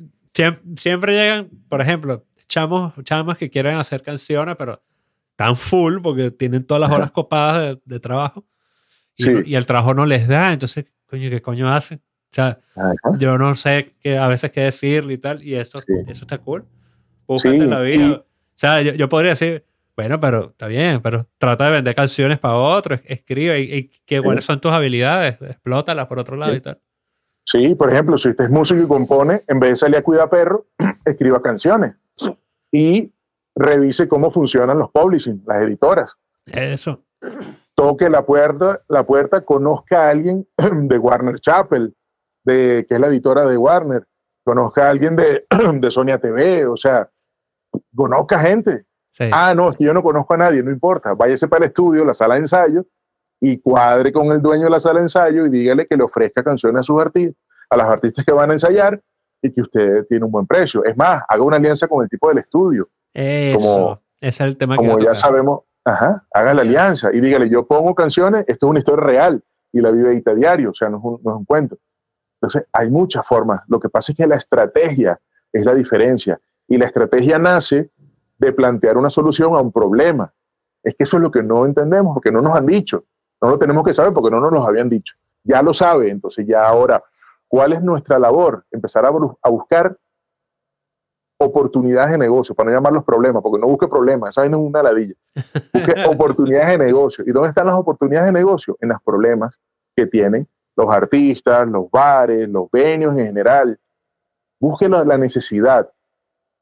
siempre, 0.75 1.13
llegan, 1.13 1.49
por 1.69 1.81
ejemplo, 1.81 2.25
chamos, 2.47 2.93
chamos 3.03 3.37
que 3.37 3.49
quieren 3.49 3.77
hacer 3.77 4.01
canciones, 4.01 4.55
pero 4.57 4.81
están 5.31 5.55
full 5.55 6.01
porque 6.01 6.31
tienen 6.31 6.65
todas 6.65 6.81
las 6.81 6.91
horas 6.91 7.11
copadas 7.13 7.77
de 7.85 7.99
trabajo 7.99 8.45
y, 9.15 9.55
el 9.55 9.65
trabajo 9.65 9.93
no 9.93 10.05
les 10.05 10.27
da, 10.27 10.53
entonces, 10.53 10.85
coño, 11.05 11.29
¿qué 11.29 11.41
coño 11.41 11.73
hacen? 11.73 12.01
O 12.33 12.35
sea, 12.35 12.57
yo 13.19 13.37
no 13.37 13.53
sé 13.53 13.93
qué, 14.01 14.17
a 14.17 14.27
veces 14.27 14.49
qué 14.49 14.61
decir 14.61 15.05
y 15.11 15.19
tal, 15.19 15.43
y 15.43 15.53
eso, 15.53 15.79
eso 16.07 16.25
está 16.25 16.39
cool. 16.39 16.65
Búscate 17.27 17.67
la 17.67 17.81
vida. 17.81 18.15
O 18.15 18.25
sea, 18.55 18.81
yo, 18.81 19.07
podría 19.07 19.31
decir, 19.31 19.63
bueno, 19.95 20.19
pero 20.19 20.49
está 20.49 20.65
bien, 20.65 20.99
pero 21.03 21.27
trata 21.37 21.65
de 21.65 21.71
vender 21.73 21.93
canciones 21.93 22.39
para 22.39 22.55
otros, 22.55 23.01
escribe, 23.05 23.59
y, 23.61 23.91
qué 24.05 24.19
cuáles 24.19 24.45
son 24.45 24.59
tus 24.59 24.71
habilidades, 24.71 25.39
explótalas 25.43 26.07
por 26.07 26.17
otro 26.17 26.35
lado 26.35 26.55
y 26.55 26.61
tal. 26.61 26.81
Sí, 27.45 27.75
por 27.75 27.91
ejemplo, 27.91 28.17
si 28.17 28.29
usted 28.29 28.45
es 28.45 28.49
músico 28.49 28.81
y 28.81 28.87
compone, 28.87 29.43
en 29.47 29.59
vez 29.59 29.71
de 29.71 29.75
salir 29.75 29.97
a 29.97 30.01
cuidar 30.01 30.29
perros, 30.29 30.61
escriba 31.05 31.39
canciones 31.39 31.95
y 32.71 33.13
revise 33.53 34.07
cómo 34.07 34.31
funcionan 34.31 34.79
los 34.79 34.89
publishing, 34.89 35.43
las 35.45 35.61
editoras. 35.61 36.13
Eso 36.47 37.03
toque 37.75 38.09
la 38.09 38.25
puerta, 38.25 38.81
la 38.87 39.05
puerta, 39.05 39.41
conozca 39.41 40.07
a 40.07 40.09
alguien 40.11 40.47
de 40.57 40.97
Warner 40.97 41.39
Chappell, 41.39 41.95
de, 42.43 42.85
que 42.87 42.95
es 42.95 42.99
la 42.99 43.07
editora 43.07 43.45
de 43.45 43.57
Warner, 43.57 44.05
conozca 44.43 44.87
a 44.87 44.89
alguien 44.89 45.15
de, 45.15 45.45
de 45.75 45.91
Sonia 45.91 46.19
TV, 46.19 46.65
o 46.65 46.77
sea, 46.77 47.09
conozca 47.95 48.39
gente. 48.39 48.85
Ah, 49.31 49.53
no, 49.55 49.69
es 49.69 49.77
que 49.77 49.83
yo 49.83 49.93
no 49.93 50.01
conozco 50.01 50.33
a 50.33 50.37
nadie, 50.37 50.63
no 50.63 50.71
importa, 50.71 51.13
váyase 51.13 51.47
para 51.47 51.65
el 51.65 51.69
estudio, 51.69 52.03
la 52.03 52.13
sala 52.13 52.35
de 52.35 52.41
ensayo, 52.41 52.85
y 53.39 53.59
cuadre 53.59 54.11
con 54.11 54.31
el 54.31 54.41
dueño 54.41 54.63
de 54.65 54.69
la 54.69 54.79
sala 54.79 54.99
de 54.99 55.05
ensayo 55.05 55.45
y 55.45 55.49
dígale 55.49 55.85
que 55.85 55.97
le 55.97 56.03
ofrezca 56.03 56.43
canciones 56.43 56.79
a 56.79 56.83
sus 56.83 56.99
artistas, 56.99 57.35
a 57.69 57.77
las 57.77 57.87
artistas 57.87 58.25
que 58.25 58.31
van 58.31 58.49
a 58.49 58.53
ensayar 58.53 58.99
y 59.41 59.51
que 59.51 59.61
usted 59.61 60.05
tiene 60.07 60.25
un 60.25 60.31
buen 60.31 60.47
precio. 60.47 60.83
Es 60.83 60.95
más, 60.95 61.21
haga 61.27 61.43
una 61.43 61.57
alianza 61.57 61.87
con 61.87 62.03
el 62.03 62.09
tipo 62.09 62.29
del 62.29 62.39
estudio. 62.39 62.89
Eso, 63.13 63.59
como, 63.59 64.01
es 64.19 64.39
el 64.39 64.57
tema 64.57 64.77
como 64.77 64.97
ya 64.97 65.13
sabemos, 65.13 65.61
Ajá, 65.85 66.25
haga 66.31 66.53
la 66.53 66.61
alianza 66.61 67.13
y 67.13 67.19
dígale, 67.19 67.49
yo 67.49 67.67
pongo 67.67 67.93
canciones, 67.93 68.45
esto 68.47 68.67
es 68.67 68.69
una 68.69 68.79
historia 68.79 69.05
real 69.05 69.43
y 69.73 69.81
la 69.81 69.91
vive 69.91 70.23
a 70.25 70.33
diario, 70.33 70.69
o 70.69 70.73
sea, 70.73 70.89
no 70.89 70.97
es, 70.97 71.03
un, 71.03 71.19
no 71.23 71.31
es 71.31 71.37
un 71.37 71.45
cuento. 71.45 71.77
Entonces, 72.43 72.67
hay 72.73 72.89
muchas 72.89 73.25
formas. 73.25 73.61
Lo 73.67 73.79
que 73.79 73.87
pasa 73.87 74.11
es 74.11 74.17
que 74.17 74.27
la 74.27 74.35
estrategia 74.35 75.17
es 75.51 75.65
la 75.65 75.73
diferencia 75.73 76.39
y 76.67 76.77
la 76.77 76.87
estrategia 76.87 77.39
nace 77.39 77.89
de 78.37 78.51
plantear 78.51 78.97
una 78.97 79.09
solución 79.09 79.55
a 79.55 79.61
un 79.61 79.71
problema. 79.71 80.33
Es 80.83 80.93
que 80.95 81.05
eso 81.05 81.15
es 81.15 81.23
lo 81.23 81.31
que 81.31 81.41
no 81.41 81.65
entendemos 81.65 82.13
porque 82.13 82.33
no 82.33 82.41
nos 82.41 82.57
han 82.57 82.65
dicho. 82.65 83.05
No 83.41 83.49
lo 83.49 83.57
tenemos 83.57 83.85
que 83.85 83.93
saber 83.93 84.11
porque 84.11 84.29
no 84.29 84.41
nos 84.41 84.51
lo 84.51 84.67
habían 84.67 84.89
dicho. 84.89 85.15
Ya 85.45 85.61
lo 85.61 85.73
sabe, 85.73 86.09
entonces 86.09 86.45
ya 86.45 86.67
ahora, 86.67 87.01
¿cuál 87.47 87.71
es 87.71 87.81
nuestra 87.81 88.19
labor? 88.19 88.65
Empezar 88.71 89.05
a, 89.05 89.09
a 89.09 89.49
buscar 89.49 89.97
oportunidades 91.37 92.11
de 92.11 92.17
negocio, 92.17 92.53
para 92.55 92.71
no 92.71 92.75
llamarlos 92.75 93.05
problemas, 93.05 93.41
porque 93.41 93.59
no 93.59 93.67
busque 93.67 93.87
problemas, 93.87 94.29
esa 94.29 94.47
no 94.49 94.57
es 94.57 94.63
una 94.67 94.83
ladilla. 94.83 95.15
Busque 95.73 95.93
oportunidades 96.07 96.77
de 96.77 96.85
negocio. 96.85 97.23
¿Y 97.25 97.31
dónde 97.31 97.49
están 97.49 97.67
las 97.67 97.75
oportunidades 97.75 98.27
de 98.27 98.33
negocio? 98.33 98.77
En 98.81 98.89
los 98.89 99.01
problemas 99.01 99.57
que 99.95 100.07
tienen 100.07 100.47
los 100.75 100.87
artistas, 100.89 101.67
los 101.67 101.89
bares, 101.89 102.47
los 102.49 102.69
venios 102.71 103.17
en 103.17 103.25
general. 103.25 103.79
Busque 104.59 104.87
la 104.89 105.17
necesidad. 105.17 105.91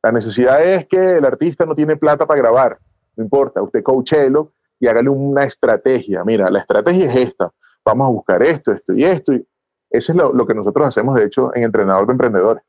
La 0.04 0.12
necesidad 0.12 0.64
es 0.64 0.88
que 0.88 1.18
el 1.18 1.26
artista 1.26 1.66
no 1.66 1.76
tiene 1.76 1.96
plata 1.96 2.26
para 2.26 2.40
grabar. 2.40 2.80
No 3.16 3.24
importa, 3.24 3.62
usted 3.62 3.84
coachelo 3.84 4.54
y 4.80 4.88
hágale 4.88 5.10
una 5.10 5.44
estrategia. 5.44 6.24
Mira, 6.24 6.50
la 6.50 6.60
estrategia 6.60 7.12
es 7.12 7.30
esta. 7.30 7.52
Vamos 7.86 8.08
a 8.08 8.12
buscar 8.12 8.42
esto, 8.42 8.72
esto 8.72 8.94
y 8.94 9.04
esto. 9.04 9.34
Y 9.34 9.48
eso 9.90 10.12
es 10.12 10.18
lo, 10.18 10.48
que 10.48 10.54
nosotros 10.54 10.88
hacemos, 10.88 11.16
de 11.16 11.26
hecho, 11.26 11.56
en 11.56 11.64
Entrenador 11.64 12.08
de 12.08 12.14
Emprendedores 12.14 12.64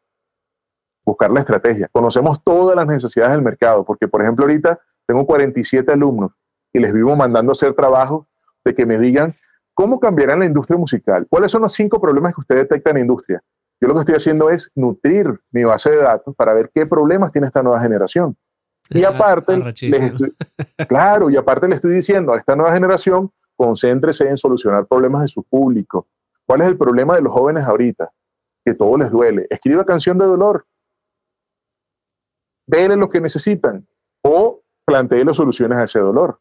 buscar 1.05 1.31
la 1.31 1.40
estrategia. 1.40 1.89
Conocemos 1.90 2.43
todas 2.44 2.77
las 2.77 2.86
necesidades 2.86 3.32
del 3.32 3.43
mercado, 3.43 3.85
porque 3.85 4.06
por 4.06 4.23
ejemplo 4.23 4.44
ahorita 4.44 4.78
tengo 5.06 5.27
47 5.27 5.90
alumnos 5.93 6.32
y 6.73 6.78
les 6.78 6.93
vivo 6.93 7.16
mandando 7.16 7.52
hacer 7.52 7.74
trabajo 7.74 8.28
de 8.64 8.74
que 8.74 8.86
me 8.86 8.98
digan 8.98 9.35
cómo 9.74 9.98
cambiarán 10.00 10.40
la 10.40 10.46
industria 10.46 10.78
musical, 10.78 11.26
cuáles 11.28 11.50
son 11.50 11.62
los 11.62 11.72
cinco 11.72 12.00
problemas 12.00 12.34
que 12.34 12.40
usted 12.40 12.56
detecta 12.56 12.90
en 12.90 12.96
la 12.96 13.00
industria. 13.00 13.42
Yo 13.80 13.88
lo 13.88 13.94
que 13.94 14.00
estoy 14.00 14.14
haciendo 14.14 14.50
es 14.50 14.70
nutrir 14.74 15.40
mi 15.50 15.64
base 15.64 15.90
de 15.90 15.96
datos 15.96 16.34
para 16.36 16.54
ver 16.54 16.70
qué 16.72 16.86
problemas 16.86 17.32
tiene 17.32 17.48
esta 17.48 17.62
nueva 17.62 17.80
generación. 17.80 18.36
Y 18.90 19.04
aparte, 19.04 19.56
les 19.56 20.12
claro, 20.88 21.30
y 21.30 21.36
aparte 21.36 21.68
le 21.68 21.76
estoy 21.76 21.94
diciendo 21.94 22.32
a 22.32 22.38
esta 22.38 22.54
nueva 22.54 22.72
generación, 22.72 23.32
concéntrese 23.56 24.28
en 24.28 24.36
solucionar 24.36 24.86
problemas 24.86 25.22
de 25.22 25.28
su 25.28 25.42
público. 25.42 26.06
¿Cuál 26.46 26.62
es 26.62 26.68
el 26.68 26.76
problema 26.76 27.16
de 27.16 27.22
los 27.22 27.32
jóvenes 27.32 27.64
ahorita? 27.64 28.10
Que 28.64 28.74
todo 28.74 28.96
les 28.98 29.10
duele. 29.10 29.46
Escriba 29.50 29.84
canción 29.84 30.18
de 30.18 30.26
dolor. 30.26 30.66
Denle 32.66 32.96
lo 32.96 33.08
que 33.08 33.20
necesitan 33.20 33.86
o 34.22 34.60
plantee 34.84 35.24
las 35.24 35.36
soluciones 35.36 35.78
a 35.78 35.84
ese 35.84 35.98
dolor. 35.98 36.40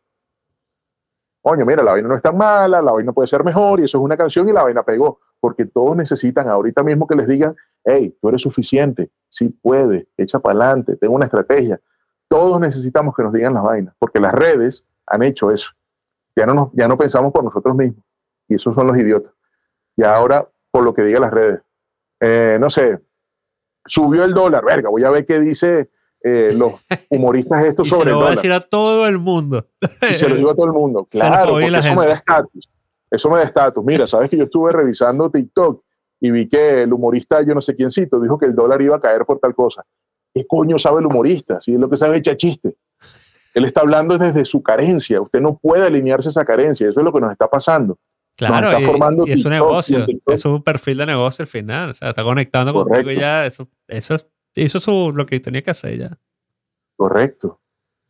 Coño, 1.41 1.65
mira, 1.65 1.81
la 1.83 1.93
vaina 1.93 2.07
no 2.07 2.15
es 2.15 2.21
tan 2.21 2.37
mala, 2.37 2.81
la 2.81 2.91
vaina 2.91 3.11
puede 3.13 3.27
ser 3.27 3.43
mejor 3.43 3.79
y 3.79 3.83
eso 3.83 3.97
es 3.97 4.03
una 4.03 4.15
canción 4.15 4.47
y 4.47 4.53
la 4.53 4.63
vaina 4.63 4.83
pegó. 4.83 5.19
Porque 5.39 5.65
todos 5.65 5.95
necesitan 5.95 6.47
ahorita 6.47 6.83
mismo 6.83 7.07
que 7.07 7.15
les 7.15 7.27
digan, 7.27 7.55
hey, 7.83 8.15
tú 8.21 8.29
eres 8.29 8.41
suficiente, 8.41 9.09
sí 9.27 9.49
puedes, 9.49 10.07
echa 10.17 10.39
para 10.39 10.59
adelante, 10.59 10.97
tengo 10.97 11.15
una 11.15 11.25
estrategia. 11.25 11.81
Todos 12.27 12.59
necesitamos 12.59 13.15
que 13.15 13.23
nos 13.23 13.33
digan 13.33 13.53
las 13.53 13.63
vainas, 13.63 13.95
porque 13.97 14.19
las 14.19 14.33
redes 14.33 14.85
han 15.07 15.23
hecho 15.23 15.49
eso. 15.49 15.71
Ya 16.35 16.45
no, 16.45 16.53
nos, 16.53 16.69
ya 16.73 16.87
no 16.87 16.97
pensamos 16.97 17.33
por 17.33 17.43
nosotros 17.43 17.75
mismos. 17.75 18.05
Y 18.47 18.55
esos 18.55 18.75
son 18.75 18.87
los 18.87 18.97
idiotas. 18.97 19.33
Y 19.97 20.03
ahora, 20.03 20.47
por 20.69 20.83
lo 20.83 20.93
que 20.93 21.03
digan 21.03 21.23
las 21.23 21.31
redes. 21.31 21.61
Eh, 22.19 22.57
no 22.61 22.69
sé, 22.69 23.01
subió 23.85 24.23
el 24.23 24.33
dólar, 24.33 24.63
verga, 24.63 24.89
voy 24.89 25.03
a 25.03 25.09
ver 25.09 25.25
qué 25.25 25.39
dice 25.39 25.89
eh, 26.23 26.53
los 26.55 26.73
humoristas 27.09 27.65
estos 27.65 27.87
sobre 27.89 28.05
se 28.05 28.09
lo 28.11 28.17
voy 28.17 28.27
a 28.27 28.31
decir 28.31 28.51
a 28.51 28.59
todo 28.59 29.07
el 29.07 29.17
mundo. 29.17 29.67
y 30.09 30.13
se 30.13 30.29
lo 30.29 30.35
digo 30.35 30.51
a 30.51 30.55
todo 30.55 30.67
el 30.67 30.73
mundo. 30.73 31.07
Claro, 31.09 31.53
porque 31.53 31.65
eso 31.65 31.95
me 31.95 32.07
da 32.07 32.13
estatus. 32.13 32.69
Eso 33.09 33.29
me 33.29 33.37
da 33.37 33.43
estatus. 33.43 33.83
Mira, 33.83 34.07
sabes 34.07 34.29
que 34.29 34.37
yo 34.37 34.45
estuve 34.45 34.71
revisando 34.71 35.29
TikTok 35.29 35.83
y 36.21 36.31
vi 36.31 36.47
que 36.47 36.83
el 36.83 36.93
humorista, 36.93 37.41
yo 37.41 37.53
no 37.53 37.61
sé 37.61 37.75
quiéncito, 37.75 38.19
dijo 38.19 38.37
que 38.37 38.45
el 38.45 38.55
dólar 38.55 38.81
iba 38.81 38.95
a 38.95 39.01
caer 39.01 39.25
por 39.25 39.39
tal 39.39 39.55
cosa. 39.55 39.83
¿Qué 40.33 40.45
coño 40.47 40.79
sabe 40.79 40.99
el 40.99 41.07
humorista? 41.07 41.59
Si 41.59 41.73
es 41.73 41.79
lo 41.79 41.89
que 41.89 41.97
sabe 41.97 42.17
echa 42.17 42.37
chiste. 42.37 42.75
Él 43.53 43.65
está 43.65 43.81
hablando 43.81 44.17
desde 44.17 44.45
su 44.45 44.63
carencia. 44.63 45.19
Usted 45.19 45.41
no 45.41 45.57
puede 45.57 45.85
alinearse 45.85 46.29
a 46.29 46.31
esa 46.31 46.45
carencia. 46.45 46.87
Eso 46.87 47.01
es 47.01 47.03
lo 47.03 47.11
que 47.11 47.19
nos 47.19 47.31
está 47.31 47.49
pasando. 47.49 47.97
Claro, 48.37 48.71
está 48.71 48.79
formando 48.79 49.27
y, 49.27 49.33
es 49.33 49.45
un 49.45 49.51
negocio, 49.51 50.05
es 50.27 50.45
un 50.45 50.63
perfil 50.63 50.99
de 50.99 51.05
negocio 51.05 51.43
al 51.43 51.47
final. 51.47 51.89
O 51.89 51.93
sea, 51.93 52.09
está 52.09 52.23
conectando 52.23 52.73
contigo 52.73 53.11
y 53.11 53.17
ya. 53.17 53.45
Eso, 53.45 53.67
eso 53.87 54.15
hizo 54.55 54.79
su, 54.79 55.11
lo 55.13 55.25
que 55.25 55.39
tenía 55.39 55.61
que 55.61 55.71
hacer 55.71 55.97
ya. 55.97 56.17
Correcto. 56.95 57.59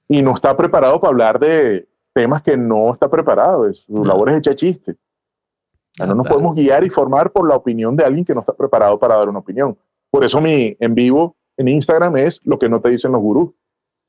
Y 0.08 0.22
no 0.22 0.36
está 0.36 0.56
preparado 0.58 1.00
para 1.00 1.12
hablar 1.12 1.40
de 1.40 1.88
temas 2.14 2.42
que 2.42 2.58
no 2.58 2.94
está 2.94 3.10
preparado. 3.10 3.74
su 3.74 4.04
labor 4.04 4.30
es 4.30 4.38
echar 4.38 4.56
chiste. 4.56 4.98
no 6.00 6.16
nos 6.16 6.28
podemos 6.28 6.56
guiar 6.56 6.84
y 6.84 6.90
formar 6.90 7.32
por 7.32 7.48
la 7.48 7.56
opinión 7.56 7.96
de 7.96 8.04
alguien 8.04 8.26
que 8.26 8.34
no 8.34 8.42
está 8.42 8.54
preparado 8.54 9.00
para 9.00 9.16
dar 9.16 9.30
una 9.30 9.40
opinión. 9.40 9.78
Por 10.10 10.26
eso 10.26 10.42
mi 10.42 10.76
en 10.80 10.94
vivo 10.94 11.38
en 11.58 11.68
Instagram 11.68 12.18
es 12.18 12.42
lo 12.44 12.60
que 12.60 12.68
no 12.68 12.82
te 12.82 12.90
dicen 12.90 13.12
los 13.12 13.22
gurús. 13.22 13.52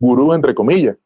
Gurú 0.00 0.32
entre 0.32 0.54
comillas. 0.54 0.96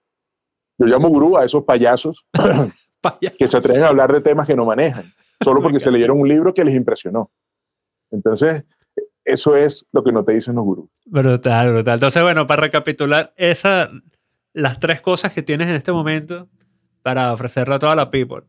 Yo 0.79 0.87
llamo 0.87 1.09
gurú 1.09 1.37
a 1.37 1.45
esos 1.45 1.65
payasos 1.65 2.25
que 3.39 3.47
se 3.47 3.57
atreven 3.57 3.83
a 3.83 3.89
hablar 3.89 4.13
de 4.13 4.21
temas 4.21 4.47
que 4.47 4.57
no 4.57 4.65
manejan, 4.65 5.05
solo 5.43 5.61
porque 5.63 5.81
se 5.81 5.91
leyeron 5.91 6.21
un 6.21 6.29
libro 6.29 6.53
que 6.53 6.65
les 6.65 6.75
impresionó. 6.75 7.31
Entonces, 8.11 8.65
eso 9.27 9.57
es 9.57 9.85
lo 9.93 10.03
que 10.03 10.13
no 10.13 10.25
te 10.25 10.33
dicen 10.33 10.55
los 10.55 10.65
gurús. 10.65 10.89
Brutal, 11.05 11.73
brutal. 11.73 11.95
Entonces, 11.95 12.23
bueno, 12.23 12.47
para 12.47 12.63
recapitular, 12.63 13.35
esa, 13.37 13.91
las 14.53 14.81
tres 14.81 15.01
cosas 15.01 15.33
que 15.33 15.43
tienes 15.43 15.69
en 15.69 15.75
este 15.75 15.93
momento 15.93 16.49
para 17.03 17.33
ofrecerle 17.33 17.75
a 17.75 17.79
toda 17.79 17.97
la 17.97 18.11
people. 18.11 18.45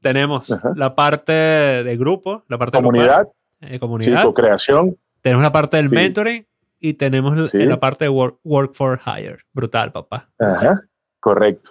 Tenemos 0.00 0.54
la 0.74 0.94
parte 0.94 1.32
de 1.32 1.96
grupo, 1.96 2.44
la 2.48 2.58
parte 2.58 2.78
comunidad, 2.78 3.28
de 3.60 3.78
comunidad, 3.78 4.22
sí, 4.24 4.32
creación. 4.34 4.96
Tenemos 5.22 5.42
la 5.42 5.52
parte 5.52 5.76
del 5.78 5.90
mentoring 5.90 6.46
y 6.78 6.94
tenemos 6.94 7.54
la 7.54 7.80
parte 7.80 8.04
de 8.04 8.08
work, 8.08 8.38
work, 8.44 8.74
for 8.74 9.00
hire. 9.06 9.38
Brutal, 9.52 9.92
papá. 9.92 10.28
Ajá, 10.38 10.82
correcto. 11.20 11.70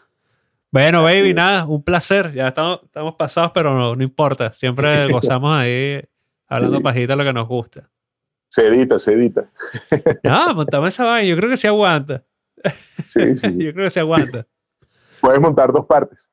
Bueno, 0.72 1.03
baby, 1.03 1.34
nada, 1.34 1.65
un 1.65 1.84
placer. 1.84 2.34
Ya 2.34 2.49
estamos, 2.49 2.82
estamos 2.84 3.15
pasados, 3.15 3.52
pero 3.53 3.76
no, 3.77 3.95
no 3.95 4.03
importa. 4.03 4.53
Siempre 4.53 5.07
gozamos 5.11 5.56
ahí 5.56 6.02
hablando 6.48 6.82
pajita 6.82 7.15
lo 7.15 7.23
que 7.23 7.34
nos 7.34 7.48
gusta. 7.48 7.90
Se 8.56 8.65
edita, 8.68 8.98
se 8.98 9.11
edita. 9.11 9.52
No, 10.23 10.56
montamos 10.56 10.88
esa 10.88 11.03
vaina. 11.03 11.27
Yo 11.27 11.36
creo 11.36 11.49
que 11.49 11.57
se 11.57 11.68
aguanta. 11.68 12.23
Sí, 13.06 13.36
sí. 13.36 13.57
Yo 13.57 13.73
creo 13.73 13.88
que 13.88 13.91
se 13.91 13.99
aguanta. 13.99 14.48
Puedes 15.19 15.41
montar 15.41 15.73
dos 15.73 15.86
partes. 15.86 16.30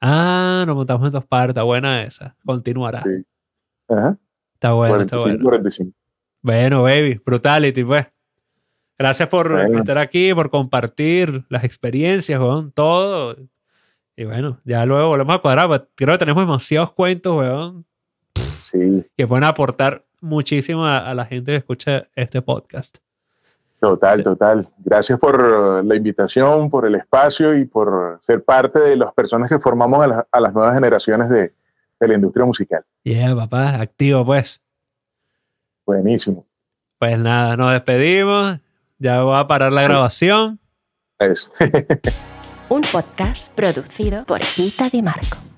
Ah, 0.00 0.64
nos 0.66 0.74
montamos 0.74 1.06
en 1.06 1.12
dos 1.12 1.26
partes. 1.26 1.50
Está 1.50 1.64
buena 1.64 2.02
esa. 2.02 2.34
Continuará. 2.46 3.02
Sí. 3.02 3.26
Ajá. 3.90 4.16
Está 4.54 4.72
bueno, 4.72 5.02
está 5.02 5.18
bueno. 5.18 5.38
45. 5.42 5.92
Bueno, 6.40 6.82
baby, 6.84 7.20
brutality, 7.22 7.84
pues. 7.84 8.06
Gracias 8.98 9.28
por 9.28 9.60
estar 9.60 9.98
aquí, 9.98 10.32
por 10.32 10.48
compartir 10.48 11.44
las 11.50 11.64
experiencias, 11.64 12.40
weón, 12.40 12.72
todo. 12.72 13.36
Y 14.16 14.24
bueno, 14.24 14.58
ya 14.64 14.86
luego 14.86 15.08
volvemos 15.08 15.34
a 15.36 15.40
cuadrar. 15.40 15.68
Pues, 15.68 15.82
creo 15.94 16.14
que 16.14 16.20
tenemos 16.20 16.42
demasiados 16.42 16.94
cuentos, 16.94 17.36
weón. 17.36 17.84
Sí. 18.34 19.04
Que 19.14 19.26
pueden 19.26 19.44
aportar 19.44 20.06
muchísimo 20.20 20.86
a, 20.86 21.14
la 21.14 21.24
gente 21.24 21.52
que 21.52 21.58
escucha 21.58 22.08
este 22.14 22.42
podcast. 22.42 22.98
Total, 23.80 24.22
total. 24.22 24.68
Gracias 24.78 25.18
por 25.18 25.84
la 25.84 25.96
invitación, 25.96 26.68
por 26.68 26.86
el 26.86 26.96
espacio 26.96 27.56
y 27.56 27.64
por 27.64 28.18
ser 28.20 28.44
parte 28.44 28.78
de 28.78 28.96
las 28.96 29.12
personas 29.14 29.48
que 29.48 29.58
formamos 29.58 30.06
a, 30.30 30.40
las 30.40 30.52
nuevas 30.52 30.74
generaciones 30.74 31.28
de, 31.30 31.52
la 32.00 32.14
industria 32.14 32.46
musical. 32.46 32.84
Yeah, 33.02 33.34
papá, 33.34 33.80
activo 33.80 34.24
pues. 34.24 34.60
Buenísimo. 35.86 36.46
Pues 36.98 37.18
nada, 37.18 37.56
nos 37.56 37.72
despedimos. 37.72 38.60
Ya 38.98 39.22
voy 39.22 39.38
a 39.38 39.46
parar 39.46 39.72
la 39.72 39.82
grabación. 39.82 40.60
Eso. 41.18 41.50
Un 42.68 42.82
podcast 42.82 43.52
producido 43.54 44.24
por 44.24 44.40
Gita 44.40 44.88
Di 44.88 45.02
Marco. 45.02 45.49